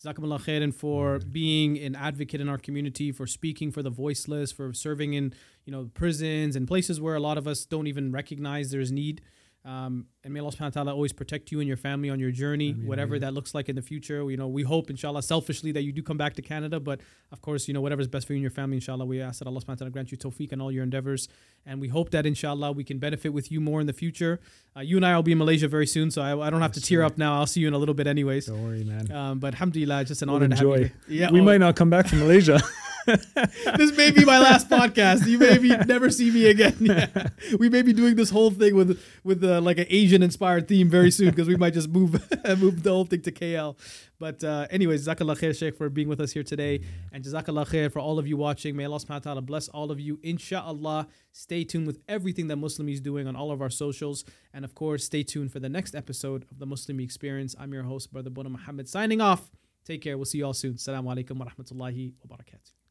Jazakumullah 0.05 0.43
khairan 0.43 0.75
for 0.75 1.21
being 1.21 1.79
an 1.79 1.95
advocate 1.95 2.41
in 2.41 2.49
our 2.49 2.59
community, 2.59 3.13
for 3.13 3.27
speaking 3.29 3.71
for 3.71 3.83
the 3.83 3.91
voiceless, 3.91 4.51
for 4.51 4.73
serving 4.73 5.15
in 5.15 5.33
you 5.65 5.71
know 5.71 5.91
prisons 5.95 6.57
and 6.57 6.67
places 6.67 7.01
where 7.01 7.15
a 7.15 7.21
lot 7.21 7.39
of 7.39 7.47
us 7.47 7.65
don't 7.65 7.87
even 7.87 8.11
recognize 8.11 8.73
there's 8.73 8.91
need. 8.91 9.23
Um, 9.65 10.07
and 10.25 10.35
may 10.35 10.41
Allah 10.41 10.51
subhanahu 10.51 10.75
wa 10.75 10.83
ta'ala 10.83 10.93
always 10.93 11.13
protect 11.13 11.53
you 11.53 11.61
and 11.61 11.69
your 11.69 11.77
family 11.77 12.11
on 12.11 12.19
your 12.19 12.33
journey, 12.33 12.73
whatever 12.73 13.17
that 13.21 13.33
looks 13.33 13.55
like 13.55 13.69
in 13.69 13.77
the 13.77 13.83
future. 13.83 14.29
You 14.29 14.37
know, 14.37 14.49
we 14.49 14.65
hope, 14.65 14.91
inshallah, 14.91 15.23
selfishly 15.23 15.71
that 15.73 15.83
you 15.83 15.93
do 15.93 16.03
come 16.03 16.17
back 16.17 16.35
to 16.35 16.43
Canada. 16.43 16.81
But 16.81 17.01
of 17.31 17.43
course, 17.43 17.69
you 17.69 17.75
know, 17.75 17.81
whatever's 17.81 18.09
best 18.09 18.27
for 18.27 18.33
you 18.33 18.39
and 18.39 18.43
your 18.43 18.51
family, 18.51 18.77
inshallah, 18.77 19.05
we 19.05 19.21
ask 19.21 19.39
that 19.39 19.47
Allah 19.47 19.61
subhanahu 19.61 19.69
wa 19.69 19.75
ta'ala 19.75 19.91
grant 19.91 20.11
you 20.11 20.19
tawfiq 20.19 20.53
in 20.53 20.61
all 20.61 20.73
your 20.73 20.83
endeavors. 20.83 21.29
And 21.65 21.81
we 21.81 21.89
hope 21.89 22.11
that, 22.11 22.27
inshallah, 22.27 22.73
we 22.73 22.83
can 22.83 22.99
benefit 22.99 23.33
with 23.33 23.53
you 23.53 23.61
more 23.61 23.81
in 23.81 23.87
the 23.87 23.93
future. 23.93 24.41
Uh, 24.77 24.81
you 24.81 24.97
and 24.97 25.07
I 25.07 25.15
will 25.15 25.23
be 25.23 25.33
in 25.33 25.39
Malaysia 25.39 25.69
very 25.69 25.87
soon, 25.87 26.11
so 26.11 26.23
I, 26.23 26.47
I 26.47 26.51
don't 26.51 26.63
have 26.63 26.73
to 26.73 26.81
tear 26.81 27.05
up 27.05 27.17
now. 27.17 27.39
I'll 27.39 27.47
see 27.47 27.61
you 27.61 27.69
in 27.69 27.75
a 27.75 27.79
little 27.79 27.95
bit, 27.95 28.09
anyways. 28.09 28.47
Don't 28.47 28.65
worry, 28.65 28.83
man. 28.83 29.13
Um, 29.13 29.39
but 29.39 29.55
alhamdulillah, 29.55 30.05
just 30.07 30.23
an 30.23 30.29
We'll 30.29 30.37
honor 30.37 30.49
to 30.49 30.57
have 30.57 30.67
you. 30.67 30.73
enjoy. 30.75 30.93
Yeah, 31.09 31.31
we 31.31 31.41
oh, 31.41 31.45
might 31.45 31.59
not 31.59 31.77
come 31.77 31.91
back 31.91 32.09
from 32.09 32.19
Malaysia. 32.19 32.61
this 33.77 33.97
may 33.97 34.11
be 34.11 34.25
my 34.25 34.39
last 34.39 34.69
podcast. 34.69 35.27
You 35.27 35.39
may 35.39 35.59
be 35.59 35.69
never 35.87 36.11
see 36.11 36.31
me 36.31 36.47
again. 36.47 36.77
Yeah. 36.93 37.29
We 37.59 37.69
may 37.69 37.83
be 37.83 37.93
doing 37.93 38.17
this 38.17 38.31
whole 38.31 38.51
thing 38.51 38.75
with 38.77 39.01
with 39.25 39.43
uh, 39.43 39.61
like 39.61 39.79
an 39.79 39.87
Asian 39.89 40.23
inspired 40.23 40.69
theme 40.69 40.89
very 40.89 41.11
soon 41.11 41.31
because 41.31 41.49
we 41.49 41.57
might 41.57 41.75
just 41.75 41.89
move 41.89 42.13
move 42.59 42.83
the 42.83 42.91
whole 42.91 43.05
thing 43.05 43.23
to 43.23 43.33
KL. 43.33 43.77
But 44.19 44.45
uh, 44.45 44.67
anyways, 44.71 45.07
Jazakallah 45.07 45.39
khair, 45.39 45.57
Sheikh, 45.57 45.77
for 45.77 45.89
being 45.89 46.09
with 46.09 46.21
us 46.21 46.33
here 46.33 46.43
today. 46.43 46.83
And 47.13 47.25
Jazakallah 47.25 47.69
khair 47.69 47.91
for 47.91 47.99
all 47.99 48.19
of 48.19 48.27
you 48.27 48.37
watching. 48.37 48.77
May 48.77 48.85
Allah 48.85 48.99
subhanahu 48.99 49.09
wa 49.09 49.19
ta'ala 49.19 49.43
bless 49.43 49.69
all 49.69 49.91
of 49.91 49.99
you. 49.99 50.19
Inshallah, 50.23 51.09
stay 51.33 51.65
tuned 51.65 51.87
with 51.87 51.99
everything 52.09 52.49
that 52.49 52.59
Muslimi 52.59 52.93
is 52.93 53.01
doing 53.01 53.27
on 53.27 53.35
all 53.35 53.51
of 53.51 53.63
our 53.63 53.71
socials. 53.71 54.25
And 54.53 54.65
of 54.65 54.75
course, 54.75 55.05
stay 55.05 55.23
tuned 55.23 55.51
for 55.53 55.61
the 55.61 55.69
next 55.69 55.95
episode 55.95 56.45
of 56.51 56.59
the 56.59 56.67
Muslimi 56.67 57.03
Experience. 57.03 57.57
I'm 57.59 57.73
your 57.73 57.85
host, 57.85 58.13
Brother 58.13 58.31
Boonaa 58.31 58.51
Mohammed, 58.51 58.89
signing 58.89 59.21
off. 59.21 59.51
Take 59.85 60.03
care. 60.03 60.17
We'll 60.17 60.27
see 60.27 60.39
you 60.39 60.47
all 60.47 60.55
soon. 60.55 60.75
Assalamu 60.75 61.07
alaikum 61.15 61.39
wa 61.39 61.47
rahmatullahi 61.47 62.15
wa 62.23 62.37
barakatuh. 62.37 62.82